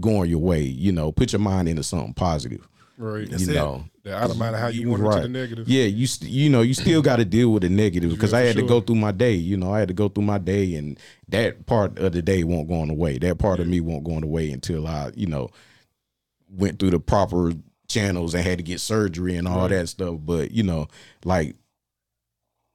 going 0.00 0.30
your 0.30 0.40
way, 0.40 0.62
you 0.62 0.90
know, 0.92 1.12
put 1.12 1.32
your 1.32 1.40
mind 1.40 1.68
into 1.68 1.82
something 1.82 2.14
positive. 2.14 2.66
Right. 2.96 3.28
That's 3.30 3.46
you 3.46 3.52
it. 3.52 3.54
know. 3.54 3.84
That 4.04 4.14
out 4.22 4.30
of 4.30 4.38
matter 4.38 4.56
how 4.56 4.68
you 4.68 4.82
You 4.82 4.90
want 4.90 5.02
right. 5.02 5.16
to 5.16 5.22
the 5.22 5.28
negative. 5.28 5.68
Yeah, 5.68 5.84
you 5.84 6.06
st- 6.06 6.30
you 6.30 6.48
know 6.48 6.62
you 6.62 6.72
still 6.74 7.02
got 7.02 7.16
to 7.16 7.24
deal 7.24 7.52
with 7.52 7.62
the 7.62 7.68
negative 7.68 8.10
because 8.10 8.32
Yeah, 8.32 8.38
I 8.38 8.42
for 8.42 8.46
had 8.48 8.56
to 8.56 8.66
go 8.66 8.80
through 8.80 8.96
my 8.96 9.12
day. 9.12 9.34
You 9.34 9.56
know, 9.58 9.72
I 9.72 9.78
had 9.78 9.88
to 9.88 9.94
go 9.94 10.08
through 10.08 10.24
my 10.24 10.38
day, 10.38 10.74
and 10.74 10.98
that 11.28 11.66
part 11.66 11.98
of 11.98 12.12
the 12.12 12.22
day 12.22 12.42
won't 12.44 12.66
go 12.68 12.74
on 12.80 12.88
away. 12.90 13.18
That 13.18 13.38
part 13.38 13.60
of 13.60 13.66
me 13.68 13.80
won't 13.80 14.04
go 14.04 14.14
on 14.14 14.22
away 14.22 14.50
until 14.50 14.86
I, 14.86 15.12
you 15.14 15.26
know, 15.26 15.50
went 16.48 16.78
through 16.78 16.90
the 16.90 17.00
proper 17.00 17.52
channels 17.90 18.34
and 18.34 18.42
had 18.44 18.58
to 18.58 18.64
get 18.64 18.80
surgery 18.80 19.36
and 19.36 19.46
all 19.46 19.62
Right. 19.62 19.68
that 19.70 19.88
stuff. 19.88 20.16
But 20.22 20.52
you 20.52 20.62
know, 20.62 20.88
like 21.24 21.56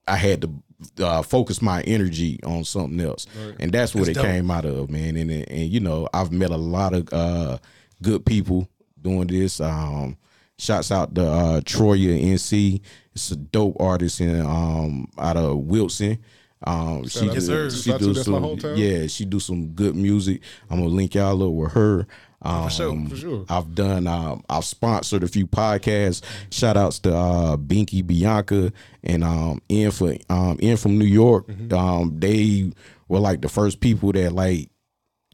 I 0.07 0.18
had 0.18 0.41
to 0.43 1.03
uh, 1.03 1.22
focus 1.24 1.61
my 1.61 1.82
energy 1.84 2.39
on 2.43 2.63
something 2.63 2.99
else, 2.99 3.26
Right. 3.43 3.55
and 3.59 3.72
that's 3.72 3.95
what 3.95 4.05
That's 4.05 4.18
it 4.20 4.22
dope. 4.22 4.26
came 4.32 4.51
out 4.51 4.66
of, 4.66 4.89
man. 4.91 5.16
And 5.18 5.32
and, 5.32 5.49
and 5.49 5.70
you 5.70 5.80
know, 5.80 6.07
I've 6.13 6.32
met 6.32 6.51
a 6.51 6.57
lot 6.57 6.93
of 6.93 7.11
uh, 7.11 7.57
good 8.03 8.26
people 8.26 8.70
doing 9.01 9.28
this. 9.28 9.59
Um, 9.59 10.18
shouts 10.59 10.91
out 10.91 11.16
to 11.16 11.26
uh, 11.28 11.61
Troya 11.61 12.22
NC. 12.24 12.82
It's 13.13 13.32
a 13.32 13.36
dope 13.36 13.78
artist 13.80 14.22
in 14.22 14.41
um 14.41 15.07
out 15.18 15.38
of 15.38 15.57
Wilson. 15.59 16.20
Um, 16.68 17.03
she 17.07 17.20
Shout 17.20 17.34
Yes, 17.34 17.36
do, 17.36 17.41
sir. 17.41 17.70
she 17.70 17.82
Shout 17.89 17.93
out 17.95 17.99
to- 17.99 18.13
do 18.13 18.24
some 18.24 18.76
yeah 18.78 19.07
she 19.07 19.26
do 19.26 19.39
some 19.39 19.68
good 19.70 19.95
music. 19.95 20.41
I'm 20.70 20.80
gonna 20.80 20.89
link 20.89 21.16
y'all 21.16 21.41
up 21.43 21.51
with 21.53 21.72
her. 21.74 22.07
Um, 22.41 22.69
sure, 22.69 23.07
for 23.09 23.15
sure. 23.15 23.45
I've 23.49 23.73
done. 23.73 24.05
Um, 24.07 24.43
I've 24.49 24.65
sponsored 24.65 25.23
a 25.23 25.27
few 25.27 25.47
podcasts. 25.47 26.21
Shout 26.51 26.77
outs 26.77 26.99
to 26.99 27.15
uh, 27.15 27.57
Binky 27.57 28.05
Bianca 28.05 28.71
and 29.03 29.23
um, 29.23 29.61
Ian 29.71 29.91
for 29.91 30.15
um, 30.29 30.59
Ian 30.61 30.77
from 30.77 30.97
New 30.99 31.05
York. 31.05 31.47
Mm-hmm. 31.47 31.73
Um, 31.73 32.19
they 32.19 32.71
were 33.07 33.19
like 33.19 33.41
the 33.41 33.49
first 33.49 33.79
people 33.79 34.11
that 34.11 34.31
like 34.33 34.69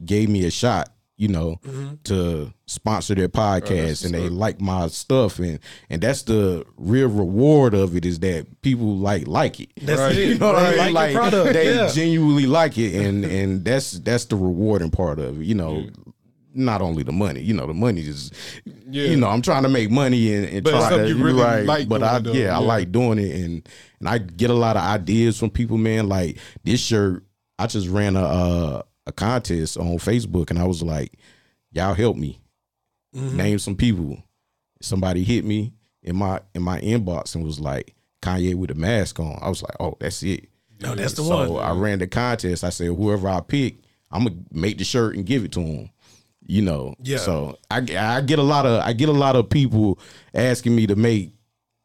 gave 0.04 0.28
me 0.28 0.44
a 0.46 0.50
shot. 0.50 0.88
You 1.18 1.28
know, 1.28 1.60
to 2.04 2.52
sponsor 2.66 3.14
their 3.14 3.28
podcast, 3.28 4.04
and 4.04 4.12
they 4.14 4.28
like 4.28 4.60
my 4.60 4.88
stuff, 4.88 5.38
and 5.38 5.60
and 5.88 6.02
that's 6.02 6.22
the 6.22 6.64
real 6.76 7.06
reward 7.08 7.74
of 7.74 7.94
it 7.94 8.04
is 8.04 8.18
that 8.20 8.60
people 8.62 8.96
like 8.96 9.28
like 9.28 9.60
it. 9.60 9.68
That's 9.80 10.00
Right. 10.00 10.16
it. 10.16 10.28
You 10.30 10.38
know 10.38 10.58
They 10.58 10.84
mean? 10.86 10.94
like, 10.94 11.12
your 11.12 11.20
product. 11.20 11.52
they 11.52 11.74
yeah. 11.76 11.88
genuinely 11.92 12.46
like 12.46 12.76
it, 12.76 12.94
and 13.06 13.24
and 13.24 13.64
that's 13.64 13.92
that's 13.92 14.24
the 14.24 14.36
rewarding 14.36 14.90
part 14.90 15.20
of 15.20 15.40
it. 15.40 15.44
You 15.44 15.54
know, 15.54 15.86
not 16.54 16.82
only 16.82 17.02
the 17.02 17.12
money. 17.12 17.40
You 17.40 17.54
know, 17.54 17.66
the 17.66 17.74
money 17.74 18.02
is. 18.02 18.30
Yeah. 18.64 19.04
You 19.04 19.16
know, 19.16 19.28
I'm 19.28 19.42
trying 19.42 19.62
to 19.62 19.68
make 19.68 19.90
money 19.90 20.34
and, 20.34 20.46
and 20.46 20.66
try 20.66 20.96
to. 20.96 21.08
you 21.08 21.22
really 21.22 21.42
right, 21.42 21.64
like 21.64 21.88
but 21.88 22.02
I 22.02 22.18
though. 22.18 22.32
yeah, 22.32 22.56
I 22.56 22.60
like 22.60 22.92
doing 22.92 23.18
it, 23.18 23.34
and 23.44 23.68
and 24.00 24.08
I 24.08 24.18
get 24.18 24.50
a 24.50 24.54
lot 24.54 24.76
of 24.76 24.82
ideas 24.82 25.38
from 25.38 25.50
people. 25.50 25.78
Man, 25.78 26.08
like 26.08 26.38
this 26.64 26.80
shirt. 26.80 27.24
I 27.58 27.66
just 27.66 27.88
ran 27.88 28.16
a 28.16 28.24
uh, 28.24 28.82
a 29.06 29.12
contest 29.12 29.76
on 29.76 29.98
Facebook, 29.98 30.50
and 30.50 30.58
I 30.58 30.64
was 30.64 30.82
like, 30.82 31.18
"Y'all 31.70 31.94
help 31.94 32.16
me." 32.16 32.40
Mm-hmm. 33.14 33.36
Name 33.36 33.58
some 33.58 33.76
people. 33.76 34.22
Somebody 34.80 35.22
hit 35.22 35.44
me 35.44 35.72
in 36.02 36.16
my 36.16 36.40
in 36.54 36.62
my 36.62 36.80
inbox 36.80 37.34
and 37.34 37.44
was 37.44 37.60
like 37.60 37.94
Kanye 38.20 38.54
with 38.54 38.70
a 38.70 38.74
mask 38.74 39.20
on. 39.20 39.38
I 39.40 39.48
was 39.48 39.62
like, 39.62 39.76
"Oh, 39.80 39.96
that's 40.00 40.22
it." 40.22 40.48
No, 40.82 40.94
that's 40.94 41.14
the 41.14 41.22
one. 41.22 41.46
so 41.46 41.52
one. 41.54 41.64
I 41.64 41.72
ran 41.72 41.98
the 42.00 42.06
contest. 42.06 42.64
I 42.64 42.70
said, 42.70 42.88
whoever 42.88 43.28
I 43.28 43.40
pick, 43.40 43.76
I'm 44.10 44.24
gonna 44.24 44.36
make 44.50 44.78
the 44.78 44.84
shirt 44.84 45.14
and 45.16 45.24
give 45.24 45.44
it 45.44 45.52
to 45.52 45.60
him. 45.60 45.90
You 46.46 46.62
know. 46.62 46.94
Yeah. 47.02 47.18
So 47.18 47.58
I, 47.70 47.78
I 47.98 48.20
get 48.20 48.38
a 48.38 48.42
lot 48.42 48.66
of 48.66 48.82
I 48.82 48.92
get 48.92 49.08
a 49.08 49.12
lot 49.12 49.36
of 49.36 49.48
people 49.48 49.98
asking 50.34 50.74
me 50.74 50.86
to 50.86 50.96
make, 50.96 51.32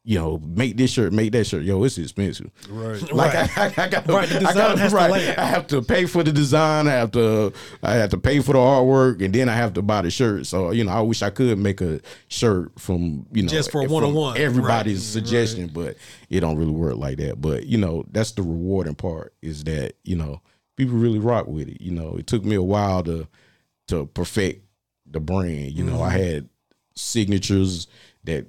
you 0.04 0.18
know, 0.18 0.40
make 0.40 0.78
this 0.78 0.92
shirt, 0.92 1.14
make 1.14 1.32
that 1.34 1.46
shirt. 1.46 1.64
Yo, 1.64 1.84
it's 1.84 1.98
expensive. 1.98 2.50
Right. 2.70 3.02
Like 3.14 3.34
Right. 3.34 3.58
I, 3.58 3.66
I, 3.66 3.86
I 3.86 3.90
got 3.90 4.08
Right, 4.08 4.32
I 4.32 4.54
gotta, 4.54 4.96
right. 4.96 5.38
I 5.38 5.46
have 5.46 5.68
to 5.68 5.82
pay 5.82 6.06
for 6.06 6.24
the 6.24 6.32
design. 6.32 6.88
I 6.88 6.92
have 6.92 7.12
to 7.12 7.54
I 7.84 7.94
have 7.96 8.10
to 8.12 8.18
pay 8.18 8.40
for 8.40 8.54
the 8.54 8.60
artwork, 8.60 9.24
and 9.24 9.34
then 9.34 9.50
I 9.50 9.54
have 9.54 9.74
to 9.74 9.82
buy 9.82 10.02
the 10.02 10.10
shirt. 10.10 10.46
So 10.46 10.72
you 10.72 10.84
know, 10.84 10.92
I 10.92 11.02
wish 11.02 11.22
I 11.22 11.30
could 11.30 11.58
make 11.60 11.82
a 11.82 12.00
shirt 12.30 12.80
from 12.80 13.28
you 13.32 13.44
know 13.44 13.50
Just 13.50 13.72
for 13.72 13.86
one-on-one. 13.88 14.38
Everybody's 14.38 15.04
suggestion, 15.04 15.68
but 15.68 15.98
it 16.30 16.40
don't 16.40 16.58
really 16.58 16.72
work 16.72 16.96
like 16.98 17.18
that. 17.18 17.42
But 17.42 17.66
you 17.66 17.78
know, 17.78 18.06
that's 18.12 18.32
the 18.32 18.42
rewarding 18.42 18.96
part 18.96 19.34
is 19.42 19.66
that 19.66 19.94
you 20.04 20.16
know 20.16 20.42
people 20.78 20.98
really 20.98 21.20
rock 21.20 21.48
with 21.48 21.68
it. 21.68 21.82
You 21.82 21.92
know, 21.92 22.16
it 22.16 22.28
took 22.28 22.46
me 22.46 22.56
a 22.56 22.64
while 22.64 23.04
to 23.04 23.28
to 23.88 24.06
perfect 24.08 24.66
the 25.06 25.20
brand. 25.20 25.72
You 25.74 25.84
know, 25.84 26.02
I 26.02 26.10
Mm-hmm. 26.14 26.24
had 26.24 26.50
signatures 26.96 27.88
that 28.24 28.46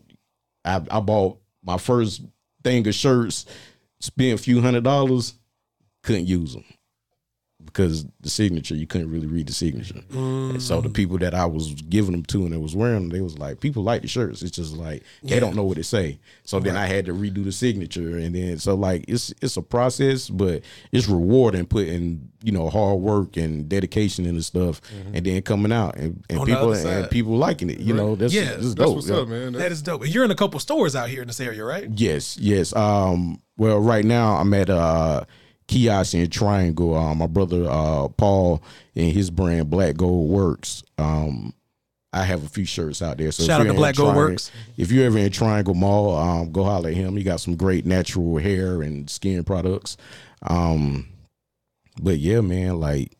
I, 0.64 0.80
I 0.90 1.00
bought 1.00 1.38
my 1.62 1.78
first 1.78 2.22
thing 2.64 2.86
of 2.86 2.94
shirts, 2.94 3.46
spent 4.00 4.38
a 4.38 4.42
few 4.42 4.60
hundred 4.60 4.84
dollars, 4.84 5.34
couldn't 6.02 6.26
use 6.26 6.54
them. 6.54 6.64
Because 7.72 8.04
the 8.20 8.30
signature 8.30 8.74
you 8.74 8.86
couldn't 8.86 9.10
really 9.10 9.26
read 9.26 9.46
the 9.46 9.52
signature. 9.52 10.00
And 10.12 10.62
so 10.62 10.80
the 10.80 10.88
people 10.88 11.18
that 11.18 11.34
I 11.34 11.44
was 11.46 11.74
giving 11.74 12.12
them 12.12 12.24
to 12.24 12.44
and 12.44 12.52
they 12.52 12.56
was 12.58 12.74
wearing 12.74 13.00
them, 13.02 13.08
they 13.10 13.20
was 13.20 13.38
like, 13.38 13.60
people 13.60 13.82
like 13.82 14.02
the 14.02 14.08
shirts. 14.08 14.42
It's 14.42 14.56
just 14.56 14.74
like 14.76 15.02
they 15.22 15.38
don't 15.38 15.54
know 15.54 15.64
what 15.64 15.78
it 15.78 15.84
say. 15.84 16.18
So 16.44 16.58
then 16.60 16.76
I 16.76 16.86
had 16.86 17.06
to 17.06 17.12
redo 17.12 17.44
the 17.44 17.52
signature, 17.52 18.16
and 18.18 18.34
then 18.34 18.58
so 18.58 18.74
like 18.74 19.04
it's 19.08 19.32
it's 19.42 19.56
a 19.56 19.62
process, 19.62 20.28
but 20.30 20.62
it's 20.92 21.08
rewarding 21.08 21.66
putting 21.66 22.30
you 22.42 22.52
know 22.52 22.70
hard 22.70 23.00
work 23.00 23.36
and 23.36 23.68
dedication 23.68 24.24
into 24.26 24.42
stuff, 24.42 24.80
and 25.12 25.24
then 25.26 25.42
coming 25.42 25.72
out 25.72 25.96
and, 25.96 26.24
and 26.30 26.44
people 26.44 26.72
and 26.72 27.10
people 27.10 27.36
liking 27.36 27.70
it. 27.70 27.78
You 27.80 27.94
know, 27.94 28.16
that's 28.16 28.32
Yeah, 28.32 28.44
that's 28.44 28.56
That's 28.62 28.74
dope. 28.74 28.96
what's 28.96 29.08
yeah. 29.08 29.16
up, 29.16 29.28
man. 29.28 29.52
That 29.52 29.58
That's- 29.58 29.72
is 29.78 29.82
dope. 29.82 30.06
You're 30.08 30.24
in 30.24 30.30
a 30.30 30.34
couple 30.36 30.58
stores 30.60 30.96
out 30.96 31.08
here 31.08 31.20
in 31.22 31.28
this 31.28 31.40
area, 31.40 31.64
right? 31.64 31.88
Yes, 31.94 32.36
yes. 32.38 32.74
Um, 32.74 33.40
well, 33.56 33.78
right 33.80 34.04
now 34.04 34.36
I'm 34.36 34.54
at 34.54 34.70
uh 34.70 35.24
kiosk 35.68 36.14
in 36.14 36.28
Triangle. 36.30 36.96
Uh, 36.96 37.14
my 37.14 37.26
brother 37.28 37.66
uh 37.70 38.08
Paul 38.08 38.62
and 38.96 39.12
his 39.12 39.30
brand 39.30 39.70
Black 39.70 39.96
Gold 39.96 40.28
Works. 40.28 40.82
Um, 40.98 41.54
I 42.12 42.24
have 42.24 42.42
a 42.42 42.48
few 42.48 42.64
shirts 42.64 43.02
out 43.02 43.18
there. 43.18 43.30
So 43.30 43.44
Shout 43.44 43.60
out 43.60 43.66
to 43.66 43.74
Black 43.74 43.94
Gold 43.94 44.16
Works. 44.16 44.50
If 44.76 44.90
you're 44.90 45.04
ever 45.04 45.18
in 45.18 45.30
Triangle 45.30 45.74
Mall, 45.74 46.16
um, 46.16 46.50
go 46.50 46.64
holler 46.64 46.88
at 46.88 46.94
him. 46.96 47.16
He 47.16 47.22
got 47.22 47.40
some 47.40 47.54
great 47.54 47.84
natural 47.86 48.38
hair 48.38 48.82
and 48.82 49.08
skin 49.08 49.44
products. 49.44 49.96
Um, 50.42 51.08
but 52.00 52.18
yeah, 52.18 52.40
man, 52.40 52.80
like 52.80 53.17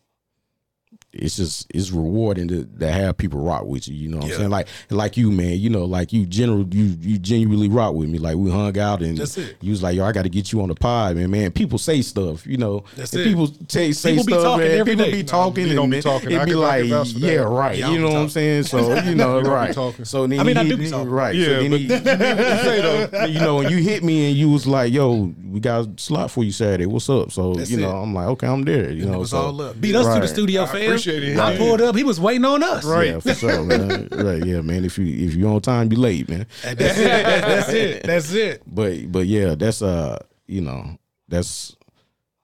it's 1.11 1.37
just 1.37 1.65
it's 1.73 1.89
rewarding 1.89 2.47
to, 2.47 2.65
to 2.79 2.91
have 2.91 3.17
people 3.17 3.39
rock 3.39 3.65
with 3.65 3.87
you. 3.87 3.95
You 3.95 4.09
know 4.09 4.17
what 4.17 4.27
Yeah. 4.27 4.33
I'm 4.33 4.37
saying? 4.41 4.49
Like 4.51 4.67
like 4.91 5.17
you, 5.17 5.31
man. 5.31 5.57
You 5.59 5.71
know, 5.71 5.85
like 5.85 6.13
you 6.13 6.25
general 6.27 6.67
you 6.71 6.95
you 7.01 7.17
genuinely 7.17 7.67
rock 7.67 7.95
with 7.95 8.09
me. 8.09 8.19
Like 8.19 8.37
we 8.37 8.51
hung 8.51 8.77
out 8.77 9.01
and 9.01 9.17
That's 9.17 9.37
it. 9.37 9.57
you 9.59 9.71
was 9.71 9.81
like, 9.81 9.95
yo, 9.95 10.05
I 10.05 10.11
got 10.11 10.23
to 10.23 10.29
get 10.29 10.51
you 10.51 10.61
on 10.61 10.69
the 10.69 10.75
pod, 10.75 11.15
man. 11.15 11.31
Man, 11.31 11.51
people 11.51 11.79
say 11.79 12.03
stuff, 12.03 12.45
you 12.45 12.57
know. 12.57 12.83
That's 12.95 13.11
and 13.13 13.21
it. 13.21 13.25
People 13.25 13.49
say 13.67 13.91
say 13.91 14.11
People 14.11 14.25
be 14.25 14.33
stuff, 14.33 14.43
talking 14.43 14.67
man. 14.67 14.85
people 14.85 15.05
day. 15.05 15.11
be 15.11 15.23
talking, 15.23 15.63
we 15.63 15.69
and 15.71 15.77
don't 15.77 15.89
be 15.89 16.01
talking. 16.01 16.31
It 16.31 16.37
I 16.41 16.45
be 16.45 16.53
like, 16.53 16.81
can 16.83 16.89
that. 16.91 17.07
yeah, 17.15 17.35
right. 17.37 17.77
Yeah, 17.77 17.89
you 17.91 17.99
know 17.99 18.07
be 18.09 18.13
what 18.13 18.21
I'm 18.21 18.29
saying? 18.29 18.63
So 18.63 18.93
you 19.01 19.15
know, 19.15 19.41
right. 19.41 19.73
talking. 19.73 20.05
So 20.05 20.27
then 20.27 20.39
I 20.39 20.43
mean, 20.43 20.57
he 20.57 20.61
I 20.61 20.67
do 20.69 20.77
be 20.77 20.89
talking. 20.91 21.09
right. 21.09 21.33
Yeah, 21.35 21.45
so 21.45 21.63
then 21.63 21.71
but- 21.71 21.79
he, 21.79 21.87
say 21.89 22.81
though, 23.09 23.25
you 23.25 23.39
know, 23.39 23.55
when 23.55 23.69
you 23.71 23.77
hit 23.77 24.03
me 24.03 24.29
and 24.29 24.37
you 24.37 24.49
was 24.49 24.67
like, 24.67 24.93
yo, 24.93 25.33
we 25.49 25.59
got 25.59 25.85
a 25.85 25.91
slot 25.97 26.31
for 26.31 26.43
you 26.43 26.51
Saturday. 26.51 26.85
What's 26.85 27.09
up? 27.09 27.31
So 27.31 27.53
That's 27.55 27.69
you 27.71 27.77
know, 27.77 27.89
it. 27.89 28.03
I'm 28.03 28.13
like, 28.13 28.27
okay, 28.27 28.47
I'm 28.47 28.63
there. 28.63 28.91
You 28.91 29.03
And 29.03 29.11
know, 29.11 29.17
it 29.17 29.19
was 29.19 29.29
so, 29.31 29.37
all 29.37 29.61
up. 29.61 29.79
Beat 29.81 29.95
us 29.95 30.05
to 30.07 30.13
the 30.13 30.19
Right. 30.21 30.29
studio, 30.29 30.63
I 30.63 30.65
fam. 30.67 30.81
appreciate 30.83 31.23
it. 31.23 31.37
I 31.37 31.51
Yeah. 31.53 31.57
pulled 31.57 31.81
up. 31.81 31.95
He 31.95 32.03
was 32.03 32.19
waiting 32.19 32.45
on 32.45 32.63
us. 32.63 32.85
Yeah, 32.85 33.19
for 33.19 33.33
sure, 33.33 33.63
man. 33.63 34.07
right, 34.11 34.45
yeah, 34.45 34.61
man. 34.61 34.85
If 34.85 34.97
you 34.97 35.05
if 35.27 35.35
you 35.35 35.47
on 35.47 35.61
time, 35.61 35.91
you 35.91 35.97
late, 35.97 36.29
man. 36.29 36.45
That's 36.63 36.79
it. 36.81 37.03
That's, 37.05 37.45
that's 37.47 37.69
it. 37.73 38.03
That's 38.03 38.33
it. 38.33 38.61
but 38.67 39.11
but 39.11 39.25
yeah, 39.27 39.55
that's 39.55 39.81
uh 39.81 40.19
you 40.47 40.61
know 40.61 40.97
that's 41.27 41.75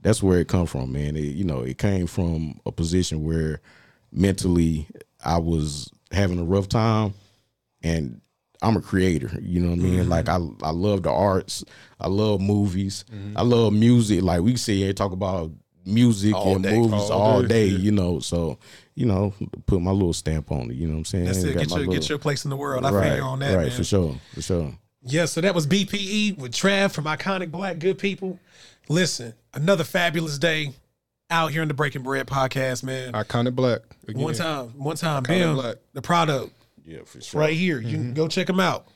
that's 0.01 0.21
where 0.21 0.39
it 0.39 0.47
come 0.47 0.65
from, 0.67 0.91
man. 0.91 1.15
It, 1.15 1.21
you 1.35 1.43
know, 1.43 1.61
it 1.61 1.77
came 1.77 2.05
from 2.07 2.59
a 2.65 2.71
position 2.71 3.23
where 3.23 3.59
mentally 4.11 4.87
I 5.23 5.37
was 5.39 5.89
having 6.11 6.39
a 6.39 6.43
rough 6.43 6.69
time, 6.69 7.13
and 7.81 8.21
I'm 8.61 8.77
a 8.77 8.81
creator. 8.81 9.31
You 9.41 9.59
know 9.61 9.69
what 9.69 9.79
I 9.79 9.81
Mm-hmm. 9.81 9.97
mean? 9.97 10.09
Like 10.09 10.29
I 10.29 10.37
I 10.63 10.71
love 10.71 11.03
the 11.03 11.11
arts, 11.11 11.63
I 11.99 12.07
love 12.07 12.41
movies, 12.41 13.05
I 13.35 13.41
love 13.43 13.73
music. 13.73 14.21
Like 14.23 14.41
we 14.41 14.55
sit 14.55 14.75
here 14.77 14.87
and 14.89 14.97
talk 14.97 15.11
about 15.11 15.51
music 15.85 16.33
All 16.33 16.55
and 16.55 16.63
day. 16.63 16.77
movies 16.77 17.09
All 17.11 17.21
all, 17.21 17.41
day, 17.41 17.47
day. 17.47 17.65
yeah. 17.67 17.77
You 17.77 17.91
know, 17.91 18.19
so 18.19 18.57
you 18.95 19.05
know, 19.05 19.33
put 19.65 19.81
my 19.81 19.91
little 19.91 20.13
stamp 20.13 20.51
on 20.51 20.71
it. 20.71 20.75
You 20.77 20.87
know 20.87 20.93
what 20.93 20.99
I'm 20.99 21.05
saying? 21.05 21.25
That's 21.25 21.43
it. 21.43 21.53
Got 21.53 21.59
Get 21.59 21.69
your, 21.69 21.79
little- 21.79 21.93
get 21.93 22.09
your 22.09 22.17
place 22.17 22.43
in 22.45 22.49
the 22.49 22.55
world. 22.57 22.85
I 22.85 22.91
right, 22.91 23.07
feel 23.09 23.17
you 23.17 23.23
on 23.23 23.39
that, 23.39 23.55
right, 23.55 23.67
man. 23.67 23.71
for 23.77 23.83
sure, 23.83 24.15
for 24.33 24.41
sure. 24.41 24.73
Yeah, 25.07 25.25
so 25.25 25.41
that 25.41 25.53
was 25.53 25.67
BPE 25.67 26.37
with 26.39 26.51
Trav 26.53 26.91
from 26.91 27.03
Iconik 27.05 27.51
Blac 27.51 27.77
Good 27.79 27.99
People. 27.99 28.39
Listen, 28.89 29.33
another 29.53 29.83
fabulous 29.83 30.37
day 30.39 30.73
out 31.29 31.51
here 31.51 31.61
in 31.61 31.67
the 31.67 31.73
Breaking 31.75 32.01
Bread 32.03 32.25
podcast, 32.25 32.83
man. 32.83 33.13
Iconik 33.13 33.53
Blac. 33.53 33.79
Again. 34.07 34.21
One 34.23 34.33
time, 34.33 34.67
one 34.77 34.95
time, 34.95 35.23
Iconic 35.23 35.27
Bam, 35.27 35.55
Black. 35.55 35.75
the 35.93 36.01
product 36.01 36.53
Yeah, 36.85 36.99
for 37.05 37.19
sure. 37.21 37.41
right 37.41 37.53
here. 37.55 37.79
You 37.79 37.97
Mm-hmm. 37.97 38.03
can 38.03 38.13
go 38.13 38.27
check 38.27 38.47
them 38.47 38.59
out. 38.59 38.87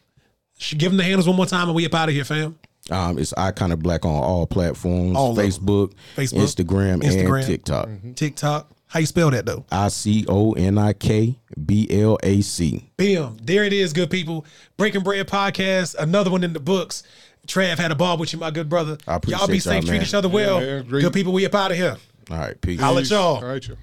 Sh- 0.57 0.75
Give 0.77 0.91
them 0.91 0.97
the 0.97 1.03
handles 1.03 1.27
one 1.27 1.35
more 1.37 1.45
time 1.45 1.67
and 1.67 1.75
we 1.75 1.85
up 1.85 1.93
out 1.95 2.09
of 2.09 2.15
here, 2.15 2.23
fam. 2.23 2.57
Um, 2.91 3.17
it's 3.19 3.33
Iconik 3.33 3.81
Blac 3.83 4.03
on 4.05 4.11
all 4.23 4.47
platforms: 4.47 5.15
All 5.15 5.31
of 5.31 5.35
them. 5.35 5.45
Facebook, 5.45 5.93
Facebook, 6.15 6.39
Instagram, 6.43 7.01
Instagram. 7.03 7.37
and 7.37 7.45
TikTok. 7.47 7.89
TikTok. 8.15 8.71
How 8.87 8.99
you 8.99 9.05
spell 9.05 9.29
that 9.31 9.45
though? 9.45 9.65
I 9.71 9.89
C 9.89 10.25
O 10.27 10.53
N 10.53 10.77
I 10.79 10.93
K 10.93 11.37
B 11.65 11.87
L 11.91 12.17
A 12.23 12.41
C. 12.41 12.89
Bam. 12.97 13.37
There 13.43 13.63
it 13.63 13.73
is, 13.73 13.93
good 13.93 14.09
people. 14.09 14.45
Breaking 14.77 15.01
Bread 15.03 15.27
podcast, 15.27 15.95
another 15.99 16.31
one 16.31 16.43
in 16.43 16.53
the 16.53 16.59
books. 16.59 17.03
Trav 17.45 17.77
had 17.77 17.91
a 17.91 17.95
ball 17.95 18.17
with 18.17 18.33
you, 18.33 18.39
my 18.39 18.49
good 18.51 18.69
brother. 18.69 18.97
I 19.07 19.15
appreciate 19.15 19.37
y'all 19.39 19.47
be 19.47 19.53
y'all, 19.53 19.61
safe, 19.61 19.85
treat 19.85 19.97
man. 19.97 20.01
each 20.01 20.13
other 20.15 20.29
well. 20.29 20.59
man. 20.59 20.87
Great. 20.87 21.01
Good 21.03 21.13
people, 21.13 21.33
we 21.33 21.45
up 21.45 21.53
out 21.55 21.69
of 21.71 21.77
here. 21.77 21.97
All 22.31 22.37
right, 22.37 22.59
peace. 22.59 22.79
Holla 22.79 23.01
at 23.01 23.09
y'all. 23.09 23.35
All 23.37 23.43
right, 23.43 23.67
y'all. 23.67 23.77